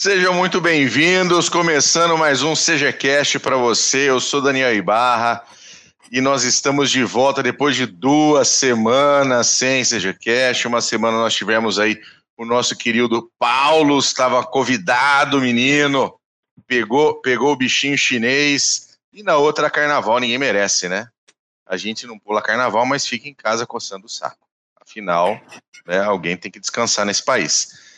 Sejam 0.00 0.32
muito 0.32 0.60
bem-vindos, 0.60 1.48
começando 1.48 2.16
mais 2.16 2.40
um 2.40 2.54
CGCast 2.54 3.40
para 3.40 3.56
você. 3.56 4.08
Eu 4.08 4.20
sou 4.20 4.40
Daniel 4.40 4.72
Ibarra 4.72 5.42
e 6.12 6.20
nós 6.20 6.44
estamos 6.44 6.88
de 6.88 7.02
volta 7.02 7.42
depois 7.42 7.74
de 7.74 7.84
duas 7.84 8.46
semanas 8.46 9.48
sem 9.48 9.82
CGCast. 9.82 10.68
Uma 10.68 10.80
semana 10.80 11.18
nós 11.18 11.34
tivemos 11.34 11.80
aí 11.80 12.00
o 12.36 12.44
nosso 12.44 12.76
querido 12.76 13.28
Paulo, 13.40 13.98
estava 13.98 14.46
convidado, 14.46 15.40
menino, 15.40 16.14
pegou, 16.64 17.20
pegou 17.20 17.50
o 17.50 17.56
bichinho 17.56 17.98
chinês 17.98 18.96
e 19.12 19.24
na 19.24 19.36
outra 19.36 19.68
carnaval, 19.68 20.20
ninguém 20.20 20.38
merece, 20.38 20.88
né? 20.88 21.08
A 21.66 21.76
gente 21.76 22.06
não 22.06 22.16
pula 22.16 22.40
carnaval, 22.40 22.86
mas 22.86 23.04
fica 23.04 23.28
em 23.28 23.34
casa 23.34 23.66
coçando 23.66 24.06
o 24.06 24.08
saco. 24.08 24.46
Afinal, 24.80 25.40
né, 25.84 25.98
alguém 25.98 26.36
tem 26.36 26.52
que 26.52 26.60
descansar 26.60 27.04
nesse 27.04 27.24
país. 27.24 27.88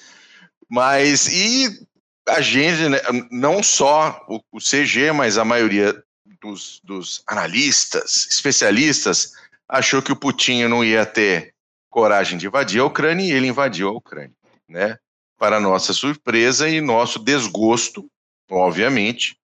Mas 0.67 1.27
e 1.27 1.90
a 2.31 2.41
gente, 2.41 2.89
né, 2.89 2.99
não 3.31 3.63
só 3.63 4.25
o, 4.29 4.41
o, 4.53 4.59
CG, 4.59 5.13
mas 5.13 5.39
a 5.39 5.45
maioria 5.45 6.03
dos, 6.41 6.81
dos, 6.85 7.23
analistas, 7.27 8.27
especialistas, 8.31 9.33
achou 9.69 10.01
que 10.01 10.13
o 10.13 10.17
Putin 10.17 10.65
não 10.65 10.85
ia 10.85 11.05
ter 11.05 11.55
coragem 11.89 12.39
de 12.39 12.47
invadir 12.47 12.81
a 12.81 12.85
Ucrânia 12.85 13.25
e 13.25 13.33
ele 13.33 13.49
invadiu 13.49 13.89
a 13.89 13.93
Ucrânia, 13.93 14.35
né? 14.69 14.97
Para 15.39 15.61
nossa 15.61 15.93
surpresa 15.93 16.69
e 16.69 16.81
nosso 16.81 17.19
desgosto, 17.19 18.09
obviamente, 18.51 19.37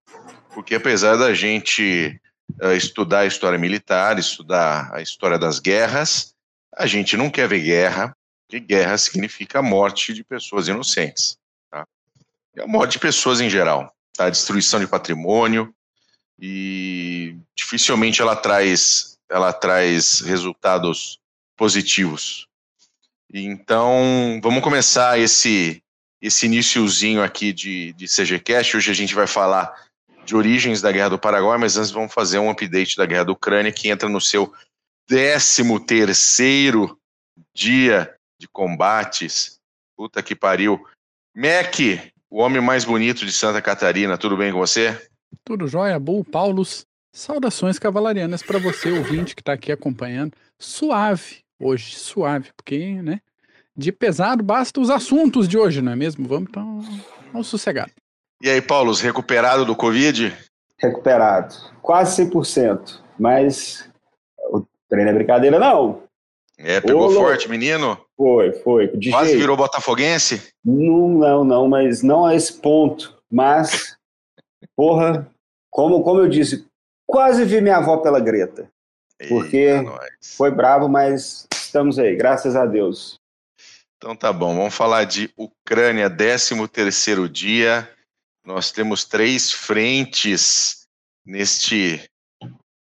porque 0.53 0.75
apesar 0.75 1.17
da 1.17 1.33
gente 1.33 2.19
uh, 2.61 2.73
estudar 2.73 3.19
a 3.19 3.25
história 3.25 3.59
militar, 3.59 4.17
estudar 4.17 4.93
a 4.93 5.01
história 5.01 5.37
das 5.37 5.59
guerras, 5.59 6.33
a 6.75 6.85
gente 6.85 7.17
não 7.17 7.29
quer 7.29 7.47
ver 7.47 7.61
guerra, 7.61 8.15
porque 8.47 8.59
guerra 8.59 8.97
significa 8.97 9.61
morte 9.61 10.13
de 10.13 10.23
pessoas 10.23 10.67
inocentes 10.67 11.37
é 12.57 12.63
a 12.63 12.67
morte 12.67 12.93
de 12.93 12.99
pessoas 12.99 13.39
em 13.39 13.49
geral, 13.49 13.93
tá? 14.13 14.25
A 14.25 14.29
destruição 14.29 14.79
de 14.79 14.87
patrimônio 14.87 15.73
e 16.39 17.37
dificilmente 17.55 18.21
ela 18.21 18.35
traz 18.35 19.17
ela 19.29 19.51
traz 19.51 20.21
resultados 20.21 21.19
positivos. 21.55 22.47
Então, 23.31 24.39
vamos 24.41 24.63
começar 24.63 25.19
esse 25.19 25.83
esse 26.19 26.47
iníciozinho 26.47 27.21
aqui 27.21 27.53
de, 27.53 27.93
de 27.93 28.07
CGCast. 28.07 28.75
Hoje 28.75 28.89
a 28.89 28.93
gente 28.93 29.13
vai 29.13 29.27
falar 29.27 29.87
de 30.25 30.35
origens 30.35 30.81
da 30.81 30.91
Guerra 30.91 31.09
do 31.09 31.19
Paraguai, 31.19 31.57
mas 31.59 31.77
antes 31.77 31.91
vamos 31.91 32.11
fazer 32.11 32.39
um 32.39 32.49
update 32.49 32.97
da 32.97 33.05
Guerra 33.05 33.25
da 33.25 33.31
Ucrânia, 33.31 33.71
que 33.71 33.89
entra 33.89 34.09
no 34.09 34.19
seu 34.19 34.51
13 35.07 35.79
terceiro 35.85 36.99
dia 37.53 38.15
de 38.39 38.47
combates. 38.47 39.59
Puta 39.95 40.23
que 40.23 40.35
pariu. 40.35 40.83
Mac, 41.35 41.79
o 42.29 42.41
homem 42.41 42.61
mais 42.61 42.83
bonito 42.85 43.25
de 43.25 43.31
Santa 43.31 43.61
Catarina, 43.61 44.17
tudo 44.17 44.37
bem 44.37 44.51
com 44.51 44.59
você? 44.59 44.99
Tudo 45.43 45.67
jóia, 45.67 45.99
Bull, 45.99 46.23
Paulos. 46.23 46.85
Saudações 47.11 47.79
cavalarianas 47.79 48.43
para 48.43 48.59
você, 48.59 48.91
ouvinte 48.91 49.35
que 49.35 49.41
está 49.41 49.53
aqui 49.53 49.71
acompanhando. 49.71 50.33
Suave, 50.59 51.39
hoje, 51.59 51.95
suave, 51.95 52.51
porque, 52.55 53.01
né? 53.01 53.21
De 53.75 53.91
pesado 53.91 54.43
basta 54.43 54.79
os 54.79 54.89
assuntos 54.89 55.47
de 55.47 55.57
hoje, 55.57 55.81
não 55.81 55.91
é 55.91 55.95
mesmo? 55.95 56.27
Vamos 56.27 56.49
então 56.49 56.83
ao 57.33 57.43
sossegado. 57.43 57.91
E 58.41 58.49
aí, 58.49 58.61
Paulo, 58.61 58.93
recuperado 58.93 59.65
do 59.65 59.75
Covid? 59.75 60.35
Recuperado. 60.77 61.55
Quase 61.81 62.23
100%. 62.23 62.99
Mas 63.19 63.89
o 64.51 64.63
treino 64.87 65.09
é 65.09 65.13
brincadeira, 65.13 65.57
não. 65.57 66.03
É, 66.57 66.81
pegou 66.81 67.07
Ô, 67.07 67.11
forte, 67.11 67.47
menino? 67.47 67.99
Foi, 68.15 68.51
foi. 68.51 68.87
Quase 69.11 69.37
virou 69.37 69.55
botafoguense? 69.55 70.41
Não, 70.65 71.09
não, 71.09 71.43
não, 71.43 71.67
mas 71.67 72.01
não 72.01 72.25
a 72.25 72.33
esse 72.33 72.53
ponto. 72.53 73.15
Mas, 73.31 73.95
porra, 74.75 75.29
como, 75.69 76.01
como 76.03 76.21
eu 76.21 76.27
disse, 76.27 76.65
quase 77.05 77.45
vi 77.45 77.61
minha 77.61 77.77
avó 77.77 77.97
pela 77.97 78.19
Greta. 78.19 78.67
Porque 79.29 79.57
Eita, 79.57 79.99
foi 80.21 80.51
bravo, 80.51 80.87
mas 80.87 81.47
estamos 81.53 81.97
aí, 81.97 82.15
graças 82.15 82.55
a 82.55 82.65
Deus. 82.65 83.19
Então 83.97 84.15
tá 84.15 84.31
bom, 84.31 84.55
vamos 84.55 84.75
falar 84.75 85.05
de 85.05 85.31
Ucrânia, 85.35 86.09
13 86.09 86.67
terceiro 86.67 87.27
dia. 87.27 87.89
Nós 88.45 88.71
temos 88.71 89.03
três 89.03 89.51
frentes 89.51 90.85
neste 91.25 92.03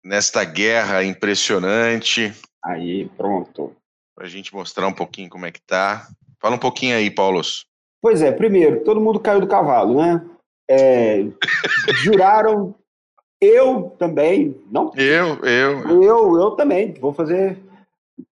nesta 0.03 0.43
guerra 0.43 1.03
impressionante. 1.03 2.33
Aí, 2.63 3.09
pronto. 3.18 3.75
Para 4.16 4.25
a 4.25 4.29
gente 4.29 4.53
mostrar 4.53 4.88
um 4.88 4.94
pouquinho 4.94 5.29
como 5.29 5.46
é 5.46 5.51
que 5.51 5.62
tá. 5.62 6.07
Fala 6.40 6.56
um 6.56 6.59
pouquinho 6.59 6.96
aí, 6.96 7.09
Paulos. 7.09 7.66
Pois 8.01 8.22
é, 8.22 8.31
primeiro, 8.31 8.84
todo 8.84 9.01
mundo 9.01 9.19
caiu 9.19 9.41
do 9.41 9.47
cavalo, 9.47 10.01
né? 10.01 10.25
É, 10.69 11.25
juraram, 12.03 12.75
eu 13.41 13.94
também, 13.97 14.56
não? 14.72 14.91
Eu, 14.96 15.44
eu. 15.46 16.03
Eu, 16.03 16.38
eu 16.38 16.51
também, 16.51 16.94
vou 16.94 17.13
fazer, 17.13 17.57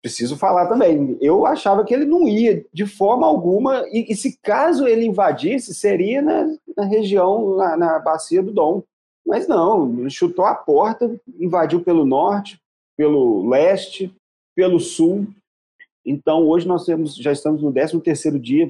preciso 0.02 0.36
falar 0.36 0.66
também. 0.66 1.16
Eu 1.20 1.46
achava 1.46 1.84
que 1.84 1.94
ele 1.94 2.04
não 2.04 2.28
ia 2.28 2.64
de 2.72 2.86
forma 2.86 3.26
alguma, 3.26 3.84
e, 3.90 4.12
e 4.12 4.16
se 4.16 4.38
caso 4.42 4.86
ele 4.86 5.06
invadisse, 5.06 5.74
seria 5.74 6.20
na, 6.20 6.46
na 6.76 6.84
região, 6.84 7.56
na, 7.56 7.76
na 7.76 7.98
bacia 7.98 8.42
do 8.42 8.52
Dom. 8.52 8.82
Mas 9.26 9.46
não, 9.46 9.98
ele 9.98 10.10
chutou 10.10 10.44
a 10.44 10.54
porta, 10.54 11.18
invadiu 11.38 11.82
pelo 11.82 12.06
norte, 12.06 12.58
pelo 12.96 13.48
leste, 13.48 14.14
pelo 14.58 14.80
sul. 14.80 15.32
Então, 16.04 16.44
hoje 16.48 16.66
nós 16.66 16.84
temos, 16.84 17.14
já 17.14 17.30
estamos 17.30 17.62
no 17.62 17.72
13º 17.72 18.40
dia 18.40 18.68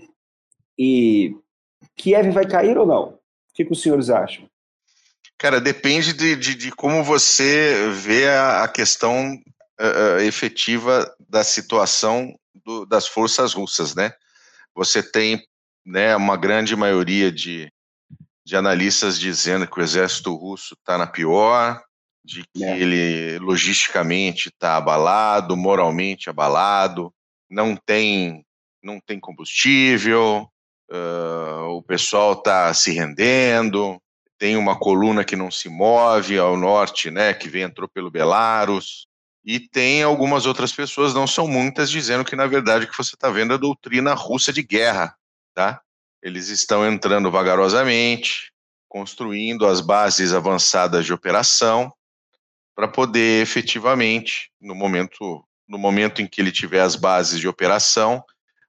e 0.79 1.35
Kiev 1.97 2.31
vai 2.31 2.47
cair 2.47 2.77
ou 2.77 2.87
não? 2.87 3.05
O 3.05 3.19
que, 3.55 3.65
que 3.65 3.73
os 3.73 3.81
senhores 3.81 4.11
acham? 4.11 4.47
Cara, 5.39 5.59
depende 5.59 6.13
de, 6.13 6.37
de, 6.37 6.55
de 6.55 6.71
como 6.73 7.03
você 7.03 7.89
vê 7.91 8.29
a, 8.29 8.65
a 8.65 8.69
questão 8.69 9.33
uh, 9.81 10.21
efetiva 10.21 11.11
da 11.27 11.43
situação 11.43 12.39
do, 12.55 12.85
das 12.85 13.09
forças 13.09 13.55
russas, 13.55 13.95
né? 13.95 14.13
Você 14.75 15.03
tem 15.03 15.43
né, 15.87 16.15
uma 16.15 16.37
grande 16.37 16.77
maioria 16.77 17.33
de, 17.33 17.73
de 18.45 18.55
analistas 18.55 19.19
dizendo 19.19 19.67
que 19.67 19.81
o 19.81 19.83
exército 19.83 20.35
russo 20.35 20.75
está 20.75 20.99
na 20.99 21.07
pior, 21.07 21.83
de 22.29 22.45
que 22.55 22.63
é. 22.63 22.79
ele 22.79 23.39
logisticamente 23.39 24.49
está 24.51 24.77
abalado, 24.77 25.57
moralmente 25.57 26.29
abalado, 26.29 27.13
não 27.51 27.75
tem, 27.75 28.45
não 28.83 29.01
tem 29.01 29.19
combustível, 29.19 30.47
uh, 30.91 31.69
o 31.71 31.83
pessoal 31.83 32.35
está 32.35 32.73
se 32.75 32.93
rendendo, 32.93 33.99
tem 34.39 34.57
uma 34.57 34.79
coluna 34.79 35.25
que 35.25 35.35
não 35.35 35.51
se 35.51 35.71
move 35.71 36.39
ao 36.39 36.57
norte, 36.57 37.11
né, 37.11 37.33
que 37.33 37.49
vem, 37.49 37.63
entrou 37.63 37.89
pelo 37.89 38.11
Belarus, 38.11 39.07
e 39.43 39.59
tem 39.59 40.03
algumas 40.03 40.45
outras 40.45 40.73
pessoas, 40.73 41.15
não 41.15 41.27
são 41.27 41.49
muitas, 41.49 41.91
dizendo 41.91 42.27
que 42.27 42.37
na 42.37 42.47
verdade 42.47 42.85
o 42.85 42.91
que 42.91 42.97
você 42.97 43.15
está 43.15 43.31
vendo 43.31 43.53
é 43.53 43.57
a 43.57 43.59
doutrina 43.59 44.13
russa 44.13 44.53
de 44.53 44.63
guerra, 44.63 45.17
tá? 45.55 45.81
Eles 46.23 46.49
estão 46.49 46.87
entrando 46.87 47.31
vagarosamente, 47.31 48.53
construindo 48.87 49.67
as 49.67 49.81
bases 49.81 50.35
avançadas 50.35 51.07
de 51.07 51.15
operação, 51.15 51.91
para 52.79 52.87
poder 52.87 53.43
efetivamente, 53.43 54.53
no 54.61 54.73
momento, 54.73 55.45
no 55.69 55.77
momento 55.77 56.23
em 56.23 56.29
que 56.29 56.41
ele 56.41 56.53
tiver 56.53 56.81
as 56.81 56.95
bases 56.95 57.41
de 57.41 57.49
operação, 57.49 58.23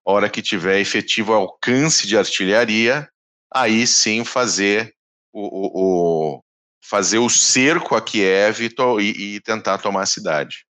a 0.03 0.11
hora 0.11 0.27
que 0.27 0.41
tiver 0.41 0.79
efetivo 0.79 1.31
alcance 1.31 2.07
de 2.07 2.17
artilharia, 2.17 3.07
aí 3.53 3.85
sim 3.85 4.23
fazer 4.23 4.95
o, 5.31 5.41
o, 5.41 5.69
o 5.75 6.43
fazer 6.83 7.19
o 7.19 7.29
cerco 7.29 7.93
a 7.93 8.01
Kiev 8.01 8.61
e, 8.99 9.35
e, 9.35 9.39
tentar 9.41 9.77
tomar 9.77 10.01
a 10.01 10.07
cidade. 10.07 10.65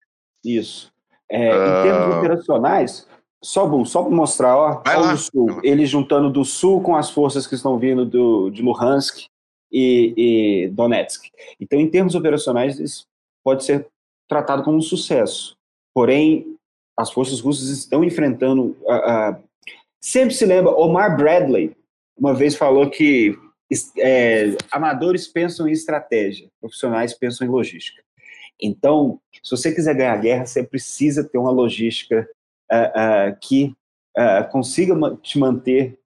Isso. 0.42 0.90
É, 1.30 1.54
uh... 1.54 1.60
Em 1.60 1.82
termos 1.82 2.14
ah. 2.14 2.18
operacionais, 2.18 3.08
só, 3.44 3.84
só 3.84 4.02
para 4.02 4.16
mostrar, 4.16 4.56
ó, 4.56 4.82
ó 4.82 5.12
do 5.12 5.18
sul, 5.18 5.60
ele 5.62 5.84
juntando 5.84 6.30
do 6.30 6.42
sul 6.42 6.80
com 6.80 6.96
as 6.96 7.10
forças 7.10 7.46
que 7.46 7.54
estão 7.54 7.78
vindo 7.78 8.06
do, 8.06 8.48
de 8.48 8.62
Luhansk 8.62 9.26
e, 9.70 10.14
e 10.16 10.68
Donetsk. 10.68 11.26
Então, 11.60 11.78
em 11.78 11.90
termos 11.90 12.14
operacionais, 12.14 13.06
pode 13.46 13.64
ser 13.64 13.86
tratado 14.28 14.64
como 14.64 14.78
um 14.78 14.82
sucesso. 14.82 15.56
Porém, 15.94 16.56
as 16.98 17.12
forças 17.12 17.38
russas 17.38 17.68
estão 17.68 18.02
enfrentando. 18.02 18.76
Uh, 18.82 19.30
uh, 19.30 19.44
sempre 20.02 20.34
se 20.34 20.44
lembra, 20.44 20.72
Omar 20.72 21.16
Bradley 21.16 21.76
uma 22.18 22.34
vez 22.34 22.56
falou 22.56 22.90
que 22.90 23.38
é, 23.98 24.56
amadores 24.72 25.28
pensam 25.28 25.68
em 25.68 25.72
estratégia, 25.72 26.48
profissionais 26.60 27.14
pensam 27.14 27.46
em 27.46 27.50
logística. 27.50 28.02
Então, 28.60 29.20
se 29.42 29.50
você 29.50 29.72
quiser 29.72 29.94
ganhar 29.94 30.14
a 30.14 30.20
guerra, 30.20 30.46
você 30.46 30.64
precisa 30.64 31.22
ter 31.22 31.38
uma 31.38 31.50
logística 31.50 32.28
uh, 32.72 33.38
que 33.40 33.74
consiga 34.50 34.94
te 35.22 35.38
manter 35.38 35.98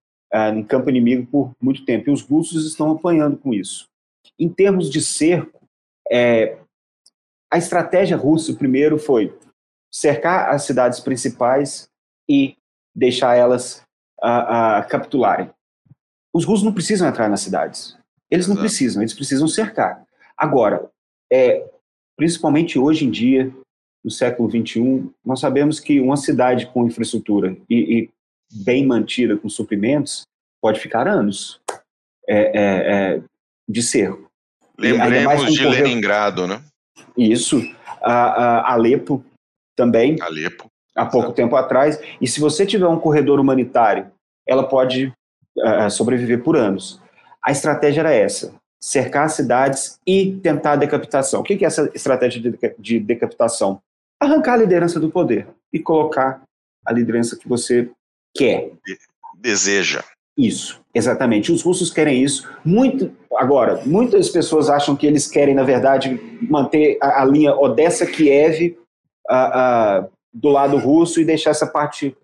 em 0.53 0.65
campo 0.65 0.91
inimigo 0.91 1.25
por 1.31 1.53
muito 1.63 1.85
tempo. 1.85 2.11
E 2.11 2.13
os 2.13 2.23
russos 2.23 2.67
estão 2.67 2.91
apanhando 2.91 3.37
com 3.37 3.55
isso. 3.55 3.89
Em 4.37 4.49
termos 4.49 4.91
de 4.91 5.01
cerco, 5.01 5.61
é, 6.11 6.59
a 7.51 7.59
estratégia 7.59 8.17
russa, 8.17 8.55
primeiro, 8.55 8.99
foi 8.99 9.37
cercar 9.93 10.51
as 10.51 10.63
cidades 10.63 11.01
principais 11.01 11.89
e 12.29 12.57
deixar 12.95 13.37
elas 13.37 13.83
uh, 14.23 14.83
uh, 14.85 14.89
capitularem. 14.89 15.51
os 16.33 16.45
russos 16.45 16.65
não 16.65 16.73
precisam 16.73 17.09
entrar 17.09 17.29
nas 17.29 17.41
cidades. 17.41 17.97
Eles 18.31 18.47
Exato. 18.47 18.55
não 18.55 18.63
precisam, 18.63 19.03
eles 19.03 19.15
precisam 19.15 19.49
cercar. 19.49 20.05
Agora, 20.37 20.89
é, 21.33 21.69
principalmente 22.17 22.79
hoje 22.79 23.05
em 23.05 23.11
dia, 23.11 23.53
no 24.05 24.11
século 24.11 24.49
XXI, 24.49 25.11
nós 25.25 25.41
sabemos 25.41 25.81
que 25.81 26.01
uma 26.01 26.17
cidade 26.17 26.67
com 26.67 26.87
infraestrutura 26.87 27.57
e, 27.69 27.99
e 27.99 28.11
bem 28.65 28.87
mantida 28.87 29.37
com 29.37 29.49
suprimentos 29.49 30.23
pode 30.61 30.79
ficar 30.79 31.09
anos 31.09 31.61
é, 32.29 32.39
é, 32.39 33.17
é 33.17 33.23
de 33.69 33.83
cerco. 33.83 34.31
Lembremos 34.79 35.53
de. 35.53 35.67
Leningrado, 35.67 36.47
né? 36.47 36.63
Isso. 37.17 37.61
A, 38.03 38.13
a 38.13 38.73
Alepo 38.73 39.25
também. 39.77 40.17
Alepo. 40.21 40.67
Há 40.95 41.07
pouco 41.07 41.29
Exato. 41.29 41.37
tempo 41.37 41.57
atrás. 41.57 42.01
E 42.21 42.27
se 42.27 42.41
você 42.41 42.67
tiver 42.67 42.87
um 42.87 42.99
corredor 42.99 43.39
humanitário, 43.39 44.11
ela 44.47 44.67
pode 44.67 45.13
uh, 45.57 45.91
sobreviver 45.91 46.43
por 46.43 46.57
anos. 46.57 47.01
A 47.43 47.51
estratégia 47.53 48.01
era 48.01 48.13
essa: 48.13 48.55
cercar 48.83 49.27
as 49.27 49.33
cidades 49.33 49.99
e 50.07 50.37
tentar 50.43 50.73
a 50.73 50.77
decapitação. 50.77 51.41
O 51.41 51.45
que 51.45 51.65
é 51.65 51.67
essa 51.67 51.91
estratégia 51.95 52.41
de 52.79 52.99
decapitação? 52.99 53.81
Arrancar 54.21 54.55
a 54.55 54.59
liderança 54.59 55.01
do 55.01 55.11
poder 55.11 55.47
e 55.73 55.79
colocar 55.79 56.43
a 56.85 56.93
liderança 56.93 57.37
que 57.37 57.49
você 57.49 57.91
quer. 58.35 58.73
Deseja. 59.39 60.05
Isso, 60.37 60.81
exatamente. 60.95 61.53
Os 61.53 61.63
russos 61.63 61.91
querem 61.91 62.23
isso. 62.23 62.49
Muito 62.65 63.13
agora, 63.37 63.83
muitas 63.85 64.29
pessoas 64.29 64.71
acham 64.71 64.97
que 64.97 65.07
eles 65.07 65.27
querem, 65.27 65.55
na 65.55 65.63
verdade, 65.63 66.21
manter 66.43 66.99
a, 67.01 67.23
a 67.23 67.25
linha 67.25 67.55
Odessa-Kiev 67.55 68.77
do 70.33 70.49
lado 70.49 70.77
russo 70.79 71.21
e 71.21 71.25
deixar 71.25 71.51
essa 71.51 71.67
parte 71.67 72.17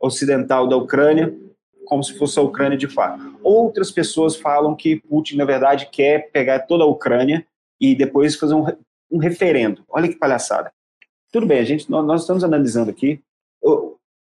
ocidental 0.00 0.68
da 0.68 0.76
Ucrânia 0.76 1.32
como 1.84 2.02
se 2.02 2.16
fosse 2.16 2.38
a 2.38 2.42
Ucrânia 2.42 2.78
de 2.78 2.88
fato. 2.88 3.36
Outras 3.42 3.90
pessoas 3.90 4.36
falam 4.36 4.74
que 4.74 4.96
Putin, 4.96 5.36
na 5.36 5.44
verdade, 5.44 5.88
quer 5.92 6.30
pegar 6.30 6.60
toda 6.60 6.84
a 6.84 6.86
Ucrânia 6.86 7.46
e 7.80 7.94
depois 7.94 8.36
fazer 8.36 8.54
um, 8.54 8.64
um 9.10 9.18
referendo. 9.18 9.84
Olha 9.88 10.08
que 10.08 10.16
palhaçada. 10.16 10.72
Tudo 11.30 11.46
bem, 11.46 11.58
a 11.58 11.64
gente, 11.64 11.90
nós, 11.90 12.06
nós 12.06 12.20
estamos 12.22 12.44
analisando 12.44 12.90
aqui. 12.90 13.20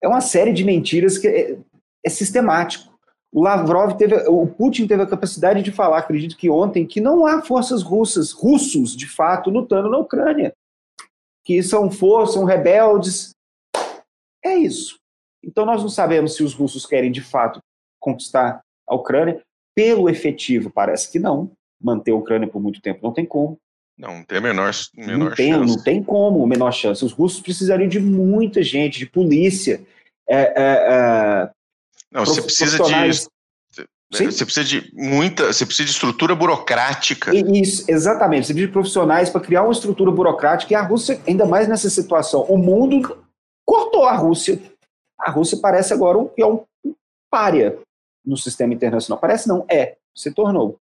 É 0.02 0.08
uma 0.08 0.20
série 0.20 0.52
de 0.52 0.64
mentiras 0.64 1.17
que 1.17 1.28
é, 1.28 1.58
é 2.05 2.11
sistemático. 2.11 2.93
O 3.37 3.43
Lavrov 3.43 3.99
teve, 3.99 4.17
o 4.29 4.47
Putin 4.47 4.87
teve 4.87 5.03
a 5.03 5.06
capacidade 5.06 5.62
de 5.62 5.71
falar, 5.71 5.99
acredito 5.99 6.38
que 6.38 6.49
ontem, 6.49 6.87
que 6.87 7.03
não 7.03 7.27
há 7.27 7.43
forças 7.43 7.83
russas, 7.83 8.33
russos 8.33 8.97
de 8.97 9.06
fato, 9.06 9.50
lutando 9.50 9.91
na 9.91 9.99
Ucrânia. 9.99 10.55
Que 11.44 11.62
são 11.62 11.91
forças, 11.91 12.35
são 12.35 12.44
rebeldes. 12.44 13.33
É 14.43 14.55
isso. 14.56 14.97
Então 15.44 15.67
nós 15.67 15.83
não 15.83 15.91
sabemos 15.91 16.35
se 16.35 16.43
os 16.43 16.55
russos 16.55 16.87
querem 16.87 17.12
de 17.12 17.21
fato 17.21 17.61
conquistar 18.00 18.62
a 18.88 18.94
Ucrânia. 18.94 19.43
Pelo 19.75 20.09
efetivo, 20.09 20.71
parece 20.71 21.12
que 21.12 21.19
não. 21.19 21.53
Manter 21.79 22.12
a 22.12 22.17
Ucrânia 22.17 22.49
por 22.49 22.62
muito 22.62 22.81
tempo 22.81 23.00
não 23.03 23.12
tem 23.12 23.27
como. 23.27 23.59
Não, 23.99 24.25
tem 24.25 24.38
a 24.38 24.41
menor, 24.41 24.71
menor 24.97 25.19
não 25.19 25.35
tem, 25.35 25.53
chance. 25.53 25.77
Não 25.77 25.85
tem 25.85 26.03
como, 26.03 26.43
a 26.43 26.47
menor 26.47 26.73
chance. 26.73 27.05
Os 27.05 27.12
russos 27.12 27.43
precisariam 27.43 27.87
de 27.87 28.00
muita 28.00 28.62
gente, 28.62 28.99
de 28.99 29.05
polícia, 29.05 29.87
é, 30.27 30.37
é, 30.37 30.55
é, 30.56 31.50
não, 32.16 32.24
você 32.24 32.40
precisa 32.40 32.78
de. 32.82 33.12
Sim? 34.14 34.30
Você 34.30 34.44
precisa 34.44 34.64
de 34.64 34.90
muita, 34.94 35.52
você 35.52 35.66
precisa 35.66 35.84
de 35.84 35.92
estrutura 35.92 36.34
burocrática. 36.34 37.34
Isso, 37.34 37.84
exatamente. 37.88 38.46
Você 38.46 38.52
precisa 38.52 38.68
de 38.68 38.72
profissionais 38.72 39.28
para 39.28 39.40
criar 39.40 39.64
uma 39.64 39.72
estrutura 39.72 40.10
burocrática 40.10 40.72
e 40.72 40.76
a 40.76 40.80
Rússia, 40.80 41.20
ainda 41.26 41.44
mais 41.44 41.68
nessa 41.68 41.90
situação, 41.90 42.42
o 42.42 42.56
mundo 42.56 43.18
cortou 43.66 44.04
a 44.04 44.14
Rússia. 44.14 44.62
A 45.18 45.30
Rússia 45.30 45.58
parece 45.60 45.92
agora 45.92 46.18
um, 46.18 46.30
é 46.38 46.46
um 46.46 46.64
párea 47.28 47.76
no 48.24 48.36
sistema 48.36 48.72
internacional. 48.72 49.20
Parece 49.20 49.48
não, 49.48 49.66
é, 49.68 49.96
se 50.14 50.30
tornou. 50.32 50.78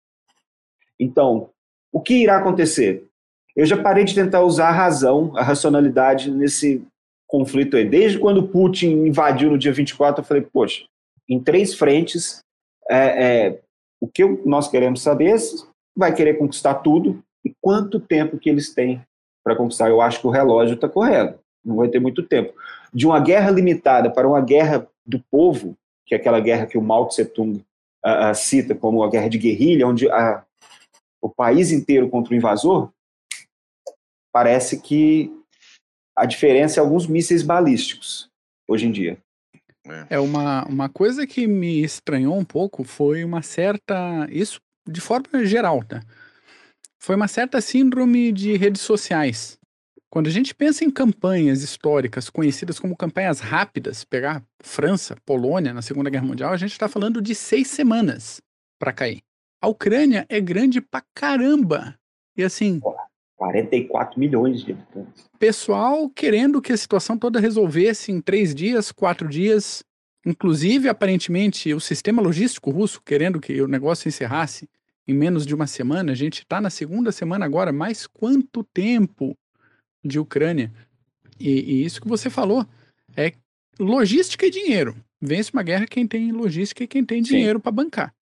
Então, 1.00 1.50
o 1.92 2.02
que 2.02 2.16
irá 2.16 2.38
acontecer? 2.38 3.08
Eu 3.56 3.66
já 3.66 3.82
parei 3.82 4.04
de 4.04 4.14
tentar 4.14 4.42
usar 4.42 4.68
a 4.68 4.74
razão, 4.74 5.32
a 5.36 5.44
racionalidade 5.44 6.30
nesse 6.30 6.86
conflito 7.26 7.78
aí. 7.78 7.88
Desde 7.90 8.20
quando 8.20 8.48
Putin 8.48 9.06
invadiu 9.06 9.50
no 9.50 9.58
dia 9.58 9.74
24, 9.74 10.22
eu 10.22 10.26
falei, 10.26 10.44
poxa, 10.44 10.84
em 11.30 11.40
três 11.40 11.74
frentes. 11.74 12.42
É, 12.90 12.98
é, 12.98 13.60
o 14.02 14.08
que 14.08 14.26
nós 14.46 14.68
queremos 14.68 15.02
saber 15.02 15.32
é 15.32 15.38
se 15.38 15.66
vai 15.96 16.14
querer 16.14 16.38
conquistar 16.38 16.76
tudo 16.76 17.24
e 17.46 17.54
quanto 17.62 18.00
tempo 18.00 18.38
que 18.38 18.50
eles 18.50 18.74
têm 18.74 19.02
para 19.44 19.56
conquistar. 19.56 19.90
Eu 19.90 20.02
acho 20.02 20.20
que 20.20 20.28
o 20.28 20.32
relógio 20.32 20.76
está 20.76 20.90
correndo, 20.90 21.40
não 21.64 21.78
vai 21.78 21.88
ter 21.88 22.00
muito 22.00 22.24
tempo. 22.24 22.54
De 22.94 23.06
uma 23.06 23.20
guerra 23.20 23.52
limitada 23.52 24.10
para 24.10 24.28
uma 24.28 24.42
guerra 24.42 24.88
do 25.06 25.20
povo, 25.32 25.76
que 26.06 26.14
é 26.14 26.18
aquela 26.18 26.40
guerra 26.40 26.66
que 26.66 26.78
o 26.78 26.82
Mao 26.82 27.08
Tse 27.08 27.26
Tung 27.26 27.64
uh, 28.06 28.36
cita 28.36 28.76
como 28.76 29.04
a 29.04 29.10
guerra 29.10 29.30
de 29.30 29.38
guerrilha, 29.38 29.88
onde 29.88 30.08
uh, 30.08 30.42
o 31.22 31.30
país 31.30 31.72
inteiro 31.72 32.10
contra 32.10 32.34
o 32.34 32.36
invasor, 32.36 32.90
parece 34.32 34.82
que 34.82 35.32
a 36.16 36.26
diferença 36.26 36.80
é 36.80 36.82
alguns 36.82 37.08
mísseis 37.08 37.42
balísticos 37.42 38.30
hoje 38.68 38.88
em 38.88 38.92
dia. 38.92 39.18
É. 39.86 40.16
é, 40.16 40.20
uma, 40.20 40.66
uma 40.66 40.90
coisa 40.90 41.28
que 41.28 41.46
me 41.46 41.84
estranhou 41.84 42.38
um 42.38 42.46
pouco 42.46 42.84
foi 42.84 43.24
uma 43.24 43.42
certa. 43.42 44.28
Isso 44.30 44.62
de 44.88 45.02
forma 45.02 45.46
geral, 45.46 45.84
tá? 45.84 46.02
Foi 47.00 47.16
uma 47.16 47.28
certa 47.28 47.60
síndrome 47.60 48.32
de 48.32 48.56
redes 48.56 48.82
sociais. 48.82 49.58
Quando 50.10 50.28
a 50.28 50.32
gente 50.32 50.54
pensa 50.54 50.86
em 50.86 50.92
campanhas 50.92 51.64
históricas 51.64 52.30
conhecidas 52.30 52.80
como 52.80 52.96
campanhas 52.96 53.40
rápidas, 53.40 54.04
pegar 54.04 54.44
França, 54.62 55.18
Polônia 55.26 55.74
na 55.74 55.82
Segunda 55.82 56.10
Guerra 56.10 56.26
Mundial, 56.26 56.54
a 56.54 56.58
gente 56.58 56.72
está 56.72 56.88
falando 56.88 57.22
de 57.22 57.34
seis 57.34 57.68
semanas 57.68 58.40
para 58.80 58.94
cair. 58.94 59.22
A 59.62 59.68
Ucrânia 59.68 60.26
é 60.30 60.40
grande 60.40 60.80
pra 60.82 61.04
caramba. 61.16 61.98
E 62.38 62.44
assim. 62.44 62.80
44 63.36 64.20
milhões 64.20 64.64
de 64.64 64.72
habitantes. 64.72 65.26
Pessoal 65.40 66.10
querendo 66.10 66.62
que 66.62 66.72
a 66.72 66.78
situação 66.78 67.18
toda 67.18 67.40
resolvesse 67.40 68.12
em 68.12 68.22
três 68.22 68.54
dias, 68.54 68.92
quatro 68.92 69.28
dias. 69.28 69.84
Inclusive, 70.26 70.88
aparentemente, 70.88 71.74
o 71.74 71.80
sistema 71.80 72.22
logístico 72.22 72.72
russo 72.72 73.02
querendo 73.02 73.40
que 73.40 73.62
o 73.62 73.68
negócio 73.68 74.08
encerrasse 74.08 74.70
em 75.08 75.14
menos 75.14 75.46
de 75.46 75.54
uma 75.54 75.68
semana. 75.68 76.12
A 76.12 76.16
gente 76.16 76.40
está 76.40 76.62
na 76.62 76.70
segunda 76.70 77.12
semana 77.12 77.46
agora. 77.46 77.74
Mais 77.74 78.08
quanto 78.08 78.64
tempo 78.64 79.38
de 80.04 80.20
Ucrânia? 80.20 80.72
E, 81.40 81.50
e 81.50 81.86
isso 81.86 82.02
que 82.02 82.08
você 82.08 82.30
falou 82.30 82.66
é 83.16 83.34
logística 83.80 84.46
e 84.46 84.50
dinheiro. 84.50 84.96
Vence 85.22 85.52
uma 85.52 85.64
guerra 85.64 85.88
quem 85.88 86.08
tem 86.08 86.32
logística 86.32 86.84
e 86.84 86.88
quem 86.88 87.04
tem 87.04 87.22
dinheiro 87.22 87.60
para 87.60 87.72
bancar. 87.72 88.14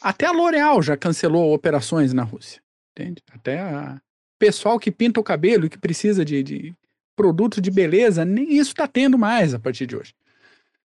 Até 0.00 0.26
a 0.26 0.32
L'Oréal 0.32 0.82
já 0.82 0.96
cancelou 0.96 1.54
operações 1.54 2.12
na 2.12 2.22
Rússia. 2.22 2.60
Entende? 2.92 3.22
Até 3.32 3.60
a, 3.60 4.00
pessoal 4.38 4.78
que 4.78 4.90
pinta 4.90 5.20
o 5.20 5.24
cabelo 5.24 5.66
e 5.66 5.70
que 5.70 5.78
precisa 5.78 6.24
de, 6.24 6.42
de 6.42 6.74
produtos 7.14 7.62
de 7.62 7.70
beleza, 7.70 8.24
nem 8.24 8.54
isso 8.54 8.70
está 8.70 8.86
tendo 8.86 9.18
mais 9.18 9.54
a 9.54 9.58
partir 9.58 9.86
de 9.86 9.96
hoje. 9.96 10.14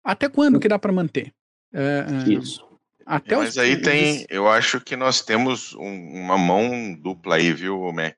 Até 0.04 0.28
quando 0.28 0.60
que 0.60 0.68
dá 0.68 0.80
para 0.80 0.92
manter? 0.92 1.34
É, 1.74 2.06
é, 2.26 2.34
isso. 2.34 2.66
Até 3.06 3.38
Mas 3.38 3.52
os... 3.52 3.58
aí 3.58 3.82
tem, 3.82 4.26
eu 4.30 4.50
acho 4.50 4.82
que 4.82 4.96
nós 4.96 5.22
temos 5.22 5.74
um, 5.76 6.22
uma 6.22 6.38
mão 6.38 6.94
dupla 6.94 7.36
aí, 7.36 7.54
viu, 7.54 7.92
Mac? 7.94 8.16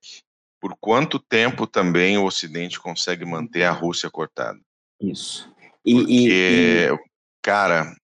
Por 0.59 0.75
quanto 0.79 1.19
tempo 1.19 1.67
também 1.67 2.17
o 2.17 2.25
Ocidente 2.25 2.79
consegue 2.79 3.25
manter 3.25 3.63
a 3.63 3.71
Rússia 3.71 4.09
cortada? 4.09 4.59
Isso. 4.99 5.51
E, 5.85 5.93
Porque, 5.93 6.17
e, 6.17 6.97
cara, 7.41 7.95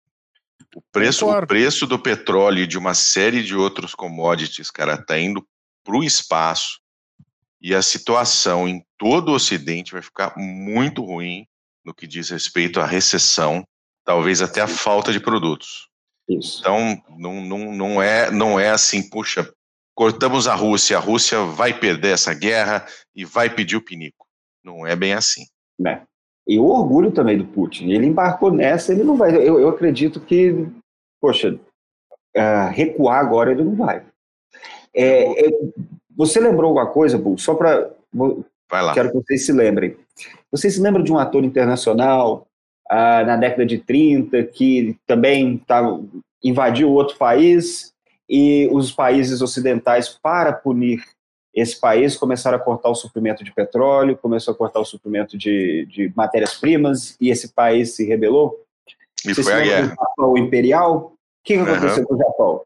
o 0.76 0.82
preço, 0.92 1.28
o 1.28 1.48
preço 1.48 1.86
do 1.86 2.00
petróleo 2.00 2.64
e 2.64 2.68
de 2.68 2.78
uma 2.78 2.94
série 2.94 3.44
de 3.44 3.56
outros 3.56 3.94
commodities, 3.94 4.72
cara, 4.72 4.98
tá 4.98 5.20
indo 5.20 5.46
para 5.84 5.98
o 5.98 6.04
espaço 6.04 6.80
e 7.66 7.74
a 7.74 7.82
situação 7.82 8.68
em 8.68 8.86
todo 8.96 9.30
o 9.30 9.34
Ocidente 9.34 9.92
vai 9.92 10.02
ficar 10.04 10.36
muito 10.38 11.04
ruim 11.04 11.48
no 11.84 11.96
que 11.96 12.06
diz 12.06 12.30
respeito 12.30 12.80
à 12.80 12.86
recessão, 12.86 13.66
talvez 14.06 14.40
até 14.40 14.62
a 14.62 14.68
falta 14.68 15.12
de 15.12 15.20
produtos. 15.20 15.90
Isso. 16.30 16.60
Então, 16.60 16.96
não, 17.18 17.42
não, 17.42 17.74
não, 17.74 18.02
é, 18.04 18.30
não 18.30 18.60
é 18.60 18.70
assim, 18.70 19.10
puxa, 19.10 19.52
cortamos 19.96 20.48
a 20.48 20.54
Rússia, 20.54 20.96
a 20.96 21.00
Rússia 21.00 21.40
vai 21.42 21.74
perder 21.74 22.14
essa 22.14 22.36
guerra 22.36 22.86
e 23.16 23.26
vai 23.26 23.50
pedir 23.50 23.78
o 23.78 23.84
pinico. 23.84 24.28
Não 24.64 24.86
é 24.86 24.96
bem 24.96 25.14
assim. 25.14 25.42
É. 25.88 26.02
E 26.48 26.60
o 26.60 26.66
orgulho 26.66 27.12
também 27.12 27.36
do 27.36 27.48
Putin. 27.48 27.90
Ele 27.90 28.06
embarcou 28.06 28.52
nessa, 28.52 28.92
ele 28.92 29.04
não 29.04 29.18
vai. 29.18 29.36
Eu, 29.36 29.60
eu 29.60 29.70
acredito 29.70 30.20
que, 30.20 30.68
poxa, 31.20 31.60
uh, 32.38 32.70
recuar 32.72 33.20
agora 33.22 33.52
ele 33.52 33.64
não 33.64 33.76
vai. 33.76 34.06
É, 34.94 35.48
é, 35.48 35.52
você 36.16 36.40
lembrou 36.40 36.70
alguma 36.70 36.88
coisa, 36.88 37.18
Bull? 37.18 37.38
Só 37.38 37.54
para. 37.56 37.92
Quero 38.94 39.12
que 39.12 39.18
vocês 39.18 39.46
se 39.46 39.52
lembrem. 39.52 39.96
Vocês 40.52 40.74
se 40.74 40.82
lembram 40.82 41.04
de 41.04 41.12
um 41.12 41.20
ator 41.20 41.44
internacional 41.44 42.48
ah, 42.90 43.24
na 43.24 43.36
década 43.36 43.66
de 43.66 43.78
30 43.78 44.44
que 44.44 44.98
também 45.06 45.58
tá, 45.58 45.82
invadiu 46.44 46.92
outro 46.92 47.18
país 47.18 47.94
e 48.30 48.68
os 48.72 48.92
países 48.92 49.42
ocidentais, 49.42 50.10
para 50.10 50.52
punir 50.52 51.04
esse 51.54 51.80
país, 51.80 52.18
começaram 52.18 52.58
a 52.58 52.62
cortar 52.62 52.90
o 52.90 52.96
suprimento 52.96 53.44
de 53.44 53.54
petróleo, 53.54 54.18
começou 54.18 54.54
a 54.54 54.58
cortar 54.58 54.80
o 54.80 54.86
suprimento 54.86 55.38
de, 55.38 55.86
de 55.86 56.12
matérias-primas 56.16 57.16
e 57.22 57.30
esse 57.30 57.54
país 57.54 57.96
se 57.96 58.06
rebelou? 58.06 58.62
E 59.26 59.34
foi 59.34 59.54
a 59.54 59.62
guerra. 59.62 59.96
O 60.18 60.38
Imperial? 60.38 61.16
que, 61.46 61.54
que 61.54 61.60
aconteceu 61.62 62.02
uhum. 62.02 62.08
com 62.08 62.16
o 62.16 62.18
Japão? 62.18 62.62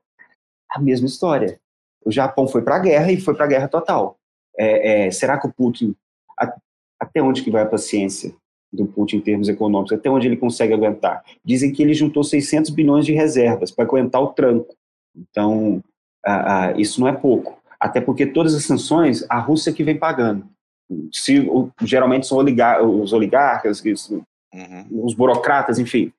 A 0.71 0.79
mesma 0.79 1.05
história. 1.05 1.59
O 2.09 2.11
Japão 2.11 2.47
foi 2.47 2.63
para 2.63 2.75
a 2.75 2.79
guerra 2.79 3.11
e 3.11 3.21
foi 3.21 3.35
para 3.35 3.45
a 3.45 3.47
guerra 3.47 3.67
total. 3.67 4.17
É, 4.57 5.05
é, 5.05 5.11
será 5.11 5.37
que 5.37 5.45
o 5.45 5.53
Putin, 5.53 5.95
a, 6.39 6.51
até 6.99 7.21
onde 7.21 7.43
que 7.43 7.51
vai 7.51 7.61
a 7.61 7.67
paciência 7.67 8.33
do 8.73 8.87
Putin 8.87 9.17
em 9.17 9.21
termos 9.21 9.47
econômicos? 9.47 9.93
Até 9.93 10.09
onde 10.09 10.27
ele 10.27 10.35
consegue 10.35 10.73
aguentar? 10.73 11.23
Dizem 11.45 11.71
que 11.71 11.83
ele 11.83 11.93
juntou 11.93 12.23
600 12.23 12.71
bilhões 12.71 13.05
de 13.05 13.13
reservas 13.13 13.69
para 13.69 13.85
aguentar 13.85 14.23
o 14.23 14.33
tranco. 14.33 14.75
Então, 15.15 15.83
a, 16.25 16.69
a, 16.69 16.71
isso 16.73 16.99
não 16.99 17.07
é 17.07 17.13
pouco. 17.13 17.61
Até 17.79 18.01
porque 18.01 18.25
todas 18.25 18.55
as 18.55 18.65
sanções, 18.65 19.23
a 19.29 19.37
Rússia 19.37 19.71
que 19.71 19.83
vem 19.83 19.97
pagando. 19.97 20.45
Se, 21.13 21.39
o, 21.41 21.69
geralmente 21.83 22.25
são 22.25 22.39
oligar, 22.39 22.83
os 22.83 23.13
oligarcas, 23.13 23.83
uhum. 23.85 25.03
os 25.03 25.13
burocratas, 25.13 25.77
enfim, 25.77 26.11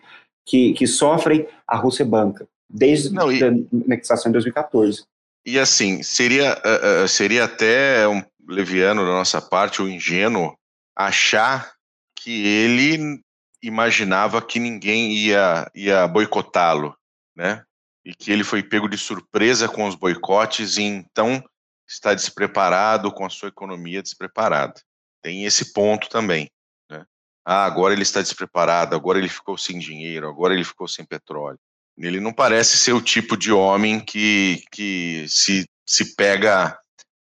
que, 0.46 0.72
que 0.74 0.86
sofrem, 0.86 1.48
a 1.66 1.76
Rússia 1.76 2.04
banca, 2.04 2.46
desde 2.68 3.12
Não, 3.12 3.32
e, 3.32 3.42
a 3.42 3.48
anexação 3.84 4.30
em 4.30 4.32
2014. 4.32 5.04
E 5.44 5.58
assim, 5.58 6.02
seria, 6.02 6.54
uh, 6.54 7.08
seria 7.08 7.44
até 7.44 8.06
um 8.06 8.22
leviano 8.46 9.04
da 9.04 9.12
nossa 9.12 9.40
parte, 9.40 9.80
ou 9.80 9.88
ingênuo, 9.88 10.56
achar 10.96 11.72
que 12.14 12.46
ele 12.46 13.20
imaginava 13.62 14.42
que 14.42 14.58
ninguém 14.58 15.12
ia, 15.12 15.70
ia 15.74 16.06
boicotá-lo, 16.06 16.96
né? 17.34 17.64
E 18.04 18.14
que 18.14 18.30
ele 18.30 18.44
foi 18.44 18.62
pego 18.62 18.88
de 18.88 18.96
surpresa 18.96 19.68
com 19.68 19.86
os 19.86 19.94
boicotes 19.94 20.78
e 20.78 20.82
então 20.82 21.42
está 21.86 22.14
despreparado 22.14 23.12
com 23.12 23.24
a 23.24 23.30
sua 23.30 23.48
economia 23.48 24.02
despreparada. 24.02 24.74
Tem 25.22 25.44
esse 25.44 25.72
ponto 25.72 26.08
também. 26.08 26.50
Né? 26.90 27.04
Ah, 27.44 27.64
agora 27.64 27.92
ele 27.92 28.02
está 28.02 28.22
despreparado, 28.22 28.96
agora 28.96 29.18
ele 29.18 29.28
ficou 29.28 29.58
sem 29.58 29.78
dinheiro, 29.78 30.28
agora 30.28 30.54
ele 30.54 30.64
ficou 30.64 30.88
sem 30.88 31.04
petróleo. 31.04 31.58
Ele 32.00 32.20
não 32.20 32.32
parece 32.32 32.78
ser 32.78 32.92
o 32.92 33.02
tipo 33.02 33.36
de 33.36 33.52
homem 33.52 34.00
que, 34.00 34.62
que 34.72 35.26
se, 35.28 35.66
se 35.86 36.14
pega 36.14 36.78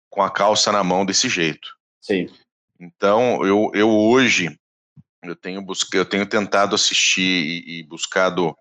com 0.08 0.22
a 0.22 0.30
calça 0.30 0.72
na 0.72 0.82
mão 0.82 1.04
desse 1.04 1.28
jeito. 1.28 1.68
Sim. 2.00 2.28
Então, 2.80 3.44
eu, 3.44 3.70
eu 3.74 3.90
hoje, 3.90 4.58
eu 5.22 5.36
tenho, 5.36 5.60
busca, 5.60 5.96
eu 5.96 6.04
tenho 6.04 6.26
tentado 6.26 6.74
assistir 6.74 7.20
e, 7.20 7.80
e 7.80 7.82
buscado 7.84 8.56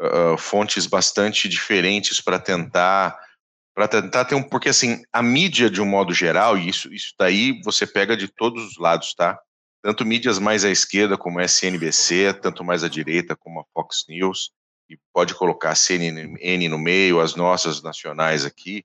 uh, 0.00 0.36
fontes 0.38 0.86
bastante 0.86 1.48
diferentes 1.48 2.20
para 2.20 2.38
tentar 2.38 3.18
para 3.72 3.86
tentar 3.86 4.24
ter 4.24 4.34
um 4.34 4.42
porque 4.42 4.68
assim 4.68 5.00
a 5.12 5.22
mídia 5.22 5.70
de 5.70 5.80
um 5.80 5.86
modo 5.86 6.12
geral 6.12 6.58
e 6.58 6.68
isso 6.68 6.92
isso 6.92 7.14
daí 7.18 7.60
você 7.62 7.86
pega 7.86 8.16
de 8.16 8.26
todos 8.26 8.64
os 8.64 8.76
lados 8.76 9.14
tá 9.14 9.38
tanto 9.82 10.04
mídias 10.04 10.38
mais 10.38 10.64
à 10.64 10.70
esquerda 10.70 11.16
como 11.16 11.38
a 11.38 11.44
SNBC 11.44 12.34
tanto 12.42 12.64
mais 12.64 12.82
à 12.82 12.88
direita 12.88 13.36
como 13.36 13.60
a 13.60 13.64
Fox 13.72 14.04
News 14.08 14.50
e 14.90 14.98
pode 15.12 15.34
colocar 15.34 15.70
a 15.70 15.74
CNN 15.74 16.68
no 16.68 16.78
meio 16.78 17.20
as 17.20 17.34
nossas 17.34 17.82
nacionais 17.82 18.44
aqui 18.44 18.84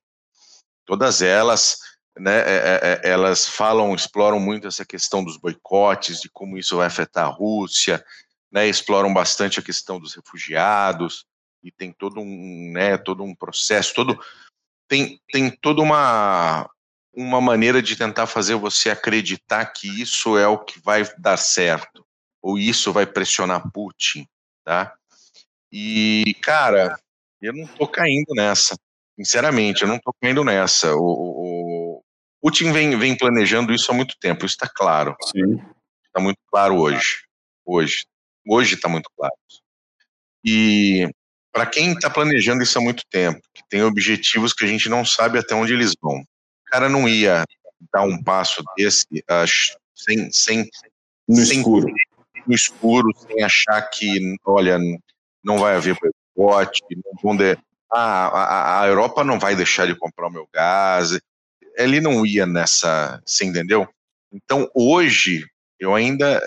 todas 0.85 1.21
elas 1.21 1.79
né 2.17 2.37
é, 2.39 2.55
é, 2.55 3.01
é, 3.03 3.09
elas 3.09 3.47
falam 3.47 3.93
exploram 3.93 4.39
muito 4.39 4.67
essa 4.67 4.85
questão 4.85 5.23
dos 5.23 5.35
boicotes 5.35 6.21
de 6.21 6.29
como 6.29 6.57
isso 6.57 6.77
vai 6.77 6.87
afetar 6.87 7.25
a 7.25 7.29
Rússia 7.29 8.05
né 8.51 8.67
exploram 8.67 9.13
bastante 9.13 9.59
a 9.59 9.63
questão 9.63 9.99
dos 9.99 10.13
refugiados 10.13 11.25
e 11.63 11.71
tem 11.71 11.91
todo 11.91 12.21
um 12.21 12.71
né 12.71 12.97
todo 12.97 13.23
um 13.23 13.35
processo 13.35 13.93
todo 13.93 14.17
tem, 14.87 15.19
tem 15.31 15.49
toda 15.49 15.81
uma, 15.81 16.69
uma 17.13 17.41
maneira 17.41 17.81
de 17.81 17.95
tentar 17.95 18.27
fazer 18.27 18.55
você 18.55 18.89
acreditar 18.89 19.65
que 19.67 20.01
isso 20.01 20.37
é 20.37 20.47
o 20.47 20.59
que 20.59 20.79
vai 20.79 21.03
dar 21.17 21.37
certo, 21.37 22.05
ou 22.41 22.57
isso 22.57 22.93
vai 22.93 23.05
pressionar 23.05 23.71
Putin, 23.71 24.27
tá? 24.63 24.93
E, 25.77 26.33
cara, 26.35 26.97
eu 27.41 27.51
não 27.51 27.67
tô 27.67 27.85
caindo 27.85 28.33
nessa, 28.33 28.77
sinceramente, 29.19 29.81
eu 29.81 29.89
não 29.89 29.99
tô 29.99 30.15
caindo 30.21 30.41
nessa. 30.41 30.95
O, 30.95 31.01
o, 31.01 31.97
o 31.97 32.03
Putin 32.41 32.71
vem, 32.71 32.97
vem 32.97 33.17
planejando 33.17 33.73
isso 33.73 33.91
há 33.91 33.93
muito 33.93 34.15
tempo, 34.17 34.45
isso 34.45 34.55
está 34.55 34.69
claro. 34.73 35.13
Sim. 35.21 35.61
Está 36.05 36.21
muito 36.21 36.37
claro 36.49 36.77
hoje. 36.77 37.25
Hoje. 37.65 38.05
Hoje 38.47 38.75
está 38.75 38.87
muito 38.87 39.09
claro. 39.17 39.35
E 40.45 41.09
para 41.51 41.65
quem 41.65 41.91
está 41.91 42.09
planejando 42.09 42.63
isso 42.63 42.77
há 42.77 42.81
muito 42.81 43.03
tempo, 43.09 43.41
que 43.53 43.61
tem 43.67 43.83
objetivos 43.83 44.53
que 44.53 44.63
a 44.63 44.67
gente 44.69 44.87
não 44.87 45.03
sabe 45.03 45.39
até 45.39 45.53
onde 45.53 45.73
eles 45.73 45.91
vão, 46.01 46.21
o 46.21 46.25
cara 46.67 46.87
não 46.87 47.05
ia 47.05 47.43
dar 47.93 48.03
um 48.03 48.23
passo 48.23 48.63
desse 48.77 49.05
uh, 49.29 49.45
sem, 49.93 50.31
sem, 50.31 50.69
no 51.27 51.35
sem, 51.35 51.57
escuro. 51.57 51.87
no 52.47 52.55
escuro, 52.55 53.09
sem 53.27 53.43
achar 53.43 53.81
que, 53.89 54.37
olha, 54.45 54.79
não 55.45 55.59
vai 55.59 55.75
haver 55.75 55.95
boicote, 56.35 56.81
não 56.91 57.13
vão 57.21 57.37
de, 57.37 57.57
ah, 57.91 58.27
a, 58.27 58.81
a 58.81 58.87
Europa 58.87 59.23
não 59.23 59.39
vai 59.39 59.55
deixar 59.55 59.85
de 59.85 59.95
comprar 59.95 60.27
o 60.27 60.31
meu 60.31 60.47
gás. 60.51 61.17
Ele 61.77 62.01
não 62.01 62.25
ia 62.25 62.45
nessa, 62.45 63.21
você 63.25 63.45
entendeu? 63.45 63.87
Então 64.31 64.69
hoje 64.73 65.45
eu 65.79 65.93
ainda 65.93 66.41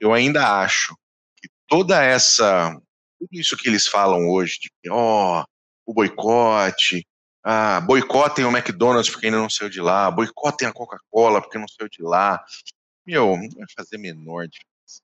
eu 0.00 0.12
ainda 0.12 0.60
acho 0.62 0.94
que 1.36 1.48
toda 1.66 2.02
essa 2.02 2.74
tudo 3.18 3.30
isso 3.32 3.56
que 3.56 3.68
eles 3.68 3.86
falam 3.86 4.28
hoje, 4.28 4.60
de 4.60 4.70
que, 4.80 4.88
ó, 4.88 5.40
oh, 5.40 5.44
o 5.90 5.92
boicote, 5.92 7.04
ah, 7.42 7.80
boicotem 7.80 8.44
o 8.44 8.56
McDonald's 8.56 9.10
porque 9.10 9.26
ainda 9.26 9.38
não 9.38 9.50
saiu 9.50 9.68
de 9.68 9.80
lá, 9.80 10.10
boicotem 10.10 10.68
a 10.68 10.72
Coca-Cola 10.72 11.40
porque 11.40 11.58
não 11.58 11.66
saiu 11.66 11.88
de 11.88 12.02
lá. 12.02 12.42
Meu, 13.04 13.36
não 13.36 13.48
vai 13.48 13.66
fazer 13.76 13.98
menor 13.98 14.46
diferença. 14.46 15.02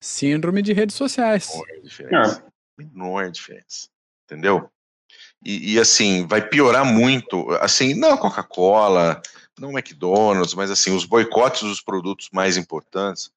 Síndrome 0.00 0.62
de 0.62 0.72
redes 0.72 0.96
sociais. 0.96 1.48
Menor 1.48 1.82
diferença. 1.82 2.49
É. 2.84 2.86
Menor 2.86 3.30
diferença. 3.30 3.88
Entendeu? 4.24 4.70
E, 5.44 5.74
e, 5.74 5.80
assim, 5.80 6.26
vai 6.26 6.46
piorar 6.46 6.84
muito. 6.84 7.50
Assim, 7.60 7.94
não 7.94 8.12
a 8.12 8.18
Coca-Cola, 8.18 9.20
não 9.58 9.70
o 9.70 9.78
McDonald's, 9.78 10.54
mas 10.54 10.70
assim, 10.70 10.94
os 10.94 11.04
boicotes 11.04 11.62
dos 11.62 11.80
produtos 11.80 12.28
mais 12.32 12.56
importantes 12.56 13.30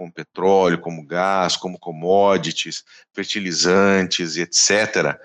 como 0.00 0.10
petróleo, 0.10 0.80
como 0.80 1.04
gás, 1.04 1.58
como 1.58 1.78
commodities, 1.78 2.82
fertilizantes, 3.12 4.38
etc. 4.38 5.20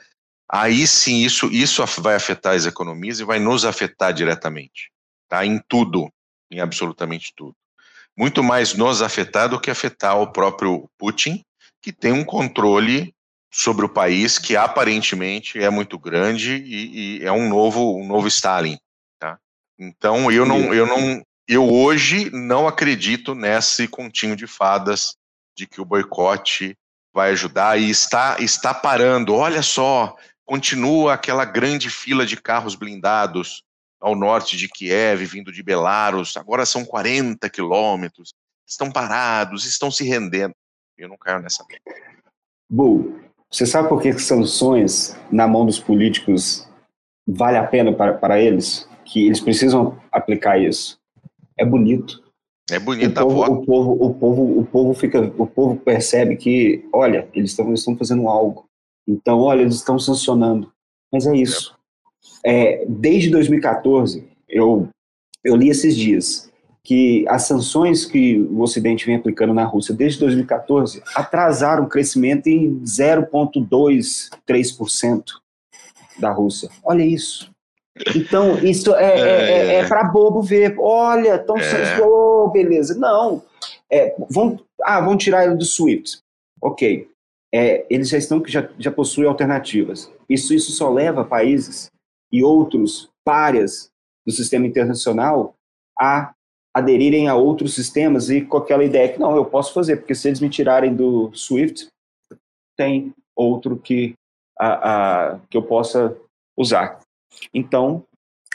Aí 0.51 0.85
sim, 0.85 1.23
isso, 1.23 1.47
isso 1.49 1.83
vai 2.01 2.15
afetar 2.15 2.55
as 2.55 2.65
economias 2.65 3.21
e 3.21 3.23
vai 3.23 3.39
nos 3.39 3.63
afetar 3.63 4.13
diretamente, 4.13 4.91
tá? 5.29 5.45
Em 5.45 5.63
tudo, 5.69 6.11
em 6.51 6.59
absolutamente 6.59 7.31
tudo. 7.33 7.55
Muito 8.17 8.43
mais 8.43 8.73
nos 8.73 9.01
afetar 9.01 9.47
do 9.47 9.61
que 9.61 9.71
afetar 9.71 10.19
o 10.19 10.31
próprio 10.31 10.89
Putin, 10.97 11.41
que 11.81 11.93
tem 11.93 12.11
um 12.11 12.25
controle 12.25 13.14
sobre 13.57 13.85
o 13.85 13.89
país 13.89 14.37
que 14.37 14.57
aparentemente 14.57 15.57
é 15.57 15.69
muito 15.69 15.97
grande 15.97 16.55
e, 16.57 17.19
e 17.19 17.25
é 17.25 17.31
um 17.31 17.47
novo, 17.47 17.97
um 17.97 18.05
novo 18.05 18.27
Stalin, 18.27 18.77
tá? 19.17 19.39
Então 19.79 20.29
eu 20.29 20.45
não, 20.45 20.73
eu 20.73 20.85
não, 20.85 21.23
eu 21.47 21.63
hoje 21.63 22.29
não 22.31 22.67
acredito 22.67 23.33
nesse 23.33 23.87
continho 23.87 24.35
de 24.35 24.45
fadas 24.45 25.15
de 25.55 25.65
que 25.65 25.79
o 25.79 25.85
boicote 25.85 26.77
vai 27.13 27.31
ajudar 27.31 27.79
e 27.79 27.89
está, 27.89 28.35
está 28.41 28.73
parando. 28.73 29.33
Olha 29.33 29.61
só, 29.61 30.17
continua 30.43 31.13
aquela 31.13 31.45
grande 31.45 31.89
fila 31.89 32.25
de 32.25 32.35
carros 32.35 32.75
blindados 32.75 33.63
ao 34.01 34.17
norte 34.17 34.57
de 34.57 34.67
Kiev, 34.67 35.23
vindo 35.23 35.49
de 35.49 35.63
Belarus. 35.63 36.35
Agora 36.35 36.65
são 36.65 36.83
40 36.83 37.49
quilômetros. 37.49 38.33
Estão 38.67 38.91
parados, 38.91 39.63
estão 39.65 39.89
se 39.89 40.03
rendendo. 40.03 40.53
Eu 40.97 41.07
não 41.07 41.17
caio 41.17 41.39
nessa. 41.39 41.63
Bu, 42.69 43.17
você 43.55 43.65
sabe 43.65 43.87
por 43.87 44.01
que 44.01 44.13
sanções 44.13 45.15
na 45.31 45.47
mão 45.47 45.65
dos 45.65 45.79
políticos 45.79 46.67
vale 47.27 47.57
a 47.57 47.65
pena 47.65 47.93
para, 47.93 48.13
para 48.13 48.41
eles? 48.41 48.87
Que 49.05 49.27
eles 49.27 49.39
precisam 49.39 49.97
aplicar 50.11 50.57
isso 50.59 50.99
é 51.57 51.65
bonito. 51.65 52.23
É 52.69 52.79
bonito 52.79 53.21
o 53.21 53.27
povo, 53.27 53.43
o 53.43 53.65
povo, 53.65 53.91
o 53.93 54.13
povo, 54.13 54.59
o 54.59 54.65
povo 54.65 54.93
fica, 54.93 55.21
o 55.37 55.45
povo 55.45 55.75
percebe 55.77 56.35
que, 56.35 56.83
olha, 56.91 57.27
eles 57.33 57.51
estão, 57.51 57.67
eles 57.67 57.81
estão 57.81 57.95
fazendo 57.95 58.27
algo. 58.27 58.65
Então, 59.07 59.39
olha, 59.39 59.61
eles 59.61 59.75
estão 59.75 59.99
sancionando. 59.99 60.71
Mas 61.13 61.27
é 61.27 61.35
isso. 61.35 61.77
É, 62.43 62.83
desde 62.87 63.29
2014, 63.29 64.27
eu 64.49 64.89
eu 65.43 65.55
li 65.55 65.69
esses 65.69 65.95
dias 65.95 66.51
que 66.85 67.27
as 67.27 67.45
sanções 67.47 68.05
que 68.05 68.37
o 68.37 68.61
Ocidente 68.61 69.07
vem 69.07 69.15
aplicando 69.15 69.55
na 69.55 69.65
Rússia 69.65 69.91
desde 69.93 70.19
2014 70.19 71.01
atrasaram 71.15 71.85
o 71.85 71.89
crescimento 71.89 72.45
em 72.45 72.79
0,23% 72.81 75.23
da 76.19 76.31
Rússia. 76.31 76.69
Olha 76.83 77.03
isso. 77.03 77.49
Então, 78.15 78.59
isso 78.59 78.93
é, 78.93 79.03
é, 79.03 79.19
é, 79.19 79.67
é, 79.67 79.75
é 79.77 79.87
para 79.87 80.03
bobo 80.03 80.43
ver. 80.43 80.75
Olha, 80.77 81.37
estão 81.37 81.57
é. 81.57 81.99
oh, 82.01 82.49
beleza. 82.49 82.93
Não. 82.93 83.41
É, 83.91 84.15
vão, 84.29 84.59
ah, 84.83 85.01
vão 85.01 85.17
tirar 85.17 85.45
ele 85.45 85.55
do 85.55 85.65
SWIFT. 85.65 86.19
Ok. 86.61 87.09
É, 87.51 87.83
eles 87.89 88.09
já 88.09 88.19
estão 88.19 88.43
já, 88.45 88.69
já 88.77 88.91
possuem 88.91 89.27
alternativas. 89.27 90.11
Isso, 90.29 90.53
isso 90.53 90.71
só 90.71 90.91
leva 90.91 91.25
países 91.25 91.89
e 92.31 92.43
outros 92.43 93.09
párias 93.23 93.89
do 94.23 94.31
sistema 94.31 94.67
internacional 94.67 95.55
a 95.99 96.34
aderirem 96.75 97.29
a 97.29 97.35
outros 97.35 97.73
sistemas 97.73 98.29
e 98.29 98.41
com 98.41 98.57
aquela 98.57 98.83
ideia 98.83 99.07
que 99.07 99.17
não, 99.17 99.33
eu 99.33 99.45
posso 99.45 99.73
fazer, 99.73 99.95
porque 99.95 100.13
se 100.13 100.27
eles 100.27 100.41
me 100.41 100.49
tirarem 100.49 100.93
do 100.93 101.31
SWIFT, 101.33 101.87
tem 102.77 103.13
outro 103.33 103.77
que 103.77 104.13
a, 104.59 104.67
a, 105.29 105.39
que 105.49 105.55
eu 105.55 105.63
possa 105.63 106.17
usar. 106.57 106.99
Então, 107.53 108.03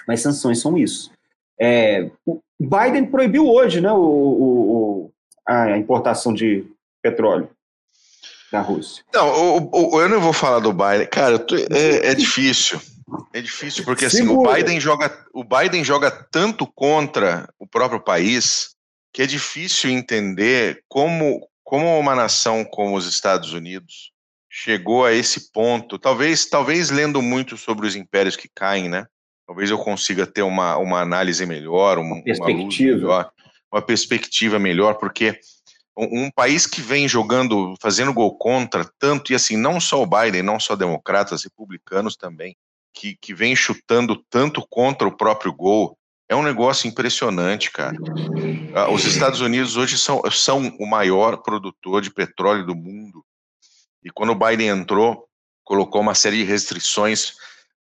as 0.06 0.20
sanções 0.20 0.60
são 0.60 0.76
isso. 0.76 1.10
É, 1.58 2.10
o 2.26 2.40
Biden 2.60 3.06
proibiu 3.06 3.48
hoje 3.48 3.80
né, 3.80 3.90
o, 3.90 3.98
o, 3.98 5.10
a 5.46 5.78
importação 5.78 6.34
de 6.34 6.66
petróleo 7.02 7.48
da 8.52 8.60
Rússia. 8.60 9.02
Não, 9.14 9.70
o, 9.72 10.00
eu 10.00 10.08
não 10.10 10.20
vou 10.20 10.32
falar 10.32 10.58
do 10.58 10.72
Biden. 10.72 11.06
Cara, 11.06 11.38
tô, 11.38 11.56
é, 11.56 12.10
é, 12.10 12.14
difícil. 12.14 12.80
É 13.33 13.40
difícil, 13.40 13.85
porque 13.85 14.05
assim, 14.05 14.26
o 14.29 14.43
Biden, 14.43 14.81
joga, 14.81 15.26
o 15.33 15.45
Biden 15.45 15.85
joga 15.85 16.11
tanto 16.11 16.67
contra 16.67 17.49
o 17.59 17.67
próprio 17.67 18.00
país 18.00 18.75
que 19.12 19.23
é 19.23 19.26
difícil 19.26 19.90
entender 19.90 20.85
como, 20.88 21.49
como 21.64 21.99
uma 21.99 22.14
nação 22.14 22.64
como 22.64 22.97
os 22.97 23.07
Estados 23.07 23.52
Unidos 23.52 24.12
chegou 24.49 25.05
a 25.05 25.12
esse 25.12 25.52
ponto. 25.52 25.99
Talvez, 25.99 26.47
talvez 26.47 26.90
lendo 26.90 27.23
muito 27.23 27.57
sobre 27.57 27.87
os 27.87 27.95
impérios 27.95 28.37
que 28.37 28.49
caem, 28.52 28.88
né? 28.88 29.07
Talvez 29.47 29.71
eu 29.71 29.79
consiga 29.79 30.26
ter 30.26 30.43
uma, 30.43 30.76
uma 30.76 31.00
análise 31.00 31.45
melhor, 31.47 31.99
uma, 31.99 32.17
uma 32.17 32.25
perspectiva. 32.25 32.90
Uma, 32.90 32.97
melhor, 32.97 33.33
uma 33.73 33.83
perspectiva 33.83 34.59
melhor, 34.59 34.95
porque 34.95 35.38
um, 35.97 36.25
um, 36.25 36.31
país 36.31 36.67
que 36.67 36.81
vem 36.81 37.09
jogando, 37.09 37.75
fazendo 37.81 38.12
gol 38.12 38.37
contra 38.37 38.88
tanto, 38.99 39.33
e 39.33 39.35
assim, 39.35 39.57
não 39.57 39.81
só 39.81 40.02
o 40.02 40.07
Biden, 40.07 40.43
não 40.43 40.59
só 40.59 40.76
democratas, 40.76 41.45
republicanos 41.45 42.17
também, 42.17 42.57
que, 42.92 43.16
que 43.16 43.35
vem 43.35 43.54
chutando 43.54 44.16
tanto 44.28 44.66
contra 44.68 45.06
o 45.06 45.16
próprio 45.16 45.52
gol, 45.52 45.97
é 46.28 46.37
um 46.37 46.42
negócio 46.42 46.88
impressionante, 46.88 47.70
cara. 47.70 47.97
Ah, 48.75 48.90
os 48.90 49.04
Estados 49.04 49.40
Unidos 49.40 49.76
hoje 49.76 49.99
são, 49.99 50.23
são 50.30 50.68
o 50.78 50.87
maior 50.87 51.38
produtor 51.38 52.00
de 52.02 52.11
petróleo 52.11 52.64
do 52.64 52.75
mundo. 52.75 53.25
E 54.02 54.11
quando 54.11 54.30
o 54.30 54.35
Biden 54.35 54.68
entrou, 54.68 55.26
colocou 55.64 56.00
uma 56.00 56.14
série 56.14 56.38
de 56.38 56.44
restrições 56.44 57.35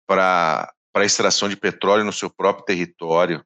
para 0.06 0.72
para 0.98 1.06
extração 1.06 1.48
de 1.48 1.56
petróleo 1.56 2.04
no 2.04 2.12
seu 2.12 2.28
próprio 2.28 2.66
território, 2.66 3.46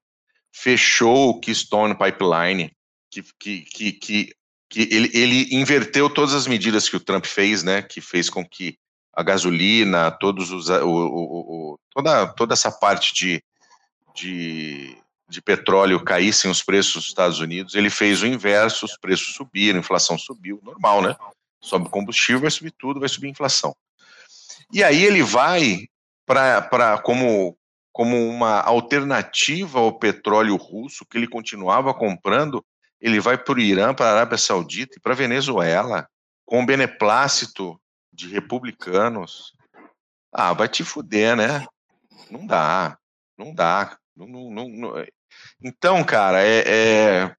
fechou 0.55 1.31
o 1.31 1.39
Keystone 1.41 1.97
Pipeline, 1.97 2.71
que, 3.11 3.23
que, 3.37 3.61
que, 3.63 3.91
que, 3.91 4.35
que 4.69 4.87
ele, 4.89 5.11
ele 5.13 5.53
inverteu 5.53 6.09
todas 6.09 6.33
as 6.33 6.47
medidas 6.47 6.87
que 6.87 6.95
o 6.95 6.99
Trump 7.01 7.25
fez, 7.25 7.61
né, 7.61 7.81
que 7.81 7.99
fez 7.99 8.29
com 8.29 8.47
que 8.47 8.77
a 9.13 9.23
gasolina, 9.23 10.11
todos 10.11 10.51
os, 10.51 10.69
o, 10.69 10.87
o, 10.87 11.73
o, 11.73 11.79
toda, 11.89 12.27
toda 12.27 12.53
essa 12.53 12.71
parte 12.71 13.13
de, 13.13 13.43
de, 14.15 14.97
de 15.27 15.41
petróleo 15.41 16.03
caíssem 16.03 16.49
os 16.49 16.63
preços 16.63 16.93
dos 16.93 17.05
Estados 17.07 17.39
Unidos, 17.39 17.75
ele 17.75 17.89
fez 17.89 18.21
o 18.21 18.27
inverso, 18.27 18.85
os 18.85 18.97
preços 18.97 19.35
subiram, 19.35 19.77
a 19.77 19.81
inflação 19.81 20.17
subiu, 20.17 20.59
normal, 20.63 21.01
né? 21.01 21.15
Sobe 21.61 21.89
combustível, 21.89 22.41
vai 22.41 22.51
subir 22.51 22.71
tudo, 22.71 22.99
vai 22.99 23.09
subir 23.09 23.29
inflação. 23.29 23.75
E 24.73 24.83
aí 24.83 25.03
ele 25.03 25.21
vai 25.21 25.85
para 26.25 26.97
como, 27.03 27.57
como 27.91 28.17
uma 28.29 28.61
alternativa 28.61 29.79
ao 29.79 29.99
petróleo 29.99 30.55
russo 30.55 31.05
que 31.05 31.17
ele 31.17 31.27
continuava 31.27 31.93
comprando, 31.93 32.63
ele 32.99 33.19
vai 33.19 33.37
para 33.37 33.55
o 33.55 33.59
Irã, 33.59 33.93
para 33.93 34.07
a 34.07 34.11
Arábia 34.11 34.37
Saudita 34.37 34.97
e 34.97 35.01
para 35.01 35.11
a 35.11 35.15
Venezuela, 35.15 36.07
com 36.45 36.65
beneplácito 36.65 37.79
de 38.13 38.27
republicanos. 38.27 39.53
Ah, 40.33 40.53
vai 40.53 40.67
te 40.67 40.83
fuder, 40.83 41.35
né? 41.35 41.65
Não 42.29 42.45
dá, 42.45 42.97
não 43.37 43.53
dá. 43.53 43.97
Não, 44.15 44.27
não, 44.27 44.69
não, 44.69 45.05
então, 45.63 46.03
cara, 46.03 46.41
é, 46.41 46.63
é 46.65 47.35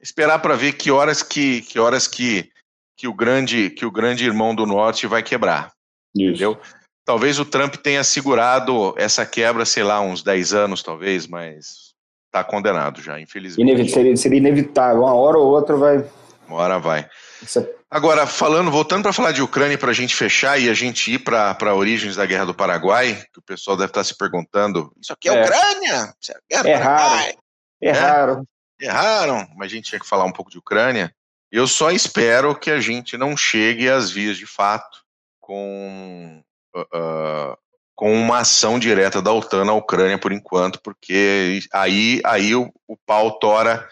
esperar 0.00 0.38
para 0.40 0.56
ver 0.56 0.72
que 0.74 0.90
horas 0.90 1.22
que, 1.22 1.62
que 1.62 1.78
horas 1.78 2.06
que, 2.06 2.50
que 2.96 3.08
o 3.08 3.14
grande 3.14 3.70
que 3.70 3.86
o 3.86 3.90
grande 3.90 4.24
irmão 4.24 4.54
do 4.54 4.66
norte 4.66 5.06
vai 5.06 5.22
quebrar. 5.22 5.72
Isso. 6.14 6.30
Entendeu? 6.30 6.60
Talvez 7.04 7.38
o 7.38 7.44
Trump 7.44 7.76
tenha 7.76 8.02
segurado 8.02 8.94
essa 8.96 9.24
quebra, 9.24 9.64
sei 9.64 9.84
lá, 9.84 10.00
uns 10.00 10.22
10 10.24 10.54
anos, 10.54 10.82
talvez, 10.82 11.26
mas 11.26 11.94
está 12.26 12.42
condenado 12.42 13.00
já, 13.00 13.20
infelizmente. 13.20 13.88
seria, 13.90 14.16
seria, 14.16 14.38
inevitável, 14.38 15.02
uma 15.02 15.14
hora 15.14 15.38
ou 15.38 15.46
outra 15.46 15.76
vai. 15.76 16.04
Uma 16.48 16.58
hora 16.58 16.78
vai. 16.80 17.08
É 17.56 17.76
Agora, 17.90 18.26
falando, 18.26 18.70
voltando 18.70 19.02
para 19.02 19.12
falar 19.12 19.32
de 19.32 19.42
Ucrânia, 19.42 19.78
para 19.78 19.90
a 19.90 19.94
gente 19.94 20.14
fechar 20.14 20.58
e 20.58 20.68
a 20.68 20.74
gente 20.74 21.12
ir 21.12 21.18
para 21.20 21.74
origens 21.74 22.16
da 22.16 22.26
Guerra 22.26 22.46
do 22.46 22.54
Paraguai, 22.54 23.24
que 23.32 23.38
o 23.38 23.42
pessoal 23.42 23.76
deve 23.76 23.90
estar 23.90 24.04
se 24.04 24.16
perguntando: 24.16 24.92
isso 25.00 25.12
aqui 25.12 25.28
é, 25.28 25.34
é. 25.34 25.42
Ucrânia? 25.42 26.14
Isso 26.20 26.32
é, 26.32 26.70
é 26.70 26.74
raro. 26.74 27.38
É, 27.80 27.90
raro. 27.92 28.48
Erraram, 28.80 29.48
mas 29.56 29.72
a 29.72 29.74
gente 29.74 29.88
tinha 29.88 30.00
que 30.00 30.06
falar 30.06 30.24
um 30.24 30.32
pouco 30.32 30.50
de 30.50 30.58
Ucrânia. 30.58 31.10
Eu 31.50 31.66
só 31.66 31.90
espero 31.90 32.54
que 32.54 32.70
a 32.70 32.80
gente 32.80 33.16
não 33.16 33.36
chegue 33.36 33.88
às 33.88 34.10
vias 34.10 34.36
de 34.36 34.46
fato 34.46 34.98
com 35.40 36.42
uh, 36.76 37.56
com 37.94 38.12
uma 38.12 38.40
ação 38.40 38.78
direta 38.78 39.22
da 39.22 39.32
OTAN 39.32 39.64
na 39.64 39.72
Ucrânia 39.72 40.18
por 40.18 40.30
enquanto, 40.30 40.80
porque 40.82 41.60
aí, 41.72 42.20
aí 42.24 42.54
o, 42.54 42.70
o 42.86 42.94
pau 42.94 43.38
tora 43.38 43.88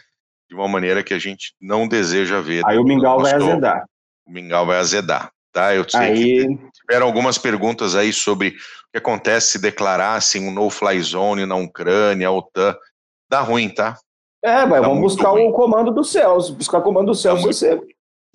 de 0.55 0.61
uma 0.61 0.69
maneira 0.69 1.03
que 1.03 1.13
a 1.13 1.19
gente 1.19 1.53
não 1.61 1.89
deseja 1.89 2.41
ver. 2.41 2.63
Aí 2.65 2.79
o 2.79 2.85
mingau 2.85 3.21
vai 3.21 3.35
azedar. 3.35 3.85
O 4.25 4.31
mingau 4.31 4.65
vai 4.65 4.79
azedar. 4.79 5.31
Tá? 5.53 5.75
Eu 5.75 5.89
sei 5.89 6.01
aí... 6.01 6.59
tiveram 6.73 7.07
algumas 7.07 7.37
perguntas 7.37 7.95
aí 7.95 8.13
sobre 8.13 8.51
o 8.51 8.53
que 8.93 8.99
acontece 8.99 9.53
se 9.53 9.59
declarassem 9.61 10.49
um 10.49 10.53
no-fly 10.53 11.01
zone 11.03 11.45
na 11.45 11.57
Ucrânia, 11.57 12.29
a 12.29 12.31
OTAN. 12.31 12.77
Dá 13.29 13.41
ruim, 13.41 13.69
tá? 13.69 13.99
É, 14.43 14.65
mas 14.65 14.81
vamos 14.81 15.01
buscar 15.01 15.31
ruim. 15.31 15.49
o 15.49 15.53
comando 15.53 15.91
dos 15.91 16.13
céus. 16.13 16.51
Buscar 16.51 16.79
o 16.79 16.83
comando 16.83 17.07
dos 17.07 17.21
céus, 17.21 17.41
dá 17.41 17.43
muito, 17.43 17.57
você. 17.57 17.81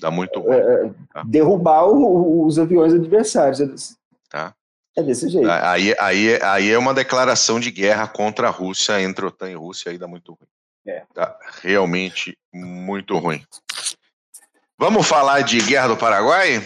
Dá 0.02 0.12
muito 0.12 0.40
ruim. 0.40 0.56
É, 0.56 0.92
tá? 1.14 1.24
Derrubar 1.26 1.88
o, 1.88 2.46
os 2.46 2.60
aviões 2.60 2.94
adversários. 2.94 3.96
Tá? 4.30 4.54
É 4.98 5.04
desse 5.04 5.30
jeito. 5.30 5.50
Aí, 5.50 5.96
aí, 6.00 6.40
aí 6.42 6.70
é 6.70 6.78
uma 6.78 6.94
declaração 6.94 7.60
de 7.60 7.72
guerra 7.72 8.08
contra 8.08 8.48
a 8.48 8.52
Rússia, 8.52 9.02
entre 9.02 9.26
OTAN 9.26 9.52
e 9.52 9.56
Rússia, 9.56 9.92
aí 9.92 9.98
dá 9.98 10.08
muito 10.08 10.34
ruim. 10.34 10.48
É. 10.90 11.04
Tá 11.14 11.38
realmente 11.62 12.36
muito 12.52 13.16
ruim. 13.20 13.44
Vamos 14.76 15.08
falar 15.08 15.42
de 15.42 15.62
Guerra 15.62 15.90
do 15.90 15.98
Paraguai? 15.98 16.66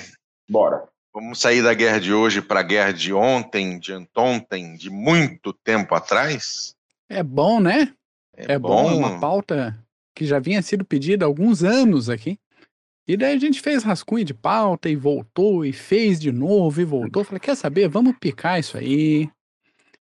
Bora. 0.50 0.88
Vamos 1.14 1.42
sair 1.42 1.62
da 1.62 1.74
guerra 1.74 2.00
de 2.00 2.14
hoje 2.14 2.42
para 2.42 2.62
a 2.62 2.64
guerra 2.64 2.94
de 2.94 3.14
ontem, 3.14 3.78
de 3.78 3.92
anteontem, 3.92 4.76
de 4.76 4.90
muito 4.90 5.52
tempo 5.52 5.94
atrás? 5.94 6.74
É 7.10 7.22
bom, 7.22 7.60
né? 7.60 7.94
É, 8.36 8.54
é 8.54 8.60
bom. 8.60 8.90
bom, 8.90 8.98
uma 8.98 9.20
pauta 9.20 9.78
que 10.16 10.26
já 10.26 10.40
vinha 10.40 10.62
sido 10.62 10.86
pedida 10.86 11.26
há 11.26 11.28
alguns 11.28 11.62
anos 11.62 12.10
aqui. 12.10 12.40
E 13.06 13.18
daí 13.18 13.36
a 13.36 13.40
gente 13.40 13.62
fez 13.62 13.84
rascunho 13.84 14.24
de 14.24 14.34
pauta 14.34 14.90
e 14.90 14.96
voltou 14.96 15.66
e 15.66 15.74
fez 15.74 16.18
de 16.18 16.32
novo 16.32 16.80
e 16.80 16.86
voltou. 16.86 17.26
Falei, 17.26 17.42
quer 17.42 17.58
saber? 17.58 17.90
Vamos 17.90 18.16
picar 18.18 18.58
isso 18.58 18.78
aí. 18.78 19.30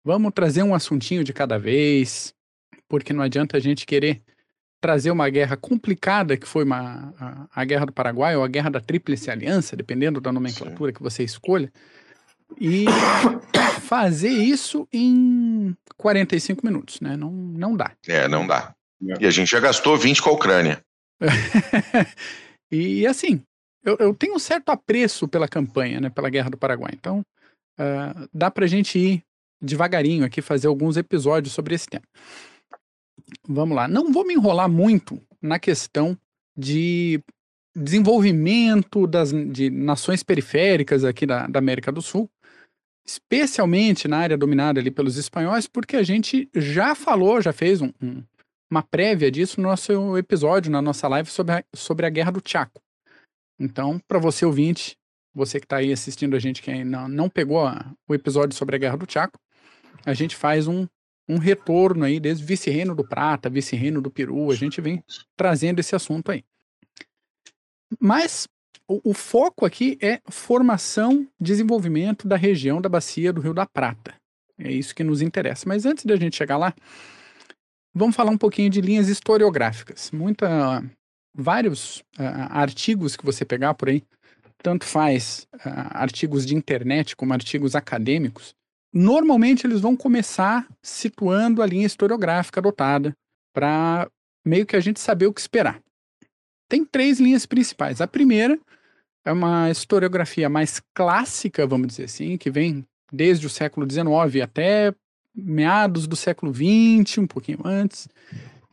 Vamos 0.04 0.34
trazer 0.34 0.64
um 0.64 0.74
assuntinho 0.74 1.24
de 1.24 1.32
cada 1.32 1.60
vez, 1.60 2.34
porque 2.90 3.14
não 3.14 3.24
adianta 3.24 3.56
a 3.56 3.60
gente 3.60 3.86
querer 3.86 4.22
trazer 4.82 5.12
uma 5.12 5.30
guerra 5.30 5.56
complicada, 5.56 6.36
que 6.36 6.48
foi 6.48 6.64
uma, 6.64 7.14
a, 7.20 7.62
a 7.62 7.66
Guerra 7.66 7.86
do 7.86 7.94
Paraguai 7.94 8.36
ou 8.36 8.44
a 8.44 8.48
Guerra 8.48 8.70
da 8.70 8.82
Tríplice 8.82 9.30
Aliança, 9.30 9.76
dependendo 9.76 10.20
da 10.20 10.32
nomenclatura 10.32 10.92
Sim. 10.92 10.96
que 10.96 11.04
você 11.04 11.24
escolha, 11.24 11.72
e 12.60 12.86
fazer 13.82 14.30
isso 14.30 14.88
em 14.92 15.76
45 15.98 16.66
minutos, 16.66 17.00
né? 17.00 17.16
Não, 17.16 17.32
não 17.32 17.76
dá. 17.76 17.92
É, 18.08 18.28
não 18.28 18.48
dá. 18.48 18.74
E 19.02 19.26
a 19.26 19.32
gente 19.32 19.52
já 19.52 19.60
gastou 19.60 19.98
20 19.98 20.22
com 20.22 20.30
a 20.30 20.34
Ucrânia. 20.34 20.82
E 22.72 23.08
assim, 23.08 23.42
eu, 23.84 23.98
eu 24.00 24.14
tenho 24.14 24.36
um 24.36 24.40
certo 24.40 24.70
apreço 24.70 25.28
pela 25.28 25.48
campanha, 25.48 26.00
né, 26.00 26.10
pela 26.10 26.30
Guerra 26.30 26.50
do 26.50 26.58
Paraguai. 26.58 26.92
Então, 26.94 27.22
uh, 27.80 28.30
dá 28.34 28.52
pra 28.52 28.68
gente 28.68 29.00
ir 29.00 29.24
devagarinho 29.62 30.24
aqui, 30.24 30.42
fazer 30.42 30.68
alguns 30.68 30.96
episódios 30.96 31.54
sobre 31.54 31.76
esse 31.76 31.88
tema. 31.88 32.04
Vamos 33.48 33.76
lá. 33.76 33.88
Não 33.88 34.12
vou 34.12 34.26
me 34.26 34.34
enrolar 34.34 34.70
muito 34.70 35.22
na 35.42 35.60
questão 35.60 36.18
de 36.58 37.22
desenvolvimento 37.76 39.08
das, 39.08 39.32
de 39.32 39.70
nações 39.70 40.24
periféricas 40.24 41.04
aqui 41.04 41.26
da, 41.26 41.48
da 41.48 41.60
América 41.60 41.92
do 41.92 42.02
Sul, 42.02 42.30
especialmente 43.06 44.08
na 44.08 44.18
área 44.18 44.38
dominada 44.38 44.80
ali 44.80 44.92
pelos 44.92 45.18
espanhóis, 45.18 45.68
porque 45.68 45.96
a 45.96 46.04
gente 46.04 46.50
já 46.54 46.94
falou, 46.94 47.42
já 47.42 47.54
fez 47.54 47.82
um, 47.82 47.92
um, 48.02 48.24
uma 48.70 48.84
prévia 48.84 49.32
disso 49.32 49.62
no 49.62 49.70
nosso 49.70 50.18
episódio, 50.18 50.72
na 50.72 50.82
nossa 50.82 51.08
live 51.08 51.30
sobre 51.30 51.56
a, 51.56 51.64
sobre 51.74 52.06
a 52.06 52.10
Guerra 52.10 52.32
do 52.32 52.42
Chaco. 52.46 52.82
Então, 53.60 54.00
para 54.08 54.20
você 54.20 54.46
ouvinte, 54.46 54.98
você 55.34 55.60
que 55.60 55.66
está 55.66 55.78
aí 55.78 55.92
assistindo 55.92 56.36
a 56.36 56.40
gente 56.40 56.62
que 56.62 56.72
ainda 56.72 57.08
não 57.08 57.30
pegou 57.30 57.66
a, 57.66 57.94
o 58.08 58.14
episódio 58.14 58.56
sobre 58.56 58.76
a 58.76 58.80
Guerra 58.80 58.98
do 58.98 59.12
Chaco, 59.12 59.40
a 60.06 60.14
gente 60.14 60.36
faz 60.36 60.68
um, 60.68 60.88
um 61.30 61.38
retorno 61.38 62.04
aí 62.04 62.20
desde 62.20 62.44
vice-reino 62.44 62.96
do 62.96 63.08
Prata, 63.08 63.50
vice-reino 63.50 64.02
do 64.02 64.10
Peru, 64.10 64.52
a 64.52 64.56
gente 64.56 64.82
vem 64.82 65.04
trazendo 65.38 65.80
esse 65.80 65.96
assunto 65.96 66.32
aí. 66.32 66.44
Mas 68.00 68.48
o, 68.88 69.12
o, 69.12 69.14
foco 69.14 69.66
aqui 69.66 69.98
é 70.02 70.20
formação, 70.28 71.28
desenvolvimento 71.40 72.28
da 72.28 72.36
região 72.36 72.82
da 72.82 72.90
bacia 72.90 73.32
do 73.32 73.42
Rio 73.42 73.54
da 73.54 73.66
Prata. 73.66 74.16
É 74.58 74.72
isso 74.72 74.96
que 74.96 75.04
nos 75.04 75.22
interessa. 75.22 75.66
Mas 75.68 75.86
antes 75.86 76.04
da 76.06 76.16
gente 76.16 76.36
chegar 76.36 76.58
lá, 76.58 76.74
Vamos 77.94 78.16
falar 78.16 78.32
um 78.32 78.38
pouquinho 78.38 78.70
de 78.70 78.82
linhas 78.82 79.10
historiográficas. 79.10 80.12
Muita, 80.12 80.84
vários 81.36 81.98
uh, 82.20 82.48
artigos 82.50 83.18
que 83.18 83.26
você 83.26 83.44
pegar 83.44 83.74
por 83.74 83.90
aí 83.90 84.04
tanto 84.62 84.86
faz 84.86 85.48
uh, 85.56 85.90
artigos 85.92 86.46
de 86.46 86.56
internet 86.56 87.16
como 87.16 87.34
artigos 87.34 87.76
acadêmicos, 87.76 88.54
normalmente 88.94 89.66
eles 89.66 89.82
vão 89.82 89.96
começar 89.96 90.68
situando 90.82 91.62
a 91.62 91.66
linha 91.66 91.86
historiográfica 91.86 92.60
adotada 92.60 93.16
para 93.54 94.10
meio 94.46 94.66
que 94.66 94.76
a 94.76 94.80
gente 94.80 95.00
saber 95.00 95.28
o 95.28 95.34
que 95.34 95.42
esperar. 95.42 95.82
Tem 96.68 96.86
três 96.86 97.20
linhas 97.20 97.46
principais. 97.46 98.02
A 98.02 98.08
primeira 98.08 98.60
é 99.26 99.32
uma 99.32 99.70
historiografia 99.70 100.50
mais 100.50 100.82
clássica, 100.94 101.66
vamos 101.68 101.88
dizer 101.88 102.06
assim, 102.06 102.38
que 102.38 102.50
vem 102.50 102.86
desde 103.12 103.46
o 103.46 103.50
século 103.50 103.90
XIX 103.90 104.44
até 104.44 104.94
meados 105.36 106.08
do 106.08 106.16
século 106.16 106.54
XX, 106.54 107.20
um 107.20 107.28
pouquinho 107.28 107.60
antes, 107.64 108.08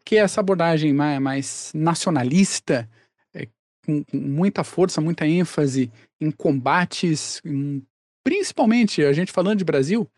que 0.04 0.16
é 0.16 0.20
essa 0.20 0.40
abordagem 0.40 0.92
mais, 0.92 1.72
nacionalista, 1.74 2.88
é, 3.34 3.48
com, 3.84 4.04
com, 4.04 4.16
muita 4.16 4.64
força, 4.64 5.00
muita 5.00 5.26
ênfase 5.26 5.90
em 6.20 6.30
combates, 6.30 7.40
em, 7.44 7.82
principalmente, 8.26 9.04
a 9.04 9.12
gente 9.12 9.30
falando 9.30 9.58
de 9.58 9.64
Brasil, 9.64 10.10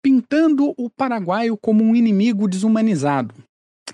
pintando 0.00 0.72
o 0.78 0.88
paraguaio 0.88 1.56
como 1.56 1.82
um 1.82 1.96
inimigo 1.96 2.46
desumanizado. 2.46 3.34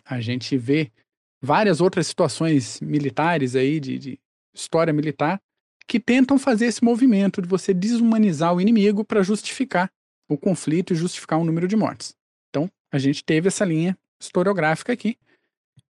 A 0.05 0.21
gente 0.21 0.55
vê 0.59 0.93
várias 1.41 1.81
outras 1.81 2.07
situações 2.07 2.79
militares 2.83 3.57
aí, 3.57 3.81
de, 3.81 3.99
de 3.99 4.21
história 4.55 4.93
militar, 4.93 5.41
que 5.89 5.99
tentam 5.99 6.39
fazer 6.39 6.67
esse 6.67 6.85
movimento 6.85 7.41
de 7.41 7.49
você 7.49 7.73
desumanizar 7.73 8.55
o 8.55 8.61
inimigo 8.61 9.03
para 9.03 9.23
justificar 9.23 9.91
o 10.29 10.37
conflito 10.37 10.93
e 10.93 10.97
justificar 10.97 11.39
o 11.39 11.45
número 11.45 11.67
de 11.67 11.75
mortes. 11.75 12.15
Então, 12.51 12.71
a 12.93 12.99
gente 12.99 13.25
teve 13.25 13.49
essa 13.49 13.65
linha 13.65 13.97
historiográfica 14.21 14.93
aqui. 14.93 15.17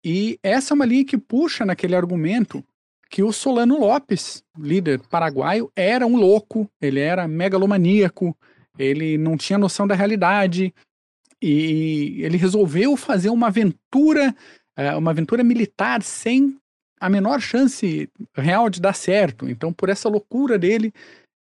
E 0.04 0.40
essa 0.42 0.74
é 0.74 0.76
uma 0.76 0.88
linha 0.88 1.06
que 1.06 1.20
puxa 1.20 1.64
naquele 1.68 1.96
argumento 1.96 2.66
que 3.10 3.24
o 3.24 3.32
Solano 3.32 3.80
Lopes, 3.80 4.44
líder 4.58 5.00
paraguaio, 5.10 5.72
era 5.76 6.06
um 6.06 6.16
louco, 6.16 6.70
ele 6.82 7.00
era 7.00 7.28
megalomaníaco, 7.28 8.36
ele 8.78 9.18
não 9.18 9.38
tinha 9.38 9.58
noção 9.58 9.88
da 9.88 9.96
realidade 9.96 10.74
e 11.42 12.18
ele 12.20 12.38
resolveu 12.38 12.96
fazer 12.98 13.30
uma 13.30 13.48
aventura, 13.48 14.36
é, 14.76 14.96
uma 14.96 15.12
aventura 15.12 15.44
militar 15.44 16.02
sem 16.04 16.58
a 17.00 17.10
menor 17.10 17.40
chance 17.40 18.10
real 18.36 18.70
de 18.70 18.82
dar 18.82 18.94
certo. 18.94 19.48
Então, 19.48 19.72
por 19.72 19.90
essa 19.90 20.10
loucura 20.10 20.58
dele, 20.58 20.94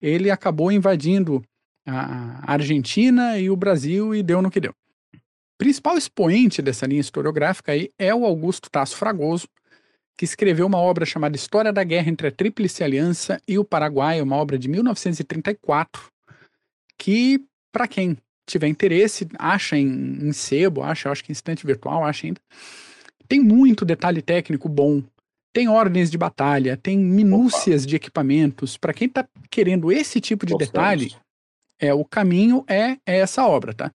ele 0.02 0.32
acabou 0.32 0.72
invadindo 0.72 1.44
a 1.86 2.54
Argentina 2.54 3.38
e 3.38 3.50
o 3.50 3.56
Brasil 3.56 4.16
e 4.16 4.24
deu 4.24 4.42
no 4.42 4.52
que 4.52 4.60
deu. 4.60 4.74
Principal 5.58 5.98
expoente 5.98 6.62
dessa 6.62 6.88
linha 6.88 7.02
historiográfica 7.02 7.72
aí 7.72 7.92
é 8.00 8.14
o 8.16 8.26
Augusto 8.26 8.70
Tasso 8.70 8.96
Fragoso, 8.96 9.48
que 10.18 10.26
escreveu 10.26 10.68
uma 10.68 10.78
obra 10.78 11.06
chamada 11.06 11.36
História 11.36 11.74
da 11.74 11.84
Guerra 11.84 12.10
entre 12.10 12.28
a 12.28 12.32
Tríplice 12.32 12.84
Aliança 12.84 13.42
e 13.48 13.58
o 13.58 13.66
Paraguai, 13.66 14.22
uma 14.22 14.36
obra 14.36 14.58
de 14.58 14.68
1934, 14.68 16.12
que, 16.98 17.44
para 17.72 17.88
quem 17.88 18.18
tiver 18.48 18.68
interesse, 18.68 19.28
acha 19.40 19.78
em, 19.78 19.88
em 19.88 20.34
sebo, 20.34 20.84
acha, 20.84 21.10
acho 21.10 21.24
que 21.24 21.32
em 21.32 21.34
instante 21.34 21.66
virtual, 21.66 22.04
acha 22.04 22.28
ainda. 22.28 22.42
Tem 23.28 23.40
muito 23.40 23.86
detalhe 23.86 24.22
técnico 24.22 24.68
bom, 24.68 25.02
tem 25.54 25.68
ordens 25.68 26.10
de 26.10 26.18
batalha, 26.18 26.78
tem 26.78 26.98
minúcias 26.98 27.82
Opa. 27.82 27.90
de 27.90 27.96
equipamentos. 27.96 28.78
Para 28.78 28.94
quem 28.94 29.08
está 29.08 29.28
querendo 29.50 29.92
esse 29.92 30.22
tipo 30.22 30.46
de 30.46 30.54
Gostamos. 30.54 30.72
detalhe, 30.72 31.16
é, 31.80 31.94
o 31.94 32.06
caminho 32.06 32.64
é, 32.68 32.98
é 33.06 33.20
essa 33.20 33.46
obra, 33.46 33.74
tá? 33.74 33.92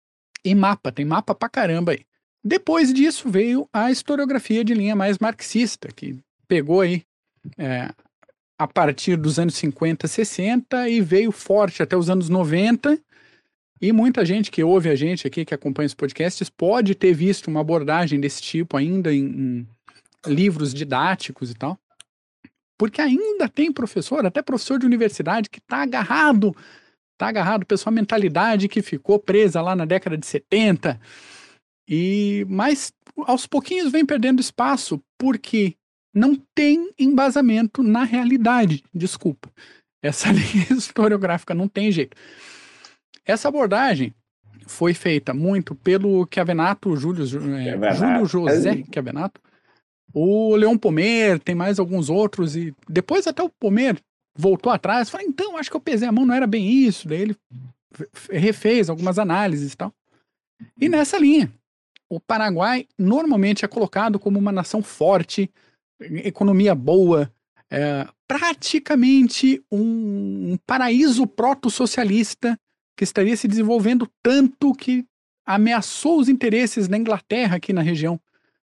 E 0.44 0.54
mapa, 0.56 0.92
tem 0.92 1.06
mapa 1.06 1.36
pra 1.36 1.50
caramba 1.50 1.92
aí. 1.92 2.06
Depois 2.44 2.94
disso 2.94 3.30
veio 3.30 3.68
a 3.72 3.90
historiografia 3.90 4.64
de 4.64 4.74
linha 4.74 4.96
mais 4.96 5.18
marxista, 5.18 5.88
que 5.96 6.20
pegou 6.48 6.82
aí 6.82 7.04
é, 7.58 7.90
a 8.58 8.68
partir 8.68 9.16
dos 9.16 9.40
anos 9.40 9.56
50, 9.56 10.08
60 10.08 10.90
e 10.90 11.00
veio 11.00 11.32
forte 11.32 11.82
até 11.82 11.96
os 11.96 12.10
anos 12.10 12.28
90. 12.28 13.00
E 13.82 13.92
muita 13.92 14.26
gente 14.26 14.52
que 14.52 14.64
ouve 14.64 14.90
a 14.90 14.96
gente 14.96 15.26
aqui, 15.26 15.46
que 15.46 15.54
acompanha 15.54 15.88
os 15.88 15.94
podcasts, 15.94 16.50
pode 16.50 16.96
ter 16.96 17.14
visto 17.14 17.48
uma 17.48 17.62
abordagem 17.62 18.20
desse 18.20 18.42
tipo 18.42 18.76
ainda 18.76 19.14
em, 19.14 19.26
em 19.26 19.68
livros 20.26 20.74
didáticos 20.74 21.50
e 21.50 21.54
tal. 21.54 21.78
Porque 22.78 23.02
ainda 23.02 23.48
tem 23.48 23.72
professor, 23.72 24.26
até 24.26 24.42
professor 24.42 24.80
de 24.80 24.86
universidade, 24.86 25.50
que 25.50 25.60
está 25.60 25.84
agarrado 25.84 26.56
tá 27.18 27.28
agarrado 27.28 27.66
para 27.66 27.78
sua 27.78 27.92
mentalidade 27.92 28.68
que 28.68 28.82
ficou 28.82 29.20
presa 29.20 29.62
lá 29.62 29.76
na 29.76 29.86
década 29.86 30.18
de 30.18 30.26
70. 30.26 31.00
E 31.88 32.46
mas 32.50 32.94
aos 33.26 33.46
pouquinhos 33.46 33.92
vem 33.92 34.06
perdendo 34.06 34.40
espaço 34.40 35.02
porque 35.18 35.76
não 36.14 36.36
tem 36.56 36.92
embasamento 36.98 37.82
na 37.84 38.04
realidade. 38.04 38.84
Desculpa. 38.94 39.50
Essa 40.02 40.30
linha 40.32 40.68
historiográfica 40.72 41.54
não 41.54 41.68
tem 41.68 41.92
jeito. 41.92 42.16
Essa 43.26 43.48
abordagem 43.48 44.14
foi 44.68 44.94
feita 44.94 45.34
muito 45.34 45.76
pelo 45.76 46.28
Chiavenato, 46.32 46.96
Júlio, 46.96 47.24
é, 47.24 47.96
Júlio 47.96 48.26
José 48.26 48.84
Chiavenato, 48.92 49.42
o 50.14 50.56
Leon 50.56 50.78
Pomer, 50.78 51.40
tem 51.40 51.56
mais 51.56 51.80
alguns 51.80 52.10
outros, 52.10 52.56
e 52.56 52.74
depois 52.88 53.26
até 53.28 53.42
o 53.42 53.50
Pomer 53.50 54.00
voltou 54.36 54.72
atrás, 54.72 55.10
falou, 55.10 55.26
então, 55.28 55.58
acho 55.58 55.70
que 55.70 55.76
eu 55.76 55.82
pesei 55.82 56.08
a 56.08 56.12
mão, 56.12 56.26
não 56.26 56.36
era 56.36 56.48
bem 56.48 56.68
isso. 56.70 57.08
Daí 57.08 57.22
ele 57.22 57.38
refez 58.32 58.90
algumas 58.90 59.18
análises 59.18 59.74
e 59.74 59.78
tal. 59.78 59.94
E 60.80 60.88
nessa 60.88 61.18
linha, 61.18 61.52
o 62.16 62.20
Paraguai 62.20 62.88
normalmente 62.98 63.66
é 63.66 63.68
colocado 63.68 64.20
como 64.20 64.38
uma 64.38 64.52
nação 64.52 64.84
forte, 64.84 65.50
economia 66.00 66.76
boa, 66.76 67.34
é, 67.72 68.08
praticamente 68.28 69.64
um, 69.72 70.54
um 70.54 70.58
paraíso 70.64 71.26
proto-socialista 71.26 72.56
que 72.96 73.04
estaria 73.04 73.36
se 73.36 73.48
desenvolvendo 73.48 74.08
tanto 74.22 74.74
que 74.74 75.06
ameaçou 75.44 76.20
os 76.20 76.30
interesses 76.30 76.88
da 76.88 76.98
Inglaterra 76.98 77.56
aqui 77.56 77.74
na 77.74 77.82
região 77.82 78.20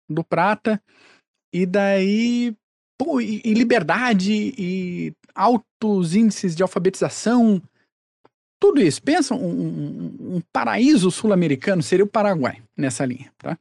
do 0.08 0.22
Prata. 0.22 0.80
E 1.52 1.66
daí 1.66 2.54
pô, 2.96 3.20
e, 3.20 3.42
e 3.44 3.54
liberdade 3.54 4.54
e 4.56 5.12
altos 5.34 6.14
índices 6.14 6.54
de 6.54 6.62
alfabetização, 6.62 7.60
tudo 8.62 8.80
isso. 8.80 9.02
Pensa, 9.02 9.34
um, 9.34 9.38
um, 9.44 10.36
um 10.36 10.42
paraíso 10.52 11.10
sul-americano 11.10 11.82
seria 11.82 12.04
o 12.04 12.08
Paraguai 12.08 12.62
nessa 12.76 13.04
linha, 13.04 13.32
tá? 13.36 13.58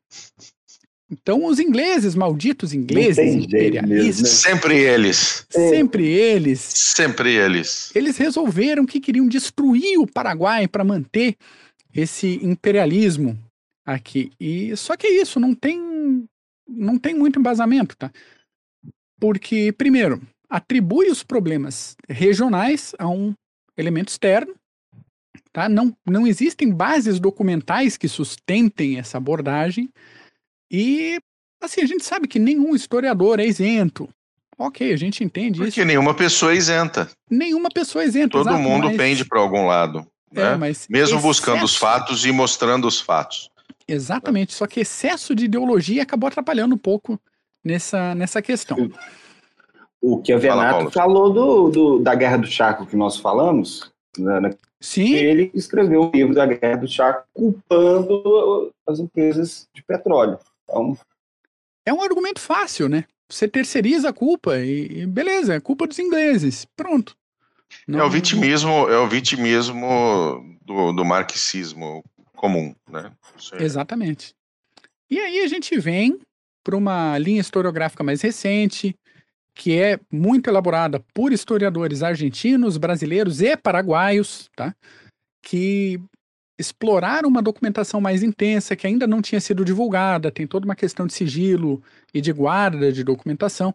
Então, 1.09 1.43
os 1.43 1.59
ingleses, 1.59 2.13
malditos 2.13 2.71
ingleses, 2.71 3.17
imperialistas. 3.17 4.29
Sempre 4.29 4.77
eles. 4.77 5.45
Sempre 5.49 6.07
eles. 6.07 6.59
Sempre 6.61 7.33
eles. 7.33 7.91
Eles 7.95 8.15
resolveram 8.15 8.85
que 8.85 8.99
queriam 8.99 9.27
destruir 9.27 9.97
o 9.97 10.05
Paraguai 10.05 10.67
para 10.67 10.83
manter 10.83 11.35
esse 11.93 12.39
imperialismo 12.43 13.37
aqui. 13.83 14.31
E 14.39 14.77
só 14.77 14.95
que 14.95 15.07
é 15.07 15.21
isso, 15.21 15.39
não 15.39 15.55
tem 15.55 16.27
não 16.67 16.97
tem 16.97 17.15
muito 17.15 17.39
embasamento, 17.39 17.97
tá? 17.97 18.09
Porque, 19.19 19.73
primeiro, 19.73 20.21
atribui 20.47 21.09
os 21.09 21.23
problemas 21.23 21.97
regionais 22.07 22.93
a 22.97 23.09
um 23.09 23.33
elemento 23.75 24.09
externo. 24.09 24.55
Tá? 25.51 25.67
Não, 25.67 25.95
não 26.05 26.25
existem 26.25 26.71
bases 26.71 27.19
documentais 27.19 27.97
que 27.97 28.07
sustentem 28.07 28.97
essa 28.97 29.17
abordagem. 29.17 29.89
E, 30.71 31.19
assim, 31.61 31.81
a 31.81 31.85
gente 31.85 32.05
sabe 32.05 32.27
que 32.27 32.39
nenhum 32.39 32.75
historiador 32.75 33.39
é 33.39 33.45
isento. 33.45 34.07
Ok, 34.57 34.93
a 34.93 34.97
gente 34.97 35.23
entende 35.23 35.57
Porque 35.57 35.69
isso. 35.69 35.75
Porque 35.75 35.85
nenhuma 35.85 36.13
pessoa 36.13 36.53
é 36.53 36.55
isenta. 36.55 37.09
Nenhuma 37.29 37.69
pessoa 37.69 38.03
é 38.03 38.07
isenta. 38.07 38.29
Todo 38.29 38.49
exato, 38.49 38.61
mundo 38.61 38.87
mas... 38.87 38.97
pende 38.97 39.25
para 39.25 39.39
algum 39.39 39.65
lado. 39.65 40.05
É, 40.33 40.51
né? 40.51 40.57
Mesmo 40.57 40.95
excesso... 40.95 41.19
buscando 41.19 41.65
os 41.65 41.75
fatos 41.75 42.25
e 42.25 42.31
mostrando 42.31 42.87
os 42.87 43.01
fatos. 43.01 43.49
Exatamente. 43.87 44.53
Só 44.53 44.67
que 44.67 44.81
excesso 44.81 45.35
de 45.35 45.45
ideologia 45.45 46.03
acabou 46.03 46.27
atrapalhando 46.27 46.75
um 46.75 46.77
pouco 46.77 47.19
nessa, 47.63 48.15
nessa 48.15 48.41
questão. 48.41 48.91
O 50.01 50.21
que 50.21 50.31
a 50.31 50.37
Venato 50.37 50.79
Fala, 50.79 50.91
falou 50.91 51.33
do, 51.33 51.69
do, 51.69 51.99
da 51.99 52.15
Guerra 52.15 52.37
do 52.37 52.47
Chaco 52.47 52.85
que 52.85 52.95
nós 52.95 53.17
falamos, 53.17 53.91
né, 54.17 54.39
né? 54.39 54.49
Sim. 54.81 55.13
ele 55.13 55.51
escreveu 55.53 56.01
um 56.01 56.11
livro 56.11 56.33
da 56.33 56.45
Guerra 56.47 56.77
do 56.77 56.87
Chaco 56.87 57.23
culpando 57.31 58.73
as 58.87 58.99
empresas 58.99 59.69
de 59.73 59.83
petróleo. 59.83 60.39
Então, 60.63 60.97
é 61.85 61.93
um 61.93 62.01
argumento 62.01 62.39
fácil, 62.39 62.89
né? 62.89 63.05
Você 63.29 63.47
terceiriza 63.47 64.09
a 64.09 64.13
culpa 64.13 64.57
e, 64.57 65.01
e 65.01 65.05
beleza, 65.05 65.53
é 65.53 65.59
culpa 65.59 65.87
dos 65.87 65.99
ingleses. 65.99 66.65
Pronto. 66.75 67.15
Não, 67.87 67.99
é 67.99 68.03
o 68.03 68.09
vitimismo, 68.09 68.89
é 68.89 68.97
o 68.97 69.07
vitimismo 69.07 70.57
do, 70.61 70.91
do 70.91 71.05
marxismo 71.05 72.03
comum, 72.35 72.75
né? 72.89 73.11
É... 73.53 73.63
Exatamente. 73.63 74.33
E 75.09 75.19
aí 75.19 75.41
a 75.41 75.47
gente 75.47 75.77
vem 75.79 76.19
para 76.63 76.75
uma 76.75 77.17
linha 77.17 77.41
historiográfica 77.41 78.03
mais 78.03 78.21
recente, 78.21 78.95
que 79.53 79.77
é 79.77 79.99
muito 80.11 80.49
elaborada 80.49 81.03
por 81.13 81.31
historiadores 81.31 82.03
argentinos, 82.03 82.77
brasileiros 82.77 83.41
e 83.41 83.55
paraguaios, 83.57 84.49
tá? 84.55 84.73
Que 85.41 85.99
exploraram 86.57 87.27
uma 87.27 87.41
documentação 87.41 87.99
mais 87.99 88.23
intensa 88.23 88.75
que 88.75 88.85
ainda 88.87 89.07
não 89.07 89.21
tinha 89.21 89.41
sido 89.41 89.65
divulgada, 89.65 90.31
tem 90.31 90.45
toda 90.47 90.65
uma 90.65 90.75
questão 90.75 91.07
de 91.07 91.13
sigilo 91.13 91.81
e 92.13 92.21
de 92.21 92.31
guarda 92.31 92.91
de 92.91 93.03
documentação. 93.03 93.73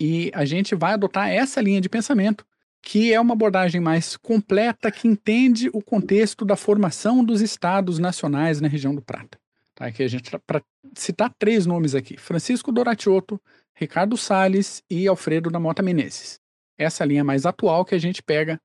E 0.00 0.30
a 0.34 0.44
gente 0.44 0.74
vai 0.74 0.94
adotar 0.94 1.28
essa 1.28 1.60
linha 1.60 1.80
de 1.80 1.88
pensamento, 1.88 2.44
que 2.80 3.12
é 3.12 3.20
uma 3.20 3.34
abordagem 3.34 3.80
mais 3.80 4.16
completa, 4.16 4.90
que 4.90 5.08
entende 5.08 5.68
o 5.72 5.82
contexto 5.82 6.44
da 6.44 6.56
formação 6.56 7.24
dos 7.24 7.40
estados 7.40 7.98
nacionais 7.98 8.60
na 8.60 8.68
região 8.68 8.94
do 8.94 9.02
Prata. 9.02 9.38
Tá? 9.74 9.86
Aqui 9.86 10.02
a 10.02 10.08
gente, 10.08 10.30
para 10.46 10.62
citar 10.94 11.32
três 11.38 11.66
nomes 11.66 11.94
aqui: 11.94 12.16
Francisco 12.16 12.70
Doratiotto, 12.70 13.40
Ricardo 13.76 14.16
Salles 14.16 14.82
e 14.88 15.06
Alfredo 15.08 15.50
da 15.50 15.58
Mota 15.58 15.82
Menezes. 15.82 16.38
Essa 16.78 17.04
linha 17.04 17.24
mais 17.24 17.44
atual 17.44 17.84
que 17.84 17.94
a 17.94 17.98
gente 17.98 18.22
pega 18.22 18.60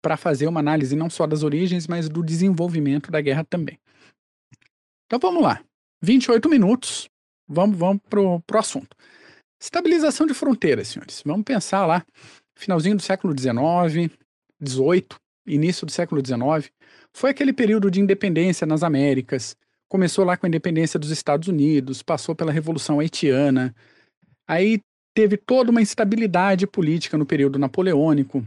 para 0.00 0.16
fazer 0.16 0.46
uma 0.46 0.60
análise 0.60 0.96
não 0.96 1.08
só 1.08 1.26
das 1.26 1.42
origens, 1.42 1.86
mas 1.86 2.08
do 2.08 2.22
desenvolvimento 2.22 3.10
da 3.10 3.20
guerra 3.20 3.44
também. 3.44 3.78
Então 5.06 5.18
vamos 5.18 5.42
lá. 5.42 5.62
28 6.00 6.48
minutos. 6.48 7.08
Vamos, 7.46 7.76
vamos 7.76 8.02
pro 8.08 8.58
assunto. 8.58 8.96
Estabilização 9.60 10.26
de 10.26 10.34
fronteiras, 10.34 10.88
senhores. 10.88 11.22
Vamos 11.24 11.44
pensar 11.44 11.86
lá, 11.86 12.04
finalzinho 12.56 12.96
do 12.96 13.02
século 13.02 13.32
XIX, 13.38 14.10
XVIII, 14.60 15.06
início 15.46 15.86
do 15.86 15.92
século 15.92 16.20
XIX. 16.24 16.72
Foi 17.12 17.30
aquele 17.30 17.52
período 17.52 17.90
de 17.90 18.00
independência 18.00 18.66
nas 18.66 18.82
Américas. 18.82 19.56
Começou 19.88 20.24
lá 20.24 20.36
com 20.36 20.46
a 20.46 20.48
independência 20.48 20.98
dos 20.98 21.10
Estados 21.10 21.46
Unidos, 21.46 22.02
passou 22.02 22.34
pela 22.34 22.50
Revolução 22.50 22.98
Haitiana. 22.98 23.74
Aí 24.48 24.80
teve 25.14 25.36
toda 25.36 25.70
uma 25.70 25.82
instabilidade 25.82 26.66
política 26.66 27.18
no 27.18 27.26
período 27.26 27.58
napoleônico. 27.58 28.46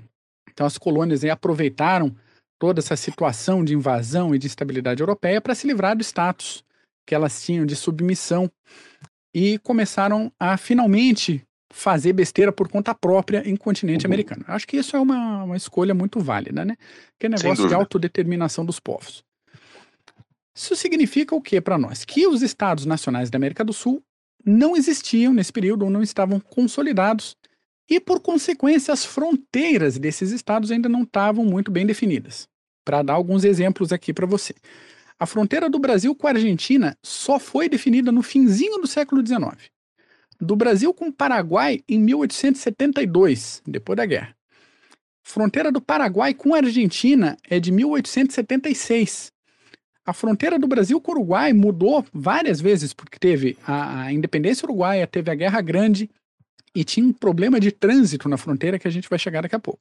Então 0.51 0.65
as 0.65 0.77
colônias 0.77 1.23
aí 1.23 1.29
aproveitaram 1.29 2.15
toda 2.59 2.79
essa 2.79 2.95
situação 2.95 3.63
de 3.63 3.73
invasão 3.73 4.33
e 4.33 4.39
de 4.39 4.47
instabilidade 4.47 5.01
europeia 5.01 5.41
para 5.41 5.55
se 5.55 5.67
livrar 5.67 5.95
do 5.95 6.03
status 6.03 6.63
que 7.05 7.13
elas 7.13 7.43
tinham 7.43 7.65
de 7.65 7.75
submissão 7.75 8.49
e 9.33 9.59
começaram 9.59 10.31
a 10.39 10.57
finalmente 10.57 11.43
fazer 11.71 12.13
besteira 12.13 12.51
por 12.51 12.69
conta 12.69 12.95
própria 12.95 13.47
em 13.47 13.55
continente 13.55 14.05
uhum. 14.05 14.09
americano. 14.09 14.45
Acho 14.47 14.65
que 14.65 14.77
isso 14.77 14.95
é 14.95 14.99
uma, 14.99 15.43
uma 15.43 15.57
escolha 15.57 15.93
muito 15.93 16.19
válida, 16.19 16.63
né? 16.63 16.77
Que 17.19 17.25
é 17.25 17.29
negócio 17.29 17.67
de 17.67 17.73
autodeterminação 17.73 18.65
dos 18.65 18.79
povos. 18.79 19.23
Isso 20.55 20.75
significa 20.75 21.35
o 21.35 21.41
que 21.41 21.59
para 21.59 21.77
nós? 21.77 22.05
Que 22.05 22.25
os 22.27 22.41
estados 22.41 22.85
nacionais 22.85 23.29
da 23.29 23.37
América 23.37 23.63
do 23.63 23.73
Sul 23.73 24.01
não 24.45 24.75
existiam 24.75 25.33
nesse 25.33 25.51
período 25.51 25.85
ou 25.85 25.89
não 25.89 26.03
estavam 26.03 26.39
consolidados 26.39 27.35
e, 27.89 27.99
por 27.99 28.19
consequência, 28.19 28.93
as 28.93 29.03
fronteiras 29.03 29.97
desses 29.97 30.31
estados 30.31 30.71
ainda 30.71 30.87
não 30.87 31.03
estavam 31.03 31.43
muito 31.43 31.71
bem 31.71 31.85
definidas. 31.85 32.47
Para 32.83 33.01
dar 33.01 33.13
alguns 33.13 33.43
exemplos 33.43 33.91
aqui 33.91 34.13
para 34.13 34.27
você. 34.27 34.53
A 35.17 35.25
fronteira 35.25 35.69
do 35.69 35.79
Brasil 35.79 36.13
com 36.13 36.27
a 36.27 36.31
Argentina 36.31 36.97
só 37.03 37.39
foi 37.39 37.69
definida 37.69 38.11
no 38.11 38.21
finzinho 38.21 38.79
do 38.79 38.87
século 38.87 39.25
XIX. 39.25 39.71
Do 40.39 40.55
Brasil 40.55 40.93
com 40.93 41.07
o 41.07 41.13
Paraguai 41.13 41.81
em 41.87 41.99
1872, 41.99 43.61
depois 43.65 43.95
da 43.95 44.05
guerra. 44.05 44.35
Fronteira 45.23 45.71
do 45.71 45.81
Paraguai 45.81 46.33
com 46.33 46.53
a 46.53 46.57
Argentina 46.57 47.37
é 47.49 47.59
de 47.59 47.71
1876. 47.71 49.31
A 50.05 50.13
fronteira 50.13 50.59
do 50.59 50.67
Brasil 50.67 51.01
com 51.01 51.11
o 51.11 51.15
Uruguai 51.15 51.51
mudou 51.51 52.05
várias 52.13 52.61
vezes, 52.61 52.93
porque 52.93 53.17
teve 53.17 53.57
a, 53.65 54.03
a 54.03 54.13
independência 54.13 54.65
uruguaia, 54.65 55.07
teve 55.07 55.31
a 55.31 55.35
Guerra 55.35 55.61
Grande 55.61 56.09
e 56.75 56.83
tinha 56.83 57.05
um 57.05 57.11
problema 57.11 57.59
de 57.59 57.71
trânsito 57.71 58.29
na 58.29 58.37
fronteira 58.37 58.77
que 58.77 58.87
a 58.87 58.91
gente 58.91 59.09
vai 59.09 59.17
chegar 59.17 59.41
daqui 59.41 59.55
a 59.55 59.59
pouco. 59.59 59.79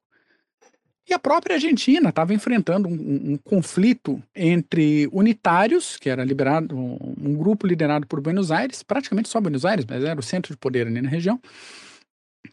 E 1.07 1.13
a 1.13 1.19
própria 1.19 1.57
Argentina 1.57 2.09
estava 2.09 2.33
enfrentando 2.33 2.89
um, 2.89 3.33
um, 3.33 3.37
conflito 3.37 4.23
entre 4.35 5.07
unitários, 5.13 5.99
que 5.99 6.09
era 6.09 6.25
liberado, 6.25 6.75
um, 6.75 7.15
um, 7.21 7.35
grupo 7.35 7.67
liderado 7.67 8.07
por 8.07 8.23
Buenos 8.23 8.51
Aires, 8.51 8.83
praticamente 8.83 9.29
só 9.29 9.39
Buenos 9.39 9.67
Aires, 9.67 9.85
mas 9.87 10.03
era 10.03 10.19
o 10.19 10.23
centro 10.23 10.55
de 10.55 10.57
poder 10.57 10.87
ali 10.87 11.03
na 11.03 11.11
região, 11.11 11.39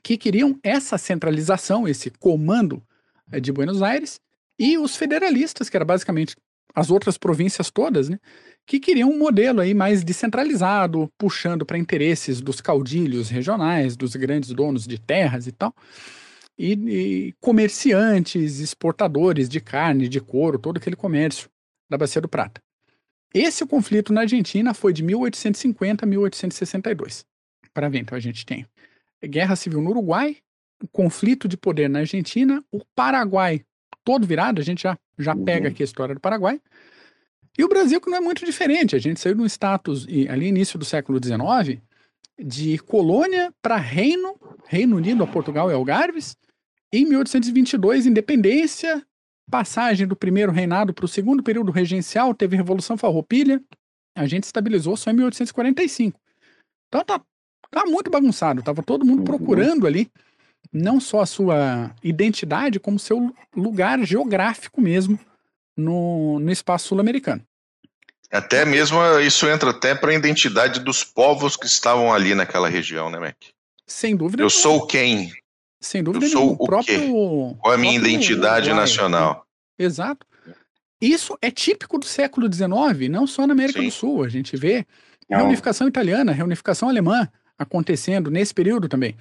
que 0.04 0.18
queriam 0.18 0.60
essa 0.62 0.98
centralização, 0.98 1.88
esse 1.88 2.10
comando 2.10 2.84
eh, 3.32 3.40
de 3.40 3.54
Buenos 3.54 3.82
Aires, 3.82 4.20
e 4.60 4.78
os 4.78 4.98
federalistas, 4.98 5.70
que 5.70 5.78
era 5.78 5.86
basicamente 5.86 6.36
as 6.74 6.90
outras 6.90 7.18
províncias 7.18 7.70
todas, 7.70 8.10
né, 8.10 8.18
que 8.66 8.80
queriam 8.80 9.10
um 9.10 9.18
modelo 9.18 9.62
aí 9.62 9.74
mais 9.74 10.04
descentralizado, 10.04 11.10
puxando 11.18 11.66
para 11.66 11.78
interesses 11.78 12.42
dos 12.42 12.62
caudilhos 12.62 13.30
regionais, 13.30 13.98
dos 13.98 14.16
grandes 14.16 14.52
donos 14.52 14.86
de 14.88 15.00
terras 15.00 15.48
e 15.48 15.52
tal 15.52 15.74
e, 16.62 16.74
e 16.74 17.34
comerciantes, 17.40 18.60
exportadores 18.60 19.50
de 19.50 19.60
carne, 19.60 20.08
de 20.08 20.22
couro, 20.22 20.60
todo 20.60 20.78
aquele 20.78 20.96
comércio 20.96 21.50
da 21.90 21.98
Bacia 21.98 22.22
do 22.22 22.30
Prata. 22.30 22.62
Esse 23.34 23.66
conflito 23.66 24.14
na 24.14 24.22
Argentina 24.22 24.74
foi 24.74 24.94
de 24.94 25.02
1850 25.02 26.06
a 26.06 26.08
1862. 26.08 27.26
Para 27.74 27.90
ver, 27.90 28.00
então 28.00 28.16
a 28.16 28.22
gente 28.22 28.46
tem 28.46 28.66
guerra 29.24 29.56
civil 29.56 29.82
no 29.82 29.90
Uruguai, 29.90 30.38
conflito 30.92 31.48
de 31.48 31.58
poder 31.58 31.90
na 31.90 32.00
Argentina, 32.00 32.64
o 32.72 32.82
Paraguai 32.96 33.62
todo 34.04 34.26
virado, 34.26 34.60
a 34.60 34.64
gente 34.64 34.84
já, 34.84 34.98
já 35.18 35.36
uhum. 35.36 35.44
pega 35.44 35.70
aqui 35.70 35.84
a 35.84 35.86
história 35.86 36.16
do 36.16 36.22
Paraguai. 36.22 36.60
E 37.58 37.64
o 37.64 37.68
Brasil, 37.68 38.00
que 38.00 38.10
não 38.10 38.18
é 38.18 38.22
muito 38.22 38.46
diferente, 38.46 38.96
a 38.96 39.00
gente 39.00 39.20
saiu 39.20 39.36
de 39.36 39.42
um 39.42 39.46
status, 39.46 40.08
ali 40.30 40.48
início 40.48 40.80
do 40.80 40.86
século 40.86 41.20
XIX, 41.24 41.82
de 42.40 42.78
colônia 42.80 43.54
para 43.62 43.76
reino, 43.76 44.36
Reino 44.66 44.96
Unido 44.96 45.24
a 45.24 45.28
Portugal 45.28 45.70
e 45.70 45.74
Algarves, 45.74 46.36
em 46.94 47.06
1822, 47.06 48.06
independência, 48.06 49.06
passagem 49.50 50.08
do 50.08 50.16
primeiro 50.16 50.52
reinado 50.52 50.94
para 50.94 51.06
o 51.06 51.08
segundo 51.08 51.44
período 51.44 51.72
regencial, 51.72 52.34
teve 52.34 52.56
Revolução 52.56 52.98
Farroupilha, 52.98 53.62
a 54.16 54.26
gente 54.26 54.44
estabilizou 54.44 54.96
só 54.96 55.12
em 55.12 55.16
1845. 55.16 56.20
Então 56.88 57.04
tá, 57.04 57.22
tá 57.70 57.86
muito 57.86 58.10
bagunçado, 58.10 58.64
tava 58.64 58.82
todo 58.82 59.06
mundo 59.06 59.20
uhum. 59.20 59.26
procurando 59.26 59.86
ali 59.86 60.10
não 60.72 61.00
só 61.00 61.22
a 61.22 61.26
sua 61.26 61.94
identidade, 62.04 62.80
como 62.80 62.98
seu 62.98 63.34
lugar 63.56 64.04
geográfico 64.06 64.80
mesmo 64.82 65.20
no, 65.76 66.40
no 66.40 66.52
espaço 66.52 66.88
sul-americano. 66.90 67.42
Até 68.32 68.64
mesmo 68.64 68.98
isso 69.20 69.48
entra 69.48 69.72
até 69.72 69.94
para 69.94 70.12
a 70.12 70.16
identidade 70.16 70.80
dos 70.80 71.04
povos 71.04 71.58
que 71.58 71.66
estavam 71.66 72.14
ali 72.14 72.34
naquela 72.34 72.70
região, 72.70 73.10
né, 73.10 73.20
Mac? 73.20 73.36
Sem 73.86 74.16
dúvida. 74.16 74.42
Eu 74.42 74.50
sou 74.50 74.88
quem? 74.88 75.32
Sem 75.82 76.02
dúvida 76.02 76.26
eu 76.26 76.30
sou 76.30 76.54
o, 76.54 76.66
próprio. 76.66 76.98
Quê? 76.98 77.58
Qual 77.60 77.74
é 77.74 77.76
a 77.76 77.78
minha 77.78 77.96
identidade 77.96 78.68
Uruguai, 78.68 78.86
nacional? 78.86 79.46
Né? 79.78 79.86
Exato. 79.86 80.26
Isso 81.02 81.38
é 81.42 81.52
típico 81.52 81.98
do 81.98 82.06
século 82.06 82.48
XIX, 82.52 83.10
não 83.10 83.28
só 83.28 83.46
na 83.46 83.54
América 83.54 83.80
Sim. 83.80 83.88
do 83.88 83.92
Sul. 83.92 84.24
A 84.24 84.30
gente 84.30 84.56
vê 84.56 84.86
não. 85.30 85.40
reunificação 85.40 85.88
italiana, 85.88 86.32
reunificação 86.32 86.88
alemã 86.88 87.28
acontecendo 87.58 88.32
nesse 88.32 88.54
período 88.54 88.88
também. 88.88 89.18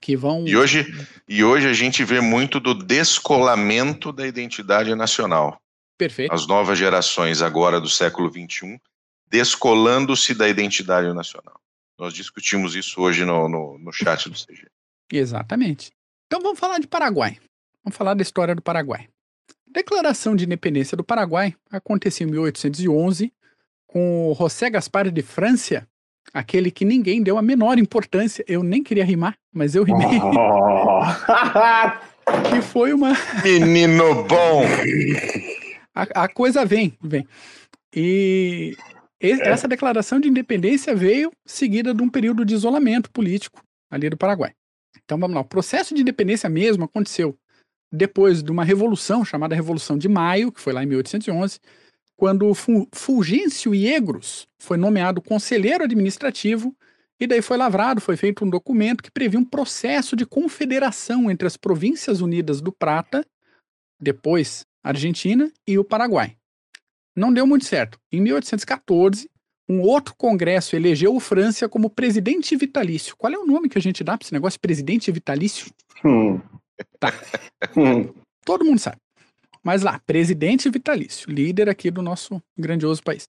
Que 0.00 0.16
vão. 0.16 0.46
E 0.46 0.56
hoje, 0.56 0.86
e 1.28 1.42
hoje 1.42 1.66
a 1.66 1.72
gente 1.72 2.04
vê 2.04 2.20
muito 2.20 2.60
do 2.60 2.74
descolamento 2.74 4.12
da 4.12 4.26
identidade 4.26 4.94
nacional. 4.94 5.60
Perfeito. 5.98 6.32
As 6.32 6.46
novas 6.46 6.78
gerações 6.78 7.42
agora 7.42 7.80
do 7.80 7.88
século 7.88 8.30
XXI 8.30 8.80
descolando-se 9.30 10.34
da 10.34 10.48
identidade 10.48 11.12
nacional. 11.14 11.60
Nós 11.98 12.12
discutimos 12.12 12.74
isso 12.74 13.00
hoje 13.00 13.24
no, 13.24 13.48
no, 13.48 13.78
no 13.78 13.92
chat 13.92 14.28
do 14.28 14.34
CG. 14.34 14.66
Exatamente. 15.12 15.92
Então 16.26 16.42
vamos 16.42 16.58
falar 16.58 16.78
de 16.78 16.88
Paraguai. 16.88 17.38
Vamos 17.84 17.96
falar 17.96 18.14
da 18.14 18.22
história 18.22 18.54
do 18.54 18.62
Paraguai. 18.62 19.08
A 19.50 19.72
Declaração 19.72 20.34
de 20.34 20.44
Independência 20.44 20.96
do 20.96 21.04
Paraguai 21.04 21.54
aconteceu 21.70 22.26
em 22.26 22.30
1811 22.30 23.32
com 23.86 24.34
José 24.38 24.70
Gaspar 24.70 25.10
de 25.10 25.22
França, 25.22 25.86
aquele 26.32 26.70
que 26.70 26.84
ninguém 26.84 27.22
deu 27.22 27.38
a 27.38 27.42
menor 27.42 27.78
importância. 27.78 28.44
Eu 28.46 28.62
nem 28.62 28.82
queria 28.82 29.04
rimar, 29.04 29.36
mas 29.52 29.74
eu 29.74 29.82
rimei. 29.84 30.18
Oh. 30.18 31.00
que 32.50 32.62
foi 32.62 32.92
uma. 32.92 33.12
Menino 33.42 34.24
bom! 34.24 34.62
a, 35.94 36.24
a 36.24 36.28
coisa 36.28 36.64
vem, 36.64 36.96
vem. 37.02 37.26
E 37.94 38.76
é. 39.20 39.48
essa 39.48 39.68
declaração 39.68 40.20
de 40.20 40.28
independência 40.28 40.94
veio 40.94 41.30
seguida 41.46 41.92
de 41.92 42.02
um 42.02 42.08
período 42.08 42.44
de 42.44 42.54
isolamento 42.54 43.10
político 43.10 43.62
ali 43.90 44.08
do 44.08 44.16
Paraguai. 44.16 44.52
Então 45.04 45.18
vamos 45.18 45.34
lá, 45.34 45.40
o 45.40 45.44
processo 45.44 45.94
de 45.94 46.02
independência 46.02 46.48
mesmo 46.48 46.84
aconteceu 46.84 47.36
depois 47.92 48.42
de 48.42 48.52
uma 48.52 48.64
revolução 48.64 49.24
chamada 49.24 49.54
Revolução 49.54 49.98
de 49.98 50.08
Maio, 50.08 50.52
que 50.52 50.60
foi 50.60 50.72
lá 50.72 50.82
em 50.82 50.86
1811, 50.86 51.58
quando 52.20 52.52
Fulgêncio 52.92 53.74
Iegros 53.74 54.46
foi 54.58 54.76
nomeado 54.76 55.22
conselheiro 55.22 55.84
administrativo 55.84 56.76
e 57.18 57.26
daí 57.26 57.40
foi 57.40 57.56
lavrado, 57.56 57.98
foi 57.98 58.14
feito 58.14 58.44
um 58.44 58.50
documento 58.50 59.02
que 59.02 59.10
previa 59.10 59.40
um 59.40 59.44
processo 59.44 60.14
de 60.14 60.26
confederação 60.26 61.30
entre 61.30 61.46
as 61.46 61.56
Províncias 61.56 62.20
Unidas 62.20 62.60
do 62.60 62.72
Prata, 62.72 63.24
depois 63.98 64.66
Argentina 64.84 65.50
e 65.66 65.78
o 65.78 65.84
Paraguai. 65.84 66.36
Não 67.16 67.32
deu 67.32 67.46
muito 67.46 67.64
certo. 67.64 67.98
Em 68.12 68.20
1814, 68.20 69.26
um 69.66 69.80
outro 69.80 70.14
congresso 70.14 70.76
elegeu 70.76 71.16
o 71.16 71.20
França 71.20 71.70
como 71.70 71.88
presidente 71.88 72.54
vitalício. 72.54 73.16
Qual 73.16 73.32
é 73.32 73.38
o 73.38 73.46
nome 73.46 73.70
que 73.70 73.78
a 73.78 73.82
gente 73.82 74.04
dá 74.04 74.18
para 74.18 74.26
esse 74.26 74.34
negócio, 74.34 74.60
presidente 74.60 75.10
vitalício? 75.10 75.72
Hum. 76.04 76.38
Tá. 76.98 77.14
Hum. 77.74 78.12
Todo 78.44 78.62
mundo 78.62 78.78
sabe. 78.78 78.98
Mas 79.62 79.82
lá, 79.82 79.98
presidente 80.00 80.70
vitalício, 80.70 81.30
líder 81.30 81.68
aqui 81.68 81.90
do 81.90 82.02
nosso 82.02 82.42
grandioso 82.56 83.02
país. 83.02 83.28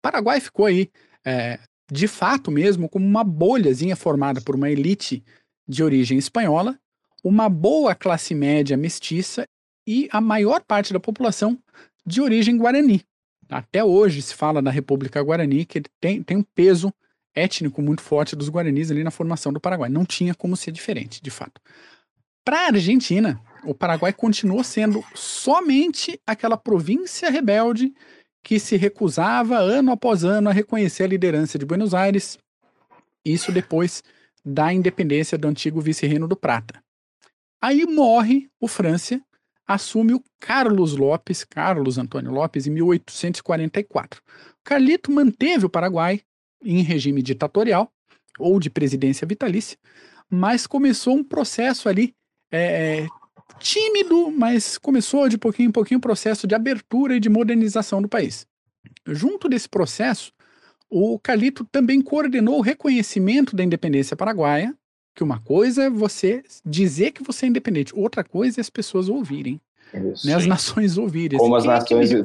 Paraguai 0.00 0.40
ficou 0.40 0.66
aí, 0.66 0.90
é, 1.24 1.58
de 1.90 2.08
fato 2.08 2.50
mesmo, 2.50 2.88
como 2.88 3.04
uma 3.04 3.22
bolhazinha 3.22 3.94
formada 3.94 4.40
por 4.40 4.54
uma 4.54 4.70
elite 4.70 5.22
de 5.68 5.82
origem 5.82 6.16
espanhola, 6.16 6.78
uma 7.22 7.48
boa 7.48 7.94
classe 7.94 8.34
média 8.34 8.76
mestiça 8.76 9.46
e 9.86 10.08
a 10.10 10.20
maior 10.20 10.62
parte 10.62 10.92
da 10.92 11.00
população 11.00 11.58
de 12.04 12.20
origem 12.20 12.56
guarani. 12.56 13.02
Até 13.48 13.84
hoje 13.84 14.22
se 14.22 14.34
fala 14.34 14.60
da 14.60 14.70
República 14.70 15.22
Guarani, 15.22 15.64
que 15.64 15.82
tem, 16.00 16.22
tem 16.22 16.36
um 16.36 16.42
peso 16.42 16.92
étnico 17.34 17.82
muito 17.82 18.02
forte 18.02 18.34
dos 18.34 18.48
guaranis 18.48 18.90
ali 18.90 19.04
na 19.04 19.10
formação 19.10 19.52
do 19.52 19.60
Paraguai. 19.60 19.88
Não 19.88 20.04
tinha 20.04 20.34
como 20.34 20.56
ser 20.56 20.72
diferente, 20.72 21.22
de 21.22 21.30
fato. 21.30 21.60
Para 22.44 22.62
a 22.62 22.66
Argentina, 22.68 23.40
o 23.66 23.74
Paraguai 23.74 24.12
continuou 24.12 24.62
sendo 24.62 25.04
somente 25.14 26.20
aquela 26.26 26.56
província 26.56 27.30
rebelde 27.30 27.92
que 28.42 28.60
se 28.60 28.76
recusava 28.76 29.58
ano 29.58 29.90
após 29.90 30.22
ano 30.24 30.48
a 30.48 30.52
reconhecer 30.52 31.02
a 31.02 31.08
liderança 31.08 31.58
de 31.58 31.66
Buenos 31.66 31.92
Aires, 31.92 32.38
isso 33.24 33.50
depois 33.50 34.04
da 34.44 34.72
independência 34.72 35.36
do 35.36 35.48
antigo 35.48 35.80
vice-reino 35.80 36.28
do 36.28 36.36
Prata. 36.36 36.80
Aí 37.60 37.84
morre 37.84 38.48
o 38.60 38.68
França, 38.68 39.20
assume 39.66 40.14
o 40.14 40.22
Carlos 40.38 40.96
Lopes, 40.96 41.42
Carlos 41.42 41.98
Antônio 41.98 42.30
Lopes, 42.30 42.68
em 42.68 42.70
1844. 42.70 44.22
Carlito 44.62 45.10
manteve 45.10 45.66
o 45.66 45.70
Paraguai 45.70 46.20
em 46.62 46.82
regime 46.82 47.22
ditatorial 47.22 47.90
ou 48.38 48.60
de 48.60 48.70
presidência 48.70 49.26
vitalícia, 49.26 49.76
mas 50.30 50.68
começou 50.68 51.16
um 51.16 51.24
processo 51.24 51.88
ali 51.88 52.14
é, 52.52 53.06
tímido, 53.58 54.30
mas 54.30 54.78
começou 54.78 55.28
de 55.28 55.38
pouquinho 55.38 55.68
em 55.68 55.72
pouquinho 55.72 55.98
o 55.98 56.00
processo 56.00 56.46
de 56.46 56.54
abertura 56.54 57.16
e 57.16 57.20
de 57.20 57.28
modernização 57.28 58.00
do 58.00 58.08
país. 58.08 58.46
Junto 59.06 59.48
desse 59.48 59.68
processo, 59.68 60.32
o 60.88 61.18
Carlito 61.18 61.64
também 61.64 62.00
coordenou 62.00 62.58
o 62.58 62.62
reconhecimento 62.62 63.56
da 63.56 63.64
independência 63.64 64.16
paraguaia, 64.16 64.74
que 65.14 65.24
uma 65.24 65.40
coisa 65.40 65.84
é 65.84 65.90
você 65.90 66.42
dizer 66.64 67.12
que 67.12 67.22
você 67.22 67.46
é 67.46 67.48
independente, 67.48 67.92
outra 67.94 68.22
coisa 68.22 68.60
é 68.60 68.62
as 68.62 68.70
pessoas 68.70 69.08
ouvirem. 69.08 69.60
Isso, 70.12 70.26
né, 70.26 70.34
as 70.34 70.46
nações 70.46 70.98
ouvirem. 70.98 71.38
Como 71.38 71.54
assim, 71.56 71.68
as 71.68 71.80
nações 71.80 72.12
é 72.12 72.22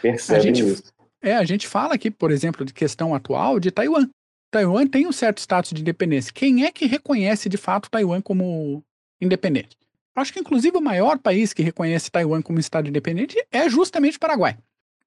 percebem 0.00 0.40
a 0.40 0.40
gente, 0.40 0.64
isso. 0.64 0.92
É, 1.20 1.34
a 1.34 1.44
gente 1.44 1.66
fala 1.66 1.94
aqui, 1.94 2.10
por 2.10 2.30
exemplo, 2.30 2.64
de 2.64 2.72
questão 2.72 3.14
atual 3.14 3.58
de 3.58 3.70
Taiwan. 3.70 4.08
Taiwan 4.50 4.86
tem 4.86 5.06
um 5.06 5.12
certo 5.12 5.38
status 5.38 5.72
de 5.72 5.80
independência. 5.80 6.32
Quem 6.32 6.64
é 6.64 6.70
que 6.70 6.86
reconhece 6.86 7.48
de 7.48 7.56
fato 7.56 7.90
Taiwan 7.90 8.20
como 8.20 8.82
independente? 9.20 9.76
Acho 10.20 10.32
que, 10.32 10.40
inclusive, 10.40 10.76
o 10.76 10.82
maior 10.82 11.18
país 11.18 11.52
que 11.52 11.62
reconhece 11.62 12.10
Taiwan 12.10 12.42
como 12.42 12.58
Estado 12.58 12.88
independente 12.88 13.36
é 13.50 13.68
justamente 13.68 14.16
o 14.16 14.20
Paraguai. 14.20 14.56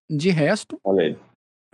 De 0.10 0.30
resto, 0.30 0.80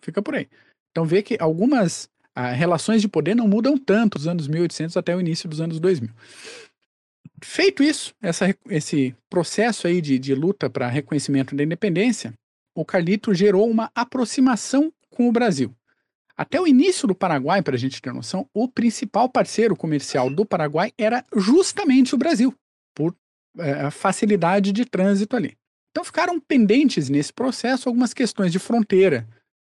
fica 0.01 0.21
por 0.21 0.35
aí. 0.35 0.47
Então, 0.91 1.05
vê 1.05 1.21
que 1.21 1.37
algumas 1.39 2.09
ah, 2.35 2.51
relações 2.51 3.01
de 3.01 3.07
poder 3.07 3.35
não 3.35 3.47
mudam 3.47 3.77
tanto 3.77 4.17
dos 4.17 4.27
anos 4.27 4.47
1800 4.47 4.95
até 4.97 5.15
o 5.15 5.19
início 5.19 5.49
dos 5.49 5.59
anos 5.59 5.79
2000. 5.79 6.11
Feito 7.43 7.83
isso, 7.83 8.15
essa, 8.21 8.55
esse 8.69 9.15
processo 9.29 9.87
aí 9.87 10.01
de, 10.01 10.17
de 10.17 10.33
luta 10.33 10.69
para 10.69 10.87
reconhecimento 10.87 11.55
da 11.55 11.63
independência, 11.63 12.33
o 12.75 12.85
Carlito 12.85 13.33
gerou 13.33 13.69
uma 13.69 13.91
aproximação 13.93 14.91
com 15.09 15.27
o 15.27 15.31
Brasil. 15.31 15.75
Até 16.35 16.61
o 16.61 16.67
início 16.67 17.07
do 17.07 17.15
Paraguai, 17.15 17.63
para 17.63 17.75
a 17.75 17.79
gente 17.79 17.99
ter 17.99 18.13
noção, 18.13 18.47
o 18.53 18.67
principal 18.67 19.27
parceiro 19.27 19.75
comercial 19.75 20.29
do 20.29 20.45
Paraguai 20.45 20.91
era 20.95 21.23
justamente 21.35 22.13
o 22.13 22.17
Brasil, 22.17 22.53
por 22.93 23.15
é, 23.59 23.89
facilidade 23.91 24.71
de 24.71 24.85
trânsito 24.85 25.35
ali. 25.35 25.57
Então 25.91 26.03
ficaram 26.03 26.39
pendentes 26.39 27.09
nesse 27.09 27.33
processo 27.33 27.89
algumas 27.89 28.13
questões 28.13 28.51
de 28.51 28.59
fronteira, 28.59 29.27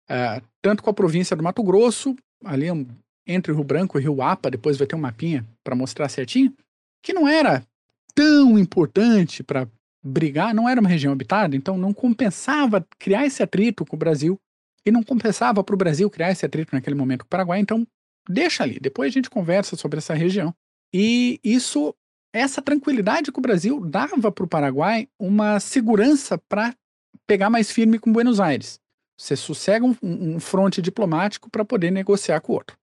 é, 0.10 0.42
tanto 0.62 0.84
com 0.84 0.90
a 0.90 0.94
província 0.94 1.36
do 1.36 1.44
Mato 1.44 1.64
Grosso, 1.64 2.16
ali 2.44 2.68
entre 3.26 3.52
o 3.52 3.56
Rio 3.56 3.64
Branco 3.64 3.98
e 3.98 4.00
o 4.00 4.02
Rio 4.02 4.22
Apa, 4.22 4.52
depois 4.52 4.78
vai 4.78 4.88
ter 4.88 4.96
um 4.96 5.00
mapinha 5.00 5.46
para 5.64 5.76
mostrar 5.76 6.10
certinho, 6.10 6.54
que 7.02 7.14
não 7.14 7.28
era 7.28 7.64
tão 8.14 8.58
importante 8.58 9.44
para 9.44 9.68
brigar, 10.04 10.54
não 10.54 10.68
era 10.68 10.80
uma 10.80 10.90
região 10.90 11.14
habitada, 11.14 11.56
então 11.56 11.78
não 11.78 11.94
compensava 11.94 12.86
criar 12.98 13.26
esse 13.26 13.44
atrito 13.44 13.86
com 13.86 13.96
o 13.96 14.00
Brasil 14.00 14.40
e 14.86 14.92
não 14.92 15.04
compensava 15.04 15.64
para 15.64 15.76
o 15.76 15.78
Brasil 15.78 16.10
criar 16.10 16.32
esse 16.32 16.46
atrito 16.46 16.74
naquele 16.74 16.96
momento 16.96 17.22
com 17.22 17.28
o 17.28 17.30
Paraguai, 17.30 17.60
então 17.60 17.86
deixa 18.28 18.64
ali, 18.64 18.80
depois 18.80 19.12
a 19.12 19.14
gente 19.14 19.30
conversa 19.30 19.76
sobre 19.76 19.98
essa 19.98 20.14
região. 20.14 20.54
E 20.94 21.40
isso, 21.44 21.94
essa 22.34 22.62
tranquilidade 22.62 23.32
com 23.32 23.40
o 23.40 23.42
Brasil 23.42 23.80
dava 23.80 24.32
para 24.32 24.44
o 24.44 24.48
Paraguai 24.48 25.08
uma 25.20 25.60
segurança 25.60 26.38
para 26.38 26.76
pegar 27.26 27.50
mais 27.50 27.72
firme 27.72 28.00
com 28.00 28.12
Buenos 28.12 28.40
Aires. 28.40 28.80
Você 29.18 29.36
sossega 29.36 29.86
um, 29.86 29.96
um 30.02 30.40
fronte 30.40 30.82
diplomático 30.82 31.50
para 31.50 31.66
poder 31.66 31.92
negociar 31.92 32.40
com 32.42 32.54
o 32.54 32.56
outro. 32.56 32.78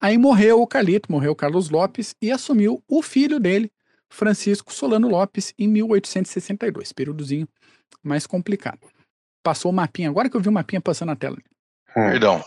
Aí 0.00 0.16
morreu 0.18 0.60
o 0.60 0.66
Carlito, 0.66 1.10
morreu 1.10 1.32
o 1.32 1.36
Carlos 1.36 1.70
Lopes 1.70 2.14
e 2.20 2.30
assumiu 2.30 2.82
o 2.88 3.02
filho 3.02 3.38
dele, 3.38 3.70
Francisco 4.10 4.72
Solano 4.72 5.08
Lopes, 5.08 5.54
em 5.58 5.68
1862, 5.68 6.92
períodozinho 6.92 7.48
mais 8.02 8.26
complicado. 8.26 8.80
Passou 9.42 9.70
o 9.70 9.74
mapinha, 9.74 10.08
agora 10.08 10.28
que 10.28 10.36
eu 10.36 10.40
vi 10.40 10.48
o 10.48 10.52
mapinha 10.52 10.80
passando 10.80 11.08
na 11.08 11.16
tela. 11.16 11.36
Perdão. 11.94 12.44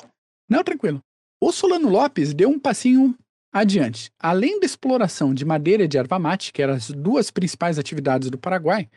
Não, 0.49 0.63
tranquilo. 0.63 1.01
O 1.39 1.51
Solano 1.51 1.89
Lopes 1.89 2.33
deu 2.33 2.49
um 2.49 2.59
passinho 2.59 3.17
adiante. 3.55 4.11
Além 4.19 4.59
da 4.59 4.65
exploração 4.65 5.33
de 5.33 5.45
madeira 5.45 5.85
e 5.85 5.87
de 5.87 5.97
erva 5.97 6.19
mate, 6.19 6.51
que 6.51 6.61
eram 6.61 6.73
as 6.73 6.91
duas 6.91 7.31
principais 7.31 7.79
atividades 7.79 8.29
do 8.29 8.37
Paraguai, 8.37 8.89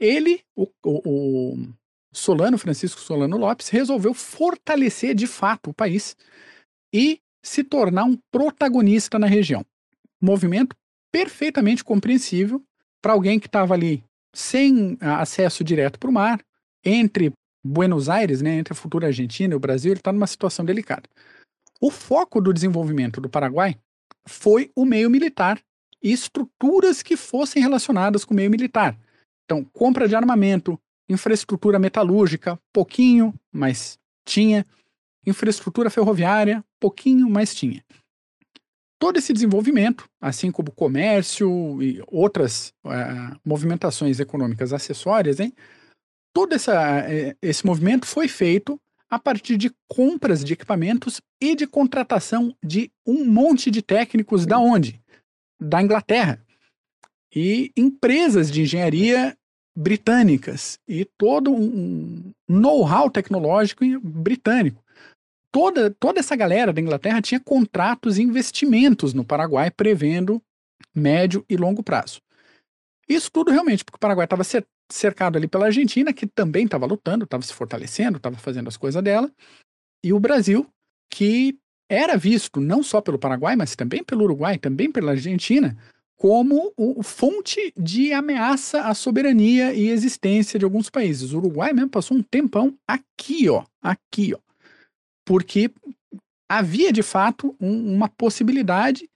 ele, 0.00 0.42
o, 0.56 0.66
o, 0.84 1.00
o 1.08 1.68
Solano, 2.12 2.58
Francisco 2.58 3.00
Solano 3.00 3.36
Lopes, 3.36 3.68
resolveu 3.68 4.12
fortalecer 4.12 5.14
de 5.14 5.28
fato 5.28 5.70
o 5.70 5.74
país 5.74 6.16
e 6.92 7.20
se 7.40 7.62
tornar 7.62 8.02
um 8.02 8.18
protagonista 8.32 9.16
na 9.16 9.28
região. 9.28 9.64
Movimento 10.20 10.74
perfeitamente 11.12 11.84
compreensível 11.84 12.60
para 13.00 13.12
alguém 13.12 13.38
que 13.38 13.46
estava 13.46 13.74
ali 13.74 14.02
sem 14.34 14.98
acesso 15.00 15.62
direto 15.62 16.00
para 16.00 16.10
o 16.10 16.12
mar, 16.12 16.40
entre 16.84 17.32
Buenos 17.64 18.08
Aires, 18.08 18.42
né, 18.42 18.56
entre 18.56 18.72
a 18.72 18.76
futura 18.76 19.06
Argentina 19.06 19.54
e 19.54 19.56
o 19.56 19.60
Brasil, 19.60 19.92
ele 19.92 20.00
está 20.00 20.12
numa 20.12 20.26
situação 20.26 20.64
delicada. 20.64 21.08
O 21.80 21.90
foco 21.90 22.40
do 22.40 22.52
desenvolvimento 22.52 23.20
do 23.20 23.28
Paraguai 23.28 23.76
foi 24.26 24.70
o 24.74 24.84
meio 24.84 25.10
militar 25.10 25.60
e 26.02 26.12
estruturas 26.12 27.02
que 27.02 27.16
fossem 27.16 27.62
relacionadas 27.62 28.24
com 28.24 28.32
o 28.32 28.36
meio 28.36 28.50
militar. 28.50 28.98
Então, 29.44 29.64
compra 29.64 30.08
de 30.08 30.14
armamento, 30.14 30.78
infraestrutura 31.08 31.78
metalúrgica, 31.78 32.58
pouquinho, 32.72 33.34
mas 33.52 33.98
tinha. 34.24 34.66
Infraestrutura 35.26 35.90
ferroviária, 35.90 36.64
pouquinho, 36.78 37.28
mas 37.28 37.54
tinha. 37.54 37.84
Todo 38.98 39.18
esse 39.18 39.32
desenvolvimento, 39.32 40.08
assim 40.20 40.50
como 40.50 40.70
comércio 40.70 41.82
e 41.82 42.02
outras 42.06 42.72
uh, 42.84 43.38
movimentações 43.44 44.20
econômicas 44.20 44.72
acessórias, 44.72 45.40
hein, 45.40 45.52
todo 46.32 46.54
essa, 46.54 47.00
uh, 47.00 47.36
esse 47.42 47.66
movimento 47.66 48.06
foi 48.06 48.28
feito 48.28 48.80
a 49.10 49.18
partir 49.18 49.56
de 49.56 49.72
compras 49.88 50.44
de 50.44 50.52
equipamentos 50.52 51.20
e 51.42 51.56
de 51.56 51.66
contratação 51.66 52.54
de 52.62 52.92
um 53.04 53.24
monte 53.24 53.70
de 53.70 53.82
técnicos 53.82 54.46
da 54.46 54.58
onde? 54.58 55.00
Da 55.60 55.82
Inglaterra. 55.82 56.40
E 57.34 57.72
empresas 57.76 58.50
de 58.50 58.62
engenharia 58.62 59.36
britânicas 59.76 60.78
e 60.86 61.04
todo 61.04 61.52
um 61.52 62.32
know-how 62.48 63.10
tecnológico 63.10 63.84
britânico. 64.00 64.82
Toda, 65.52 65.90
toda 65.90 66.20
essa 66.20 66.36
galera 66.36 66.72
da 66.72 66.80
Inglaterra 66.80 67.20
tinha 67.20 67.40
contratos 67.40 68.18
e 68.18 68.22
investimentos 68.22 69.12
no 69.12 69.24
Paraguai 69.24 69.70
prevendo 69.70 70.40
médio 70.94 71.44
e 71.48 71.56
longo 71.56 71.82
prazo. 71.82 72.20
Isso 73.08 73.30
tudo 73.32 73.50
realmente 73.50 73.84
porque 73.84 73.96
o 73.96 74.00
Paraguai 74.00 74.26
estava 74.26 74.44
cercado 74.94 75.36
ali 75.36 75.48
pela 75.48 75.66
Argentina, 75.66 76.12
que 76.12 76.26
também 76.26 76.64
estava 76.64 76.86
lutando, 76.86 77.24
estava 77.24 77.42
se 77.42 77.52
fortalecendo, 77.52 78.16
estava 78.16 78.36
fazendo 78.36 78.68
as 78.68 78.76
coisas 78.76 79.02
dela, 79.02 79.30
e 80.04 80.12
o 80.12 80.20
Brasil, 80.20 80.66
que 81.10 81.58
era 81.88 82.16
visto 82.16 82.60
não 82.60 82.82
só 82.82 83.00
pelo 83.00 83.18
Paraguai, 83.18 83.56
mas 83.56 83.74
também 83.74 84.02
pelo 84.04 84.24
Uruguai, 84.24 84.58
também 84.58 84.90
pela 84.90 85.12
Argentina, 85.12 85.76
como 86.16 86.72
o, 86.76 87.02
fonte 87.02 87.72
de 87.76 88.12
ameaça 88.12 88.82
à 88.82 88.94
soberania 88.94 89.72
e 89.72 89.88
existência 89.88 90.58
de 90.58 90.64
alguns 90.64 90.90
países. 90.90 91.32
O 91.32 91.38
Uruguai 91.38 91.72
mesmo 91.72 91.88
passou 91.88 92.16
um 92.16 92.22
tempão 92.22 92.76
aqui, 92.86 93.48
ó, 93.48 93.64
aqui, 93.82 94.34
ó, 94.34 94.38
porque 95.24 95.70
havia 96.48 96.92
de 96.92 97.02
fato 97.02 97.56
um, 97.58 97.94
uma 97.94 98.08
possibilidade 98.08 99.08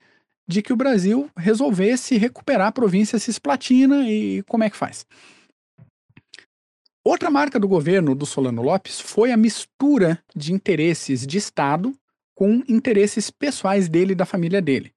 de 0.47 0.61
que 0.61 0.73
o 0.73 0.75
Brasil 0.75 1.29
resolvesse 1.37 2.17
recuperar 2.17 2.67
a 2.67 2.71
província 2.71 3.19
cisplatina 3.19 4.09
e 4.09 4.43
como 4.43 4.63
é 4.63 4.69
que 4.69 4.77
faz? 4.77 5.05
Outra 7.05 7.29
marca 7.29 7.59
do 7.59 7.67
governo 7.67 8.15
do 8.15 8.25
Solano 8.25 8.63
Lopes 8.63 8.99
foi 8.99 9.31
a 9.31 9.37
mistura 9.37 10.21
de 10.35 10.51
interesses 10.51 11.25
de 11.25 11.37
Estado 11.37 11.95
com 12.33 12.63
interesses 12.67 13.29
pessoais 13.29 13.87
dele 13.87 14.13
e 14.13 14.15
da 14.15 14.25
família 14.25 14.61
dele 14.61 14.91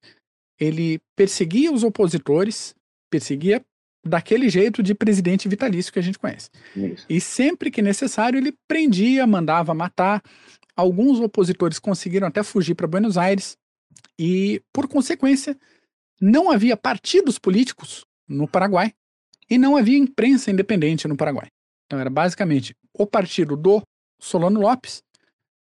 ele 0.58 1.00
perseguia 1.14 1.72
os 1.72 1.84
opositores, 1.84 2.74
perseguia 3.10 3.64
daquele 4.04 4.48
jeito 4.48 4.82
de 4.82 4.94
presidente 4.94 5.48
vitalício 5.48 5.92
que 5.92 5.98
a 5.98 6.02
gente 6.02 6.18
conhece. 6.18 6.50
Isso. 6.74 7.06
E 7.08 7.20
sempre 7.20 7.70
que 7.70 7.80
necessário, 7.80 8.38
ele 8.38 8.56
prendia, 8.66 9.26
mandava 9.26 9.74
matar. 9.74 10.22
Alguns 10.74 11.20
opositores 11.20 11.78
conseguiram 11.78 12.26
até 12.26 12.42
fugir 12.42 12.74
para 12.74 12.86
Buenos 12.86 13.16
Aires 13.16 13.56
e, 14.18 14.62
por 14.72 14.88
consequência, 14.88 15.56
não 16.20 16.50
havia 16.50 16.76
partidos 16.76 17.38
políticos 17.38 18.04
no 18.26 18.48
Paraguai 18.48 18.92
e 19.48 19.58
não 19.58 19.76
havia 19.76 19.98
imprensa 19.98 20.50
independente 20.50 21.06
no 21.06 21.16
Paraguai. 21.16 21.48
Então 21.88 21.98
era 21.98 22.10
basicamente 22.10 22.76
o 22.92 23.06
partido 23.06 23.56
do 23.56 23.82
Solano 24.20 24.60
Lopes, 24.60 25.02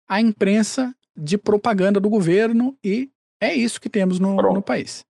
a 0.09 0.21
imprensa 0.21 0.93
de 1.17 1.39
propaganda 1.39 2.01
do 2.01 2.11
governo 2.11 2.77
e 2.83 3.11
é 3.41 3.55
isso 3.55 3.81
que 3.81 3.89
temos 3.89 4.19
no, 4.19 4.35
no 4.35 4.61
país. 4.61 5.05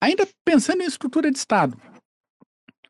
Ainda 0.00 0.26
pensando 0.44 0.82
em 0.82 0.86
estrutura 0.86 1.30
de 1.30 1.36
Estado, 1.36 1.76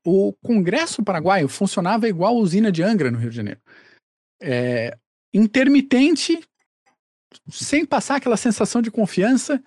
o 0.04 0.32
Congresso 0.44 1.02
Paraguaio 1.02 1.48
funcionava 1.48 2.08
igual 2.08 2.36
a 2.36 2.38
usina 2.38 2.70
de 2.70 2.82
Angra, 2.82 3.10
no 3.10 3.18
Rio 3.18 3.30
de 3.30 3.36
Janeiro. 3.36 3.60
É, 4.42 4.96
intermitente, 5.32 6.40
sem 7.50 7.84
passar 7.84 8.16
aquela 8.16 8.36
sensação 8.36 8.82
de 8.82 8.90
confiança, 8.90 9.62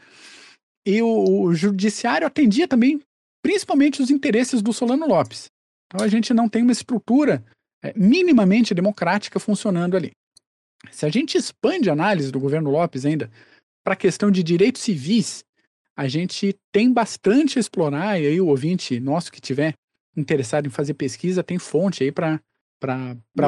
e 0.85 1.01
o, 1.01 1.43
o 1.43 1.53
judiciário 1.53 2.27
atendia 2.27 2.67
também, 2.67 3.01
principalmente, 3.41 4.01
os 4.01 4.09
interesses 4.09 4.61
do 4.61 4.73
Solano 4.73 5.07
Lopes. 5.07 5.49
Então 5.93 6.03
a 6.03 6.09
gente 6.09 6.33
não 6.33 6.49
tem 6.49 6.63
uma 6.63 6.71
estrutura 6.71 7.45
é, 7.83 7.93
minimamente 7.95 8.73
democrática 8.73 9.39
funcionando 9.39 9.95
ali. 9.95 10.11
Se 10.91 11.05
a 11.05 11.09
gente 11.09 11.37
expande 11.37 11.89
a 11.89 11.93
análise 11.93 12.31
do 12.31 12.39
governo 12.39 12.71
Lopes 12.71 13.05
ainda 13.05 13.29
para 13.83 13.93
a 13.93 13.97
questão 13.97 14.31
de 14.31 14.41
direitos 14.41 14.81
civis, 14.81 15.43
a 15.95 16.07
gente 16.07 16.57
tem 16.71 16.91
bastante 16.91 17.59
a 17.59 17.61
explorar, 17.61 18.19
e 18.19 18.25
aí 18.25 18.41
o 18.41 18.47
ouvinte 18.47 18.99
nosso 18.99 19.31
que 19.31 19.39
tiver 19.39 19.73
interessado 20.17 20.65
em 20.65 20.71
fazer 20.71 20.95
pesquisa 20.95 21.43
tem 21.43 21.59
fonte 21.59 22.03
aí 22.03 22.11
para 22.11 22.39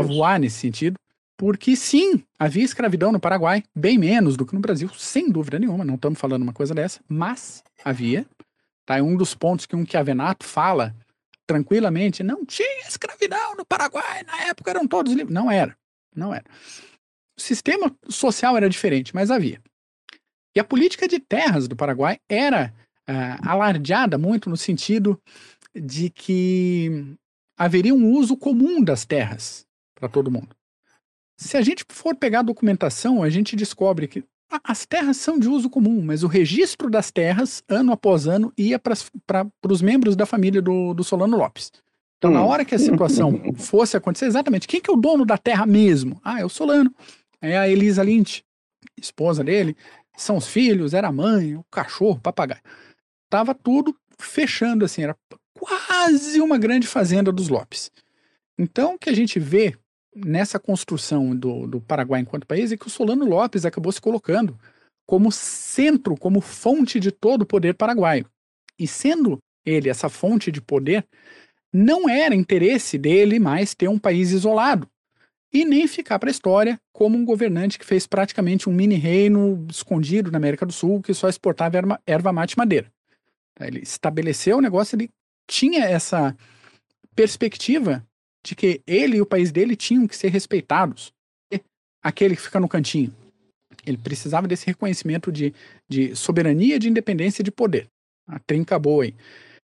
voar 0.03 0.39
nesse 0.39 0.59
sentido. 0.59 0.95
Porque 1.37 1.75
sim, 1.75 2.23
havia 2.39 2.63
escravidão 2.63 3.11
no 3.11 3.19
Paraguai, 3.19 3.63
bem 3.75 3.97
menos 3.97 4.37
do 4.37 4.45
que 4.45 4.55
no 4.55 4.61
Brasil, 4.61 4.89
sem 4.93 5.29
dúvida 5.29 5.59
nenhuma, 5.59 5.83
não 5.83 5.95
estamos 5.95 6.17
falando 6.17 6.43
uma 6.43 6.53
coisa 6.53 6.73
dessa, 6.73 7.01
mas 7.09 7.61
havia. 7.83 8.25
Tá? 8.85 8.97
É 8.97 9.01
um 9.01 9.17
dos 9.17 9.33
pontos 9.35 9.65
que 9.65 9.75
um 9.75 9.85
Chiavenato 9.85 10.45
fala 10.45 10.95
tranquilamente, 11.45 12.23
não 12.23 12.45
tinha 12.45 12.87
escravidão 12.87 13.55
no 13.55 13.65
Paraguai, 13.65 14.23
na 14.23 14.45
época 14.45 14.71
eram 14.71 14.87
todos 14.87 15.13
livres. 15.13 15.33
Não 15.33 15.49
era, 15.49 15.77
não 16.15 16.33
era. 16.33 16.45
O 17.37 17.41
sistema 17.41 17.95
social 18.09 18.55
era 18.55 18.69
diferente, 18.69 19.13
mas 19.13 19.29
havia. 19.29 19.61
E 20.55 20.59
a 20.59 20.63
política 20.63 21.07
de 21.07 21.19
terras 21.19 21.67
do 21.67 21.75
Paraguai 21.75 22.17
era 22.29 22.73
uh, 23.09 23.47
alardeada 23.49 24.17
muito 24.17 24.49
no 24.49 24.55
sentido 24.55 25.21
de 25.75 26.09
que 26.09 27.17
haveria 27.57 27.93
um 27.93 28.13
uso 28.13 28.37
comum 28.37 28.81
das 28.81 29.05
terras 29.05 29.65
para 29.93 30.07
todo 30.07 30.31
mundo. 30.31 30.55
Se 31.37 31.57
a 31.57 31.61
gente 31.61 31.85
for 31.89 32.15
pegar 32.15 32.39
a 32.39 32.43
documentação, 32.43 33.21
a 33.21 33.29
gente 33.29 33.55
descobre 33.55 34.07
que 34.07 34.23
as 34.63 34.85
terras 34.85 35.17
são 35.17 35.39
de 35.39 35.47
uso 35.47 35.69
comum, 35.69 36.01
mas 36.01 36.23
o 36.23 36.27
registro 36.27 36.89
das 36.89 37.11
terras, 37.11 37.63
ano 37.67 37.91
após 37.91 38.27
ano, 38.27 38.51
ia 38.57 38.79
para 38.79 38.93
os 39.69 39.81
membros 39.81 40.15
da 40.15 40.25
família 40.25 40.61
do, 40.61 40.93
do 40.93 41.03
Solano 41.03 41.37
Lopes. 41.37 41.71
Então, 42.17 42.31
na 42.31 42.41
hum. 42.41 42.47
hora 42.47 42.65
que 42.65 42.75
a 42.75 42.79
situação 42.79 43.39
fosse 43.55 43.95
acontecer, 43.97 44.25
exatamente, 44.25 44.67
quem 44.67 44.81
que 44.81 44.89
é 44.89 44.93
o 44.93 44.97
dono 44.97 45.25
da 45.25 45.37
terra 45.37 45.65
mesmo? 45.65 46.19
Ah, 46.23 46.39
é 46.39 46.45
o 46.45 46.49
Solano. 46.49 46.93
É 47.41 47.57
a 47.57 47.67
Elisa 47.67 48.01
Lynch, 48.01 48.43
esposa 48.97 49.43
dele, 49.43 49.75
são 50.17 50.37
os 50.37 50.47
filhos, 50.47 50.93
era 50.93 51.09
a 51.09 51.11
mãe, 51.11 51.55
o 51.55 51.63
cachorro, 51.69 52.17
o 52.17 52.21
papagaio. 52.21 52.61
Tava 53.29 53.53
tudo 53.53 53.95
fechando 54.17 54.85
assim, 54.85 55.03
era 55.03 55.15
quase 55.53 56.39
uma 56.39 56.57
grande 56.57 56.87
fazenda 56.87 57.31
dos 57.31 57.49
Lopes. 57.49 57.91
Então, 58.57 58.95
o 58.95 58.99
que 58.99 59.09
a 59.09 59.15
gente 59.15 59.39
vê 59.39 59.75
nessa 60.15 60.57
construção 60.57 61.35
do, 61.35 61.67
do 61.67 61.81
Paraguai 61.81 62.21
enquanto 62.21 62.47
país 62.47 62.71
é 62.71 62.77
que 62.77 62.87
o 62.87 62.89
Solano 62.89 63.25
Lopes 63.25 63.65
acabou 63.65 63.91
se 63.91 63.99
colocando 63.99 64.57
como 65.05 65.31
centro, 65.31 66.15
como 66.15 66.41
fonte 66.41 66.99
de 66.99 67.11
todo 67.11 67.43
o 67.43 67.45
poder 67.45 67.75
paraguaio. 67.75 68.25
E 68.79 68.87
sendo 68.87 69.37
ele 69.65 69.89
essa 69.89 70.09
fonte 70.09 70.51
de 70.51 70.61
poder, 70.61 71.05
não 71.71 72.09
era 72.09 72.33
interesse 72.33 72.97
dele 72.97 73.39
mais 73.39 73.75
ter 73.75 73.87
um 73.87 73.99
país 73.99 74.31
isolado 74.31 74.89
e 75.51 75.63
nem 75.65 75.87
ficar 75.87 76.19
para 76.19 76.29
a 76.29 76.31
história 76.31 76.79
como 76.93 77.17
um 77.17 77.25
governante 77.25 77.77
que 77.77 77.85
fez 77.85 78.07
praticamente 78.07 78.69
um 78.69 78.73
mini 78.73 78.95
reino 78.95 79.65
escondido 79.69 80.31
na 80.31 80.37
América 80.37 80.65
do 80.65 80.71
Sul 80.71 81.01
que 81.01 81.13
só 81.13 81.29
exportava 81.29 81.77
erva, 81.77 82.01
erva 82.05 82.33
mate 82.33 82.53
e 82.53 82.57
madeira. 82.57 82.91
Ele 83.59 83.79
estabeleceu 83.79 84.57
o 84.57 84.61
negócio, 84.61 84.95
ele 84.95 85.09
tinha 85.47 85.85
essa 85.85 86.35
perspectiva 87.15 88.05
de 88.45 88.55
que 88.55 88.79
ele 88.85 89.17
e 89.17 89.21
o 89.21 89.25
país 89.25 89.51
dele 89.51 89.75
tinham 89.75 90.07
que 90.07 90.15
ser 90.15 90.29
respeitados. 90.29 91.11
Aquele 92.03 92.35
que 92.35 92.41
fica 92.43 92.59
no 92.59 92.69
cantinho. 92.69 93.11
Ele 93.83 93.97
precisava 93.97 94.47
desse 94.47 94.67
reconhecimento 94.67 95.31
de, 95.31 95.53
de 95.89 96.15
soberania, 96.15 96.77
de 96.77 96.87
independência 96.87 97.41
e 97.41 97.43
de 97.43 97.51
poder. 97.51 97.87
A 98.27 98.37
trinca 98.39 98.77
boa 98.77 99.03
aí. 99.03 99.15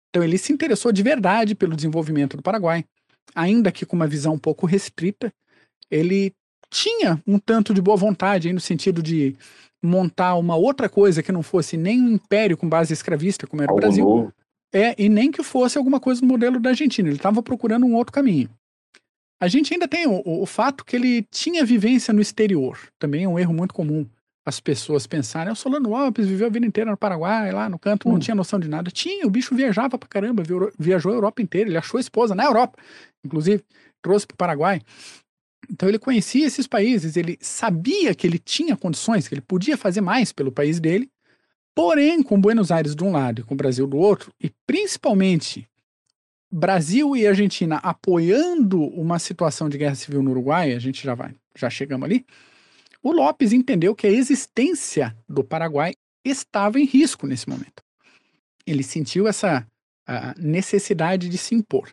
Então 0.08 0.24
ele 0.24 0.38
se 0.38 0.52
interessou 0.52 0.90
de 0.90 1.02
verdade 1.02 1.54
pelo 1.54 1.76
desenvolvimento 1.76 2.36
do 2.36 2.42
Paraguai, 2.42 2.84
ainda 3.34 3.70
que 3.70 3.84
com 3.84 3.94
uma 3.94 4.06
visão 4.06 4.34
um 4.34 4.38
pouco 4.38 4.66
restrita, 4.66 5.32
ele 5.90 6.32
tinha 6.70 7.22
um 7.26 7.38
tanto 7.38 7.74
de 7.74 7.82
boa 7.82 7.96
vontade 7.96 8.48
aí 8.48 8.54
no 8.54 8.60
sentido 8.60 9.02
de 9.02 9.36
montar 9.82 10.34
uma 10.36 10.56
outra 10.56 10.88
coisa 10.88 11.22
que 11.22 11.32
não 11.32 11.42
fosse 11.42 11.76
nem 11.76 12.00
um 12.00 12.12
império 12.12 12.56
com 12.56 12.68
base 12.68 12.92
escravista, 12.92 13.46
como 13.46 13.62
era 13.62 13.70
Algo 13.70 13.78
o 13.78 13.80
Brasil. 13.80 14.04
Novo. 14.04 14.32
É, 14.72 14.94
e 14.96 15.08
nem 15.08 15.30
que 15.30 15.42
fosse 15.42 15.76
alguma 15.76 16.00
coisa 16.00 16.20
no 16.22 16.28
modelo 16.28 16.58
da 16.58 16.70
Argentina. 16.70 17.08
Ele 17.08 17.16
estava 17.16 17.42
procurando 17.42 17.84
um 17.84 17.94
outro 17.94 18.12
caminho. 18.12 18.48
A 19.40 19.48
gente 19.48 19.72
ainda 19.72 19.88
tem 19.88 20.06
o, 20.06 20.22
o, 20.24 20.44
fato 20.44 20.84
que 20.84 20.94
ele 20.94 21.22
tinha 21.30 21.64
vivência 21.64 22.12
no 22.12 22.20
exterior. 22.20 22.78
Também 22.98 23.24
é 23.24 23.28
um 23.28 23.38
erro 23.38 23.54
muito 23.54 23.72
comum 23.72 24.06
as 24.44 24.60
pessoas 24.60 25.06
pensarem. 25.06 25.52
O 25.52 25.56
Solano 25.56 25.88
Lopes 25.88 26.26
viveu 26.26 26.46
a 26.46 26.50
vida 26.50 26.66
inteira 26.66 26.90
no 26.90 26.96
Paraguai, 26.96 27.50
lá 27.50 27.68
no 27.68 27.78
canto, 27.78 28.08
não 28.08 28.16
hum. 28.16 28.18
tinha 28.18 28.34
noção 28.34 28.58
de 28.58 28.68
nada. 28.68 28.90
Tinha, 28.90 29.26
o 29.26 29.30
bicho 29.30 29.54
viajava 29.54 29.98
pra 29.98 30.08
caramba, 30.08 30.42
viajou 30.78 31.12
a 31.12 31.14
Europa 31.14 31.40
inteira. 31.40 31.70
Ele 31.70 31.78
achou 31.78 31.98
a 31.98 32.00
esposa 32.00 32.34
na 32.34 32.44
Europa, 32.44 32.78
inclusive, 33.24 33.64
trouxe 34.02 34.26
pro 34.26 34.36
Paraguai. 34.36 34.82
Então 35.70 35.88
ele 35.88 35.98
conhecia 35.98 36.46
esses 36.46 36.66
países, 36.66 37.16
ele 37.16 37.38
sabia 37.40 38.14
que 38.14 38.26
ele 38.26 38.38
tinha 38.38 38.76
condições, 38.76 39.28
que 39.28 39.34
ele 39.34 39.42
podia 39.42 39.76
fazer 39.76 40.00
mais 40.00 40.32
pelo 40.32 40.50
país 40.50 40.80
dele, 40.80 41.08
porém, 41.74 42.22
com 42.22 42.40
Buenos 42.40 42.70
Aires 42.70 42.94
de 42.94 43.04
um 43.04 43.12
lado 43.12 43.40
e 43.40 43.44
com 43.44 43.54
o 43.54 43.56
Brasil 43.56 43.86
do 43.86 43.96
outro, 43.96 44.32
e 44.42 44.50
principalmente 44.66 45.68
Brasil 46.50 47.16
e 47.16 47.26
Argentina 47.26 47.76
apoiando 47.76 48.82
uma 48.82 49.18
situação 49.18 49.68
de 49.68 49.78
guerra 49.78 49.94
civil 49.94 50.22
no 50.22 50.30
Uruguai, 50.30 50.72
a 50.72 50.78
gente 50.78 51.04
já 51.04 51.14
vai, 51.14 51.34
já 51.54 51.70
chegamos 51.70 52.04
ali. 52.04 52.26
O 53.02 53.12
Lopes 53.12 53.52
entendeu 53.52 53.94
que 53.94 54.06
a 54.06 54.10
existência 54.10 55.16
do 55.28 55.44
Paraguai 55.44 55.94
estava 56.24 56.80
em 56.80 56.84
risco 56.84 57.26
nesse 57.26 57.48
momento. 57.48 57.82
Ele 58.66 58.82
sentiu 58.82 59.26
essa 59.26 59.66
necessidade 60.36 61.28
de 61.28 61.38
se 61.38 61.54
impor. 61.54 61.88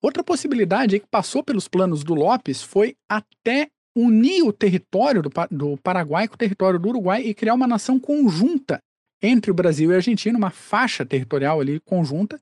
Outra 0.00 0.24
possibilidade 0.24 1.00
que 1.00 1.06
passou 1.06 1.42
pelos 1.42 1.68
planos 1.68 2.02
do 2.02 2.14
Lopes 2.14 2.62
foi 2.62 2.94
até 3.08 3.68
unir 3.94 4.42
o 4.42 4.52
território 4.52 5.22
do, 5.22 5.30
do 5.50 5.76
Paraguai 5.78 6.28
com 6.28 6.34
o 6.34 6.38
território 6.38 6.78
do 6.78 6.88
Uruguai 6.88 7.22
e 7.22 7.34
criar 7.34 7.54
uma 7.54 7.66
nação 7.66 7.98
conjunta 7.98 8.80
entre 9.20 9.50
o 9.50 9.54
Brasil 9.54 9.90
e 9.90 9.94
a 9.94 9.96
Argentina, 9.96 10.38
uma 10.38 10.50
faixa 10.50 11.04
territorial 11.04 11.60
ali 11.60 11.80
conjunta, 11.80 12.40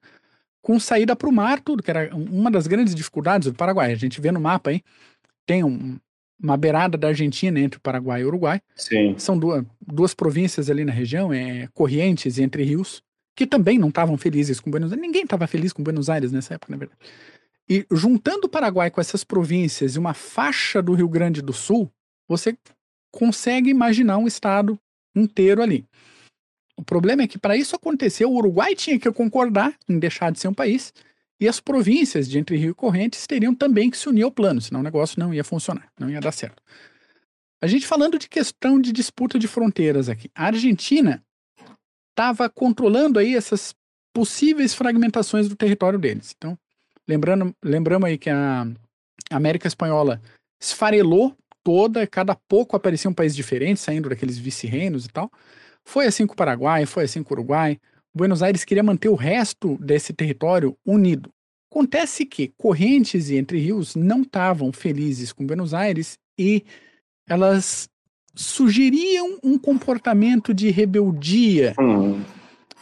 com 0.67 0.81
saída 0.81 1.15
para 1.15 1.29
o 1.29 1.33
mar, 1.33 1.61
tudo, 1.61 1.81
que 1.81 1.89
era 1.93 2.13
uma 2.13 2.51
das 2.51 2.67
grandes 2.67 2.93
dificuldades 2.93 3.49
do 3.49 3.55
Paraguai. 3.55 3.93
A 3.93 3.95
gente 3.95 4.21
vê 4.21 4.33
no 4.33 4.41
mapa 4.41 4.71
aí, 4.71 4.83
tem 5.47 5.63
um, 5.63 5.97
uma 6.43 6.57
beirada 6.57 6.99
da 6.99 7.07
Argentina 7.07 7.61
entre 7.61 7.79
o 7.79 7.81
Paraguai 7.81 8.23
e 8.23 8.25
o 8.25 8.27
Uruguai. 8.27 8.61
Sim. 8.75 9.15
São 9.17 9.39
duas, 9.39 9.65
duas 9.81 10.13
províncias 10.13 10.69
ali 10.69 10.85
na 10.85 10.91
região, 10.91 11.33
é, 11.33 11.69
correntes 11.73 12.41
entre 12.41 12.65
rios, 12.65 13.01
que 13.37 13.47
também 13.47 13.79
não 13.79 13.91
estavam 13.91 14.19
felizes 14.19 14.59
com 14.59 14.69
Buenos 14.69 14.91
Aires. 14.91 15.07
Ninguém 15.07 15.23
estava 15.23 15.47
feliz 15.47 15.73
com 15.73 15.85
Buenos 15.85 16.11
Aires 16.11 16.33
nessa 16.33 16.55
época, 16.55 16.73
na 16.73 16.79
verdade. 16.79 16.99
E 17.71 17.87
juntando 17.93 18.49
o 18.49 18.51
Paraguai 18.51 18.91
com 18.91 19.01
essas 19.01 19.23
províncias 19.23 19.95
e 19.95 20.01
uma 20.01 20.15
faixa 20.15 20.83
do 20.83 20.95
Rio 20.95 21.09
Grande 21.09 21.41
do 21.41 21.53
Sul, 21.53 21.89
você 22.27 22.59
consegue 23.13 23.71
imaginar 23.71 24.19
um 24.19 24.27
estado 24.27 24.77
inteiro 25.15 25.63
ali. 25.63 25.85
O 26.77 26.83
problema 26.83 27.23
é 27.23 27.27
que 27.27 27.39
para 27.39 27.57
isso 27.57 27.75
acontecer, 27.75 28.25
o 28.25 28.33
Uruguai 28.33 28.75
tinha 28.75 28.99
que 28.99 29.11
concordar 29.13 29.75
em 29.89 29.99
deixar 29.99 30.31
de 30.31 30.39
ser 30.39 30.49
um 30.49 30.55
país 30.55 30.93
e 31.41 31.49
as 31.49 31.61
províncias 31.61 32.29
de 32.29 32.39
Entre 32.39 32.57
Rio 32.57 32.71
e 32.71 32.75
Correntes 32.75 33.27
teriam 33.27 33.55
também 33.55 33.91
que 33.91 33.97
se 33.97 34.09
unir 34.09 34.23
ao 34.23 34.31
plano, 34.31 34.61
senão 34.61 34.81
o 34.81 34.85
negócio 34.85 35.19
não 35.19 35.33
ia 35.33 35.45
funcionar, 35.45 35.89
não 35.99 36.11
ia 36.11 36.21
dar 36.21 36.33
certo. 36.33 36.63
A 37.61 37.67
gente 37.67 37.87
falando 37.87 38.19
de 38.19 38.29
questão 38.29 38.81
de 38.81 38.93
disputa 38.93 39.39
de 39.39 39.49
fronteiras 39.49 40.09
aqui. 40.09 40.31
A 40.35 40.47
Argentina 40.47 41.23
estava 42.11 42.49
controlando 42.49 43.19
aí 43.19 43.35
essas 43.35 43.75
possíveis 44.15 44.75
fragmentações 44.75 45.49
do 45.49 45.57
território 45.57 45.99
deles. 45.99 46.35
Então, 46.37 46.59
Lembrando, 47.09 47.55
lembramos 47.63 48.09
aí 48.09 48.19
que 48.19 48.29
a 48.29 48.67
América 49.31 49.69
Espanhola 49.69 50.21
esfarelou 50.61 51.37
toda, 51.63 52.07
cada 52.07 52.35
pouco 52.35 52.77
aparecia 52.77 53.11
um 53.11 53.15
país 53.15 53.35
diferente, 53.35 53.81
saindo 53.81 54.09
daqueles 54.09 54.37
vice-reinos 54.37 55.05
e 55.05 55.09
tal. 55.09 55.31
Foi 55.87 56.07
assim 56.07 56.27
com 56.27 56.35
o 56.35 56.37
Paraguai, 56.37 56.85
foi 56.85 57.05
assim 57.05 57.23
com 57.23 57.33
o 57.33 57.37
Uruguai. 57.37 57.79
Buenos 58.13 58.43
Aires 58.43 58.65
queria 58.65 58.83
manter 58.83 59.09
o 59.09 59.15
resto 59.15 59.79
desse 59.79 60.13
território 60.13 60.77
unido. 60.85 61.31
Acontece 61.71 62.27
que 62.27 62.53
Correntes 62.57 63.31
e 63.31 63.37
Entre 63.37 63.59
Rios 63.59 63.95
não 63.95 64.23
estavam 64.23 64.73
felizes 64.73 65.33
com 65.33 65.47
Buenos 65.47 65.73
Aires 65.73 66.19
e 66.39 66.65
elas 67.29 67.89
sugeriam 68.35 69.39
um 69.43 69.59
comportamento 69.59 70.53
de 70.53 70.71
rebeldia. 70.71 71.75
Hum. 71.79 72.23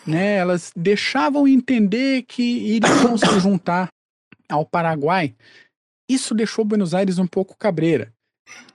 né, 0.07 0.36
elas 0.36 0.70
deixavam 0.76 1.46
entender 1.46 2.22
que 2.22 2.42
iriam 2.42 3.16
se 3.18 3.40
juntar 3.40 3.88
ao 4.48 4.64
Paraguai. 4.64 5.34
Isso 6.09 6.34
deixou 6.34 6.64
Buenos 6.64 6.94
Aires 6.94 7.18
um 7.18 7.26
pouco 7.26 7.57
cabreira. 7.57 8.12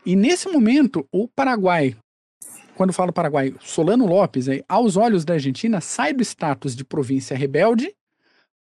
E 0.05 0.15
nesse 0.15 0.49
momento, 0.49 1.07
o 1.11 1.27
Paraguai, 1.27 1.95
quando 2.79 2.93
falo 2.93 3.11
Paraguai, 3.11 3.53
Solano 3.59 4.05
Lopes, 4.05 4.47
aí, 4.47 4.63
aos 4.65 4.95
olhos 4.95 5.25
da 5.25 5.33
Argentina, 5.33 5.81
sai 5.81 6.13
do 6.13 6.23
status 6.23 6.73
de 6.73 6.85
província 6.85 7.35
rebelde 7.35 7.93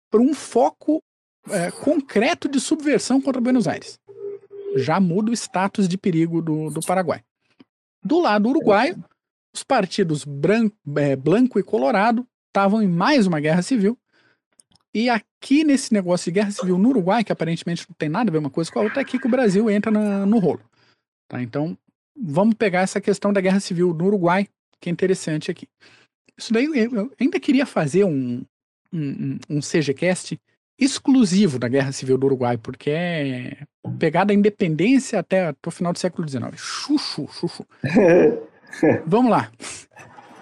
para 0.10 0.22
um 0.22 0.34
foco 0.34 1.03
é, 1.49 1.70
concreto 1.72 2.47
de 2.47 2.58
subversão 2.58 3.20
contra 3.20 3.41
Buenos 3.41 3.68
Aires. 3.68 3.99
Já 4.78 4.97
muda 5.01 5.30
o 5.30 5.34
status 5.34 5.89
de 5.89 5.97
perigo 5.97 6.41
do, 6.41 6.70
do 6.70 6.80
Paraguai. 6.80 7.22
Do 8.01 8.22
lado 8.22 8.47
uruguaio, 8.47 9.03
os 9.53 9.62
partidos 9.62 10.24
branco, 10.24 10.78
é, 10.95 11.14
branco 11.14 11.60
e 11.60 11.64
colorado 11.64 12.26
estavam 12.47 12.82
em 12.82 12.88
mais 12.88 13.28
uma 13.28 13.41
guerra 13.41 13.62
civil. 13.62 13.99
E 14.93 15.10
aqui 15.10 15.66
nesse 15.66 15.93
negócio 15.93 16.32
de 16.32 16.39
guerra 16.39 16.51
civil 16.51 16.78
no 16.78 16.88
Uruguai, 16.88 17.26
que 17.26 17.34
aparentemente 17.34 17.86
não 17.89 17.95
tem 17.97 18.08
nada 18.08 18.30
a 18.30 18.32
ver 18.32 18.38
uma 18.38 18.49
coisa 18.49 18.72
com 18.72 18.80
a 18.80 18.84
outra, 18.84 19.01
é 19.01 19.03
aqui 19.03 19.20
que 19.20 19.28
o 19.28 19.30
Brasil 19.30 19.70
entra 19.70 19.91
na, 19.91 20.26
no 20.26 20.39
rolo. 20.39 20.64
Tá? 21.28 21.41
Então, 21.41 21.78
vamos 22.20 22.55
pegar 22.55 22.82
essa 22.82 22.99
questão 23.01 23.32
da 23.32 23.41
guerra 23.41 23.59
civil 23.59 23.93
no 23.93 24.05
Uruguai, 24.05 24.47
que 24.80 24.89
é 24.89 24.91
interessante 24.91 25.51
aqui. 25.51 25.68
Isso 26.38 26.53
daí 26.53 26.65
eu 26.65 27.11
ainda 27.20 27.39
queria 27.39 27.65
fazer 27.65 28.03
um, 28.03 28.43
um, 28.93 29.39
um 29.49 29.59
CGCast 29.59 30.39
exclusivo 30.80 31.57
da 31.57 31.68
Guerra 31.68 31.91
Civil 31.91 32.18
do 32.18 32.28
Uruguai, 32.28 32.57
porque 32.57 32.91
é 32.91 33.57
pegada 33.97 34.32
a 34.32 34.36
independência 34.36 35.20
até, 35.20 35.47
até 35.47 35.68
o 35.68 35.72
final 35.72 35.91
do 35.91 35.97
século 35.97 36.28
XIX. 36.28 36.51
Chuchu, 36.55 37.28
chuchu. 37.28 37.65
Vamos 39.05 39.32
lá. 39.32 39.51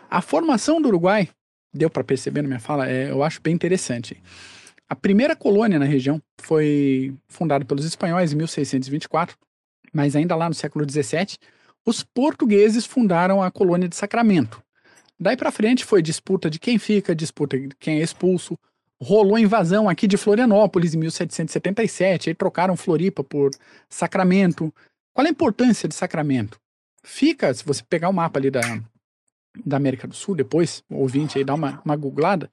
A 0.10 0.22
formação 0.22 0.82
do 0.82 0.90
Uruguai, 0.90 1.30
deu 1.74 1.90
para 1.90 2.04
perceber 2.04 2.42
na 2.42 2.48
minha 2.48 2.60
fala, 2.60 2.90
é, 2.90 3.12
eu 3.12 3.24
acho 3.24 3.42
bem 3.42 3.54
interessante. 3.54 4.22
A 4.90 4.96
primeira 4.96 5.36
colônia 5.36 5.80
na 5.80 5.86
região 5.86 6.22
foi 6.42 7.14
fundada 7.28 7.66
pelos 7.66 7.86
espanhóis 7.86 8.34
em 8.34 8.36
1624, 8.36 9.38
mas 9.94 10.16
ainda 10.16 10.36
lá 10.36 10.50
no 10.50 10.56
século 10.56 10.86
XVII, 10.90 11.38
os 11.86 12.04
portugueses 12.04 12.86
fundaram 12.86 13.44
a 13.44 13.52
colônia 13.52 13.88
de 13.88 13.96
Sacramento. 13.96 14.62
Daí 15.20 15.38
para 15.38 15.52
frente 15.52 15.86
foi 15.86 16.02
disputa 16.02 16.50
de 16.50 16.60
quem 16.60 16.78
fica, 16.78 17.16
disputa 17.16 17.58
de 17.58 17.70
quem 17.80 18.00
é 18.00 18.04
expulso. 18.04 18.58
Rolou 19.02 19.38
invasão 19.38 19.88
aqui 19.88 20.08
de 20.08 20.18
Florianópolis 20.18 20.94
em 20.94 20.98
1777, 20.98 22.30
aí 22.30 22.36
trocaram 22.36 22.76
Floripa 22.76 23.24
por 23.24 23.52
Sacramento. 23.90 24.74
Qual 25.14 25.26
a 25.26 25.30
importância 25.30 25.88
de 25.88 25.96
Sacramento? 25.96 26.60
Fica, 27.04 27.54
se 27.54 27.64
você 27.64 27.84
pegar 27.88 28.10
o 28.10 28.14
mapa 28.14 28.40
ali 28.40 28.50
da, 28.50 28.62
da 29.64 29.78
América 29.78 30.08
do 30.08 30.16
Sul, 30.16 30.36
depois, 30.36 30.84
o 30.90 30.98
ouvinte 30.98 31.38
aí 31.38 31.44
dá 31.44 31.54
uma, 31.54 31.82
uma 31.86 31.96
googlada, 31.96 32.50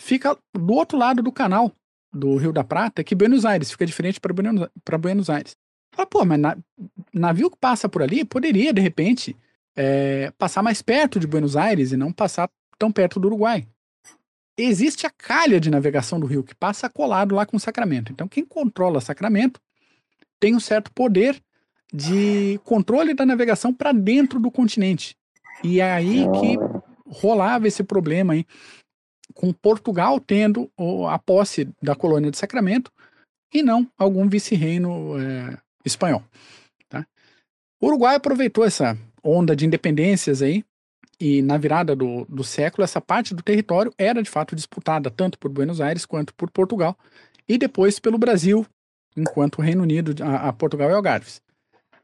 fica 0.00 0.36
do 0.54 0.72
outro 0.72 0.98
lado 0.98 1.22
do 1.22 1.30
canal 1.30 1.70
do 2.12 2.36
Rio 2.36 2.52
da 2.52 2.64
Prata, 2.64 3.04
que 3.04 3.14
Buenos 3.14 3.44
Aires, 3.44 3.70
fica 3.70 3.84
diferente 3.84 4.18
para 4.18 4.32
Buenos, 4.32 4.68
Buenos 5.00 5.30
Aires. 5.30 5.54
Fala, 5.94 6.06
pô, 6.06 6.24
mas 6.24 6.38
na, 6.38 6.56
navio 7.18 7.50
que 7.50 7.56
passa 7.58 7.88
por 7.88 8.02
ali 8.02 8.24
poderia, 8.24 8.72
de 8.72 8.80
repente, 8.80 9.36
é, 9.74 10.32
passar 10.38 10.62
mais 10.62 10.82
perto 10.82 11.20
de 11.20 11.26
Buenos 11.26 11.56
Aires 11.56 11.92
e 11.92 11.96
não 11.96 12.12
passar 12.12 12.48
tão 12.78 12.90
perto 12.90 13.20
do 13.20 13.28
Uruguai. 13.28 13.66
Existe 14.58 15.06
a 15.06 15.10
calha 15.10 15.60
de 15.60 15.70
navegação 15.70 16.18
do 16.18 16.26
rio 16.26 16.42
que 16.42 16.54
passa 16.54 16.88
colado 16.88 17.34
lá 17.34 17.44
com 17.44 17.58
Sacramento. 17.58 18.10
Então, 18.10 18.26
quem 18.26 18.44
controla 18.44 19.00
Sacramento 19.00 19.60
tem 20.40 20.54
um 20.54 20.60
certo 20.60 20.90
poder 20.92 21.42
de 21.92 22.58
controle 22.64 23.14
da 23.14 23.26
navegação 23.26 23.72
para 23.72 23.92
dentro 23.92 24.40
do 24.40 24.50
continente. 24.50 25.16
E 25.62 25.80
é 25.80 25.92
aí 25.92 26.24
que 26.40 26.56
rolava 27.06 27.68
esse 27.68 27.82
problema 27.84 28.32
aí, 28.32 28.46
com 29.34 29.52
Portugal 29.52 30.18
tendo 30.18 30.70
a 31.08 31.18
posse 31.18 31.68
da 31.82 31.94
colônia 31.94 32.30
de 32.30 32.38
Sacramento 32.38 32.90
e 33.52 33.62
não 33.62 33.86
algum 33.98 34.28
vice-reino 34.28 35.18
é, 35.20 35.58
espanhol. 35.84 36.22
O 37.80 37.88
Uruguai 37.88 38.16
aproveitou 38.16 38.64
essa 38.64 38.96
onda 39.22 39.54
de 39.54 39.66
independências 39.66 40.40
aí, 40.40 40.64
e 41.20 41.42
na 41.42 41.56
virada 41.56 41.96
do, 41.96 42.24
do 42.26 42.44
século, 42.44 42.84
essa 42.84 43.00
parte 43.00 43.34
do 43.34 43.42
território 43.42 43.92
era 43.98 44.22
de 44.22 44.30
fato 44.30 44.54
disputada 44.54 45.10
tanto 45.10 45.38
por 45.38 45.50
Buenos 45.50 45.80
Aires 45.80 46.06
quanto 46.06 46.34
por 46.34 46.50
Portugal, 46.50 46.96
e 47.48 47.58
depois 47.58 47.98
pelo 47.98 48.18
Brasil, 48.18 48.66
enquanto 49.16 49.58
o 49.58 49.62
Reino 49.62 49.82
Unido, 49.82 50.14
a, 50.22 50.48
a 50.48 50.52
Portugal 50.52 50.90
e 50.90 50.94
Algarves. 50.94 51.40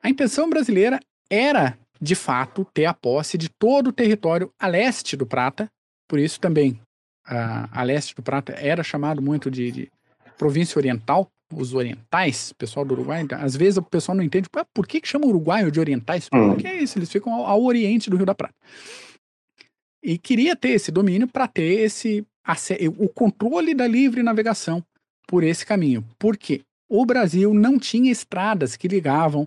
A 0.03 0.09
intenção 0.09 0.49
brasileira 0.49 1.01
era, 1.31 1.79
de 2.01 2.15
fato, 2.15 2.67
ter 2.75 2.87
a 2.87 2.95
posse 2.95 3.39
de 3.39 3.49
todo 3.49 3.89
o 3.89 3.93
território 3.93 4.53
a 4.59 4.67
leste 4.67 5.17
do 5.17 5.27
Prata, 5.27 5.69
por 6.09 6.19
isso 6.19 6.41
também 6.41 6.81
a, 7.25 7.81
a 7.81 7.83
leste 7.83 8.15
do 8.15 8.23
Prata 8.23 8.53
era 8.53 8.83
chamado 8.83 9.23
muito 9.23 9.51
de, 9.51 9.71
de 9.71 9.93
província 10.37 10.79
oriental, 10.79 11.29
os 11.55 11.75
orientais, 11.75 12.53
pessoal 12.53 12.85
do 12.85 12.95
Uruguai, 12.95 13.23
então, 13.23 13.39
às 13.41 13.57
vezes 13.57 13.77
o 13.77 13.83
pessoal 13.83 14.17
não 14.17 14.25
entende 14.25 14.49
ah, 14.57 14.65
por 14.73 14.87
que, 14.87 15.01
que 15.01 15.09
chama 15.09 15.27
uruguaio 15.27 15.71
de 15.71 15.81
orientais, 15.81 16.29
hum. 16.33 16.51
porque 16.51 16.67
é 16.67 16.83
isso, 16.83 16.99
eles 16.99 17.11
ficam 17.11 17.33
ao, 17.33 17.47
ao, 17.47 17.63
oriente 17.63 18.11
do 18.11 18.17
Rio 18.17 18.27
da 18.27 18.35
Prata. 18.35 18.55
E 20.03 20.19
queria 20.19 20.57
ter 20.57 20.71
esse 20.71 20.91
domínio 20.91 21.29
para 21.29 21.47
ter 21.47 21.81
esse 21.81 22.27
o 22.99 23.09
controle 23.09 23.73
da 23.73 23.87
livre 23.87 24.21
navegação 24.21 24.85
por 25.29 25.45
esse 25.45 25.65
caminho. 25.65 26.05
Porque 26.19 26.63
o 26.89 27.07
Brasil 27.07 27.55
não 27.55 27.79
tinha 27.79 28.11
estradas 28.11 28.77
que 28.77 28.89
ligavam 28.89 29.45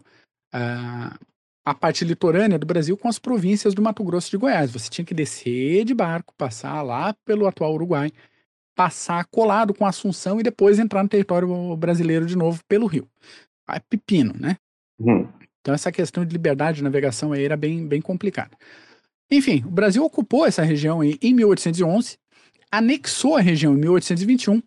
uh, 0.53 1.25
a 1.65 1.73
parte 1.73 2.05
litorânea 2.05 2.57
do 2.57 2.65
Brasil 2.65 2.95
com 2.95 3.09
as 3.09 3.19
províncias 3.19 3.73
do 3.73 3.81
Mato 3.81 4.03
Grosso 4.03 4.29
e 4.29 4.31
de 4.31 4.37
Goiás. 4.37 4.71
Você 4.71 4.89
tinha 4.89 5.03
que 5.03 5.13
descer 5.13 5.83
de 5.83 5.93
barco, 5.93 6.33
passar 6.37 6.81
lá 6.81 7.13
pelo 7.25 7.47
atual 7.47 7.73
Uruguai 7.73 8.11
passar 8.75 9.25
colado 9.25 9.73
com 9.73 9.85
Assunção 9.85 10.39
e 10.39 10.43
depois 10.43 10.77
entrar 10.77 11.01
no 11.01 11.09
território 11.09 11.75
brasileiro 11.77 12.25
de 12.25 12.35
novo 12.35 12.61
pelo 12.67 12.85
rio. 12.85 13.07
É 13.69 13.79
pepino, 13.79 14.33
né? 14.37 14.57
Uhum. 14.99 15.27
Então 15.61 15.73
essa 15.73 15.91
questão 15.91 16.23
de 16.23 16.33
liberdade 16.33 16.77
de 16.77 16.83
navegação 16.83 17.31
aí 17.31 17.43
era 17.43 17.57
bem, 17.57 17.87
bem 17.87 18.01
complicada. 18.01 18.51
Enfim, 19.31 19.63
o 19.65 19.71
Brasil 19.71 20.03
ocupou 20.03 20.45
essa 20.45 20.61
região 20.61 21.01
aí 21.01 21.17
em 21.21 21.33
1811, 21.33 22.17
anexou 22.71 23.35
a 23.35 23.41
região 23.41 23.73
em 23.73 23.77
1821 23.77 24.61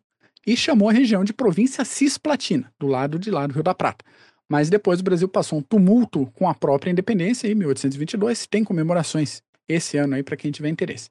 e 0.45 0.57
chamou 0.57 0.89
a 0.89 0.93
região 0.93 1.23
de 1.23 1.33
província 1.33 1.85
Cisplatina, 1.85 2.73
do 2.79 2.87
lado 2.87 3.19
de 3.19 3.31
lá 3.31 3.47
do 3.47 3.55
Rio 3.55 3.63
da 3.63 3.75
Prata. 3.75 4.05
Mas 4.49 4.71
depois 4.71 4.99
o 4.99 5.05
Brasil 5.05 5.29
passou 5.29 5.59
um 5.59 5.63
tumulto 5.63 6.27
com 6.35 6.49
a 6.49 6.55
própria 6.55 6.91
independência 6.91 7.47
em 7.47 7.55
1822, 7.55 8.47
tem 8.47 8.65
comemorações 8.65 9.43
esse 9.69 9.99
ano 9.99 10.15
aí 10.15 10.23
para 10.23 10.37
quem 10.37 10.51
tiver 10.51 10.71
interesse. 10.71 11.11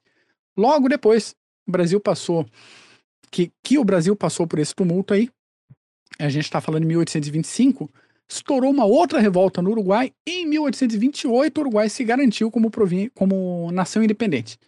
Logo 0.56 0.88
depois, 0.88 1.36
o 1.66 1.70
Brasil 1.70 2.00
passou 2.00 2.44
que, 3.30 3.50
que 3.62 3.78
o 3.78 3.84
Brasil 3.84 4.14
passou 4.16 4.46
por 4.46 4.58
esse 4.58 4.74
tumulto 4.74 5.14
aí, 5.14 5.28
a 6.18 6.28
gente 6.28 6.44
está 6.44 6.60
falando 6.60 6.82
de 6.82 6.88
1825, 6.88 7.90
estourou 8.28 8.70
uma 8.70 8.84
outra 8.84 9.20
revolta 9.20 9.62
no 9.62 9.70
Uruguai 9.70 10.12
e 10.26 10.42
em 10.42 10.46
1828 10.46 11.56
o 11.56 11.60
Uruguai 11.60 11.88
se 11.88 12.04
garantiu 12.04 12.50
como, 12.50 12.70
como 13.14 13.70
nação 13.72 14.02
independente. 14.02 14.58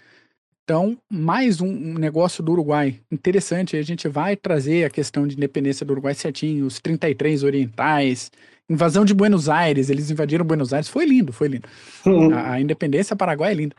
Então, 0.64 0.96
mais 1.10 1.60
um 1.60 1.94
negócio 1.94 2.44
do 2.44 2.52
Uruguai 2.52 3.00
interessante, 3.10 3.76
a 3.76 3.82
gente 3.82 4.06
vai 4.06 4.36
trazer 4.36 4.84
a 4.84 4.90
questão 4.90 5.26
de 5.26 5.36
independência 5.36 5.84
do 5.84 5.92
Uruguai 5.92 6.14
certinho, 6.14 6.64
os 6.64 6.78
33 6.78 7.42
orientais, 7.42 8.30
invasão 8.68 9.04
de 9.04 9.12
Buenos 9.12 9.48
Aires, 9.48 9.90
eles 9.90 10.10
invadiram 10.10 10.44
Buenos 10.44 10.72
Aires, 10.72 10.88
foi 10.88 11.04
lindo, 11.04 11.32
foi 11.32 11.48
lindo. 11.48 11.68
Uhum. 12.06 12.32
A, 12.32 12.52
a, 12.52 12.60
independência 12.60 13.16
paraguaia 13.16 13.50
é 13.50 13.54
linda. 13.54 13.74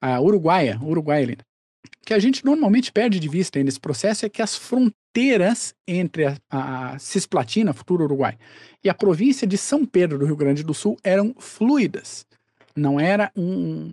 A 0.00 0.20
Uruguaia, 0.20 0.78
Uruguai 0.80 1.22
é 1.22 1.26
linda 1.26 1.47
que 2.04 2.14
a 2.14 2.18
gente 2.18 2.44
normalmente 2.44 2.90
perde 2.90 3.20
de 3.20 3.28
vista 3.28 3.62
nesse 3.62 3.78
processo 3.78 4.24
é 4.24 4.28
que 4.28 4.40
as 4.40 4.56
fronteiras 4.56 5.74
entre 5.86 6.26
a, 6.26 6.36
a 6.50 6.98
Cisplatina, 6.98 7.72
futuro 7.72 8.04
Uruguai, 8.04 8.38
e 8.82 8.88
a 8.88 8.94
província 8.94 9.46
de 9.46 9.58
São 9.58 9.84
Pedro 9.84 10.18
do 10.18 10.26
Rio 10.26 10.36
Grande 10.36 10.62
do 10.62 10.72
Sul 10.72 10.96
eram 11.04 11.34
fluidas. 11.38 12.26
Não 12.74 12.98
era 12.98 13.30
um, 13.36 13.92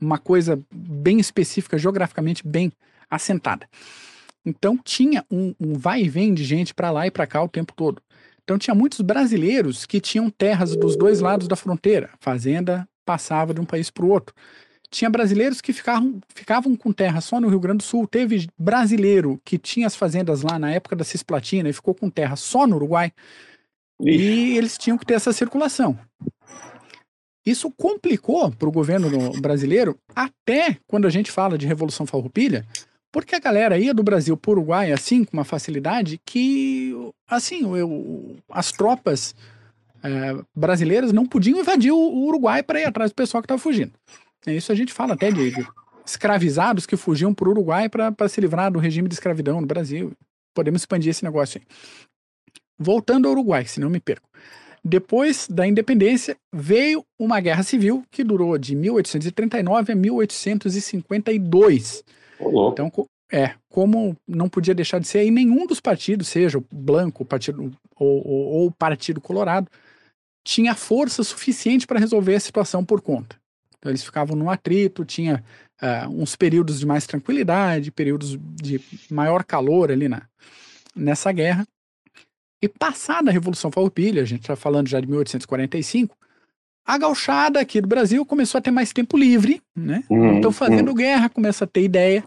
uma 0.00 0.18
coisa 0.18 0.60
bem 0.72 1.18
específica, 1.18 1.78
geograficamente 1.78 2.46
bem 2.46 2.72
assentada. 3.10 3.68
Então 4.44 4.78
tinha 4.82 5.24
um, 5.30 5.54
um 5.58 5.74
vai 5.74 6.02
e 6.02 6.08
vem 6.08 6.34
de 6.34 6.44
gente 6.44 6.74
para 6.74 6.90
lá 6.90 7.06
e 7.06 7.10
para 7.10 7.26
cá 7.26 7.42
o 7.42 7.48
tempo 7.48 7.72
todo. 7.74 8.02
Então 8.42 8.58
tinha 8.58 8.74
muitos 8.74 9.00
brasileiros 9.00 9.86
que 9.86 10.00
tinham 10.00 10.28
terras 10.28 10.76
dos 10.76 10.96
dois 10.96 11.20
lados 11.20 11.48
da 11.48 11.56
fronteira. 11.56 12.10
Fazenda 12.20 12.86
passava 13.06 13.54
de 13.54 13.60
um 13.60 13.64
país 13.64 13.90
para 13.90 14.04
o 14.04 14.10
outro. 14.10 14.34
Tinha 14.94 15.10
brasileiros 15.10 15.60
que 15.60 15.72
ficavam, 15.72 16.20
ficavam 16.32 16.76
com 16.76 16.92
terra 16.92 17.20
só 17.20 17.40
no 17.40 17.48
Rio 17.48 17.58
Grande 17.58 17.78
do 17.78 17.82
Sul. 17.82 18.06
Teve 18.06 18.48
brasileiro 18.56 19.40
que 19.44 19.58
tinha 19.58 19.88
as 19.88 19.96
fazendas 19.96 20.42
lá 20.42 20.56
na 20.56 20.70
época 20.70 20.94
da 20.94 21.02
Cisplatina 21.02 21.68
e 21.68 21.72
ficou 21.72 21.96
com 21.96 22.08
terra 22.08 22.36
só 22.36 22.64
no 22.64 22.76
Uruguai. 22.76 23.12
Ixi. 24.00 24.22
E 24.22 24.56
eles 24.56 24.78
tinham 24.78 24.96
que 24.96 25.04
ter 25.04 25.14
essa 25.14 25.32
circulação. 25.32 25.98
Isso 27.44 27.72
complicou 27.72 28.52
para 28.52 28.68
o 28.68 28.72
governo 28.72 29.32
brasileiro 29.40 29.98
até 30.14 30.78
quando 30.86 31.08
a 31.08 31.10
gente 31.10 31.28
fala 31.28 31.58
de 31.58 31.66
Revolução 31.66 32.06
Farroupilha, 32.06 32.64
porque 33.10 33.34
a 33.34 33.40
galera 33.40 33.76
ia 33.76 33.92
do 33.92 34.04
Brasil 34.04 34.36
para 34.36 34.50
o 34.50 34.52
Uruguai 34.52 34.92
assim, 34.92 35.24
com 35.24 35.36
uma 35.36 35.44
facilidade 35.44 36.20
que, 36.24 36.94
assim, 37.26 37.76
eu, 37.76 38.36
as 38.48 38.70
tropas 38.70 39.34
é, 40.04 40.36
brasileiras 40.54 41.12
não 41.12 41.26
podiam 41.26 41.58
invadir 41.58 41.90
o, 41.90 41.98
o 41.98 42.28
Uruguai 42.28 42.62
para 42.62 42.80
ir 42.80 42.84
atrás 42.84 43.10
do 43.10 43.16
pessoal 43.16 43.42
que 43.42 43.46
estava 43.46 43.60
fugindo. 43.60 43.92
É 44.46 44.54
isso 44.54 44.72
a 44.72 44.74
gente 44.74 44.92
fala 44.92 45.14
até 45.14 45.30
de, 45.30 45.54
escravizados 46.04 46.86
que 46.86 46.96
fugiam 46.96 47.32
para 47.32 47.48
o 47.48 47.52
Uruguai 47.52 47.88
para 47.88 48.28
se 48.28 48.40
livrar 48.40 48.70
do 48.70 48.78
regime 48.78 49.08
de 49.08 49.14
escravidão 49.14 49.60
no 49.60 49.66
Brasil. 49.66 50.12
Podemos 50.54 50.82
expandir 50.82 51.10
esse 51.10 51.24
negócio 51.24 51.60
aí. 51.60 51.66
Voltando 52.78 53.26
ao 53.26 53.32
Uruguai, 53.32 53.64
se 53.64 53.80
não 53.80 53.88
me 53.88 54.00
perco. 54.00 54.28
Depois 54.84 55.48
da 55.48 55.66
independência, 55.66 56.36
veio 56.52 57.02
uma 57.18 57.40
guerra 57.40 57.62
civil 57.62 58.04
que 58.10 58.22
durou 58.22 58.58
de 58.58 58.76
1839 58.76 59.92
a 59.92 59.96
1852. 59.96 62.04
Então, 62.72 62.92
é, 63.32 63.54
como 63.70 64.14
não 64.28 64.46
podia 64.48 64.74
deixar 64.74 64.98
de 64.98 65.08
ser 65.08 65.20
aí 65.20 65.30
nenhum 65.30 65.66
dos 65.66 65.80
partidos, 65.80 66.28
seja 66.28 66.58
o 66.58 66.64
Blanco, 66.70 67.22
o 67.22 67.26
partido 67.26 67.72
ou, 67.96 68.28
ou, 68.28 68.46
ou 68.46 68.66
o 68.66 68.72
Partido 68.72 69.22
Colorado, 69.22 69.70
tinha 70.46 70.74
força 70.74 71.24
suficiente 71.24 71.86
para 71.86 71.98
resolver 71.98 72.34
a 72.34 72.40
situação 72.40 72.84
por 72.84 73.00
conta. 73.00 73.42
Então 73.84 73.90
eles 73.90 74.02
ficavam 74.02 74.34
no 74.34 74.48
atrito, 74.48 75.04
tinha 75.04 75.44
uh, 75.82 76.08
uns 76.08 76.34
períodos 76.34 76.80
de 76.80 76.86
mais 76.86 77.06
tranquilidade, 77.06 77.90
períodos 77.90 78.38
de 78.40 78.80
maior 79.10 79.44
calor 79.44 79.92
ali 79.92 80.08
na, 80.08 80.22
nessa 80.96 81.30
guerra. 81.30 81.68
E 82.62 82.66
passada 82.66 83.28
a 83.28 83.32
Revolução 83.32 83.70
Farroupilha, 83.70 84.22
a 84.22 84.24
gente 84.24 84.40
está 84.40 84.56
falando 84.56 84.88
já 84.88 84.98
de 84.98 85.06
1845, 85.06 86.16
a 86.86 86.96
gauchada 86.96 87.60
aqui 87.60 87.78
do 87.78 87.86
Brasil 87.86 88.24
começou 88.24 88.58
a 88.58 88.62
ter 88.62 88.70
mais 88.70 88.90
tempo 88.90 89.18
livre, 89.18 89.60
né? 89.76 90.02
Uhum, 90.08 90.38
então 90.38 90.50
fazendo 90.50 90.88
uhum. 90.88 90.94
guerra, 90.94 91.28
começa 91.28 91.64
a 91.64 91.68
ter 91.68 91.82
ideia 91.82 92.24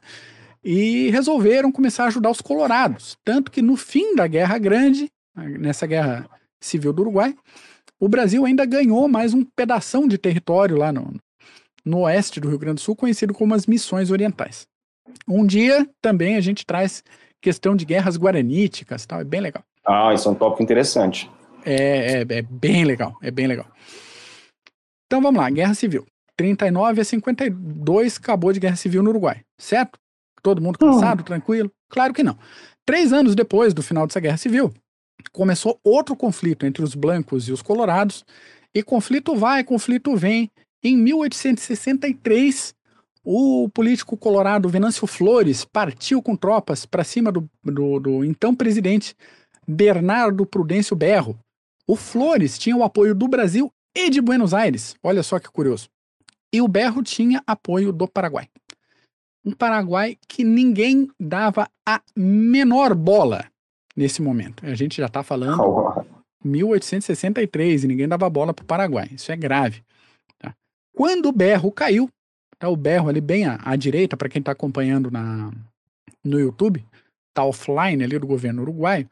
e 0.64 1.10
resolveram 1.10 1.72
começar 1.72 2.04
a 2.04 2.08
ajudar 2.08 2.30
os 2.30 2.40
colorados. 2.42 3.18
Tanto 3.26 3.50
que 3.50 3.64
no 3.64 3.76
fim 3.76 4.14
da 4.14 4.28
Guerra 4.28 4.60
Grande, 4.60 5.10
nessa 5.36 5.88
Guerra 5.88 6.30
Civil 6.62 6.94
do 6.94 7.02
Uruguai, 7.02 7.36
o 8.00 8.08
Brasil 8.08 8.46
ainda 8.46 8.64
ganhou 8.64 9.08
mais 9.08 9.34
um 9.34 9.44
pedação 9.44 10.08
de 10.08 10.20
território 10.20 10.78
lá 10.78 10.92
no, 10.92 11.16
no 11.88 12.02
oeste 12.02 12.40
do 12.40 12.50
Rio 12.50 12.60
Grande 12.60 12.76
do 12.76 12.82
Sul, 12.82 12.96
conhecido 12.96 13.34
como 13.34 13.54
as 13.54 13.66
Missões 13.66 14.12
Orientais. 14.12 14.68
Um 15.28 15.46
dia 15.46 15.90
também 16.02 16.36
a 16.36 16.42
gente 16.42 16.66
traz 16.66 17.04
questão 17.42 17.76
de 17.76 17.86
guerras 17.86 18.18
guaraníticas, 18.18 19.06
tal, 19.06 19.22
é 19.22 19.24
bem 19.24 19.42
legal. 19.42 19.64
Ah, 19.86 20.14
isso 20.14 20.28
é 20.28 20.32
um 20.32 20.36
tópico 20.36 20.64
interessante. 20.64 21.32
É, 21.66 22.20
é, 22.20 22.26
é 22.30 22.42
bem 22.42 22.84
legal, 22.84 23.18
é 23.22 23.32
bem 23.32 23.48
legal. 23.48 23.68
Então 25.06 25.22
vamos 25.22 25.40
lá, 25.40 25.50
Guerra 25.50 25.74
Civil. 25.74 26.06
39 26.36 27.02
a 27.02 27.04
52 27.04 28.18
acabou 28.18 28.54
de 28.54 28.60
Guerra 28.60 28.76
Civil 28.76 29.02
no 29.02 29.10
Uruguai, 29.10 29.42
certo? 29.58 29.98
Todo 30.44 30.62
mundo 30.62 30.78
cansado, 30.78 31.24
tranquilo? 31.24 31.72
Claro 31.90 32.14
que 32.14 32.22
não. 32.22 32.38
Três 32.86 33.12
anos 33.12 33.34
depois 33.34 33.74
do 33.74 33.82
final 33.82 34.06
dessa 34.06 34.20
Guerra 34.20 34.38
Civil, 34.38 34.74
começou 35.32 35.80
outro 35.84 36.16
conflito 36.16 36.66
entre 36.66 36.84
os 36.84 36.94
blancos 36.94 37.48
e 37.48 37.52
os 37.52 37.62
colorados, 37.62 38.24
e 38.74 38.84
conflito 38.84 39.36
vai, 39.36 39.64
conflito 39.64 40.16
vem. 40.16 40.52
Em 40.84 40.96
1863, 40.98 42.76
o 43.24 43.68
político 43.70 44.16
colorado 44.16 44.70
Venâncio 44.70 45.06
Flores 45.06 45.66
partiu 45.66 46.22
com 46.22 46.36
tropas 46.36 46.86
para 46.86 47.04
cima 47.04 47.32
do, 47.32 47.50
do, 47.64 48.00
do, 48.00 48.24
então 48.24 48.56
presidente 48.56 49.16
Bernardo 49.68 50.46
Prudêncio 50.46 50.96
Berro. 50.96 51.38
O 51.86 51.96
Flores 51.96 52.58
tinha 52.58 52.78
o 52.78 52.84
apoio 52.84 53.14
do 53.14 53.28
Brasil 53.28 53.72
e 53.96 54.10
de 54.10 54.22
Buenos 54.22 54.54
Aires. 54.54 54.96
Olha 55.04 55.24
só 55.24 55.40
que 55.40 55.50
curioso. 55.50 55.90
E 56.54 56.62
o 56.62 56.68
Berro 56.68 57.04
tinha 57.04 57.44
apoio 57.46 57.92
do 57.92 58.08
Paraguai. 58.08 58.48
Um 59.44 59.52
Paraguai 59.52 60.18
que 60.28 60.44
ninguém 60.44 61.10
dava 61.20 61.70
a 61.86 62.02
menor 62.16 62.94
bola 62.94 63.46
nesse 63.96 64.22
momento. 64.22 64.66
A 64.66 64.76
gente 64.76 64.98
já 64.98 65.08
está 65.08 65.24
falando 65.24 65.62
oh. 65.62 66.06
1863 66.46 67.84
e 67.84 67.88
ninguém 67.88 68.08
dava 68.08 68.30
bola 68.30 68.54
para 68.54 68.64
o 68.64 68.68
Paraguai. 68.68 69.10
Isso 69.12 69.32
é 69.32 69.36
grave. 69.36 69.84
Quando 70.98 71.28
o 71.28 71.32
berro 71.32 71.72
caiu, 71.72 72.10
tá 72.58 72.68
o 72.68 72.76
berro 72.76 73.08
ali 73.08 73.22
bem 73.22 73.46
à, 73.46 73.60
à 73.64 73.76
direita, 73.76 74.18
para 74.18 74.28
quem 74.28 74.40
está 74.40 74.52
acompanhando 74.52 75.12
na, 75.12 75.52
no 76.24 76.40
YouTube, 76.40 76.84
tá 77.36 77.44
offline 77.44 78.04
ali 78.04 78.18
do 78.18 78.26
governo 78.26 78.64
uruguaio, 78.64 79.08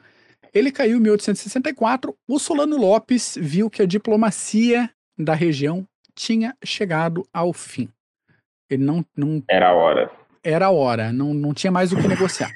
ele 0.52 0.72
caiu 0.72 0.98
em 0.98 1.02
1864. 1.02 2.18
O 2.28 2.40
Solano 2.40 2.76
Lopes 2.76 3.38
viu 3.40 3.70
que 3.70 3.84
a 3.84 3.86
diplomacia 3.86 4.90
da 5.16 5.36
região 5.36 5.88
tinha 6.16 6.58
chegado 6.64 7.24
ao 7.32 7.54
fim. 7.54 7.88
Ele 8.68 8.84
não. 8.84 9.06
não 9.16 9.44
era 9.48 9.70
a 9.70 9.74
hora. 9.74 10.12
Era 10.44 10.66
a 10.66 10.72
hora, 10.72 11.14
não, 11.14 11.36
não 11.36 11.54
tinha 11.54 11.72
mais 11.72 11.94
o 11.94 11.98
que 11.98 12.08
negociar. 12.08 12.50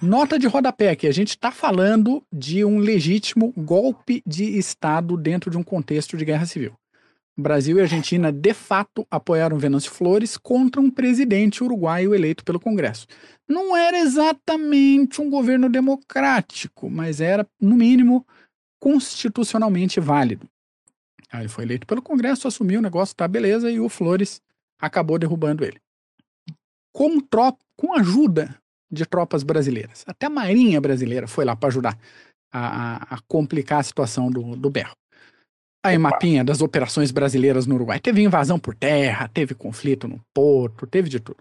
Nota 0.00 0.38
de 0.38 0.46
rodapé 0.46 0.96
que 0.96 1.06
a 1.06 1.12
gente 1.12 1.28
está 1.28 1.50
falando 1.52 2.24
de 2.32 2.64
um 2.64 2.78
legítimo 2.78 3.52
golpe 3.54 4.22
de 4.26 4.56
Estado 4.56 5.18
dentro 5.18 5.50
de 5.50 5.58
um 5.58 5.62
contexto 5.62 6.16
de 6.16 6.24
guerra 6.24 6.46
civil. 6.46 6.72
Brasil 7.36 7.78
e 7.78 7.80
Argentina, 7.80 8.30
de 8.30 8.52
fato, 8.52 9.06
apoiaram 9.10 9.58
Venâncio 9.58 9.90
Flores 9.90 10.36
contra 10.36 10.80
um 10.80 10.90
presidente 10.90 11.64
uruguaio 11.64 12.14
eleito 12.14 12.44
pelo 12.44 12.60
Congresso. 12.60 13.06
Não 13.48 13.76
era 13.76 13.98
exatamente 13.98 15.20
um 15.20 15.30
governo 15.30 15.68
democrático, 15.68 16.90
mas 16.90 17.20
era, 17.20 17.46
no 17.60 17.76
mínimo, 17.76 18.26
constitucionalmente 18.78 19.98
válido. 19.98 20.46
Aí 21.32 21.42
ele 21.42 21.48
foi 21.48 21.64
eleito 21.64 21.86
pelo 21.86 22.02
Congresso, 22.02 22.46
assumiu 22.46 22.80
o 22.80 22.82
negócio, 22.82 23.16
tá 23.16 23.26
beleza, 23.26 23.70
e 23.70 23.80
o 23.80 23.88
Flores 23.88 24.42
acabou 24.78 25.18
derrubando 25.18 25.64
ele. 25.64 25.80
Como 26.92 27.22
tropa, 27.22 27.58
com 27.76 27.94
ajuda 27.94 28.54
de 28.90 29.06
tropas 29.06 29.42
brasileiras. 29.42 30.04
Até 30.06 30.26
a 30.26 30.30
Marinha 30.30 30.78
Brasileira 30.78 31.26
foi 31.26 31.46
lá 31.46 31.56
para 31.56 31.70
ajudar 31.70 31.98
a, 32.52 32.60
a, 32.60 32.96
a, 33.14 33.18
complicar 33.26 33.80
a 33.80 33.82
situação 33.82 34.30
do, 34.30 34.54
do 34.54 34.68
berro. 34.68 34.94
Aí, 35.84 35.96
Opa. 35.96 36.10
mapinha 36.10 36.44
das 36.44 36.60
operações 36.60 37.10
brasileiras 37.10 37.66
no 37.66 37.74
Uruguai. 37.74 37.98
Teve 37.98 38.22
invasão 38.22 38.58
por 38.58 38.74
terra, 38.74 39.28
teve 39.28 39.54
conflito 39.54 40.06
no 40.06 40.20
porto, 40.32 40.86
teve 40.86 41.08
de 41.08 41.18
tudo. 41.18 41.38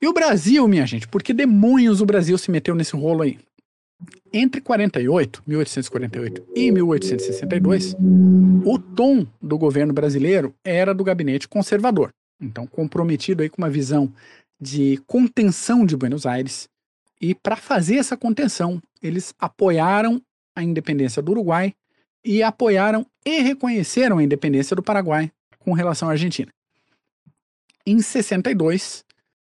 E 0.00 0.06
o 0.06 0.12
Brasil, 0.12 0.66
minha 0.68 0.86
gente, 0.86 1.08
por 1.08 1.22
que 1.22 1.32
demônios 1.32 2.00
o 2.00 2.06
Brasil 2.06 2.36
se 2.36 2.50
meteu 2.50 2.74
nesse 2.74 2.94
rolo 2.94 3.22
aí? 3.22 3.38
Entre 4.32 4.60
48, 4.60 5.42
1848 5.46 6.44
e 6.54 6.70
1862, 6.70 7.96
o 8.64 8.78
tom 8.78 9.26
do 9.42 9.58
governo 9.58 9.92
brasileiro 9.92 10.54
era 10.62 10.94
do 10.94 11.02
gabinete 11.02 11.48
conservador. 11.48 12.10
Então, 12.40 12.66
comprometido 12.66 13.42
aí 13.42 13.48
com 13.48 13.60
uma 13.60 13.70
visão 13.70 14.12
de 14.60 15.00
contenção 15.06 15.84
de 15.84 15.96
Buenos 15.96 16.26
Aires. 16.26 16.68
E 17.20 17.34
para 17.34 17.56
fazer 17.56 17.96
essa 17.96 18.16
contenção, 18.16 18.80
eles 19.02 19.34
apoiaram 19.38 20.22
a 20.54 20.62
independência 20.62 21.20
do 21.20 21.32
Uruguai 21.32 21.74
e 22.24 22.42
apoiaram 22.42 23.06
e 23.24 23.40
reconheceram 23.40 24.18
a 24.18 24.22
independência 24.22 24.74
do 24.74 24.82
Paraguai 24.82 25.30
com 25.58 25.72
relação 25.72 26.08
à 26.08 26.12
Argentina. 26.12 26.50
Em 27.86 28.00
62, 28.00 29.04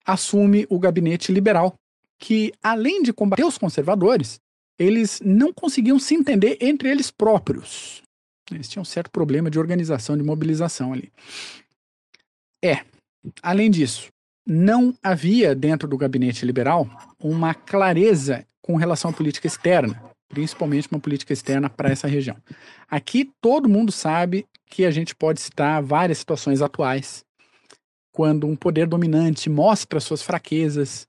assume 0.05 0.67
o 0.69 0.79
gabinete 0.79 1.33
liberal, 1.33 1.75
que 2.19 2.53
além 2.63 3.03
de 3.03 3.13
combater 3.13 3.45
os 3.45 3.59
conservadores, 3.59 4.41
eles 4.79 5.21
não 5.25 5.53
conseguiam 5.53 5.99
se 5.99 6.15
entender 6.15 6.59
entre 6.61 6.91
eles 6.91 7.11
próprios. 7.11 8.03
Eles 8.51 8.69
tinham 8.69 8.83
um 8.83 8.87
certo 8.87 9.11
problema 9.11 9.51
de 9.51 9.59
organização, 9.59 10.17
de 10.17 10.23
mobilização 10.23 10.93
ali. 10.93 11.13
É, 12.63 12.85
além 13.43 13.71
disso, 13.71 14.09
não 14.47 14.95
havia 15.03 15.55
dentro 15.55 15.89
do 15.89 15.97
gabinete 15.97 16.47
liberal 16.47 16.89
uma 17.19 17.55
clareza 17.55 18.47
com 18.63 18.77
relação 18.77 19.11
à 19.11 19.15
política 19.15 19.47
externa, 19.47 20.01
principalmente 20.29 20.89
uma 20.91 21.01
política 21.01 21.33
externa 21.33 21.69
para 21.69 21.91
essa 21.91 22.09
região. 22.09 22.37
Aqui 22.91 23.31
todo 23.41 23.69
mundo 23.69 23.93
sabe 23.93 24.47
que 24.67 24.85
a 24.85 24.91
gente 24.91 25.15
pode 25.15 25.41
citar 25.41 25.83
várias 25.83 26.19
situações 26.19 26.61
atuais, 26.61 27.25
quando 28.13 28.47
um 28.47 28.57
poder 28.57 28.87
dominante 28.87 29.51
mostra 29.51 30.01
suas 30.01 30.23
fraquezas, 30.23 31.07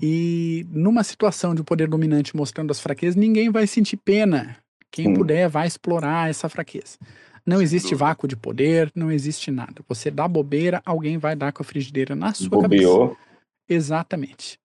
e 0.00 0.66
numa 0.70 1.02
situação 1.02 1.54
de 1.54 1.62
um 1.62 1.64
poder 1.64 1.88
dominante 1.88 2.36
mostrando 2.36 2.70
as 2.70 2.80
fraquezas, 2.80 3.16
ninguém 3.16 3.50
vai 3.50 3.66
sentir 3.66 3.96
pena. 3.96 4.56
Quem 4.90 5.12
puder 5.12 5.48
vai 5.48 5.66
explorar 5.66 6.30
essa 6.30 6.48
fraqueza. 6.48 6.98
Não 7.44 7.60
existe 7.60 7.94
vácuo 7.94 8.26
de 8.26 8.36
poder, 8.36 8.90
não 8.94 9.10
existe 9.10 9.50
nada. 9.50 9.82
Você 9.88 10.10
dá 10.10 10.26
bobeira, 10.26 10.82
alguém 10.84 11.18
vai 11.18 11.36
dar 11.36 11.52
com 11.52 11.62
a 11.62 11.64
frigideira 11.64 12.16
na 12.16 12.34
sua 12.34 12.48
Bobeou. 12.48 13.08
cabeça. 13.10 13.20
Exatamente. 13.68 14.58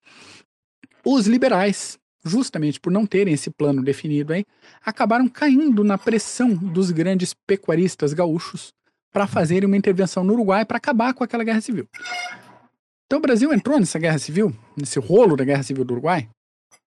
Os 1.06 1.28
liberais, 1.28 2.00
justamente 2.24 2.80
por 2.80 2.92
não 2.92 3.06
terem 3.06 3.34
esse 3.34 3.50
plano 3.50 3.84
definido 3.84 4.34
aí, 4.34 4.46
acabaram 4.86 5.28
caindo 5.28 5.84
na 5.84 5.98
pressão 5.98 6.54
dos 6.54 6.92
grandes 6.92 7.34
pecuaristas 7.34 8.14
gaúchos 8.14 8.74
para 9.12 9.28
fazerem 9.28 9.68
uma 9.68 9.78
intervenção 9.78 10.24
no 10.24 10.34
Uruguai 10.34 10.66
para 10.66 10.78
acabar 10.78 11.14
com 11.14 11.24
aquela 11.24 11.44
guerra 11.44 11.62
civil. 11.62 11.88
Então 13.06 13.20
o 13.20 13.22
Brasil 13.22 13.54
entrou 13.54 13.78
nessa 13.78 14.00
guerra 14.00 14.18
civil, 14.18 14.56
nesse 14.78 15.00
rolo 15.00 15.36
da 15.36 15.44
guerra 15.44 15.64
civil 15.64 15.84
do 15.84 15.94
Uruguai, 15.94 16.30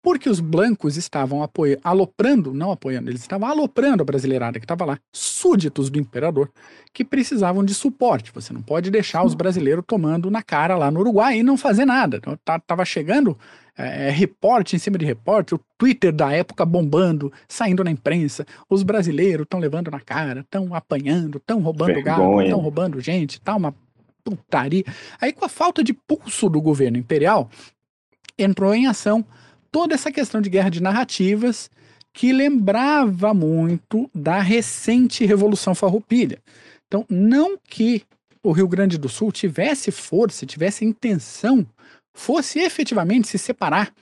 porque 0.03 0.28
os 0.28 0.39
blancos 0.39 0.97
estavam 0.99 1.43
apoiando, 1.43 1.80
aloprando, 1.82 2.55
não 2.55 2.70
apoiando, 2.70 3.11
eles 3.11 3.22
estavam 3.22 3.49
aloprando 3.49 4.03
a 4.03 4.05
brasileirada 4.05 4.59
que 4.59 4.64
estava 4.64 4.85
lá, 4.85 4.99
súditos 5.11 5.89
do 5.89 5.99
imperador, 5.99 6.51
que 6.93 7.05
precisavam 7.05 7.64
de 7.64 7.74
suporte. 7.74 8.30
Você 8.35 8.53
não 8.53 8.61
pode 8.61 8.91
deixar 8.91 9.24
os 9.24 9.35
brasileiros 9.35 9.85
tomando 9.87 10.30
na 10.30 10.43
cara 10.43 10.76
lá 10.76 10.91
no 10.91 11.01
Uruguai 11.01 11.39
e 11.39 11.43
não 11.43 11.57
fazer 11.57 11.87
nada. 11.87 12.18
Então, 12.18 12.39
tá, 12.45 12.85
chegando 12.85 13.37
é, 13.76 14.10
reporte 14.10 14.76
em 14.76 14.78
cima 14.78 14.96
de 14.96 15.04
reporte, 15.04 15.54
o 15.54 15.60
Twitter 15.76 16.12
da 16.12 16.32
época 16.32 16.64
bombando, 16.64 17.32
saindo 17.48 17.82
na 17.82 17.90
imprensa, 17.90 18.46
os 18.68 18.82
brasileiros 18.82 19.44
estão 19.44 19.58
levando 19.58 19.90
na 19.90 20.00
cara, 20.00 20.40
estão 20.40 20.74
apanhando, 20.74 21.38
estão 21.38 21.60
roubando 21.60 22.02
gado, 22.02 22.40
estão 22.42 22.60
roubando 22.60 23.00
gente, 23.00 23.40
tá 23.40 23.54
uma 23.56 23.74
putaria. 24.22 24.84
Aí, 25.20 25.32
com 25.32 25.44
a 25.44 25.48
falta 25.48 25.82
de 25.82 25.92
pulso 25.92 26.48
do 26.48 26.60
governo 26.60 26.96
imperial, 26.96 27.50
entrou 28.38 28.74
em 28.74 28.86
ação 28.86 29.24
toda 29.70 29.94
essa 29.94 30.10
questão 30.10 30.40
de 30.40 30.48
guerra 30.48 30.70
de 30.70 30.82
narrativas 30.82 31.70
que 32.12 32.32
lembrava 32.32 33.34
muito 33.34 34.08
da 34.14 34.40
recente 34.40 35.26
Revolução 35.26 35.74
Farroupilha. 35.74 36.38
Então, 36.86 37.04
não 37.10 37.58
que 37.58 38.04
o 38.40 38.52
Rio 38.52 38.68
Grande 38.68 38.96
do 38.96 39.08
Sul 39.08 39.32
tivesse 39.32 39.90
força, 39.90 40.46
tivesse 40.46 40.84
intenção, 40.84 41.66
fosse 42.14 42.60
efetivamente 42.60 43.28
se 43.28 43.38
separar, 43.38 43.92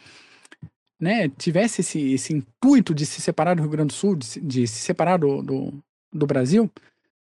né, 1.00 1.28
tivesse 1.30 1.80
esse, 1.80 2.12
esse 2.12 2.32
intuito 2.32 2.94
de 2.94 3.04
se 3.04 3.20
separar 3.20 3.56
do 3.56 3.62
Rio 3.62 3.70
Grande 3.70 3.88
do 3.88 3.94
Sul, 3.94 4.14
de, 4.14 4.40
de 4.40 4.66
se 4.68 4.80
separar 4.82 5.18
do, 5.18 5.42
do, 5.42 5.82
do, 6.12 6.26
Brasil, 6.26 6.70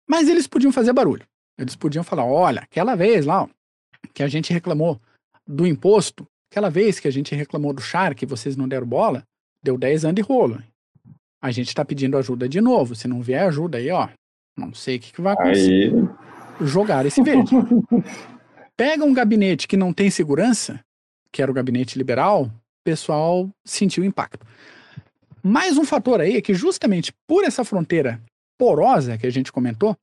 mas 0.06 0.28
eles 0.28 0.48
podiam 0.48 0.72
fazer 0.72 0.92
barulho. 0.92 1.26
Eles 1.58 1.76
podiam 1.76 2.04
falar: 2.04 2.26
olha, 2.26 2.62
aquela 2.62 2.96
vez 2.96 3.26
lá 3.26 3.44
ó, 3.44 3.48
que 4.14 4.24
a 4.24 4.28
gente 4.28 4.52
reclamou 4.52 5.00
do 5.48 5.66
imposto, 5.66 6.28
aquela 6.52 6.70
vez 6.70 7.00
que 7.00 7.08
a 7.08 7.12
gente 7.12 7.34
reclamou 7.36 7.72
do 7.72 7.82
char 7.82 8.16
que 8.16 8.26
vocês 8.26 8.58
não 8.58 8.68
deram 8.68 8.88
bola, 8.88 9.24
deu 9.64 9.78
10 9.78 10.06
anos 10.06 10.16
de 10.16 10.22
rolo. 10.22 10.62
A 11.42 11.52
gente 11.52 11.70
está 11.70 11.86
pedindo 11.86 12.18
ajuda 12.18 12.50
de 12.50 12.60
novo. 12.60 12.96
Se 12.96 13.08
não 13.08 13.22
vier 13.22 13.48
ajuda 13.48 13.78
aí, 13.78 13.90
ó, 13.92 14.10
não 14.58 14.74
sei 14.74 14.98
o 14.98 15.00
que, 15.00 15.14
que 15.14 15.22
vai 15.22 15.34
acontecer. 15.34 15.94
Aí... 15.94 16.68
Jogar 16.68 17.06
esse 17.06 17.22
verde. 17.24 17.56
Pega 18.80 19.04
um 19.04 19.14
gabinete 19.14 19.68
que 19.68 19.76
não 19.76 19.92
tem 19.92 20.10
segurança, 20.10 20.80
que 21.34 21.42
era 21.42 21.52
o 21.52 21.54
gabinete 21.54 21.98
liberal, 21.98 22.46
o 22.46 22.52
pessoal 22.82 23.50
sentiu 23.66 24.06
impacto. 24.06 24.48
Mais 25.44 25.78
um 25.78 25.84
fator 25.84 26.22
aí 26.22 26.38
é 26.38 26.42
que 26.42 26.54
justamente 26.54 27.12
por 27.28 27.44
essa 27.44 27.66
fronteira 27.66 28.22
porosa 28.58 29.18
que 29.18 29.28
a 29.28 29.30
gente 29.30 29.52
comentou, 29.52 29.98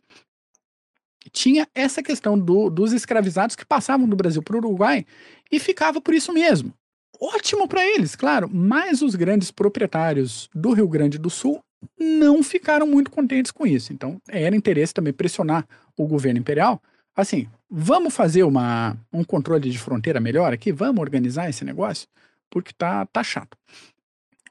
tinha 1.32 1.66
essa 1.74 2.02
questão 2.02 2.38
do, 2.38 2.68
dos 2.68 2.92
escravizados 2.92 3.56
que 3.56 3.64
passavam 3.64 4.06
do 4.06 4.14
Brasil 4.14 4.42
para 4.42 4.56
o 4.56 4.58
Uruguai 4.58 5.06
e 5.50 5.58
ficava 5.58 5.98
por 5.98 6.12
isso 6.12 6.30
mesmo 6.30 6.74
ótimo 7.18 7.66
para 7.66 7.82
eles, 7.82 8.14
claro, 8.14 8.46
mas 8.52 9.00
os 9.00 9.14
grandes 9.14 9.50
proprietários 9.50 10.50
do 10.54 10.74
Rio 10.74 10.86
Grande 10.86 11.16
do 11.16 11.30
Sul 11.30 11.64
não 11.98 12.42
ficaram 12.42 12.86
muito 12.86 13.10
contentes 13.10 13.50
com 13.50 13.66
isso. 13.66 13.90
Então, 13.90 14.20
era 14.28 14.54
interesse 14.54 14.92
também 14.92 15.14
pressionar 15.14 15.66
o 15.96 16.06
governo 16.06 16.38
imperial. 16.38 16.78
Assim, 17.16 17.48
vamos 17.70 18.14
fazer 18.14 18.42
uma, 18.42 18.94
um 19.10 19.24
controle 19.24 19.70
de 19.70 19.78
fronteira 19.78 20.20
melhor 20.20 20.52
aqui? 20.52 20.70
Vamos 20.70 21.00
organizar 21.00 21.48
esse 21.48 21.64
negócio? 21.64 22.06
Porque 22.50 22.74
tá, 22.76 23.06
tá 23.06 23.24
chato. 23.24 23.56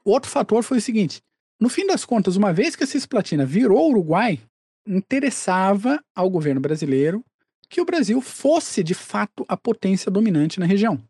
Outro 0.04 0.28
fator 0.28 0.64
foi 0.64 0.78
o 0.78 0.80
seguinte: 0.80 1.22
no 1.60 1.68
fim 1.68 1.86
das 1.86 2.04
contas, 2.04 2.34
uma 2.34 2.52
vez 2.52 2.74
que 2.74 2.82
a 2.82 2.86
Cisplatina 2.86 3.46
virou 3.46 3.88
Uruguai, 3.90 4.40
interessava 4.86 6.02
ao 6.14 6.28
governo 6.28 6.60
brasileiro 6.60 7.24
que 7.68 7.80
o 7.80 7.84
Brasil 7.84 8.20
fosse 8.20 8.82
de 8.82 8.94
fato 8.94 9.44
a 9.48 9.56
potência 9.56 10.10
dominante 10.10 10.58
na 10.58 10.66
região. 10.66 11.00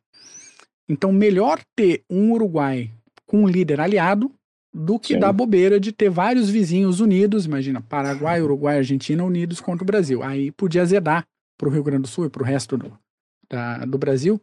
Então, 0.89 1.11
melhor 1.11 1.61
ter 1.75 2.05
um 2.09 2.33
Uruguai 2.33 2.91
com 3.27 3.43
um 3.43 3.49
líder 3.49 3.81
aliado 3.81 4.31
do 4.73 4.99
que 4.99 5.15
Sim. 5.15 5.21
dar 5.21 5.33
bobeira 5.33 5.81
de 5.81 5.91
ter 5.91 6.11
vários 6.11 6.49
vizinhos 6.49 7.01
unidos, 7.01 7.47
imagina, 7.47 7.81
Paraguai, 7.81 8.43
Uruguai, 8.43 8.77
Argentina 8.77 9.25
unidos 9.25 9.61
contra 9.61 9.83
o 9.83 9.87
Brasil. 9.87 10.23
Aí 10.23 10.53
podia 10.53 10.83
azedar 10.83 11.27
para 11.57 11.69
o 11.69 11.71
Rio 11.73 11.83
Grande 11.83 12.03
do 12.03 12.09
Sul 12.09 12.27
e 12.27 12.31
para 12.31 12.43
o 12.43 12.47
resto 12.47 12.77
do, 12.77 12.99
da, 13.49 13.85
do 13.85 13.99
Brasil 13.99 14.41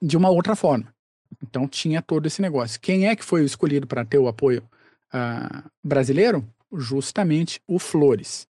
de 0.00 0.16
uma 0.16 0.30
outra 0.30 0.54
forma. 0.54 0.92
Então 1.42 1.66
tinha 1.66 2.02
todo 2.02 2.26
esse 2.26 2.42
negócio. 2.42 2.80
Quem 2.80 3.08
é 3.08 3.16
que 3.16 3.24
foi 3.24 3.44
escolhido 3.44 3.86
para 3.86 4.04
ter 4.04 4.18
o 4.18 4.28
apoio 4.28 4.62
uh, 5.12 5.70
brasileiro? 5.82 6.46
Justamente 6.72 7.60
o 7.66 7.78
Flores. 7.78 8.46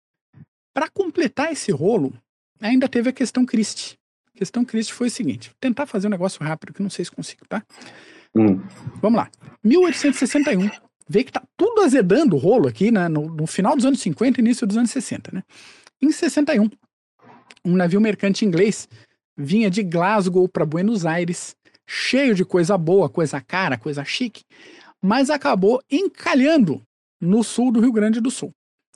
Para 0.74 0.90
completar 0.90 1.52
esse 1.52 1.72
rolo, 1.72 2.14
ainda 2.60 2.88
teve 2.88 3.10
a 3.10 3.14
questão 3.14 3.46
Christie 3.46 4.00
questão 4.42 4.66
Cristo 4.66 4.96
foi 4.96 5.08
o 5.08 5.12
seguinte: 5.12 5.50
vou 5.50 5.58
tentar 5.60 5.86
fazer 5.86 6.08
um 6.08 6.10
negócio 6.10 6.44
rápido, 6.44 6.74
que 6.74 6.82
não 6.82 6.90
sei 6.90 7.06
se 7.06 7.12
consigo, 7.12 7.46
tá? 7.48 7.64
Hum. 8.36 8.60
Vamos 9.02 9.18
lá. 9.18 9.30
1861. 9.64 10.70
Vê 11.08 11.24
que 11.24 11.32
tá 11.32 11.44
tudo 11.56 11.82
azedando 11.82 12.36
o 12.36 12.40
rolo 12.40 12.68
aqui, 12.68 12.90
né? 12.90 13.08
No, 13.08 13.28
no, 13.28 13.46
final 13.46 13.76
dos 13.76 13.86
anos 13.86 14.00
50 14.00 14.40
e 14.40 14.44
início 14.44 14.66
dos 14.66 14.78
anos 14.78 14.90
60, 14.90 15.32
né? 15.34 15.44
Em 16.02 16.12
61, 16.12 16.70
um 17.66 17.76
navio 17.76 18.02
mercante 18.02 18.46
inglês 18.46 18.88
vinha 19.38 19.70
de 19.70 19.84
Glasgow 19.84 20.48
para 20.48 20.66
Buenos 20.66 21.06
Aires, 21.06 21.56
cheio 21.88 22.36
de 22.36 22.46
coisa 22.46 22.78
boa, 22.78 23.10
coisa 23.10 23.42
cara, 23.42 23.78
coisa 23.78 24.04
chique, 24.04 24.44
mas 25.02 25.30
acabou 25.30 25.82
encalhando 25.90 26.82
no 27.20 27.44
sul 27.44 27.72
do 27.72 27.80
Rio 27.80 27.92
Grande 27.92 28.20
do 28.20 28.32
Sul. 28.32 28.52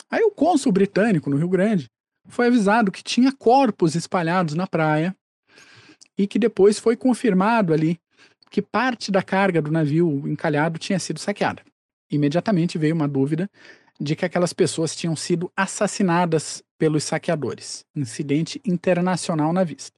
Aí 0.09 0.23
o 0.23 0.31
cônsul 0.31 0.71
britânico 0.71 1.29
no 1.29 1.37
Rio 1.37 1.49
Grande 1.49 1.89
foi 2.27 2.47
avisado 2.47 2.91
que 2.91 3.03
tinha 3.03 3.31
corpos 3.31 3.95
espalhados 3.95 4.55
na 4.55 4.67
praia 4.67 5.15
e 6.17 6.27
que 6.27 6.39
depois 6.39 6.79
foi 6.79 6.95
confirmado 6.95 7.73
ali 7.73 7.99
que 8.49 8.61
parte 8.61 9.11
da 9.11 9.21
carga 9.21 9.61
do 9.61 9.71
navio 9.71 10.27
encalhado 10.27 10.79
tinha 10.79 10.99
sido 10.99 11.19
saqueada. 11.19 11.61
Imediatamente 12.09 12.77
veio 12.77 12.95
uma 12.95 13.07
dúvida 13.07 13.49
de 13.99 14.15
que 14.15 14.25
aquelas 14.25 14.53
pessoas 14.53 14.95
tinham 14.95 15.15
sido 15.15 15.51
assassinadas 15.55 16.63
pelos 16.77 17.03
saqueadores. 17.03 17.85
Incidente 17.95 18.61
internacional 18.65 19.51
na 19.53 19.63
vista. 19.63 19.97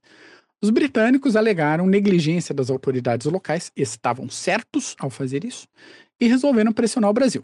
Os 0.61 0.69
britânicos 0.69 1.35
alegaram 1.35 1.85
negligência 1.85 2.53
das 2.53 2.69
autoridades 2.69 3.27
locais, 3.27 3.71
estavam 3.75 4.27
certos 4.29 4.95
ao 4.99 5.09
fazer 5.09 5.45
isso, 5.45 5.67
e 6.19 6.27
resolveram 6.27 6.73
pressionar 6.73 7.11
o 7.11 7.13
Brasil. 7.13 7.43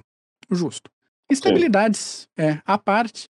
Justo. 0.50 0.90
Instabilidades 1.30 2.28
é, 2.38 2.60
à 2.66 2.78
parte, 2.78 3.30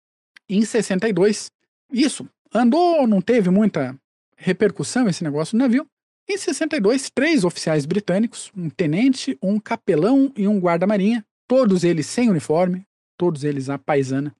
em 0.47 0.63
62, 0.63 1.51
isso 1.91 2.27
andou, 2.53 3.07
não 3.07 3.21
teve 3.21 3.49
muita 3.49 3.97
repercussão 4.35 5.07
esse 5.07 5.23
negócio 5.23 5.57
no 5.57 5.63
navio. 5.63 5.85
Em 6.29 6.37
62, 6.37 7.09
três 7.09 7.43
oficiais 7.43 7.85
britânicos, 7.85 8.51
um 8.55 8.69
tenente, 8.69 9.37
um 9.41 9.59
capelão 9.59 10.31
e 10.35 10.47
um 10.47 10.59
guarda-marinha, 10.59 11.25
todos 11.47 11.83
eles 11.83 12.05
sem 12.05 12.29
uniforme, 12.29 12.85
todos 13.17 13.43
eles 13.43 13.69
a 13.69 13.77
paisana, 13.77 14.35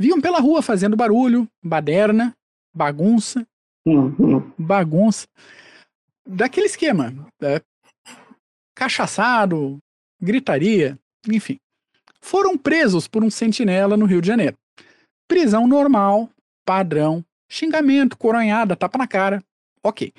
viam 0.00 0.18
pela 0.18 0.40
rua 0.40 0.62
fazendo 0.62 0.96
barulho, 0.96 1.46
baderna, 1.62 2.34
bagunça, 2.74 3.46
uhum. 3.84 4.50
bagunça, 4.58 5.26
daquele 6.26 6.64
esquema, 6.64 7.14
é, 7.42 7.60
cachaçado, 8.74 9.76
gritaria, 10.18 10.98
enfim. 11.28 11.58
Foram 12.22 12.56
presos 12.56 13.06
por 13.06 13.22
um 13.22 13.28
sentinela 13.28 13.94
no 13.94 14.06
Rio 14.06 14.22
de 14.22 14.26
Janeiro. 14.26 14.56
Prisão 15.28 15.66
normal, 15.66 16.30
padrão, 16.64 17.22
Xingamento, 17.46 18.16
coronhada, 18.16 18.76
tapa 18.76 18.96
na 18.96 19.06
cara. 19.06 19.42
Ok. 19.82 20.14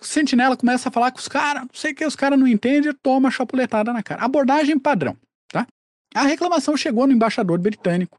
O 0.00 0.04
sentinela 0.04 0.56
começa 0.56 0.88
a 0.88 0.92
falar 0.92 1.10
com 1.10 1.18
os 1.18 1.28
caras, 1.28 1.62
não 1.62 1.74
sei 1.74 1.92
o 1.92 1.94
que, 1.94 2.06
os 2.06 2.16
caras 2.16 2.38
não 2.38 2.46
entendem, 2.46 2.92
toma 3.02 3.30
chapuletada 3.30 3.92
na 3.92 4.02
cara. 4.02 4.22
Abordagem 4.22 4.78
padrão, 4.78 5.16
tá? 5.48 5.66
A 6.14 6.22
reclamação 6.22 6.76
chegou 6.76 7.06
no 7.06 7.12
embaixador 7.12 7.58
britânico, 7.58 8.18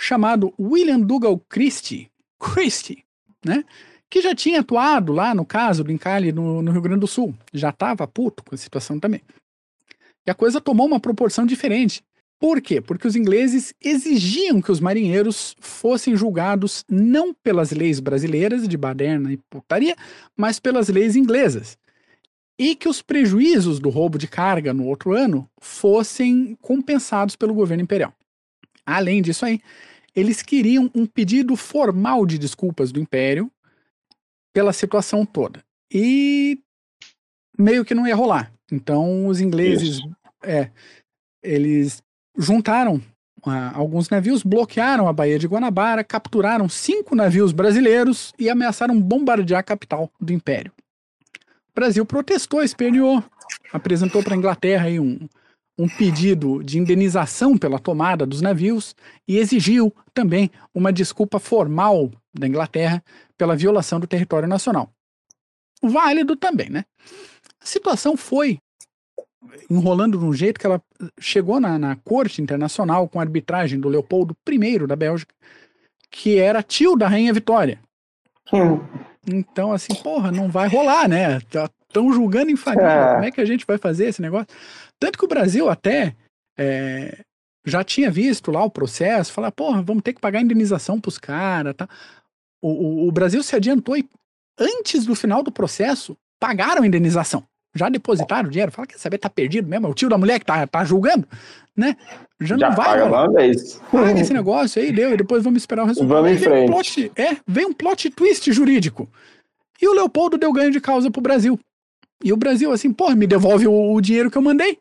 chamado 0.00 0.54
William 0.56 1.00
Dougal 1.00 1.36
Christie, 1.48 2.08
Christie, 2.38 3.04
né? 3.44 3.64
Que 4.08 4.22
já 4.22 4.32
tinha 4.32 4.60
atuado 4.60 5.12
lá 5.12 5.34
no 5.34 5.44
caso 5.44 5.82
do 5.82 5.90
encalhe 5.90 6.30
no, 6.30 6.62
no 6.62 6.70
Rio 6.70 6.80
Grande 6.80 7.00
do 7.00 7.06
Sul. 7.08 7.34
Já 7.52 7.70
estava 7.70 8.06
puto 8.06 8.44
com 8.44 8.54
a 8.54 8.58
situação 8.58 9.00
também. 9.00 9.20
E 10.24 10.30
a 10.30 10.34
coisa 10.34 10.60
tomou 10.60 10.86
uma 10.86 11.00
proporção 11.00 11.44
diferente. 11.44 12.02
Por 12.38 12.60
quê? 12.62 12.80
Porque 12.80 13.08
os 13.08 13.16
ingleses 13.16 13.74
exigiam 13.82 14.62
que 14.62 14.70
os 14.70 14.78
marinheiros 14.78 15.56
fossem 15.58 16.14
julgados 16.14 16.84
não 16.88 17.34
pelas 17.34 17.72
leis 17.72 17.98
brasileiras 17.98 18.68
de 18.68 18.76
baderna 18.76 19.32
e 19.32 19.36
putaria, 19.50 19.96
mas 20.36 20.60
pelas 20.60 20.88
leis 20.88 21.16
inglesas. 21.16 21.76
E 22.56 22.76
que 22.76 22.88
os 22.88 23.02
prejuízos 23.02 23.80
do 23.80 23.90
roubo 23.90 24.16
de 24.16 24.28
carga 24.28 24.72
no 24.72 24.86
outro 24.86 25.12
ano 25.12 25.50
fossem 25.60 26.56
compensados 26.62 27.34
pelo 27.34 27.52
governo 27.52 27.82
imperial. 27.82 28.14
Além 28.88 29.20
disso 29.20 29.44
aí, 29.44 29.60
eles 30.16 30.40
queriam 30.40 30.90
um 30.94 31.04
pedido 31.04 31.54
formal 31.56 32.24
de 32.24 32.38
desculpas 32.38 32.90
do 32.90 32.98
império 32.98 33.52
pela 34.50 34.72
situação 34.72 35.26
toda. 35.26 35.62
E 35.92 36.58
meio 37.58 37.84
que 37.84 37.94
não 37.94 38.06
ia 38.06 38.16
rolar. 38.16 38.50
Então 38.72 39.26
os 39.26 39.42
ingleses, 39.42 40.00
é, 40.42 40.70
eles 41.42 42.02
juntaram 42.36 42.96
uh, 43.46 43.74
alguns 43.74 44.08
navios, 44.08 44.42
bloquearam 44.42 45.06
a 45.06 45.12
Baía 45.12 45.38
de 45.38 45.46
Guanabara, 45.46 46.02
capturaram 46.02 46.66
cinco 46.66 47.14
navios 47.14 47.52
brasileiros 47.52 48.32
e 48.38 48.48
ameaçaram 48.48 48.98
bombardear 48.98 49.60
a 49.60 49.62
capital 49.62 50.10
do 50.18 50.32
Império. 50.32 50.72
O 51.70 51.74
Brasil 51.74 52.06
protestou, 52.06 52.62
esperneou, 52.62 53.22
apresentou 53.70 54.22
para 54.22 54.34
a 54.34 54.38
Inglaterra 54.38 54.86
aí 54.86 54.98
um, 54.98 55.28
um 55.78 55.88
pedido 55.88 56.62
de 56.62 56.78
indenização 56.78 57.56
pela 57.56 57.78
tomada 57.78 58.26
dos 58.26 58.42
navios 58.42 58.96
e 59.28 59.38
exigiu 59.38 59.94
também 60.12 60.50
uma 60.74 60.92
desculpa 60.92 61.38
formal 61.38 62.10
da 62.34 62.48
Inglaterra 62.48 63.02
pela 63.36 63.54
violação 63.54 64.00
do 64.00 64.06
território 64.06 64.48
nacional. 64.48 64.90
Válido 65.80 66.34
também, 66.34 66.68
né? 66.68 66.84
A 67.60 67.66
situação 67.66 68.16
foi 68.16 68.58
enrolando 69.70 70.18
de 70.18 70.24
um 70.24 70.32
jeito 70.32 70.58
que 70.58 70.66
ela 70.66 70.82
chegou 71.20 71.60
na, 71.60 71.78
na 71.78 71.94
corte 71.96 72.42
internacional 72.42 73.08
com 73.08 73.20
a 73.20 73.22
arbitragem 73.22 73.78
do 73.78 73.88
Leopoldo 73.88 74.36
I 74.48 74.86
da 74.86 74.96
Bélgica, 74.96 75.32
que 76.10 76.38
era 76.38 76.62
tio 76.62 76.96
da 76.96 77.06
Rainha 77.06 77.32
Vitória. 77.32 77.78
Hum. 78.52 78.80
Então, 79.26 79.72
assim, 79.72 79.94
porra, 79.94 80.32
não 80.32 80.48
vai 80.48 80.68
rolar, 80.68 81.06
né? 81.08 81.36
Estão 81.36 81.68
tá, 81.92 82.12
julgando 82.12 82.50
em 82.50 82.56
família. 82.56 82.88
É. 82.88 83.12
Como 83.12 83.24
é 83.24 83.30
que 83.30 83.40
a 83.40 83.44
gente 83.44 83.66
vai 83.66 83.78
fazer 83.78 84.06
esse 84.06 84.22
negócio? 84.22 84.48
Tanto 85.00 85.18
que 85.18 85.24
o 85.24 85.28
Brasil 85.28 85.68
até 85.68 86.14
é, 86.58 87.18
já 87.64 87.84
tinha 87.84 88.10
visto 88.10 88.50
lá 88.50 88.64
o 88.64 88.70
processo, 88.70 89.32
falar, 89.32 89.52
porra, 89.52 89.82
vamos 89.82 90.02
ter 90.02 90.12
que 90.12 90.20
pagar 90.20 90.40
indenização 90.40 91.00
pros 91.00 91.18
caras, 91.18 91.74
tá? 91.76 91.88
O, 92.60 92.68
o, 92.68 93.08
o, 93.08 93.12
Brasil 93.12 93.42
se 93.42 93.54
adiantou 93.54 93.96
e 93.96 94.08
antes 94.58 95.06
do 95.06 95.14
final 95.14 95.42
do 95.42 95.52
processo 95.52 96.16
pagaram 96.40 96.82
a 96.82 96.86
indenização. 96.86 97.44
Já 97.74 97.88
depositaram 97.88 98.48
o 98.48 98.50
dinheiro, 98.50 98.72
fala, 98.72 98.88
quer 98.88 98.98
saber, 98.98 99.18
tá 99.18 99.30
perdido 99.30 99.68
mesmo, 99.68 99.86
é 99.86 99.90
o 99.90 99.94
tio 99.94 100.08
da 100.08 100.18
mulher 100.18 100.40
que 100.40 100.46
tá, 100.46 100.66
tá 100.66 100.84
julgando, 100.84 101.28
né? 101.76 101.96
Já, 102.40 102.56
já 102.56 102.70
não 102.70 102.76
vai. 102.76 102.86
Paga 102.86 103.04
uma 103.04 103.32
vez. 103.32 103.80
Paga 103.92 104.20
esse 104.20 104.32
negócio 104.32 104.82
aí, 104.82 104.90
deu, 104.90 105.12
e 105.12 105.16
depois 105.16 105.44
vamos 105.44 105.62
esperar 105.62 105.84
o 105.84 105.86
resultado. 105.86 106.08
Vamos 106.08 106.32
em 106.32 106.38
frente. 106.38 106.68
Um 106.68 106.72
plot, 106.72 107.12
é, 107.14 107.36
vem 107.46 107.66
um 107.66 107.72
plot 107.72 108.10
twist 108.10 108.50
jurídico. 108.52 109.08
E 109.80 109.86
o 109.86 109.92
Leopoldo 109.92 110.36
deu 110.36 110.52
ganho 110.52 110.72
de 110.72 110.80
causa 110.80 111.10
pro 111.10 111.20
Brasil. 111.20 111.58
E 112.24 112.32
o 112.32 112.36
Brasil, 112.36 112.72
assim, 112.72 112.92
porra, 112.92 113.14
me 113.14 113.26
devolve 113.26 113.68
o, 113.68 113.92
o 113.92 114.00
dinheiro 114.00 114.30
que 114.30 114.36
eu 114.36 114.42
mandei. 114.42 114.78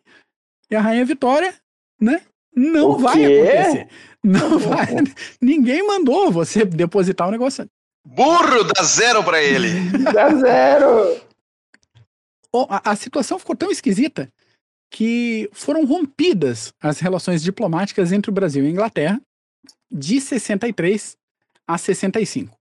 E 0.69 0.75
a 0.75 0.81
Rainha 0.81 1.05
Vitória, 1.05 1.53
né? 1.99 2.21
Não 2.55 2.91
o 2.91 2.97
vai 2.97 3.15
quê? 3.15 3.25
acontecer. 3.25 3.87
Não 4.23 4.57
vai. 4.59 4.87
Ninguém 5.41 5.85
mandou 5.85 6.31
você 6.31 6.65
depositar 6.65 7.27
o 7.27 7.29
um 7.29 7.31
negócio. 7.31 7.69
Burro, 8.05 8.63
dá 8.63 8.83
zero 8.83 9.23
para 9.23 9.41
ele. 9.41 9.69
dá 10.13 10.33
zero. 10.33 11.21
A, 12.69 12.91
a 12.91 12.95
situação 12.95 13.37
ficou 13.37 13.55
tão 13.55 13.69
esquisita 13.69 14.31
que 14.89 15.49
foram 15.51 15.85
rompidas 15.85 16.73
as 16.81 16.99
relações 16.99 17.43
diplomáticas 17.43 18.11
entre 18.11 18.31
o 18.31 18.33
Brasil 18.33 18.63
e 18.63 18.67
a 18.67 18.71
Inglaterra 18.71 19.21
de 19.91 20.19
63 20.19 21.17
a 21.67 21.77
65. 21.77 22.57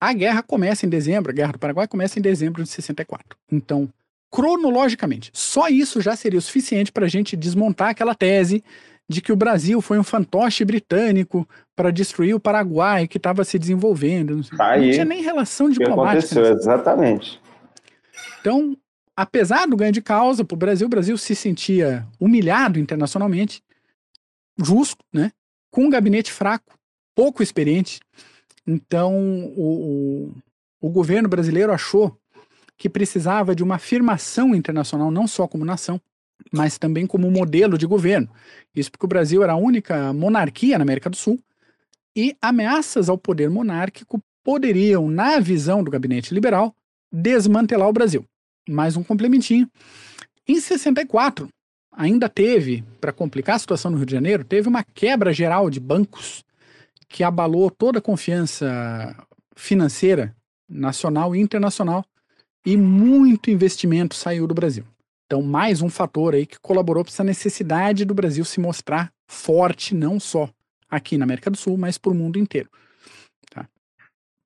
A 0.00 0.12
guerra 0.12 0.42
começa 0.42 0.84
em 0.84 0.88
dezembro, 0.88 1.30
a 1.30 1.34
Guerra 1.34 1.52
do 1.52 1.58
Paraguai 1.58 1.86
começa 1.86 2.18
em 2.18 2.22
dezembro 2.22 2.62
de 2.62 2.68
64. 2.68 3.38
Então, 3.50 3.88
cronologicamente, 4.32 5.30
só 5.34 5.68
isso 5.68 6.00
já 6.00 6.16
seria 6.16 6.38
o 6.38 6.42
suficiente 6.42 6.90
para 6.90 7.04
a 7.04 7.08
gente 7.08 7.36
desmontar 7.36 7.90
aquela 7.90 8.14
tese 8.14 8.64
de 9.06 9.20
que 9.20 9.30
o 9.30 9.36
Brasil 9.36 9.82
foi 9.82 9.98
um 9.98 10.02
fantoche 10.02 10.64
britânico 10.64 11.46
para 11.76 11.90
destruir 11.90 12.34
o 12.34 12.40
Paraguai 12.40 13.06
que 13.06 13.18
estava 13.18 13.44
se 13.44 13.58
desenvolvendo. 13.58 14.36
Não, 14.36 14.42
tá 14.42 14.78
não 14.78 14.90
tinha 14.90 15.04
nem 15.04 15.22
relação 15.22 15.68
diplomática. 15.68 16.40
Aconteceu, 16.40 16.56
exatamente. 16.56 17.40
Então, 18.40 18.74
apesar 19.14 19.66
do 19.66 19.76
ganho 19.76 19.92
de 19.92 20.00
causa 20.00 20.44
para 20.44 20.54
o 20.54 20.58
Brasil, 20.58 20.86
o 20.86 20.90
Brasil 20.90 21.18
se 21.18 21.34
sentia 21.34 22.06
humilhado 22.18 22.78
internacionalmente, 22.78 23.62
justo, 24.58 25.04
né? 25.12 25.30
Com 25.70 25.84
um 25.84 25.90
gabinete 25.90 26.32
fraco, 26.32 26.78
pouco 27.14 27.42
experiente. 27.42 28.00
Então, 28.66 29.14
o, 29.56 30.32
o, 30.80 30.88
o 30.88 30.90
governo 30.90 31.28
brasileiro 31.28 31.72
achou 31.72 32.16
que 32.82 32.88
precisava 32.88 33.54
de 33.54 33.62
uma 33.62 33.76
afirmação 33.76 34.56
internacional, 34.56 35.08
não 35.08 35.28
só 35.28 35.46
como 35.46 35.64
nação, 35.64 36.00
mas 36.52 36.78
também 36.78 37.06
como 37.06 37.30
modelo 37.30 37.78
de 37.78 37.86
governo. 37.86 38.28
Isso 38.74 38.90
porque 38.90 39.06
o 39.06 39.08
Brasil 39.08 39.40
era 39.40 39.52
a 39.52 39.56
única 39.56 40.12
monarquia 40.12 40.76
na 40.76 40.82
América 40.82 41.08
do 41.08 41.14
Sul 41.14 41.38
e 42.16 42.36
ameaças 42.42 43.08
ao 43.08 43.16
poder 43.16 43.48
monárquico 43.48 44.20
poderiam, 44.42 45.08
na 45.08 45.38
visão 45.38 45.84
do 45.84 45.92
gabinete 45.92 46.34
liberal, 46.34 46.74
desmantelar 47.12 47.88
o 47.88 47.92
Brasil. 47.92 48.24
Mais 48.68 48.96
um 48.96 49.04
complementinho. 49.04 49.70
Em 50.48 50.58
64, 50.58 51.48
ainda 51.92 52.28
teve, 52.28 52.82
para 53.00 53.12
complicar 53.12 53.54
a 53.54 53.60
situação 53.60 53.92
no 53.92 53.96
Rio 53.96 54.06
de 54.06 54.12
Janeiro, 54.12 54.42
teve 54.42 54.68
uma 54.68 54.82
quebra 54.82 55.32
geral 55.32 55.70
de 55.70 55.78
bancos 55.78 56.42
que 57.08 57.22
abalou 57.22 57.70
toda 57.70 58.00
a 58.00 58.02
confiança 58.02 59.14
financeira 59.54 60.34
nacional 60.68 61.36
e 61.36 61.40
internacional 61.40 62.04
e 62.64 62.76
muito 62.76 63.50
investimento 63.50 64.14
saiu 64.14 64.46
do 64.46 64.54
Brasil. 64.54 64.84
Então, 65.26 65.42
mais 65.42 65.80
um 65.80 65.88
fator 65.88 66.34
aí 66.34 66.44
que 66.44 66.60
colaborou 66.60 67.02
para 67.02 67.12
essa 67.12 67.24
necessidade 67.24 68.04
do 68.04 68.14
Brasil 68.14 68.44
se 68.44 68.60
mostrar 68.60 69.12
forte, 69.26 69.94
não 69.94 70.20
só 70.20 70.50
aqui 70.90 71.16
na 71.16 71.24
América 71.24 71.50
do 71.50 71.56
Sul, 71.56 71.78
mas 71.78 71.96
para 71.96 72.12
o 72.12 72.14
mundo 72.14 72.38
inteiro. 72.38 72.68
Tá? 73.50 73.66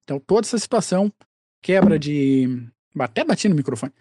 Então, 0.04 0.20
toda 0.20 0.46
essa 0.46 0.58
situação, 0.58 1.12
quebra 1.60 1.98
de. 1.98 2.68
Até 2.98 3.24
bati 3.24 3.48
no 3.48 3.56
microfone. 3.56 3.92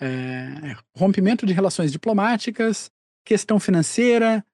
É, 0.00 0.76
rompimento 0.96 1.44
de 1.44 1.52
relações 1.52 1.90
diplomáticas, 1.90 2.88
questão 3.24 3.58
financeira, 3.58 4.44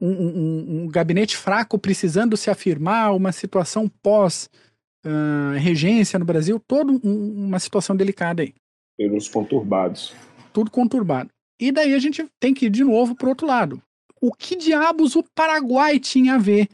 um, 0.00 0.08
um, 0.08 0.82
um, 0.84 0.88
gabinete 0.88 1.36
fraco 1.36 1.76
precisando 1.76 2.36
se 2.36 2.50
afirmar, 2.50 3.14
uma 3.14 3.32
situação 3.32 3.88
pós-regência 4.00 4.69
uh, 5.04 6.18
no 6.18 6.24
Brasil, 6.24 6.60
toda 6.66 6.92
um, 6.92 7.46
uma 7.46 7.58
situação 7.58 7.96
delicada 7.96 8.42
aí. 8.42 8.54
Pelos 8.98 9.28
conturbados 9.28 10.14
tudo 10.52 10.70
conturbado. 10.70 11.30
E 11.60 11.72
daí 11.72 11.94
a 11.94 11.98
gente 11.98 12.26
tem 12.38 12.54
que 12.54 12.66
ir 12.66 12.70
de 12.70 12.84
novo 12.84 13.14
para 13.14 13.28
outro 13.28 13.46
lado. 13.46 13.82
O 14.20 14.32
que 14.32 14.56
diabos 14.56 15.16
o 15.16 15.24
Paraguai 15.34 15.98
tinha 15.98 16.34
a 16.34 16.38
ver 16.38 16.68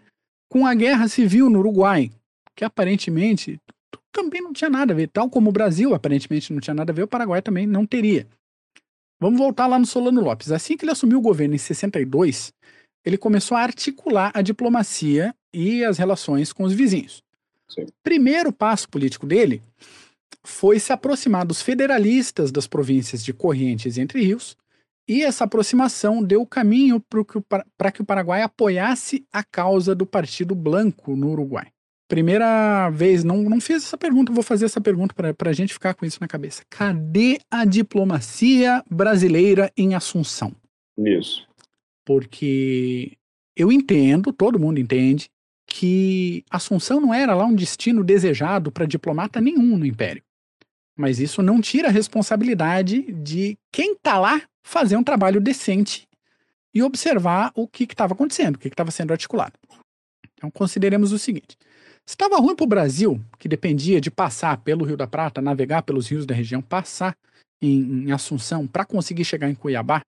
com 0.50 0.66
a 0.66 0.74
guerra 0.74 1.08
civil 1.08 1.48
no 1.48 1.60
Uruguai? 1.60 2.10
Que 2.56 2.64
aparentemente 2.64 3.60
também 4.12 4.40
não 4.40 4.52
tinha 4.52 4.70
nada 4.70 4.92
a 4.92 4.96
ver. 4.96 5.08
Tal 5.08 5.28
como 5.28 5.50
o 5.50 5.52
Brasil 5.52 5.94
aparentemente 5.94 6.52
não 6.52 6.60
tinha 6.60 6.74
nada 6.74 6.92
a 6.92 6.94
ver, 6.94 7.02
o 7.02 7.08
Paraguai 7.08 7.42
também 7.42 7.66
não 7.66 7.86
teria. 7.86 8.26
Vamos 9.20 9.38
voltar 9.38 9.66
lá 9.66 9.78
no 9.78 9.86
Solano 9.86 10.20
Lopes. 10.20 10.50
Assim 10.50 10.76
que 10.76 10.84
ele 10.84 10.92
assumiu 10.92 11.18
o 11.18 11.22
governo 11.22 11.54
em 11.54 11.58
62, 11.58 12.52
ele 13.04 13.16
começou 13.16 13.56
a 13.56 13.62
articular 13.62 14.30
a 14.34 14.42
diplomacia 14.42 15.34
e 15.54 15.84
as 15.84 15.98
relações 15.98 16.52
com 16.52 16.64
os 16.64 16.72
vizinhos. 16.72 17.22
Sim. 17.68 17.86
Primeiro 18.02 18.52
passo 18.52 18.88
político 18.88 19.26
dele 19.26 19.62
foi 20.44 20.78
se 20.78 20.92
aproximar 20.92 21.44
dos 21.44 21.60
federalistas 21.60 22.52
das 22.52 22.66
províncias 22.66 23.24
de 23.24 23.32
Corrientes 23.32 23.96
e 23.96 24.00
Entre 24.00 24.22
Rios, 24.22 24.56
e 25.08 25.22
essa 25.22 25.44
aproximação 25.44 26.22
deu 26.22 26.42
o 26.42 26.46
caminho 26.46 27.02
para 27.76 27.92
que 27.92 28.02
o 28.02 28.04
Paraguai 28.04 28.42
apoiasse 28.42 29.24
a 29.32 29.44
causa 29.44 29.94
do 29.94 30.04
Partido 30.04 30.54
Blanco 30.54 31.14
no 31.14 31.30
Uruguai. 31.30 31.68
Primeira 32.08 32.88
vez, 32.90 33.24
não, 33.24 33.42
não 33.42 33.60
fiz 33.60 33.84
essa 33.84 33.98
pergunta, 33.98 34.32
vou 34.32 34.42
fazer 34.42 34.64
essa 34.64 34.80
pergunta 34.80 35.14
para 35.14 35.50
a 35.50 35.52
gente 35.52 35.72
ficar 35.72 35.94
com 35.94 36.06
isso 36.06 36.18
na 36.20 36.28
cabeça. 36.28 36.62
Cadê 36.70 37.40
a 37.50 37.64
diplomacia 37.64 38.82
brasileira 38.88 39.72
em 39.76 39.94
Assunção? 39.94 40.52
Isso. 40.96 41.46
Porque 42.04 43.16
eu 43.56 43.72
entendo, 43.72 44.32
todo 44.32 44.58
mundo 44.58 44.78
entende, 44.78 45.28
que 45.66 46.44
Assunção 46.50 47.00
não 47.00 47.12
era 47.12 47.34
lá 47.34 47.44
um 47.44 47.54
destino 47.54 48.04
desejado 48.04 48.70
para 48.70 48.86
diplomata 48.86 49.40
nenhum 49.40 49.76
no 49.76 49.86
Império. 49.86 50.22
Mas 50.96 51.18
isso 51.18 51.42
não 51.42 51.60
tira 51.60 51.88
a 51.88 51.92
responsabilidade 51.92 53.02
de 53.12 53.58
quem 53.70 53.92
está 53.92 54.18
lá 54.18 54.40
fazer 54.64 54.96
um 54.96 55.04
trabalho 55.04 55.40
decente 55.40 56.06
e 56.74 56.82
observar 56.82 57.52
o 57.54 57.66
que 57.66 57.84
estava 57.84 58.14
acontecendo, 58.14 58.56
o 58.56 58.58
que 58.58 58.68
estava 58.68 58.90
sendo 58.90 59.12
articulado. 59.12 59.52
Então, 60.34 60.50
consideremos 60.50 61.12
o 61.12 61.18
seguinte: 61.18 61.56
se 62.06 62.14
estava 62.14 62.36
ruim 62.36 62.54
para 62.54 62.64
o 62.64 62.68
Brasil, 62.68 63.20
que 63.38 63.48
dependia 63.48 64.00
de 64.00 64.10
passar 64.10 64.58
pelo 64.58 64.84
Rio 64.84 64.96
da 64.96 65.06
Prata, 65.06 65.42
navegar 65.42 65.82
pelos 65.82 66.08
rios 66.08 66.24
da 66.24 66.34
região, 66.34 66.62
passar 66.62 67.16
em, 67.60 68.06
em 68.06 68.12
Assunção 68.12 68.66
para 68.66 68.84
conseguir 68.84 69.24
chegar 69.24 69.50
em 69.50 69.54
Cuiabá, 69.54 70.02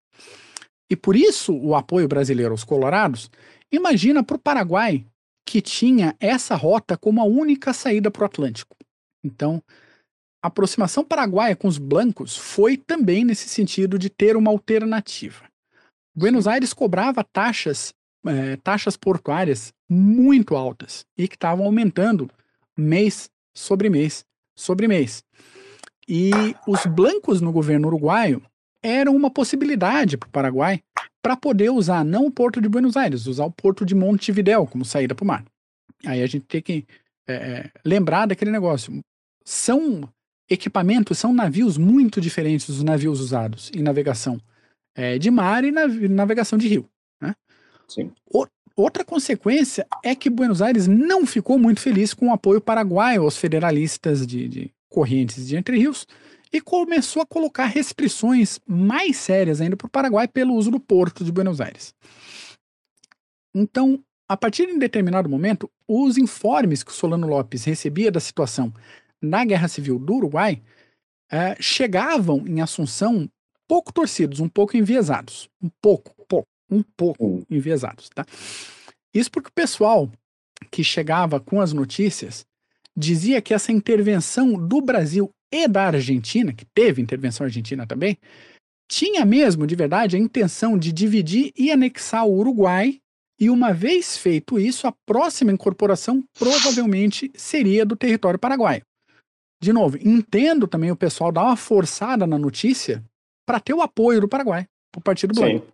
e 0.91 0.97
por 0.97 1.17
isso 1.17 1.55
o 1.55 1.75
apoio 1.75 2.09
brasileiro 2.09 2.53
aos 2.53 2.65
colorados, 2.65 3.31
imagina 3.71 4.23
para 4.23 4.37
o 4.37 4.41
Paraguai, 4.41 5.05
que 5.49 5.62
tinha 5.62 6.14
essa 6.20 6.55
rota 6.55 6.94
como 6.94 7.22
a 7.22 7.24
única 7.24 7.72
saída 7.72 8.11
para 8.11 8.22
o 8.22 8.26
Atlântico. 8.26 8.76
Então, 9.24 9.62
a 10.42 10.49
aproximação 10.49 11.03
paraguaia 11.03 11.57
com 11.57 11.66
os 11.66 11.78
blancos 11.78 12.36
foi 12.36 12.76
também 12.76 13.24
nesse 13.24 13.49
sentido 13.49 13.99
de 13.99 14.11
ter 14.11 14.36
uma 14.36 14.51
alternativa. 14.51 15.46
Buenos 16.14 16.46
Aires 16.46 16.74
cobrava 16.74 17.24
taxas, 17.24 17.94
é, 18.26 18.57
taxas 18.57 18.94
portuárias 18.94 19.72
muito 19.88 20.55
altas 20.55 21.07
e 21.16 21.26
que 21.26 21.36
estavam 21.36 21.64
aumentando 21.64 22.30
mês 22.76 23.30
sobre 23.57 23.88
mês 23.88 24.26
sobre 24.55 24.86
mês. 24.86 25.24
E 26.07 26.30
os 26.66 26.84
blancos 26.84 27.40
no 27.40 27.53
governo 27.53 27.88
uruguaio 27.88 28.42
eram 28.83 29.14
uma 29.14 29.31
possibilidade 29.31 30.16
para 30.16 30.29
o 30.29 30.33
Paraguai 30.33 30.81
para 31.22 31.37
poder 31.37 31.70
usar 31.70 32.05
não 32.05 32.26
o 32.26 32.31
porto 32.31 32.61
de 32.61 32.68
Buenos 32.68 32.97
Aires, 32.97 33.26
usar 33.26 33.45
o 33.45 33.51
porto 33.51 33.85
de 33.85 33.95
Montevidéu 33.95 34.66
como 34.66 34.85
saída 34.85 35.14
para 35.14 35.24
o 35.24 35.26
mar. 35.26 35.45
Aí 36.07 36.22
a 36.22 36.26
gente 36.26 36.47
tem 36.47 36.62
que 36.62 36.87
é, 37.26 37.35
é, 37.35 37.70
lembrar 37.85 38.26
daquele 38.26 38.51
negócio. 38.51 39.01
São 39.45 40.09
equipamentos, 40.49 41.18
são 41.18 41.33
navios 41.33 41.76
muito 41.76 42.20
diferentes 42.20 42.68
dos 42.68 42.83
navios 42.83 43.20
usados 43.20 43.70
em 43.74 43.83
navegação 43.83 44.41
é, 44.95 45.18
de 45.18 45.31
mar 45.31 45.64
e 45.64 45.70
navegação 45.70 46.59
de 46.59 46.68
rio. 46.68 46.89
Né? 47.20 47.35
Sim. 47.87 48.12
O, 48.26 48.47
outra 48.76 49.05
consequência 49.05 49.87
é 50.03 50.14
que 50.14 50.31
Buenos 50.31 50.62
Aires 50.62 50.87
não 50.87 51.26
ficou 51.26 51.59
muito 51.59 51.81
feliz 51.81 52.14
com 52.14 52.29
o 52.29 52.33
apoio 52.33 52.61
paraguaio 52.61 53.22
aos 53.22 53.37
federalistas 53.37 54.26
de, 54.26 54.49
de 54.49 54.72
correntes 54.89 55.47
de 55.47 55.57
Entre 55.57 55.76
Rios 55.76 56.07
e 56.53 56.61
começou 56.61 57.22
a 57.22 57.26
colocar 57.26 57.66
restrições 57.66 58.59
mais 58.66 59.16
sérias 59.16 59.61
ainda 59.61 59.76
para 59.76 59.86
o 59.86 59.90
Paraguai 59.90 60.26
pelo 60.26 60.55
uso 60.55 60.70
do 60.70 60.80
porto 60.80 61.24
de 61.24 61.32
Buenos 61.32 61.61
Aires. 61.61 61.94
Então, 63.55 64.03
a 64.28 64.36
partir 64.36 64.66
de 64.66 64.72
um 64.72 64.78
determinado 64.78 65.28
momento, 65.28 65.70
os 65.86 66.18
informes 66.18 66.82
que 66.82 66.90
o 66.90 66.94
Solano 66.94 67.26
Lopes 67.26 67.64
recebia 67.64 68.11
da 68.11 68.20
situação 68.20 68.72
na 69.20 69.44
Guerra 69.44 69.68
Civil 69.68 69.99
do 69.99 70.14
Uruguai 70.14 70.62
é, 71.30 71.57
chegavam 71.61 72.46
em 72.46 72.61
Assunção 72.61 73.28
pouco 73.66 73.92
torcidos, 73.92 74.40
um 74.40 74.49
pouco 74.49 74.76
enviesados. 74.76 75.49
Um 75.62 75.68
pouco, 75.82 76.14
pouco, 76.26 76.49
um 76.70 76.82
pouco 76.82 77.26
hum. 77.26 77.44
enviesados, 77.51 78.09
tá? 78.09 78.24
Isso 79.12 79.30
porque 79.30 79.49
o 79.49 79.53
pessoal 79.53 80.11
que 80.70 80.82
chegava 80.82 81.38
com 81.38 81.61
as 81.61 81.72
notícias 81.72 82.46
dizia 82.99 83.40
que 83.40 83.55
essa 83.55 83.70
intervenção 83.70 84.55
do 84.55 84.80
Brasil 84.80 85.30
e 85.53 85.68
da 85.68 85.86
Argentina, 85.86 86.53
que 86.53 86.64
teve 86.74 87.01
intervenção 87.01 87.44
argentina 87.44 87.86
também, 87.86 88.18
tinha 88.90 89.24
mesmo, 89.24 89.66
de 89.66 89.76
verdade, 89.76 90.16
a 90.16 90.18
intenção 90.18 90.76
de 90.76 90.92
dividir 90.92 91.53
e 91.57 91.70
anexar 91.70 92.26
o 92.26 92.34
Uruguai, 92.34 92.99
e 93.40 93.49
uma 93.51 93.72
vez 93.72 94.16
feito 94.16 94.59
isso, 94.59 94.86
a 94.86 94.94
próxima 95.07 95.53
incorporação 95.53 96.24
provavelmente 96.36 97.30
seria 97.36 97.86
do 97.86 97.94
território 97.94 98.38
paraguaio. 98.38 98.82
De 99.62 99.72
novo, 99.72 99.96
entendo 100.01 100.66
também 100.66 100.90
o 100.90 100.96
pessoal 100.96 101.30
dar 101.30 101.44
uma 101.44 101.57
forçada 101.57 102.26
na 102.26 102.38
notícia 102.38 103.05
para 103.46 103.61
ter 103.61 103.74
o 103.74 103.82
apoio 103.82 104.20
do 104.20 104.28
Paraguai, 104.28 104.66
para 104.92 104.99
o 104.99 105.03
Partido 105.03 105.34
Blanco. 105.34 105.66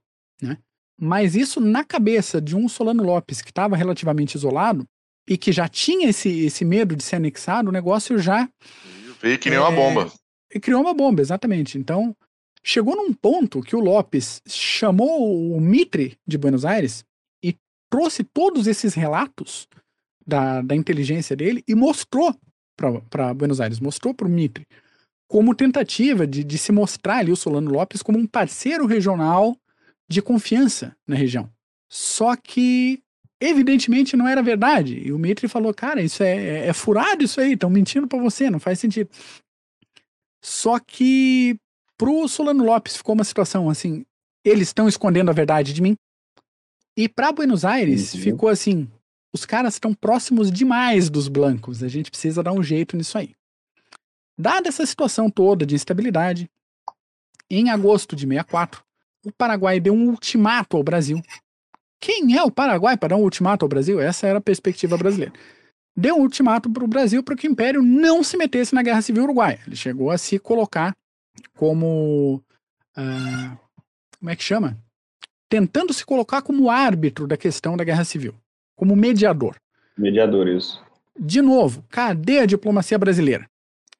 Né? 0.42 0.58
Mas 1.00 1.34
isso 1.34 1.60
na 1.60 1.84
cabeça 1.84 2.40
de 2.40 2.54
um 2.54 2.68
Solano 2.68 3.02
Lopes 3.02 3.40
que 3.40 3.50
estava 3.50 3.76
relativamente 3.76 4.34
isolado 4.34 4.86
e 5.28 5.36
que 5.38 5.52
já 5.52 5.68
tinha 5.68 6.08
esse, 6.08 6.46
esse 6.46 6.64
medo 6.64 6.94
de 6.94 7.02
ser 7.02 7.16
anexado, 7.16 7.68
o 7.68 7.72
negócio 7.72 8.18
já. 8.18 8.48
Veio 9.20 9.38
que 9.38 9.48
nem 9.48 9.58
é, 9.58 9.60
uma 9.60 9.70
bomba. 9.70 10.12
E 10.52 10.60
criou 10.60 10.80
uma 10.80 10.94
bomba, 10.94 11.22
exatamente. 11.22 11.78
Então, 11.78 12.14
chegou 12.62 12.96
num 12.96 13.12
ponto 13.12 13.62
que 13.62 13.74
o 13.74 13.80
Lopes 13.80 14.42
chamou 14.46 15.54
o 15.54 15.60
Mitre 15.60 16.18
de 16.26 16.36
Buenos 16.36 16.64
Aires 16.64 17.04
e 17.42 17.56
trouxe 17.90 18.22
todos 18.24 18.66
esses 18.66 18.94
relatos 18.94 19.66
da, 20.26 20.62
da 20.62 20.74
inteligência 20.74 21.36
dele 21.36 21.62
e 21.66 21.74
mostrou 21.74 22.34
para 23.10 23.34
Buenos 23.34 23.60
Aires, 23.60 23.80
mostrou 23.80 24.12
para 24.12 24.26
o 24.26 24.30
Mitre 24.30 24.66
como 25.28 25.54
tentativa 25.54 26.26
de, 26.26 26.44
de 26.44 26.58
se 26.58 26.70
mostrar 26.72 27.18
ali 27.18 27.32
o 27.32 27.36
Solano 27.36 27.70
Lopes 27.70 28.02
como 28.02 28.18
um 28.18 28.26
parceiro 28.26 28.86
regional 28.86 29.56
de 30.08 30.20
confiança 30.20 30.96
na 31.06 31.16
região. 31.16 31.50
Só 31.88 32.36
que, 32.36 33.02
evidentemente, 33.48 34.16
não 34.16 34.26
era 34.26 34.42
verdade. 34.42 35.00
E 35.04 35.12
o 35.12 35.18
Mitre 35.18 35.48
falou: 35.48 35.72
cara, 35.72 36.02
isso 36.02 36.22
é, 36.22 36.36
é, 36.36 36.66
é 36.68 36.72
furado 36.72 37.24
isso 37.24 37.40
aí, 37.40 37.52
estão 37.52 37.70
mentindo 37.70 38.06
para 38.06 38.18
você, 38.18 38.50
não 38.50 38.60
faz 38.60 38.78
sentido. 38.78 39.10
Só 40.42 40.78
que 40.78 41.56
pro 41.96 42.28
Solano 42.28 42.64
Lopes 42.64 42.96
ficou 42.96 43.14
uma 43.14 43.24
situação 43.24 43.68
assim: 43.70 44.04
eles 44.44 44.68
estão 44.68 44.88
escondendo 44.88 45.30
a 45.30 45.34
verdade 45.34 45.72
de 45.72 45.82
mim. 45.82 45.96
E 46.96 47.08
para 47.08 47.32
Buenos 47.32 47.64
Aires 47.64 48.14
uhum. 48.14 48.20
ficou 48.20 48.48
assim: 48.48 48.88
os 49.32 49.44
caras 49.44 49.74
estão 49.74 49.94
próximos 49.94 50.50
demais 50.50 51.10
dos 51.10 51.28
blancos, 51.28 51.82
a 51.82 51.88
gente 51.88 52.10
precisa 52.10 52.42
dar 52.42 52.52
um 52.52 52.62
jeito 52.62 52.96
nisso 52.96 53.18
aí. 53.18 53.34
Dada 54.38 54.68
essa 54.68 54.84
situação 54.84 55.30
toda 55.30 55.64
de 55.64 55.74
instabilidade, 55.74 56.50
em 57.50 57.70
agosto 57.70 58.16
de 58.16 58.26
64, 58.26 58.82
o 59.24 59.32
Paraguai 59.32 59.80
deu 59.80 59.94
um 59.94 60.08
ultimato 60.08 60.76
ao 60.76 60.82
Brasil. 60.82 61.20
Quem 62.00 62.36
é 62.36 62.42
o 62.42 62.50
Paraguai 62.50 62.96
para 62.96 63.10
dar 63.10 63.16
um 63.16 63.22
ultimato 63.22 63.64
ao 63.64 63.68
Brasil? 63.68 64.00
Essa 64.00 64.26
era 64.26 64.38
a 64.38 64.42
perspectiva 64.42 64.96
brasileira. 64.96 65.32
Deu 65.96 66.16
um 66.16 66.22
ultimato 66.22 66.68
para 66.70 66.84
o 66.84 66.88
Brasil 66.88 67.22
para 67.22 67.36
que 67.36 67.46
o 67.46 67.50
Império 67.50 67.82
não 67.82 68.22
se 68.22 68.36
metesse 68.36 68.74
na 68.74 68.82
Guerra 68.82 69.00
Civil 69.00 69.22
Uruguaia. 69.24 69.60
Ele 69.66 69.76
chegou 69.76 70.10
a 70.10 70.18
se 70.18 70.38
colocar 70.38 70.92
como. 71.56 72.42
Uh, 72.96 73.58
como 74.18 74.30
é 74.30 74.36
que 74.36 74.42
chama? 74.42 74.76
Tentando 75.48 75.92
se 75.92 76.04
colocar 76.04 76.42
como 76.42 76.70
árbitro 76.70 77.26
da 77.26 77.36
questão 77.36 77.76
da 77.76 77.84
Guerra 77.84 78.04
Civil, 78.04 78.34
como 78.74 78.96
mediador. 78.96 79.56
Mediador, 79.96 80.48
isso. 80.48 80.82
De 81.18 81.40
novo, 81.40 81.84
cadê 81.88 82.40
a 82.40 82.46
diplomacia 82.46 82.98
brasileira? 82.98 83.48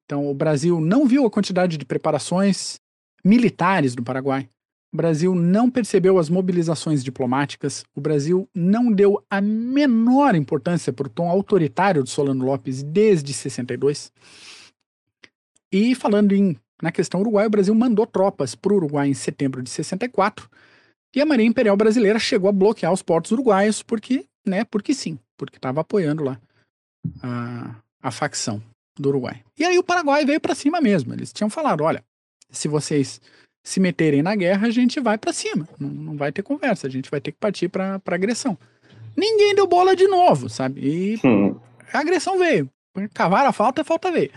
Então, 0.04 0.28
o 0.28 0.34
Brasil 0.34 0.80
não 0.80 1.06
viu 1.06 1.24
a 1.24 1.30
quantidade 1.30 1.76
de 1.76 1.84
preparações 1.84 2.80
militares 3.24 3.94
do 3.94 4.02
Paraguai. 4.02 4.48
O 4.94 4.96
Brasil 4.96 5.34
não 5.34 5.68
percebeu 5.68 6.20
as 6.20 6.30
mobilizações 6.30 7.02
diplomáticas. 7.02 7.84
O 7.96 8.00
Brasil 8.00 8.48
não 8.54 8.92
deu 8.92 9.20
a 9.28 9.40
menor 9.40 10.36
importância 10.36 10.92
para 10.92 11.08
o 11.08 11.10
tom 11.10 11.28
autoritário 11.28 12.04
de 12.04 12.10
Solano 12.10 12.44
Lopes 12.44 12.84
desde 12.84 13.34
62. 13.34 14.12
E 15.72 15.96
falando 15.96 16.30
em, 16.30 16.56
na 16.80 16.92
questão 16.92 17.20
uruguai, 17.20 17.44
o 17.44 17.50
Brasil 17.50 17.74
mandou 17.74 18.06
tropas 18.06 18.54
para 18.54 18.72
o 18.72 18.76
Uruguai 18.76 19.08
em 19.08 19.14
setembro 19.14 19.64
de 19.64 19.70
64. 19.70 20.48
E 21.12 21.20
a 21.20 21.26
Marinha 21.26 21.48
Imperial 21.48 21.76
Brasileira 21.76 22.20
chegou 22.20 22.48
a 22.48 22.52
bloquear 22.52 22.92
os 22.92 23.02
portos 23.02 23.32
uruguaios 23.32 23.82
porque, 23.82 24.26
né, 24.46 24.64
porque 24.64 24.94
sim, 24.94 25.18
porque 25.36 25.56
estava 25.56 25.80
apoiando 25.80 26.22
lá 26.22 26.40
a, 27.20 27.74
a 28.00 28.12
facção 28.12 28.62
do 28.96 29.08
Uruguai. 29.08 29.42
E 29.58 29.64
aí 29.64 29.76
o 29.76 29.82
Paraguai 29.82 30.24
veio 30.24 30.40
para 30.40 30.54
cima 30.54 30.80
mesmo. 30.80 31.12
Eles 31.12 31.32
tinham 31.32 31.50
falado: 31.50 31.82
olha, 31.82 32.04
se 32.48 32.68
vocês 32.68 33.20
se 33.64 33.80
meterem 33.80 34.22
na 34.22 34.36
guerra, 34.36 34.66
a 34.68 34.70
gente 34.70 35.00
vai 35.00 35.16
para 35.16 35.32
cima. 35.32 35.66
Não, 35.80 35.88
não, 35.88 36.16
vai 36.16 36.30
ter 36.30 36.42
conversa, 36.42 36.86
a 36.86 36.90
gente 36.90 37.10
vai 37.10 37.18
ter 37.18 37.32
que 37.32 37.38
partir 37.38 37.68
para 37.68 38.00
agressão. 38.06 38.58
Ninguém 39.16 39.54
deu 39.54 39.66
bola 39.66 39.96
de 39.96 40.06
novo, 40.06 40.50
sabe? 40.50 40.80
E 40.82 41.20
hum. 41.26 41.56
a 41.92 41.98
agressão 41.98 42.38
veio. 42.38 42.68
Cavar 43.14 43.46
a 43.46 43.52
falta, 43.52 43.80
a 43.80 43.84
falta 43.84 44.12
veio. 44.12 44.30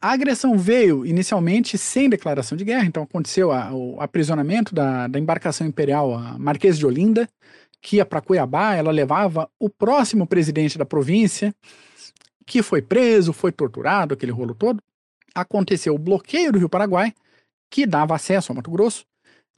A 0.00 0.12
agressão 0.12 0.56
veio 0.56 1.04
inicialmente 1.04 1.76
sem 1.76 2.08
declaração 2.08 2.56
de 2.56 2.64
guerra, 2.64 2.84
então 2.84 3.02
aconteceu 3.02 3.50
a, 3.50 3.74
o 3.74 4.00
aprisionamento 4.00 4.74
da, 4.74 5.08
da 5.08 5.18
embarcação 5.18 5.66
imperial, 5.66 6.14
a 6.14 6.38
Marquês 6.38 6.78
de 6.78 6.86
Olinda, 6.86 7.28
que 7.80 7.96
ia 7.96 8.04
para 8.04 8.20
Cuiabá, 8.20 8.74
ela 8.74 8.92
levava 8.92 9.50
o 9.58 9.68
próximo 9.68 10.26
presidente 10.26 10.78
da 10.78 10.84
província, 10.84 11.52
que 12.46 12.62
foi 12.62 12.80
preso, 12.80 13.32
foi 13.32 13.50
torturado, 13.50 14.14
aquele 14.14 14.32
rolo 14.32 14.54
todo. 14.54 14.80
Aconteceu 15.34 15.94
o 15.94 15.98
bloqueio 15.98 16.52
do 16.52 16.58
Rio 16.58 16.68
Paraguai, 16.68 17.12
que 17.70 17.86
dava 17.86 18.14
acesso 18.14 18.52
ao 18.52 18.56
Mato 18.56 18.70
Grosso, 18.70 19.04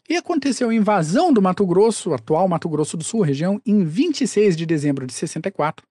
e 0.09 0.17
aconteceu 0.17 0.71
a 0.71 0.75
invasão 0.75 1.33
do 1.33 1.43
Mato 1.43 1.67
Grosso, 1.67 2.15
atual 2.15 2.49
Mato 2.49 2.69
Grosso 2.69 2.97
do 2.97 3.05
Sul, 3.05 3.21
região, 3.21 3.61
em 3.67 3.85
26 3.85 4.57
de 4.57 4.65
dezembro 4.65 5.07
de 5.07 5.13
64, 5.13 5.87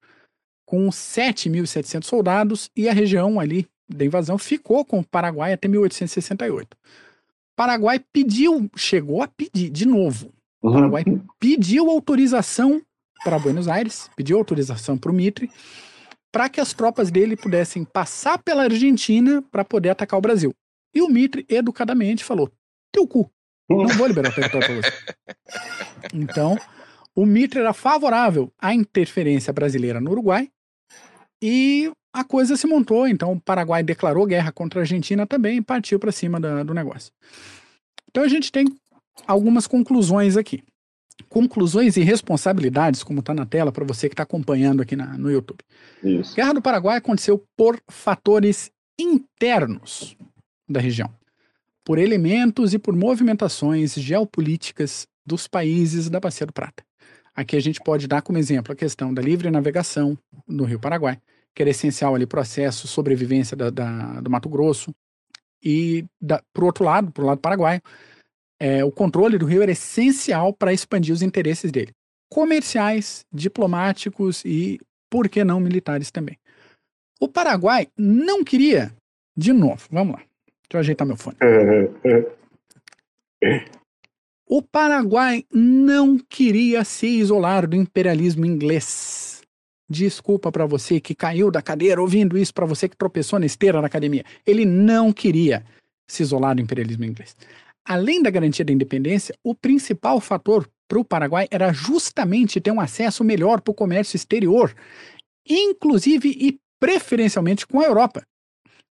com 0.65 0.87
7.700 0.89 2.03
soldados, 2.03 2.71
e 2.75 2.89
a 2.89 2.93
região 2.93 3.39
ali 3.39 3.67
da 3.87 4.03
invasão 4.03 4.37
ficou 4.37 4.83
com 4.83 4.99
o 4.99 5.03
Paraguai 5.03 5.53
até 5.53 5.67
1868. 5.67 6.75
Paraguai 7.55 7.99
pediu, 8.11 8.69
chegou 8.75 9.21
a 9.21 9.27
pedir 9.27 9.69
de 9.69 9.85
novo. 9.87 10.33
O 10.61 10.71
Paraguai 10.71 11.03
uhum. 11.07 11.21
pediu 11.39 11.89
autorização 11.89 12.81
para 13.23 13.39
Buenos 13.39 13.67
Aires, 13.67 14.09
pediu 14.15 14.37
autorização 14.37 14.97
para 14.97 15.11
o 15.11 15.13
Mitre, 15.13 15.49
para 16.31 16.49
que 16.49 16.59
as 16.59 16.73
tropas 16.73 17.09
dele 17.09 17.35
pudessem 17.35 17.83
passar 17.83 18.37
pela 18.37 18.63
Argentina 18.63 19.43
para 19.51 19.63
poder 19.63 19.89
atacar 19.89 20.17
o 20.17 20.21
Brasil. 20.21 20.53
E 20.93 21.01
o 21.01 21.07
Mitre, 21.07 21.45
educadamente, 21.49 22.23
falou: 22.23 22.51
teu 22.91 23.07
cu, 23.07 23.31
não 23.69 23.87
vou 23.87 24.07
liberar 24.07 24.31
o 24.31 24.33
território 24.35 24.67
para 24.67 24.75
você. 24.75 24.91
Então, 26.13 26.57
o 27.15 27.25
Mitre 27.25 27.59
era 27.59 27.73
favorável 27.73 28.51
à 28.59 28.73
interferência 28.73 29.51
brasileira 29.51 29.99
no 29.99 30.11
Uruguai 30.11 30.49
e 31.41 31.91
a 32.13 32.23
coisa 32.23 32.55
se 32.55 32.65
montou. 32.67 33.07
Então, 33.07 33.33
o 33.33 33.41
Paraguai 33.41 33.83
declarou 33.83 34.25
guerra 34.25 34.51
contra 34.51 34.79
a 34.79 34.83
Argentina 34.83 35.27
também 35.27 35.57
e 35.57 35.61
partiu 35.61 35.99
para 35.99 36.11
cima 36.11 36.39
da, 36.39 36.63
do 36.63 36.73
negócio. 36.73 37.11
Então, 38.09 38.23
a 38.23 38.27
gente 38.27 38.51
tem 38.51 38.65
algumas 39.27 39.67
conclusões 39.67 40.37
aqui 40.37 40.63
conclusões 41.29 41.97
e 41.97 42.01
responsabilidades, 42.01 43.03
como 43.03 43.19
está 43.21 43.33
na 43.33 43.45
tela 43.45 43.71
para 43.71 43.83
você 43.83 44.07
que 44.07 44.13
está 44.13 44.23
acompanhando 44.23 44.81
aqui 44.81 44.95
na, 44.95 45.17
no 45.17 45.31
YouTube. 45.31 45.59
Isso. 46.03 46.35
Guerra 46.35 46.53
do 46.53 46.61
Paraguai 46.61 46.97
aconteceu 46.97 47.43
por 47.57 47.81
fatores 47.89 48.71
internos 48.99 50.15
da 50.67 50.79
região, 50.79 51.13
por 51.83 51.97
elementos 51.97 52.73
e 52.73 52.79
por 52.79 52.95
movimentações 52.95 53.93
geopolíticas 53.95 55.07
dos 55.25 55.47
países 55.47 56.09
da 56.09 56.19
Bacia 56.19 56.45
do 56.45 56.53
Prata. 56.53 56.83
Aqui 57.35 57.55
a 57.55 57.61
gente 57.61 57.79
pode 57.83 58.07
dar 58.07 58.21
como 58.21 58.37
exemplo 58.37 58.73
a 58.73 58.75
questão 58.75 59.13
da 59.13 59.21
livre 59.21 59.51
navegação 59.51 60.17
no 60.47 60.63
Rio 60.63 60.79
Paraguai, 60.79 61.19
que 61.53 61.61
era 61.61 61.69
essencial 61.69 62.15
ali 62.15 62.25
processo 62.25 62.87
sobrevivência 62.87 63.55
da, 63.55 63.69
da, 63.69 64.21
do 64.21 64.29
Mato 64.29 64.49
Grosso, 64.49 64.93
e 65.63 66.05
da, 66.21 66.41
por 66.53 66.63
outro 66.63 66.83
lado, 66.83 67.11
por 67.11 67.25
lado 67.25 67.39
paraguaio, 67.39 67.81
é, 68.59 68.83
o 68.83 68.91
controle 68.91 69.37
do 69.37 69.45
rio 69.45 69.61
era 69.61 69.71
essencial 69.71 70.53
para 70.53 70.73
expandir 70.73 71.13
os 71.13 71.21
interesses 71.21 71.71
dele, 71.71 71.93
comerciais, 72.29 73.25
diplomáticos 73.31 74.43
e, 74.45 74.79
por 75.09 75.29
que 75.29 75.43
não, 75.43 75.59
militares 75.59 76.11
também. 76.11 76.37
O 77.19 77.27
Paraguai 77.27 77.87
não 77.97 78.43
queria, 78.43 78.93
de 79.35 79.53
novo, 79.53 79.87
vamos 79.91 80.15
lá, 80.15 80.23
deixa 80.69 80.73
eu 80.73 80.79
ajeitar 80.79 81.07
meu 81.07 81.17
fone. 81.17 81.37
O 84.49 84.61
Paraguai 84.61 85.43
não 85.51 86.17
queria 86.17 86.85
se 86.85 87.05
isolar 87.05 87.67
do 87.67 87.75
imperialismo 87.75 88.45
inglês. 88.45 89.41
Desculpa 89.89 90.53
para 90.53 90.65
você 90.65 91.01
que 91.01 91.13
caiu 91.13 91.51
da 91.51 91.61
cadeira 91.61 92.01
ouvindo 92.01 92.37
isso, 92.37 92.53
para 92.53 92.65
você 92.65 92.87
que 92.87 92.95
tropeçou 92.95 93.39
na 93.39 93.45
esteira 93.45 93.81
na 93.81 93.87
academia. 93.87 94.23
Ele 94.45 94.63
não 94.63 95.11
queria 95.11 95.65
se 96.07 96.23
isolar 96.23 96.55
do 96.55 96.61
imperialismo 96.61 97.03
inglês 97.03 97.35
além 97.87 98.21
da 98.21 98.29
garantia 98.29 98.65
da 98.65 98.73
independência, 98.73 99.33
o 99.41 99.55
principal 99.55 100.19
fator 100.19 100.69
para 100.87 100.99
o 100.99 101.05
Paraguai 101.05 101.47
era 101.49 101.71
justamente 101.71 102.59
ter 102.59 102.71
um 102.71 102.81
acesso 102.81 103.23
melhor 103.23 103.61
para 103.61 103.71
o 103.71 103.75
comércio 103.75 104.15
exterior, 104.15 104.75
inclusive 105.47 106.29
e 106.29 106.59
preferencialmente 106.79 107.65
com 107.65 107.79
a 107.79 107.85
Europa. 107.85 108.21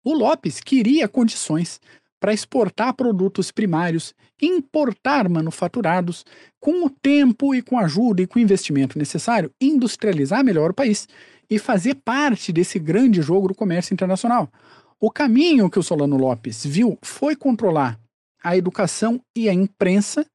O 0.07 0.13
Lopes 0.13 0.61
queria 0.61 1.05
condições 1.05 1.81
para 2.17 2.33
exportar 2.33 2.93
produtos 2.93 3.51
primários, 3.51 4.15
importar 4.41 5.27
manufaturados, 5.27 6.23
com 6.61 6.85
o 6.85 6.89
tempo 6.89 7.53
e 7.53 7.61
com 7.61 7.77
a 7.77 7.83
ajuda 7.83 8.21
e 8.21 8.25
com 8.25 8.39
o 8.39 8.41
investimento 8.41 8.97
necessário, 8.97 9.51
industrializar 9.59 10.45
melhor 10.45 10.71
o 10.71 10.73
país 10.73 11.09
e 11.49 11.59
fazer 11.59 11.95
parte 11.95 12.53
desse 12.53 12.79
grande 12.79 13.21
jogo 13.21 13.49
do 13.49 13.53
comércio 13.53 13.93
internacional. 13.93 14.49
O 14.97 15.11
caminho 15.11 15.69
que 15.69 15.77
o 15.77 15.83
Solano 15.83 16.15
Lopes 16.15 16.65
viu 16.65 16.97
foi 17.01 17.35
controlar 17.35 17.99
a 18.41 18.55
educação 18.55 19.19
e 19.35 19.49
a 19.49 19.53
imprensa 19.53 20.25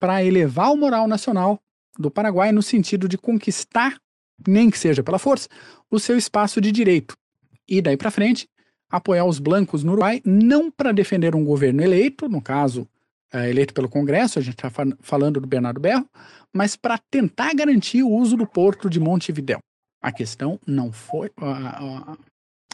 para 0.00 0.24
elevar 0.24 0.72
o 0.72 0.76
moral 0.78 1.06
nacional 1.06 1.60
do 1.98 2.10
Paraguai 2.10 2.50
no 2.50 2.62
sentido 2.62 3.06
de 3.06 3.18
conquistar, 3.18 4.00
nem 4.46 4.70
que 4.70 4.78
seja 4.78 5.02
pela 5.02 5.18
força, 5.18 5.50
o 5.90 6.00
seu 6.00 6.16
espaço 6.16 6.62
de 6.62 6.72
direito. 6.72 7.14
E 7.68 7.82
daí 7.82 7.98
para 7.98 8.10
frente, 8.10 8.48
apoiar 8.90 9.24
os 9.24 9.38
blancos 9.38 9.84
no 9.84 9.92
Uruguai, 9.92 10.22
não 10.24 10.70
para 10.70 10.92
defender 10.92 11.34
um 11.34 11.44
governo 11.44 11.82
eleito, 11.82 12.28
no 12.28 12.40
caso, 12.40 12.88
é, 13.32 13.50
eleito 13.50 13.74
pelo 13.74 13.88
Congresso, 13.88 14.38
a 14.38 14.42
gente 14.42 14.54
está 14.54 14.70
falando 15.00 15.40
do 15.40 15.46
Bernardo 15.46 15.80
Berro, 15.80 16.08
mas 16.54 16.76
para 16.76 16.98
tentar 17.10 17.54
garantir 17.54 18.02
o 18.02 18.10
uso 18.10 18.36
do 18.36 18.46
porto 18.46 18.88
de 18.88 18.98
Montevidéu. 18.98 19.58
A 20.00 20.12
questão 20.12 20.58
não 20.66 20.92
foi. 20.92 21.30
A, 21.36 22.12
a, 22.12 22.16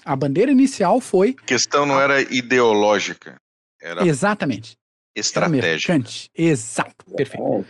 a 0.05 0.17
bandeira 0.17 0.53
inicial 0.53 1.01
foi. 1.01 1.35
A 1.43 1.47
questão 1.47 1.87
não 1.87 2.01
era 2.01 2.21
ideológica. 2.21 3.37
Era 3.81 4.07
Exatamente. 4.07 4.77
Estratégica. 5.17 5.93
Era 5.93 6.05
Exato, 6.37 7.05
perfeito. 7.17 7.67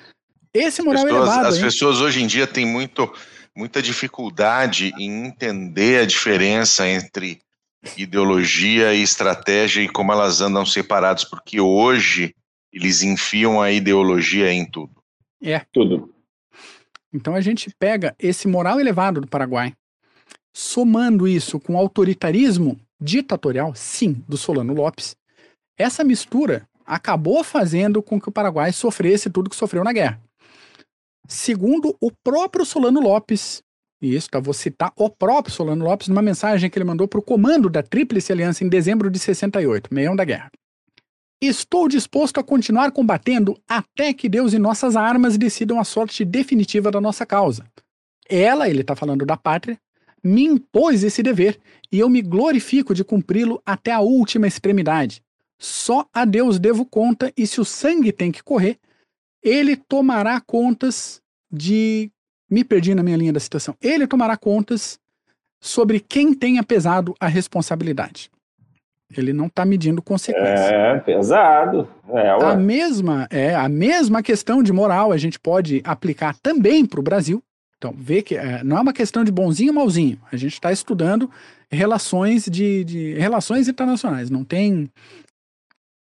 Esse 0.53 0.83
moral 0.83 1.05
as 1.05 1.05
pessoas, 1.05 1.29
elevado. 1.29 1.49
As 1.49 1.57
hein? 1.57 1.63
pessoas 1.63 2.01
hoje 2.01 2.23
em 2.23 2.27
dia 2.27 2.47
têm 2.47 2.67
muito, 2.67 3.13
muita 3.57 3.83
dificuldade 3.83 4.93
em 4.99 5.27
entender 5.27 6.03
a 6.03 6.07
diferença 6.07 6.87
entre 6.87 7.41
ideologia 7.97 8.95
e 8.95 9.03
estratégia 9.03 9.83
e 9.83 9.89
como 9.89 10.13
elas 10.13 10.41
andam 10.41 10.65
separadas, 10.65 11.25
porque 11.25 11.61
hoje 11.61 12.35
eles 12.73 13.03
enfiam 13.03 13.61
a 13.61 13.71
ideologia 13.71 14.53
em 14.53 14.69
tudo. 14.69 14.93
É. 15.43 15.61
Tudo. 15.73 16.13
Então 17.13 17.35
a 17.35 17.41
gente 17.41 17.71
pega 17.79 18.15
esse 18.19 18.49
moral 18.49 18.81
elevado 18.81 19.21
do 19.21 19.29
Paraguai, 19.29 19.73
somando 20.53 21.29
isso 21.29 21.61
com 21.61 21.75
o 21.75 21.79
autoritarismo 21.79 22.79
ditatorial, 23.01 23.75
sim, 23.75 24.25
do 24.27 24.37
Solano 24.37 24.75
Lopes. 24.75 25.15
Essa 25.79 26.03
mistura 26.03 26.69
acabou 26.85 27.45
fazendo 27.45 28.03
com 28.03 28.21
que 28.21 28.29
o 28.29 28.33
Paraguai 28.33 28.73
sofresse 28.73 29.31
tudo 29.31 29.51
que 29.51 29.57
sofreu 29.57 29.85
na 29.85 29.93
guerra. 29.93 30.21
Segundo 31.27 31.97
o 32.01 32.11
próprio 32.11 32.65
Solano 32.65 33.01
Lopes, 33.01 33.63
isso, 34.13 34.29
tá, 34.31 34.41
vou 34.41 34.55
citar 34.55 34.93
o 34.97 35.09
próprio 35.09 35.55
Solano 35.55 35.85
Lopes 35.85 36.09
numa 36.09 36.23
mensagem 36.23 36.69
que 36.69 36.79
ele 36.79 36.85
mandou 36.85 37.07
para 37.07 37.19
o 37.19 37.23
comando 37.23 37.71
da 37.71 37.83
Tríplice 37.83 38.33
Aliança 38.33 38.65
em 38.65 38.69
dezembro 38.69 39.11
de 39.11 39.19
68, 39.19 39.93
meião 39.93 40.17
da 40.17 40.25
guerra. 40.25 40.51
Estou 41.41 41.89
disposto 41.89 42.39
a 42.39 42.45
continuar 42.45 42.91
combatendo 42.93 43.59
até 43.69 44.13
que 44.13 44.29
Deus 44.29 44.53
e 44.53 44.59
nossas 44.59 44.97
armas 44.97 45.37
decidam 45.37 45.79
a 45.79 45.85
sorte 45.85 46.25
definitiva 46.25 46.91
da 46.91 47.01
nossa 47.01 47.27
causa. 47.27 47.67
Ela, 48.29 48.69
ele 48.69 48.81
está 48.81 48.97
falando 48.97 49.27
da 49.27 49.37
pátria, 49.37 49.79
me 50.23 50.45
impôs 50.45 51.05
esse 51.05 51.23
dever 51.23 51.61
e 51.93 51.99
eu 51.99 52.09
me 52.09 52.23
glorifico 52.23 52.95
de 52.95 53.05
cumpri-lo 53.05 53.61
até 53.65 53.93
a 53.93 54.01
última 54.01 54.47
extremidade. 54.47 55.23
Só 55.59 56.07
a 56.13 56.25
Deus 56.25 56.59
devo 56.59 56.87
conta 56.87 57.33
e 57.37 57.47
se 57.47 57.61
o 57.61 57.65
sangue 57.65 58.11
tem 58.11 58.33
que 58.33 58.43
correr, 58.43 58.79
ele 59.43 59.77
tomará 59.77 60.41
contas 60.41 61.21
de. 61.53 62.11
Me 62.55 62.63
perdi 62.63 62.95
na 62.95 63.03
minha 63.03 63.17
linha 63.17 63.33
da 63.33 63.41
citação. 63.41 63.77
Ele 63.83 64.07
tomará 64.07 64.37
contas 64.37 64.97
sobre 65.61 65.99
quem 65.99 66.33
tenha 66.33 66.63
pesado 66.63 67.13
a 67.19 67.27
responsabilidade. 67.27 68.31
Ele 69.17 69.33
não 69.33 69.47
está 69.47 69.65
medindo 69.65 70.01
consequências. 70.01 70.71
É, 70.71 71.01
pesado. 71.01 71.89
É, 72.09 72.31
A 72.31 72.55
mesma, 72.55 73.27
é, 73.29 73.57
a 73.57 73.69
mesma 73.69 74.23
questão 74.23 74.63
de 74.63 74.73
moral 74.73 75.11
a 75.11 75.17
gente 75.17 75.37
pode 75.37 75.83
aplicar 75.85 76.37
também 76.39 76.87
para 76.87 77.01
o 77.01 77.03
Brasil. 77.03 77.43
Então, 77.77 77.93
vê 77.99 78.23
que 78.23 78.37
é, 78.37 78.63
não 78.63 78.79
é 78.79 78.81
uma 78.81 78.93
questão 78.93 79.25
de 79.25 79.33
bonzinho 79.33 79.71
ou 79.71 79.75
malzinho. 79.75 80.21
A 80.31 80.37
gente 80.37 80.53
está 80.53 80.71
estudando 80.71 81.29
relações 81.69 82.45
de, 82.45 82.85
de 82.85 83.15
relações 83.15 83.67
internacionais. 83.67 84.31
Não 84.31 84.45
tem. 84.45 84.89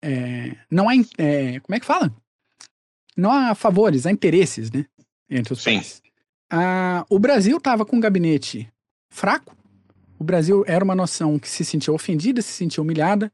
é, 0.05 0.55
não 0.70 0.86
há. 0.86 0.92
é, 1.16 1.61
como 1.61 1.74
é 1.74 1.80
que 1.80 1.86
fala? 1.86 2.12
Não 3.16 3.32
há 3.32 3.55
favores, 3.55 4.05
há 4.07 4.11
interesses, 4.11 4.70
né? 4.70 4.84
Entre 5.30 5.55
os 5.55 5.62
Sim. 5.62 5.76
países. 5.76 6.01
Ah, 6.55 7.07
o 7.09 7.18
Brasil 7.18 7.57
estava 7.57 7.86
com 7.86 7.96
um 7.96 8.00
gabinete 8.00 8.68
fraco. 9.11 9.57
O 10.18 10.24
Brasil 10.24 10.62
era 10.66 10.84
uma 10.84 10.94
nação 10.94 11.38
que 11.38 11.48
se 11.48 11.64
sentia 11.64 11.94
ofendida, 11.94 12.42
se 12.42 12.53
sentia 12.53 12.82
humilhada. 12.82 13.32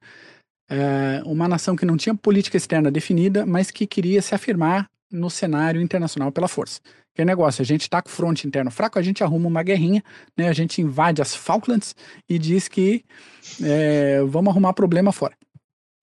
É, 0.70 1.20
uma 1.24 1.48
nação 1.48 1.74
que 1.74 1.84
não 1.84 1.96
tinha 1.96 2.14
política 2.14 2.56
externa 2.56 2.92
definida, 2.92 3.44
mas 3.44 3.72
que 3.72 3.88
queria 3.88 4.22
se 4.22 4.34
afirmar 4.34 4.88
no 5.10 5.28
cenário 5.28 5.80
internacional 5.80 6.30
pela 6.30 6.46
força. 6.46 6.80
Que 7.12 7.22
é 7.22 7.24
negócio, 7.24 7.60
a 7.60 7.64
gente 7.64 7.82
está 7.82 8.00
com 8.00 8.08
o 8.08 8.12
fronte 8.12 8.46
interno 8.46 8.70
fraco, 8.70 8.98
a 8.98 9.02
gente 9.02 9.24
arruma 9.24 9.48
uma 9.48 9.62
guerrinha, 9.62 10.04
né, 10.36 10.48
a 10.48 10.52
gente 10.52 10.80
invade 10.80 11.20
as 11.20 11.34
Falklands 11.34 11.96
e 12.28 12.38
diz 12.38 12.68
que 12.68 13.04
é, 13.64 14.22
vamos 14.28 14.52
arrumar 14.52 14.74
problema 14.74 15.10
fora. 15.10 15.34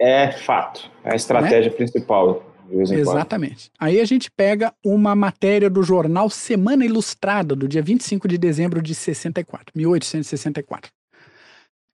É 0.01 0.31
fato. 0.31 0.91
É 1.03 1.13
a 1.13 1.15
estratégia 1.15 1.71
principal, 1.71 2.43
Exatamente. 2.69 3.71
Aí 3.79 3.99
a 3.99 4.05
gente 4.05 4.29
pega 4.31 4.73
uma 4.83 5.15
matéria 5.15 5.69
do 5.69 5.83
jornal 5.83 6.29
Semana 6.29 6.85
Ilustrada, 6.85 7.55
do 7.55 7.67
dia 7.67 7.81
25 7.81 8.27
de 8.27 8.37
dezembro 8.37 8.81
de 8.81 8.95
64, 8.95 9.71
1864. 9.75 10.91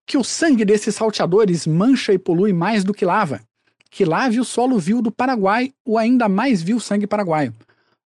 Que 0.06 0.18
o 0.18 0.24
sangue 0.24 0.66
desses 0.66 0.96
salteadores 0.96 1.68
mancha 1.68 2.14
e 2.14 2.18
polui 2.18 2.54
mais 2.54 2.84
do 2.84 2.94
que 2.94 3.06
lava. 3.06 3.42
Que 3.90 4.06
lave 4.06 4.40
o 4.40 4.46
solo 4.46 4.80
vil 4.80 5.02
do 5.02 5.12
Paraguai, 5.12 5.74
o 5.86 5.98
ainda 5.98 6.30
mais 6.30 6.62
vil 6.62 6.80
sangue 6.80 7.06
paraguaio. 7.06 7.54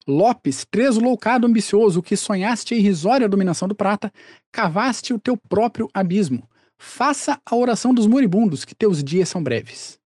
Lopes, 0.06 0.66
tresloucado 0.68 1.46
ambicioso, 1.46 2.02
que 2.02 2.16
sonhaste 2.16 2.74
a 2.74 2.76
irrisória 2.76 3.28
dominação 3.28 3.68
do 3.68 3.74
prata, 3.74 4.12
cavaste 4.50 5.14
o 5.14 5.18
teu 5.18 5.36
próprio 5.36 5.88
abismo. 5.94 6.48
Faça 6.76 7.40
a 7.46 7.54
oração 7.54 7.94
dos 7.94 8.06
moribundos, 8.06 8.64
que 8.64 8.74
teus 8.74 9.02
dias 9.02 9.28
são 9.28 9.42
breves. 9.42 9.98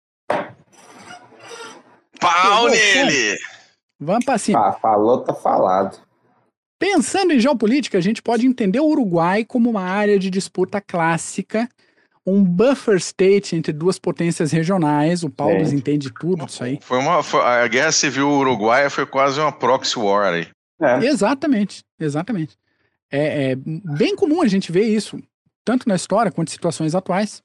Pau 2.32 2.68
nele! 2.68 3.38
Vamos 4.00 4.24
pra 4.24 4.38
cima. 4.38 4.68
Ah, 4.68 4.72
falou, 4.72 5.20
tá 5.22 5.32
falado. 5.34 5.98
Pensando 6.78 7.32
em 7.32 7.40
geopolítica, 7.40 7.96
a 7.96 8.00
gente 8.00 8.20
pode 8.20 8.46
entender 8.46 8.80
o 8.80 8.86
Uruguai 8.86 9.44
como 9.44 9.70
uma 9.70 9.82
área 9.82 10.18
de 10.18 10.28
disputa 10.28 10.80
clássica, 10.80 11.68
um 12.26 12.42
buffer 12.42 12.96
state 12.96 13.54
entre 13.54 13.72
duas 13.72 13.98
potências 13.98 14.50
regionais. 14.50 15.22
O 15.22 15.30
Paulo 15.30 15.54
entende 15.72 16.10
tudo 16.12 16.44
disso 16.46 16.64
aí. 16.64 16.78
Foi 16.82 16.98
uma, 16.98 17.22
foi- 17.22 17.40
a 17.42 17.66
guerra 17.68 17.92
civil 17.92 18.28
uruguaia 18.30 18.90
foi 18.90 19.06
quase 19.06 19.38
uma 19.40 19.52
proxy 19.52 19.98
war 19.98 20.32
aí. 20.34 20.48
É. 20.80 21.06
Exatamente, 21.06 21.82
exatamente. 21.98 22.56
É, 23.10 23.52
é 23.52 23.56
bem 23.56 24.16
comum 24.16 24.42
a 24.42 24.48
gente 24.48 24.72
ver 24.72 24.84
isso, 24.84 25.18
tanto 25.64 25.88
na 25.88 25.94
história 25.94 26.32
quanto 26.32 26.48
em 26.48 26.52
situações 26.52 26.94
atuais. 26.94 27.40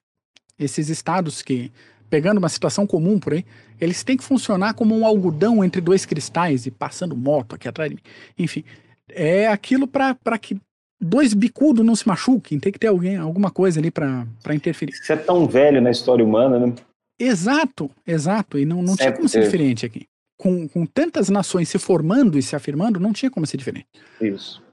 Esses 0.58 0.90
estados 0.90 1.42
que, 1.42 1.72
pegando 2.10 2.38
uma 2.38 2.49
situação 2.49 2.88
comum 2.88 3.19
por 3.19 3.34
aí, 3.34 3.45
eles 3.80 4.03
têm 4.03 4.18
que 4.18 4.23
funcionar 4.23 4.73
como 4.73 4.98
um 4.98 5.06
algodão 5.06 5.64
entre 5.64 5.80
dois 5.80 6.06
cristais 6.06 6.65
e 6.65 6.72
passando 6.72 7.15
moto 7.15 7.56
aqui 7.56 7.68
atrás 7.68 7.90
de 7.90 7.95
mim. 7.95 8.02
Enfim, 8.38 8.64
é 9.10 9.48
aquilo 9.48 9.88
para 9.88 10.38
que 10.38 10.60
dois 10.99 11.34
bicudos 11.34 11.86
não 11.86 11.95
se 11.95 12.07
machuquem, 12.07 12.60
tem 12.60 12.72
que 12.72 12.80
ter 12.80 12.88
alguém, 12.88 13.15
alguma 13.15 13.49
coisa 13.49 13.80
ali 13.80 13.90
para 13.91 14.26
interferir. 14.52 14.94
Você 14.94 15.14
é 15.14 15.18
tão 15.18 15.48
velho 15.48 15.81
na 15.81 15.91
história 15.91 16.23
humana, 16.23 16.60
né? 16.60 16.73
Exato, 17.18 17.90
exato. 18.06 18.57
E 18.57 18.65
não, 18.65 18.81
não 18.81 18.95
tinha 18.95 19.11
como 19.11 19.27
ser 19.27 19.44
diferente 19.44 19.86
aqui. 19.86 20.06
Com, 20.38 20.68
com 20.69 20.86
tantas 20.86 21.30
nações 21.30 21.68
se 21.68 21.77
formando 21.77 22.38
e 22.38 22.41
se 22.41 22.56
afirmando, 22.56 22.99
não 22.99 23.11
tinha 23.11 23.30
como 23.30 23.45
ser 23.45 23.57
diferente. 23.57 23.88
Isso. 24.22 24.64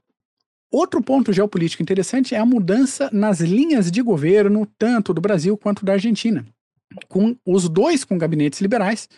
Outro 0.71 1.01
ponto 1.01 1.31
geopolítico 1.31 1.81
interessante 1.81 2.35
é 2.35 2.37
a 2.37 2.45
mudança 2.45 3.09
nas 3.11 3.39
linhas 3.39 3.89
de 3.89 4.01
governo, 4.01 4.67
tanto 4.77 5.13
do 5.13 5.21
Brasil 5.21 5.57
quanto 5.57 5.85
da 5.85 5.93
Argentina, 5.93 6.45
com 7.07 7.35
os 7.45 7.67
dois 7.69 8.03
com 8.03 8.17
gabinetes 8.17 8.61
liberais, 8.61 9.09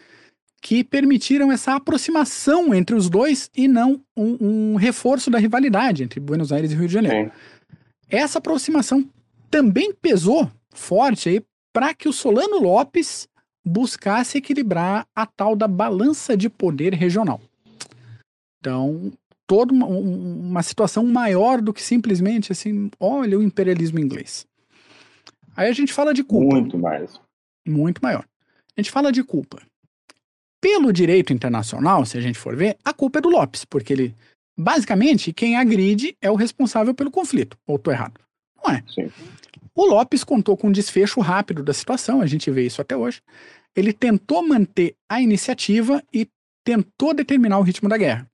que 0.61 0.83
permitiram 0.83 1.51
essa 1.51 1.75
aproximação 1.75 2.73
entre 2.73 2.95
os 2.95 3.09
dois 3.09 3.49
e 3.55 3.67
não 3.67 4.01
um, 4.15 4.71
um 4.73 4.75
reforço 4.75 5.29
da 5.29 5.37
rivalidade 5.39 6.03
entre 6.03 6.19
Buenos 6.19 6.51
Aires 6.51 6.71
e 6.71 6.75
Rio 6.75 6.87
de 6.87 6.93
Janeiro. 6.93 7.29
Sim. 7.29 7.75
Essa 8.09 8.39
aproximação 8.39 9.07
também 9.49 9.93
pesou 9.93 10.51
forte 10.73 11.29
aí 11.29 11.41
para 11.71 11.93
que 11.93 12.09
o 12.09 12.13
Solano 12.13 12.59
Lopes 12.59 13.27
buscasse 13.65 14.37
equilibrar 14.37 15.05
a 15.15 15.25
tal 15.25 15.55
da 15.55 15.67
balança 15.67 16.35
de 16.35 16.49
poder 16.49 16.93
regional. 16.93 17.39
Então, 18.59 19.11
toda 19.47 19.71
uma, 19.73 19.85
um- 19.87 20.39
uma 20.49 20.63
situação 20.63 21.05
maior 21.05 21.61
do 21.61 21.73
que 21.73 21.81
simplesmente 21.81 22.51
assim, 22.51 22.89
olha 22.99 23.37
o 23.37 23.43
imperialismo 23.43 23.99
inglês. 23.99 24.45
Aí 25.55 25.69
a 25.69 25.73
gente 25.73 25.93
fala 25.93 26.13
de 26.13 26.23
culpa 26.23 26.55
Muito 26.55 26.77
mais. 26.77 27.19
Muito 27.69 28.01
maior. 28.01 28.25
A 28.75 28.81
gente 28.81 28.91
fala 28.91 29.11
de 29.11 29.23
culpa. 29.23 29.61
Pelo 30.61 30.91
direito 30.91 31.31
internacional, 31.31 32.05
se 32.05 32.17
a 32.17 32.21
gente 32.21 32.37
for 32.37 32.55
ver, 32.55 32.77
a 32.83 32.93
culpa 32.93 33.19
é 33.19 33.21
do 33.21 33.29
Lopes, 33.29 33.63
porque 33.63 33.93
ele, 33.93 34.15
basicamente, 34.57 35.31
quem 35.31 35.55
agride 35.55 36.17
é 36.21 36.29
o 36.29 36.35
responsável 36.35 36.93
pelo 36.93 37.11
conflito. 37.11 37.57
Ou 37.65 37.79
tô 37.79 37.91
errado? 37.91 38.19
Não 38.61 38.73
é. 38.73 38.83
Sim. 38.93 39.09
O 39.73 39.85
Lopes 39.85 40.23
contou 40.23 40.57
com 40.57 40.67
um 40.67 40.71
desfecho 40.71 41.21
rápido 41.21 41.63
da 41.63 41.73
situação, 41.73 42.19
a 42.19 42.25
gente 42.25 42.51
vê 42.51 42.65
isso 42.65 42.81
até 42.81 42.97
hoje. 42.97 43.21
Ele 43.73 43.93
tentou 43.93 44.45
manter 44.45 44.95
a 45.07 45.21
iniciativa 45.21 46.03
e 46.13 46.27
tentou 46.65 47.13
determinar 47.13 47.59
o 47.59 47.63
ritmo 47.63 47.87
da 47.87 47.97
guerra. 47.97 48.29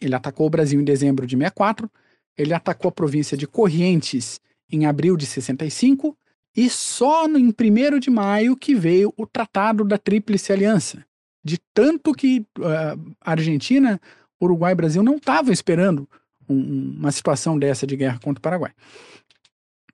Ele 0.00 0.14
atacou 0.14 0.46
o 0.46 0.50
Brasil 0.50 0.80
em 0.80 0.84
dezembro 0.84 1.26
de 1.26 1.36
64, 1.36 1.90
ele 2.36 2.54
atacou 2.54 2.90
a 2.90 2.92
província 2.92 3.36
de 3.36 3.46
Corrientes 3.46 4.40
em 4.70 4.86
abril 4.86 5.16
de 5.16 5.26
65 5.26 6.16
e 6.56 6.70
só 6.70 7.28
no, 7.28 7.38
em 7.38 7.48
1 7.48 7.98
de 7.98 8.10
maio 8.10 8.56
que 8.56 8.74
veio 8.74 9.12
o 9.16 9.26
Tratado 9.26 9.84
da 9.84 9.98
Tríplice 9.98 10.52
Aliança. 10.52 11.04
De 11.44 11.58
tanto 11.74 12.12
que 12.12 12.46
uh, 12.58 13.14
Argentina, 13.20 14.00
Uruguai 14.42 14.72
e 14.72 14.74
Brasil 14.74 15.02
não 15.02 15.16
estavam 15.16 15.52
esperando 15.52 16.08
um, 16.48 16.96
uma 16.98 17.12
situação 17.12 17.58
dessa 17.58 17.86
de 17.86 17.94
guerra 17.94 18.18
contra 18.18 18.38
o 18.38 18.42
Paraguai. 18.42 18.72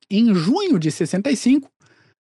Em 0.09 0.33
junho 0.35 0.79
de 0.79 0.91
65, 0.91 1.69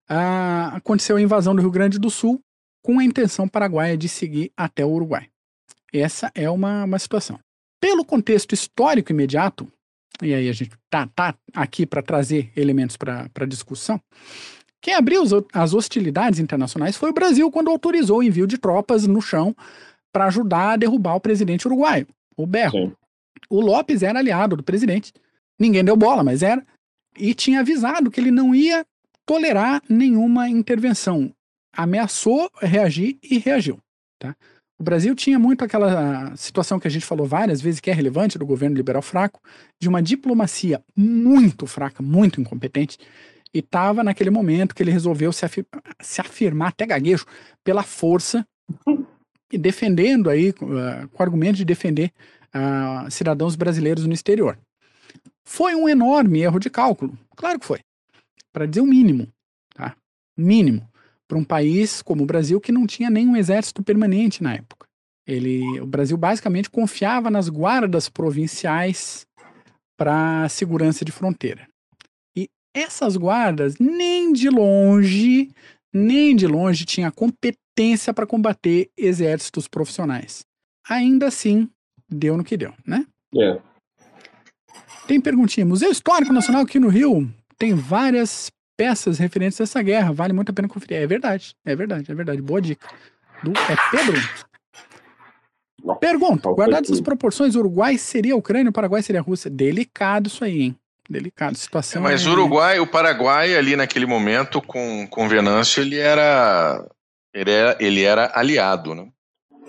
uh, 0.09 0.75
aconteceu 0.75 1.17
a 1.17 1.21
invasão 1.21 1.53
do 1.53 1.61
Rio 1.61 1.71
Grande 1.71 1.99
do 1.99 2.09
Sul 2.09 2.41
com 2.81 2.99
a 2.99 3.03
intenção 3.03 3.47
paraguaia 3.47 3.97
de 3.97 4.07
seguir 4.07 4.51
até 4.55 4.85
o 4.85 4.89
Uruguai. 4.89 5.27
Essa 5.93 6.31
é 6.33 6.49
uma, 6.49 6.85
uma 6.85 6.97
situação. 6.97 7.39
Pelo 7.79 8.05
contexto 8.05 8.53
histórico 8.53 9.11
imediato, 9.11 9.71
e 10.21 10.33
aí 10.33 10.49
a 10.49 10.53
gente 10.53 10.71
tá, 10.89 11.07
tá 11.07 11.35
aqui 11.53 11.85
para 11.85 12.01
trazer 12.01 12.51
elementos 12.55 12.97
para 12.97 13.45
discussão, 13.47 13.99
quem 14.81 14.95
abriu 14.95 15.23
as 15.53 15.73
hostilidades 15.73 16.39
internacionais 16.39 16.97
foi 16.97 17.11
o 17.11 17.13
Brasil 17.13 17.51
quando 17.51 17.69
autorizou 17.69 18.19
o 18.19 18.23
envio 18.23 18.47
de 18.47 18.57
tropas 18.57 19.05
no 19.05 19.21
chão 19.21 19.55
para 20.11 20.25
ajudar 20.25 20.71
a 20.71 20.77
derrubar 20.77 21.15
o 21.15 21.21
presidente 21.21 21.67
uruguaio, 21.67 22.07
o 22.35 22.47
Berro. 22.47 22.87
Sim. 22.87 22.93
O 23.49 23.61
Lopes 23.61 24.01
era 24.01 24.19
aliado 24.19 24.55
do 24.55 24.63
presidente, 24.63 25.13
ninguém 25.59 25.83
deu 25.83 25.95
bola, 25.95 26.23
mas 26.23 26.41
era, 26.41 26.65
e 27.17 27.33
tinha 27.33 27.59
avisado 27.59 28.09
que 28.09 28.19
ele 28.19 28.31
não 28.31 28.55
ia 28.55 28.85
tolerar 29.25 29.81
nenhuma 29.87 30.49
intervenção. 30.49 31.31
Ameaçou 31.73 32.49
reagir 32.59 33.17
e 33.23 33.37
reagiu. 33.37 33.79
Tá? 34.19 34.35
O 34.81 34.83
Brasil 34.83 35.13
tinha 35.13 35.37
muito 35.37 35.63
aquela 35.63 36.35
situação 36.35 36.79
que 36.79 36.87
a 36.87 36.89
gente 36.89 37.05
falou 37.05 37.27
várias 37.27 37.61
vezes, 37.61 37.79
que 37.79 37.91
é 37.91 37.93
relevante 37.93 38.39
do 38.39 38.47
governo 38.47 38.75
liberal 38.75 39.03
fraco, 39.03 39.39
de 39.79 39.87
uma 39.87 40.01
diplomacia 40.01 40.83
muito 40.97 41.67
fraca, 41.67 42.01
muito 42.01 42.41
incompetente, 42.41 42.97
e 43.53 43.59
estava 43.59 44.03
naquele 44.03 44.31
momento 44.31 44.73
que 44.73 44.81
ele 44.81 44.89
resolveu 44.89 45.31
se, 45.31 45.45
afir 45.45 45.67
se 46.01 46.19
afirmar, 46.19 46.69
até 46.69 46.87
gaguejo, 46.87 47.27
pela 47.63 47.83
força, 47.83 48.43
e 49.53 49.57
defendendo 49.59 50.31
aí, 50.31 50.49
uh, 50.49 51.07
com 51.09 51.19
o 51.19 51.21
argumento 51.23 51.57
de 51.57 51.65
defender 51.65 52.11
uh, 52.47 53.11
cidadãos 53.11 53.55
brasileiros 53.55 54.07
no 54.07 54.13
exterior. 54.13 54.57
Foi 55.45 55.75
um 55.75 55.87
enorme 55.87 56.41
erro 56.41 56.57
de 56.57 56.71
cálculo, 56.71 57.15
claro 57.35 57.59
que 57.59 57.67
foi, 57.67 57.81
para 58.51 58.65
dizer 58.65 58.81
o 58.81 58.87
mínimo, 58.87 59.27
tá? 59.75 59.95
Mínimo 60.35 60.90
para 61.31 61.37
um 61.37 61.45
país 61.45 62.01
como 62.01 62.23
o 62.23 62.25
Brasil 62.25 62.59
que 62.59 62.73
não 62.73 62.85
tinha 62.85 63.09
nenhum 63.09 63.37
exército 63.37 63.81
permanente 63.81 64.43
na 64.43 64.55
época. 64.55 64.85
Ele, 65.25 65.79
o 65.79 65.85
Brasil 65.85 66.17
basicamente 66.17 66.69
confiava 66.69 67.31
nas 67.31 67.47
guardas 67.47 68.09
provinciais 68.09 69.25
para 69.97 70.49
segurança 70.49 71.05
de 71.05 71.11
fronteira. 71.13 71.69
E 72.35 72.49
essas 72.75 73.15
guardas 73.15 73.77
nem 73.79 74.33
de 74.33 74.49
longe, 74.49 75.49
nem 75.93 76.35
de 76.35 76.47
longe 76.47 76.83
tinha 76.83 77.09
competência 77.09 78.13
para 78.13 78.27
combater 78.27 78.89
exércitos 78.97 79.69
profissionais. 79.69 80.43
Ainda 80.89 81.27
assim, 81.27 81.69
deu 82.09 82.35
no 82.35 82.43
que 82.43 82.57
deu, 82.57 82.73
né? 82.85 83.05
É. 83.37 83.57
Tem 85.07 85.21
perguntinha. 85.21 85.65
Museu 85.65 85.91
Histórico 85.91 86.33
Nacional 86.33 86.63
aqui 86.63 86.77
no 86.77 86.89
Rio 86.89 87.33
tem 87.57 87.73
várias 87.73 88.51
peças 88.81 89.19
referentes 89.19 89.61
a 89.61 89.63
essa 89.63 89.79
guerra. 89.83 90.11
Vale 90.11 90.33
muito 90.33 90.49
a 90.49 90.53
pena 90.53 90.67
conferir. 90.67 90.97
É 90.97 91.05
verdade, 91.05 91.55
é 91.63 91.75
verdade, 91.75 92.11
é 92.11 92.15
verdade. 92.15 92.41
Boa 92.41 92.59
dica. 92.59 92.87
Do, 93.43 93.51
é 93.51 93.75
Pedro? 93.91 94.19
Pergunta: 95.99 96.49
guardadas 96.49 96.89
as 96.89 96.99
proporções, 96.99 97.55
Uruguai 97.55 97.95
seria 97.99 98.33
a 98.33 98.37
Ucrânia, 98.37 98.71
o 98.71 98.73
Paraguai 98.73 99.03
seria 99.03 99.21
a 99.21 99.23
Rússia? 99.23 99.51
Delicado 99.51 100.27
isso 100.27 100.43
aí, 100.43 100.61
hein? 100.63 100.75
Delicado. 101.07 101.55
Situação. 101.55 102.01
É, 102.01 102.03
mas 102.03 102.25
o 102.25 102.29
é... 102.29 102.31
Uruguai, 102.33 102.79
o 102.79 102.87
Paraguai, 102.87 103.55
ali 103.55 103.75
naquele 103.75 104.07
momento, 104.07 104.59
com, 104.59 105.05
com 105.07 105.29
Venâncio, 105.29 105.83
ele 105.83 105.99
era, 105.99 106.83
ele 107.31 107.51
era. 107.51 107.77
Ele 107.79 108.01
era 108.01 108.31
aliado, 108.33 108.95
né? 108.95 109.07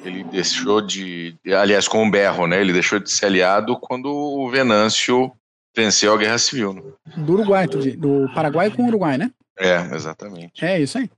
Ele 0.02 0.24
deixou 0.24 0.80
de. 0.80 1.36
Aliás, 1.46 1.86
com 1.86 2.06
o 2.06 2.10
Berro, 2.10 2.46
né? 2.46 2.62
Ele 2.62 2.72
deixou 2.72 2.98
de 2.98 3.10
ser 3.10 3.26
aliado 3.26 3.78
quando 3.78 4.06
o 4.06 4.50
Venâncio 4.50 5.30
venceu 5.74 6.14
a 6.14 6.16
Guerra 6.16 6.38
Civil. 6.38 6.74
Né? 6.74 6.82
Do 7.16 7.34
Uruguai, 7.34 7.66
do 7.66 8.28
Paraguai 8.34 8.70
com 8.70 8.82
o 8.82 8.86
Uruguai, 8.86 9.18
né? 9.18 9.30
É, 9.58 9.94
exatamente. 9.94 10.64
É 10.64 10.80
isso 10.80 10.98
aí. 10.98 11.10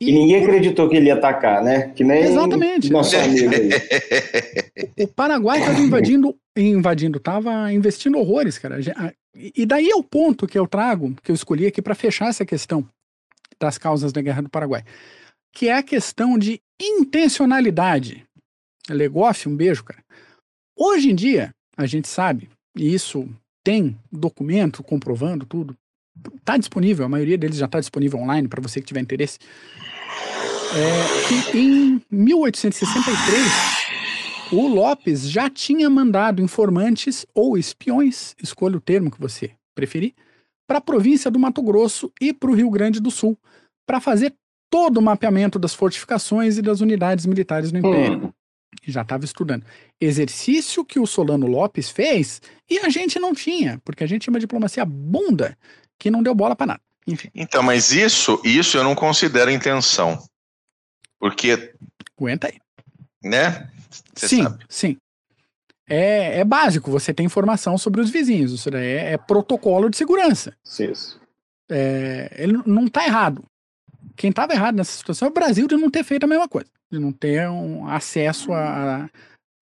E, 0.00 0.10
e 0.10 0.12
ninguém 0.12 0.42
acreditou 0.42 0.88
que 0.88 0.96
ele 0.96 1.06
ia 1.06 1.14
atacar, 1.14 1.62
né? 1.62 1.88
Que 1.88 2.04
nem 2.04 2.22
Exatamente. 2.22 2.90
nosso 2.90 3.16
amigo 3.18 3.50
aí. 3.52 5.04
o 5.04 5.08
Paraguai 5.08 5.58
estava 5.58 5.80
invadindo, 5.80 6.36
invadindo, 6.56 7.18
estava 7.18 7.72
investindo 7.72 8.18
horrores, 8.18 8.58
cara. 8.58 8.78
E 9.34 9.66
daí 9.66 9.90
é 9.90 9.96
o 9.96 10.02
ponto 10.02 10.46
que 10.46 10.58
eu 10.58 10.68
trago, 10.68 11.14
que 11.22 11.30
eu 11.30 11.34
escolhi 11.34 11.66
aqui 11.66 11.82
para 11.82 11.96
fechar 11.96 12.28
essa 12.28 12.46
questão 12.46 12.88
das 13.60 13.76
causas 13.76 14.12
da 14.12 14.22
Guerra 14.22 14.42
do 14.42 14.48
Paraguai, 14.48 14.84
que 15.52 15.68
é 15.68 15.74
a 15.74 15.82
questão 15.82 16.38
de 16.38 16.60
intencionalidade. 16.80 18.24
Legoff, 18.88 19.48
um 19.48 19.56
beijo, 19.56 19.84
cara. 19.84 20.02
Hoje 20.76 21.10
em 21.10 21.14
dia, 21.14 21.50
a 21.76 21.86
gente 21.86 22.06
sabe, 22.06 22.48
e 22.76 22.94
isso 22.94 23.28
tem 23.68 23.94
documento 24.10 24.82
comprovando 24.82 25.44
tudo. 25.44 25.76
Está 26.36 26.56
disponível, 26.56 27.04
a 27.04 27.08
maioria 27.08 27.36
deles 27.36 27.58
já 27.58 27.66
está 27.66 27.78
disponível 27.78 28.18
online 28.18 28.48
para 28.48 28.62
você 28.62 28.80
que 28.80 28.86
tiver 28.86 29.00
interesse. 29.00 29.38
É, 30.74 31.28
que 31.28 31.58
em 31.58 32.02
1863 32.10 34.52
o 34.52 34.66
Lopes 34.68 35.30
já 35.30 35.50
tinha 35.50 35.90
mandado 35.90 36.40
informantes 36.40 37.26
ou 37.34 37.58
espiões, 37.58 38.34
escolha 38.42 38.78
o 38.78 38.80
termo 38.80 39.10
que 39.10 39.20
você 39.20 39.50
preferir, 39.74 40.14
para 40.66 40.78
a 40.78 40.82
província 40.82 41.30
do 41.30 41.38
Mato 41.38 41.60
Grosso 41.60 42.10
e 42.18 42.32
para 42.32 42.50
o 42.50 42.54
Rio 42.54 42.70
Grande 42.70 43.00
do 43.00 43.10
Sul, 43.10 43.36
para 43.86 44.00
fazer 44.00 44.34
todo 44.70 44.96
o 44.96 45.02
mapeamento 45.02 45.58
das 45.58 45.74
fortificações 45.74 46.56
e 46.56 46.62
das 46.62 46.80
unidades 46.80 47.26
militares 47.26 47.70
no 47.70 47.80
Império. 47.80 48.28
Hum 48.28 48.32
já 48.86 49.02
estava 49.02 49.24
estudando. 49.24 49.64
Exercício 50.00 50.84
que 50.84 50.98
o 50.98 51.06
Solano 51.06 51.46
Lopes 51.46 51.90
fez 51.90 52.40
e 52.68 52.78
a 52.78 52.88
gente 52.88 53.18
não 53.18 53.34
tinha, 53.34 53.80
porque 53.84 54.04
a 54.04 54.06
gente 54.06 54.22
tinha 54.22 54.32
uma 54.32 54.40
diplomacia 54.40 54.84
bunda 54.84 55.56
que 55.98 56.10
não 56.10 56.22
deu 56.22 56.34
bola 56.34 56.54
para 56.54 56.66
nada. 56.66 56.80
Enfim. 57.06 57.30
Então, 57.34 57.62
mas 57.62 57.92
isso, 57.92 58.40
isso 58.44 58.76
eu 58.76 58.84
não 58.84 58.94
considero 58.94 59.50
intenção. 59.50 60.22
Porque. 61.18 61.74
Aguenta 62.16 62.48
aí. 62.48 62.58
Né? 63.22 63.70
Cê 64.14 64.28
sim, 64.28 64.42
sabe. 64.42 64.64
sim. 64.68 64.96
É, 65.88 66.40
é 66.40 66.44
básico, 66.44 66.90
você 66.90 67.14
tem 67.14 67.24
informação 67.24 67.78
sobre 67.78 68.02
os 68.02 68.10
vizinhos. 68.10 68.52
Isso 68.52 68.70
daí 68.70 68.86
é, 68.86 69.12
é 69.12 69.18
protocolo 69.18 69.88
de 69.88 69.96
segurança. 69.96 70.54
Isso. 70.64 71.18
É, 71.70 72.30
ele 72.36 72.60
não 72.66 72.86
está 72.86 73.06
errado. 73.06 73.42
Quem 74.14 74.30
estava 74.30 74.52
errado 74.52 74.76
nessa 74.76 74.92
situação 74.92 75.28
é 75.28 75.30
o 75.30 75.34
Brasil 75.34 75.66
de 75.66 75.76
não 75.76 75.90
ter 75.90 76.04
feito 76.04 76.24
a 76.24 76.26
mesma 76.26 76.48
coisa 76.48 76.68
de 76.90 76.98
não 76.98 77.12
ter 77.12 77.48
um 77.48 77.86
acesso 77.86 78.52
à 78.52 79.08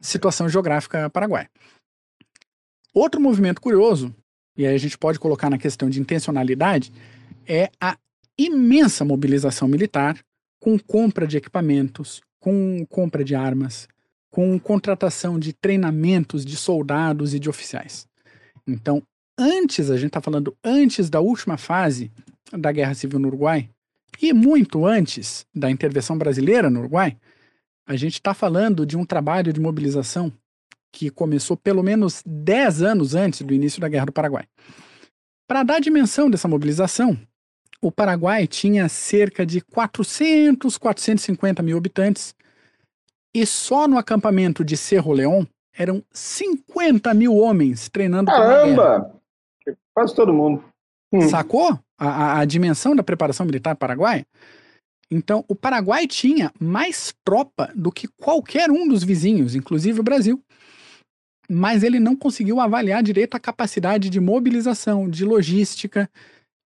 situação 0.00 0.48
geográfica 0.48 1.10
paraguaia. 1.10 1.50
Outro 2.94 3.20
movimento 3.20 3.60
curioso, 3.60 4.14
e 4.56 4.66
aí 4.66 4.74
a 4.74 4.78
gente 4.78 4.96
pode 4.96 5.18
colocar 5.18 5.50
na 5.50 5.58
questão 5.58 5.90
de 5.90 6.00
intencionalidade, 6.00 6.92
é 7.46 7.70
a 7.80 7.96
imensa 8.38 9.04
mobilização 9.04 9.68
militar 9.68 10.18
com 10.60 10.78
compra 10.78 11.26
de 11.26 11.36
equipamentos, 11.36 12.20
com 12.40 12.84
compra 12.88 13.22
de 13.22 13.34
armas, 13.34 13.88
com 14.30 14.58
contratação 14.58 15.38
de 15.38 15.52
treinamentos 15.52 16.44
de 16.44 16.56
soldados 16.56 17.34
e 17.34 17.38
de 17.38 17.48
oficiais. 17.48 18.06
Então, 18.66 19.02
antes, 19.38 19.90
a 19.90 19.96
gente 19.96 20.08
está 20.08 20.20
falando 20.20 20.56
antes 20.64 21.08
da 21.08 21.20
última 21.20 21.56
fase 21.56 22.10
da 22.52 22.72
Guerra 22.72 22.94
Civil 22.94 23.18
no 23.18 23.28
Uruguai, 23.28 23.68
e 24.20 24.32
muito 24.32 24.86
antes 24.86 25.46
da 25.54 25.70
intervenção 25.70 26.16
brasileira 26.16 26.70
no 26.70 26.80
Uruguai, 26.80 27.16
a 27.86 27.96
gente 27.96 28.14
está 28.14 28.34
falando 28.34 28.84
de 28.84 28.96
um 28.96 29.04
trabalho 29.04 29.52
de 29.52 29.60
mobilização 29.60 30.32
que 30.92 31.10
começou 31.10 31.56
pelo 31.56 31.82
menos 31.82 32.22
10 32.26 32.82
anos 32.82 33.14
antes 33.14 33.42
do 33.42 33.52
início 33.52 33.80
da 33.80 33.88
Guerra 33.88 34.06
do 34.06 34.12
Paraguai. 34.12 34.46
Para 35.46 35.62
dar 35.62 35.80
dimensão 35.80 36.28
dessa 36.28 36.48
mobilização, 36.48 37.16
o 37.80 37.92
Paraguai 37.92 38.46
tinha 38.46 38.88
cerca 38.88 39.44
de 39.44 39.60
400, 39.60 40.78
450 40.78 41.62
mil 41.62 41.76
habitantes 41.76 42.34
e 43.34 43.44
só 43.44 43.86
no 43.86 43.98
acampamento 43.98 44.64
de 44.64 44.76
Cerro 44.76 45.12
León 45.12 45.46
eram 45.76 46.02
50 46.10 47.12
mil 47.12 47.36
homens 47.36 47.88
treinando 47.88 48.30
Caramba! 48.30 49.14
Quase 49.92 50.14
todo 50.14 50.32
mundo. 50.32 50.64
Hum. 51.12 51.28
Sacou? 51.28 51.78
a, 51.98 52.08
a, 52.08 52.40
a 52.40 52.44
dimensão 52.44 52.94
da 52.94 53.02
preparação 53.02 53.46
militar 53.46 53.74
paraguaia. 53.76 54.26
Então, 55.10 55.44
o 55.48 55.54
Paraguai 55.54 56.06
tinha 56.06 56.52
mais 56.58 57.14
tropa 57.24 57.72
do 57.74 57.92
que 57.92 58.08
qualquer 58.08 58.70
um 58.70 58.88
dos 58.88 59.04
vizinhos, 59.04 59.54
inclusive 59.54 60.00
o 60.00 60.04
Brasil. 60.04 60.42
Mas 61.48 61.84
ele 61.84 62.00
não 62.00 62.16
conseguiu 62.16 62.60
avaliar 62.60 63.02
direito 63.04 63.36
a 63.36 63.40
capacidade 63.40 64.10
de 64.10 64.18
mobilização, 64.18 65.08
de 65.08 65.24
logística 65.24 66.10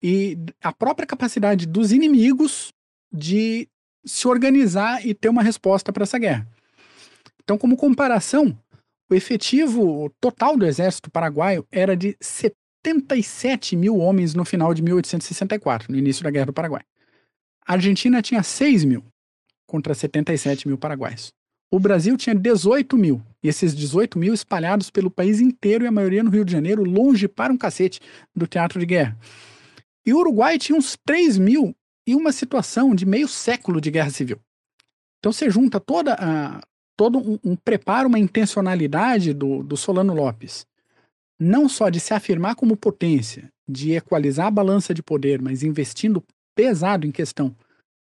e 0.02 0.38
a 0.64 0.72
própria 0.72 1.06
capacidade 1.06 1.66
dos 1.66 1.92
inimigos 1.92 2.70
de 3.14 3.68
se 4.06 4.26
organizar 4.26 5.06
e 5.06 5.14
ter 5.14 5.28
uma 5.28 5.44
resposta 5.44 5.92
para 5.92 6.04
essa 6.04 6.18
guerra. 6.18 6.48
Então, 7.44 7.58
como 7.58 7.76
comparação, 7.76 8.58
o 9.12 9.16
efetivo 9.16 10.10
total 10.22 10.56
do 10.56 10.66
exército 10.66 11.12
paraguaio 11.12 11.68
era 11.70 11.98
de 11.98 12.16
77 12.86 13.76
mil 13.76 13.98
homens 13.98 14.34
no 14.34 14.46
final 14.46 14.74
de 14.74 14.82
1864, 14.82 15.92
no 15.92 15.98
início 15.98 16.24
da 16.24 16.32
Guerra 16.32 16.48
do 16.48 16.54
Paraguai. 16.54 16.82
A 17.68 17.74
Argentina 17.74 18.22
tinha 18.22 18.42
6 18.42 18.86
mil 18.86 19.04
contra 19.68 19.94
77 19.94 20.68
mil 20.68 20.78
paraguaios. 20.78 21.32
O 21.72 21.80
Brasil 21.80 22.18
tinha 22.18 22.34
18 22.34 22.98
mil, 22.98 23.22
e 23.44 23.48
esses 23.48 23.76
18 23.76 24.18
mil 24.18 24.34
espalhados 24.34 24.90
pelo 24.90 25.12
país 25.12 25.40
inteiro 25.40 25.84
e 25.84 25.88
a 25.88 25.92
maioria 25.92 26.24
no 26.24 26.32
Rio 26.32 26.44
de 26.44 26.52
Janeiro, 26.52 26.84
longe 26.84 27.28
para 27.28 27.54
um 27.54 27.58
cacete 27.58 28.00
do 28.36 28.48
teatro 28.48 28.80
de 28.80 28.88
guerra. 28.88 29.16
E 30.04 30.14
o 30.14 30.18
Uruguai 30.18 30.58
tinha 30.58 30.78
uns 30.78 30.98
3 31.06 31.38
mil 31.38 31.76
e 32.08 32.16
uma 32.16 32.32
situação 32.32 32.96
de 32.96 33.06
meio 33.06 33.28
século 33.28 33.80
de 33.80 33.92
guerra 33.92 34.10
civil. 34.10 34.40
Então 35.20 35.32
você 35.32 35.50
junta 35.52 35.80
toda 35.80 36.16
a, 36.16 36.60
todo 36.98 37.20
um, 37.20 37.38
um 37.44 37.56
preparo, 37.56 38.08
uma 38.08 38.18
intencionalidade 38.18 39.34
do, 39.34 39.62
do 39.62 39.78
Solano 39.78 40.14
Lopes, 40.14 40.66
não 41.40 41.70
só 41.70 41.90
de 41.90 42.00
se 42.00 42.14
afirmar 42.14 42.56
como 42.56 42.76
potência, 42.76 43.50
de 43.68 43.94
equalizar 43.94 44.48
a 44.48 44.52
balança 44.52 44.94
de 44.94 45.02
poder, 45.02 45.42
mas 45.42 45.64
investindo 45.64 46.24
pesado 46.54 47.08
em 47.08 47.12
questão 47.12 47.56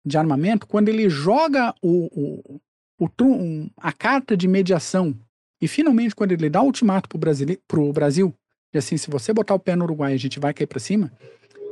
de 0.06 0.18
armamento, 0.18 0.68
quando 0.68 0.90
ele 0.90 1.10
joga 1.10 1.74
o, 1.82 2.62
o, 3.00 3.06
o 3.06 3.70
a 3.78 3.92
carta 3.92 4.36
de 4.36 4.48
mediação 4.48 5.18
e 5.62 5.68
finalmente 5.68 6.14
quando 6.14 6.34
ele 6.34 6.50
dá 6.50 6.62
o 6.62 6.66
ultimato 6.66 7.10
para 7.10 7.80
o 7.80 7.94
Brasil, 7.94 8.36
de 8.72 8.78
assim, 8.78 8.98
se 8.98 9.10
você 9.10 9.34
botar 9.34 9.56
o 9.56 9.60
pé 9.60 9.76
no 9.76 9.86
Uruguai 9.86 10.14
a 10.14 10.18
gente 10.18 10.40
vai 10.40 10.54
cair 10.54 10.68
para 10.68 10.80
cima, 10.80 11.12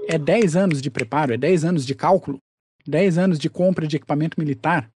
é 0.08 0.18
10 0.18 0.56
anos 0.56 0.82
de 0.82 0.90
preparo, 0.90 1.34
é 1.34 1.38
10 1.38 1.66
anos 1.66 1.86
de 1.86 1.94
cálculo, 1.94 2.40
10 2.88 3.18
anos 3.18 3.40
de 3.40 3.50
compra 3.50 3.86
de 3.86 3.98
equipamento 3.98 4.40
militar. 4.40 4.90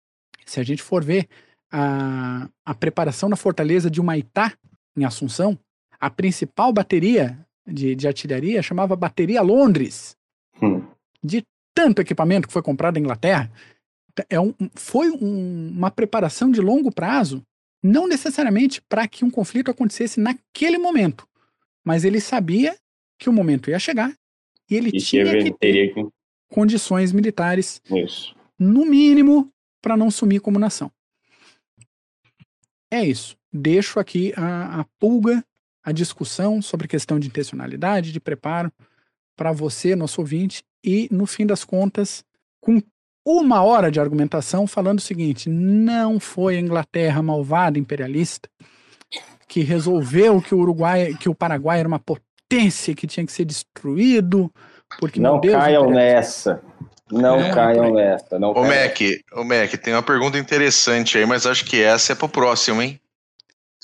Se 0.44 0.58
a 0.58 0.62
gente 0.62 0.82
for 0.82 1.04
ver 1.04 1.28
a, 1.70 2.48
a 2.64 2.74
preparação 2.74 3.28
da 3.28 3.36
fortaleza 3.36 3.90
de 3.90 4.00
Humaitá, 4.00 4.52
em 4.96 5.04
Assunção, 5.04 5.58
a 6.00 6.10
principal 6.10 6.72
bateria 6.72 7.38
de, 7.66 7.94
de 7.94 8.06
artilharia 8.06 8.62
chamava 8.62 8.94
Bateria 8.96 9.42
Londres. 9.42 10.16
Hum. 10.62 10.82
De 11.22 11.44
tanto 11.74 12.00
equipamento 12.00 12.46
que 12.46 12.52
foi 12.52 12.62
comprado 12.62 12.94
na 12.94 13.00
Inglaterra. 13.00 13.50
É 14.30 14.40
um, 14.40 14.54
foi 14.74 15.10
um, 15.10 15.68
uma 15.76 15.90
preparação 15.90 16.50
de 16.50 16.60
longo 16.60 16.90
prazo, 16.90 17.42
não 17.82 18.08
necessariamente 18.08 18.80
para 18.80 19.06
que 19.06 19.24
um 19.24 19.30
conflito 19.30 19.70
acontecesse 19.70 20.18
naquele 20.18 20.78
momento, 20.78 21.28
mas 21.84 22.02
ele 22.02 22.18
sabia 22.18 22.74
que 23.18 23.28
o 23.28 23.32
momento 23.32 23.68
ia 23.68 23.78
chegar 23.78 24.16
e 24.70 24.74
ele 24.74 24.88
e 24.88 24.98
tinha 24.98 25.24
que 25.38 25.52
ter 25.52 25.92
que... 25.92 26.08
condições 26.48 27.12
militares, 27.12 27.80
isso. 27.90 28.34
no 28.58 28.86
mínimo, 28.86 29.52
para 29.82 29.96
não 29.96 30.10
sumir 30.10 30.40
como 30.40 30.58
nação. 30.58 30.90
É 32.90 33.04
isso. 33.04 33.36
Deixo 33.52 34.00
aqui 34.00 34.32
a, 34.36 34.80
a 34.80 34.84
pulga, 34.98 35.44
a 35.86 35.92
discussão 35.92 36.60
sobre 36.60 36.88
questão 36.88 37.16
de 37.16 37.28
intencionalidade, 37.28 38.10
de 38.10 38.18
preparo, 38.18 38.72
para 39.36 39.52
você, 39.52 39.94
nosso 39.94 40.20
ouvinte, 40.20 40.64
e, 40.82 41.08
no 41.12 41.26
fim 41.26 41.46
das 41.46 41.64
contas, 41.64 42.24
com 42.60 42.82
uma 43.24 43.62
hora 43.62 43.90
de 43.90 44.00
argumentação 44.00 44.66
falando 44.66 44.98
o 44.98 45.02
seguinte: 45.02 45.48
não 45.48 46.18
foi 46.18 46.56
a 46.56 46.60
Inglaterra 46.60 47.22
malvada 47.22 47.78
imperialista 47.78 48.48
que 49.46 49.60
resolveu 49.60 50.42
que 50.42 50.54
o 50.54 50.58
Uruguai, 50.58 51.14
que 51.20 51.28
o 51.28 51.34
Paraguai 51.34 51.78
era 51.78 51.88
uma 51.88 52.00
potência 52.00 52.94
que 52.94 53.06
tinha 53.06 53.24
que 53.24 53.32
ser 53.32 53.44
destruído. 53.44 54.52
Porque, 54.98 55.20
não 55.20 55.38
Deus, 55.38 55.54
caiam 55.54 55.88
nessa. 55.88 56.60
Não 57.12 57.38
é, 57.38 57.52
caiam 57.52 57.94
nessa. 57.94 58.38
Não 58.40 58.50
o 58.50 58.62
Mac, 58.62 59.00
o 59.34 59.44
Mac, 59.44 59.70
tem 59.80 59.94
uma 59.94 60.02
pergunta 60.02 60.36
interessante 60.36 61.16
aí, 61.16 61.26
mas 61.26 61.46
acho 61.46 61.64
que 61.64 61.80
essa 61.80 62.12
é 62.12 62.16
pro 62.16 62.28
próximo, 62.28 62.82
hein? 62.82 63.00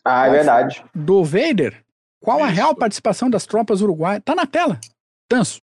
Ah, 0.04 0.26
é 0.26 0.30
verdade. 0.30 0.84
Do 0.92 1.22
Vader? 1.22 1.82
Qual 2.22 2.38
Isso. 2.38 2.46
a 2.46 2.50
real 2.50 2.74
participação 2.74 3.28
das 3.28 3.44
tropas 3.44 3.80
uruguaias? 3.80 4.22
Tá 4.24 4.34
na 4.34 4.46
tela. 4.46 4.78
Tanso. 5.28 5.60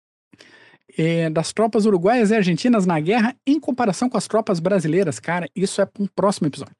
É, 0.97 1.29
das 1.29 1.51
tropas 1.51 1.85
uruguaias 1.85 2.31
e 2.31 2.35
argentinas 2.35 2.85
na 2.85 2.99
guerra 2.99 3.35
em 3.45 3.59
comparação 3.59 4.09
com 4.09 4.17
as 4.17 4.27
tropas 4.27 4.61
brasileiras, 4.61 5.19
cara, 5.19 5.49
isso 5.53 5.81
é 5.81 5.85
para 5.85 6.01
um 6.01 6.07
próximo 6.07 6.47
episódio 6.47 6.73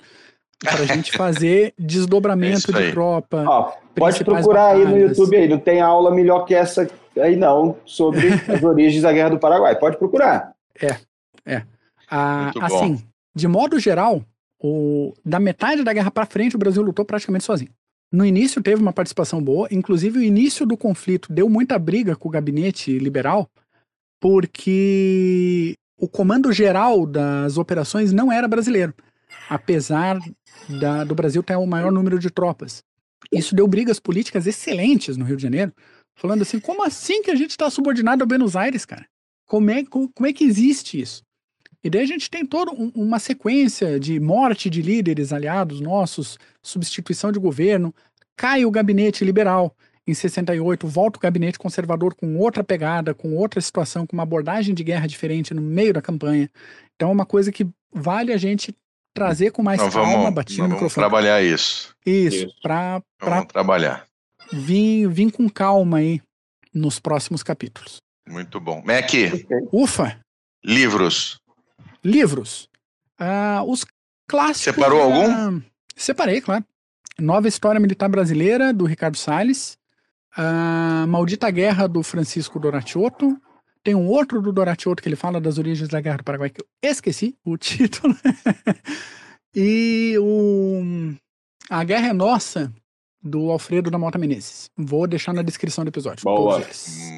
para 0.64 0.84
a 0.84 0.86
gente 0.86 1.12
fazer 1.18 1.74
desdobramento 1.78 2.76
é 2.76 2.82
de 2.82 2.92
tropa. 2.92 3.44
Ó, 3.46 3.74
pode 3.96 4.24
procurar 4.24 4.74
batalhas. 4.74 4.88
aí 4.88 4.94
no 4.94 4.98
YouTube 5.00 5.36
aí, 5.36 5.48
não 5.48 5.60
tem 5.60 5.82
aula 5.82 6.14
melhor 6.14 6.46
que 6.46 6.56
essa 6.56 6.90
aí 7.20 7.36
não, 7.36 7.78
sobre 7.86 8.28
as 8.48 8.64
origens 8.64 9.04
da 9.04 9.12
Guerra 9.12 9.32
do 9.32 9.40
Paraguai. 9.40 9.78
Pode 9.78 9.98
procurar. 9.98 10.54
É, 10.82 10.98
é. 11.46 11.64
Ah, 12.10 12.52
assim, 12.62 13.02
de 13.34 13.48
modo 13.48 13.80
geral, 13.80 14.22
o, 14.60 15.14
da 15.26 15.40
metade 15.40 15.84
da 15.84 15.94
guerra 15.94 16.12
para 16.12 16.26
frente, 16.26 16.56
o 16.56 16.60
Brasil 16.60 16.82
lutou 16.82 17.06
praticamente 17.06 17.44
sozinho. 17.44 17.72
No 18.16 18.26
início 18.26 18.62
teve 18.62 18.82
uma 18.82 18.94
participação 18.94 19.44
boa, 19.44 19.68
inclusive 19.72 20.20
o 20.20 20.24
início 20.24 20.66
do 20.66 20.78
conflito 20.78 21.32
deu 21.32 21.50
muita 21.50 21.78
briga 21.78 22.16
com 22.16 22.30
o 22.30 22.32
gabinete 22.32 22.98
liberal, 22.98 23.50
porque 24.22 25.76
o 26.00 26.08
comando 26.08 26.52
geral 26.52 27.06
das 27.06 27.58
operações 27.58 28.14
não 28.14 28.32
era 28.32 28.48
brasileiro 28.48 28.94
apesar 29.50 30.20
da, 30.80 31.04
do 31.04 31.16
Brasil 31.16 31.44
ter 31.44 31.56
o 31.56 31.66
maior 31.66 31.92
número 31.92 32.20
de 32.20 32.30
tropas. 32.30 32.84
Isso 33.32 33.56
deu 33.56 33.68
brigas 33.68 34.00
políticas 34.00 34.48
excelentes 34.48 35.18
no 35.18 35.26
Rio 35.26 35.38
de 35.38 35.44
Janeiro, 35.44 35.74
falando 36.16 36.42
assim, 36.42 36.60
como 36.60 36.84
assim 36.84 37.22
que 37.22 37.32
a 37.32 37.36
gente 37.36 37.52
está 37.52 37.70
subordinado 37.70 38.24
a 38.24 38.28
Buenos 38.28 38.56
Aires, 38.56 38.86
cara? 38.86 39.06
Como 39.46 39.70
é, 39.70 39.84
como, 39.86 40.10
como 40.14 40.28
é 40.28 40.34
que 40.34 40.44
existe 40.44 41.00
isso? 41.00 41.24
E 41.86 41.90
daí 41.90 42.02
a 42.02 42.08
gente 42.08 42.32
tem 42.32 42.44
toda 42.44 42.72
um, 42.72 42.92
uma 42.96 43.20
sequência 43.20 44.00
de 44.00 44.20
morte 44.20 44.72
de 44.72 44.82
líderes 44.82 45.32
aliados 45.32 45.80
nossos, 45.80 46.40
substituição 46.60 47.32
de 47.32 47.38
governo, 47.38 47.94
cai 48.36 48.66
o 48.66 48.72
gabinete 48.72 49.24
liberal 49.24 49.72
em 50.08 50.12
68, 50.12 50.88
volta 50.88 51.20
o 51.20 51.22
gabinete 51.22 51.60
conservador 51.60 52.16
com 52.16 52.38
outra 52.38 52.64
pegada, 52.64 53.14
com 53.14 53.36
outra 53.36 53.62
situação, 53.62 54.08
com 54.08 54.16
uma 54.16 54.24
abordagem 54.24 54.74
de 54.74 54.84
guerra 54.84 55.06
diferente 55.06 55.54
no 55.54 55.62
meio 55.62 55.94
da 55.94 56.02
campanha. 56.02 56.50
Então 56.96 57.10
é 57.10 57.12
uma 57.12 57.26
coisa 57.26 57.52
que 57.52 57.68
vale 57.94 58.34
a 58.34 58.38
gente 58.38 58.76
trazer 59.14 59.52
com 59.52 59.62
mais 59.62 59.80
calma, 59.80 60.32
bater 60.32 60.58
no 60.58 60.70
microfone. 60.70 61.08
trabalhar 61.08 61.44
isso. 61.44 61.96
Isso, 62.04 62.48
isso. 62.48 62.56
para 62.64 63.00
vamos 63.22 63.46
trabalhar. 63.46 64.08
Vir, 64.52 65.08
vir 65.08 65.32
com 65.32 65.48
calma 65.48 65.98
aí 65.98 66.20
nos 66.74 67.00
próximos 67.00 67.44
capítulos. 67.44 67.98
Muito 68.28 68.60
bom. 68.60 68.82
Mac. 68.84 69.12
Ufa. 69.72 70.20
Livros. 70.64 71.38
Livros. 72.06 72.70
Ah, 73.20 73.64
os 73.66 73.84
clássicos. 74.28 74.76
Separou 74.76 75.02
algum? 75.02 75.62
Separei, 75.96 76.40
claro. 76.40 76.64
Nova 77.20 77.48
História 77.48 77.80
Militar 77.82 78.08
Brasileira, 78.10 78.72
do 78.72 78.86
Ricardo 78.86 79.18
Salles. 79.18 79.78
A 80.38 81.06
Maldita 81.08 81.50
Guerra, 81.50 81.88
do 81.88 82.04
Francisco 82.04 82.60
Doratiotto. 82.60 83.36
Tem 83.84 83.96
um 83.96 84.08
outro 84.08 84.42
do 84.42 84.52
Doratiotto 84.52 85.02
que 85.02 85.08
ele 85.10 85.16
fala 85.16 85.40
das 85.42 85.58
origens 85.58 85.90
da 85.90 86.02
Guerra 86.02 86.18
do 86.18 86.24
Paraguai, 86.24 86.50
que 86.50 86.62
eu 86.62 86.68
esqueci 86.84 87.36
o 87.46 87.56
título. 87.58 88.16
e 89.56 90.16
o 90.20 91.14
A 91.70 91.84
Guerra 91.84 92.10
é 92.10 92.14
Nossa, 92.14 92.74
do 93.22 93.50
Alfredo 93.50 93.90
da 93.90 93.98
Mota 93.98 94.18
Menezes. 94.18 94.70
Vou 94.78 95.08
deixar 95.08 95.34
na 95.34 95.42
descrição 95.42 95.84
do 95.86 95.90
episódio. 95.90 96.24
Boa. 96.24 96.62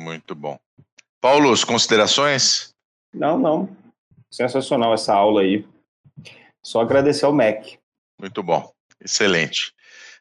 Muito 0.03 0.35
bom. 0.35 0.57
Paulo, 1.19 1.53
considerações? 1.65 2.73
Não, 3.13 3.39
não. 3.39 3.69
Sensacional 4.37 4.93
essa 4.93 5.15
aula 5.15 5.41
aí. 5.41 5.65
Só 6.63 6.81
agradecer 6.81 7.25
ao 7.25 7.33
MEC. 7.33 7.79
Muito 8.21 8.43
bom. 8.43 8.71
Excelente. 9.03 9.73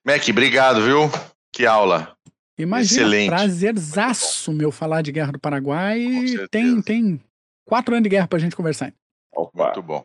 MEC, 0.03 0.31
obrigado, 0.31 0.83
viu? 0.83 1.11
Que 1.53 1.67
aula. 1.67 2.17
Imagina, 2.59 3.03
Excelente. 3.03 3.29
prazerzaço 3.29 4.55
meu 4.55 4.73
falar 4.73 5.03
de 5.03 5.13
Guerra 5.13 5.33
do 5.33 5.39
Paraguai. 5.39 6.07
Tem, 6.51 6.81
tem 6.81 7.21
quatro 7.67 7.95
anos 7.95 8.05
de 8.05 8.09
guerra 8.09 8.27
pra 8.27 8.39
gente 8.39 8.57
conversar. 8.57 8.91
Opa. 9.35 9.65
Muito 9.65 9.83
bom. 9.83 10.03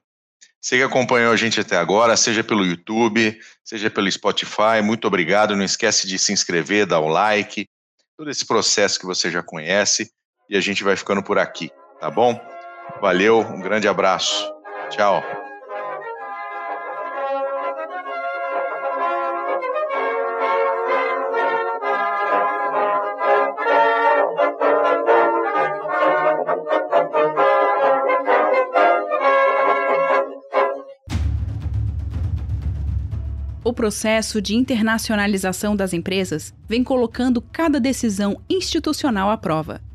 Você 0.60 0.76
que 0.76 0.84
acompanhou 0.84 1.32
a 1.32 1.38
gente 1.38 1.62
até 1.62 1.78
agora, 1.78 2.18
seja 2.18 2.44
pelo 2.44 2.66
YouTube, 2.66 3.40
seja 3.64 3.90
pelo 3.90 4.12
Spotify, 4.12 4.82
muito 4.84 5.08
obrigado. 5.08 5.56
Não 5.56 5.64
esquece 5.64 6.06
de 6.06 6.20
se 6.20 6.34
inscrever, 6.34 6.86
dar 6.86 7.00
o 7.00 7.08
like, 7.08 7.66
todo 8.18 8.30
esse 8.30 8.46
processo 8.46 9.00
que 9.00 9.06
você 9.06 9.32
já 9.32 9.42
conhece. 9.42 10.12
E 10.50 10.58
a 10.58 10.60
gente 10.60 10.84
vai 10.84 10.98
ficando 10.98 11.24
por 11.24 11.40
aqui, 11.40 11.72
tá 11.98 12.12
bom? 12.12 12.51
Valeu, 13.00 13.40
um 13.40 13.62
grande 13.62 13.88
abraço. 13.88 14.52
Tchau. 14.90 15.24
O 33.64 33.74
processo 33.74 34.42
de 34.42 34.54
internacionalização 34.54 35.76
das 35.78 35.94
empresas 35.94 36.54
vem 36.68 36.84
colocando 36.84 37.42
cada 37.42 37.80
decisão 37.80 38.42
institucional 38.50 39.30
à 39.30 39.38
prova. 39.38 39.82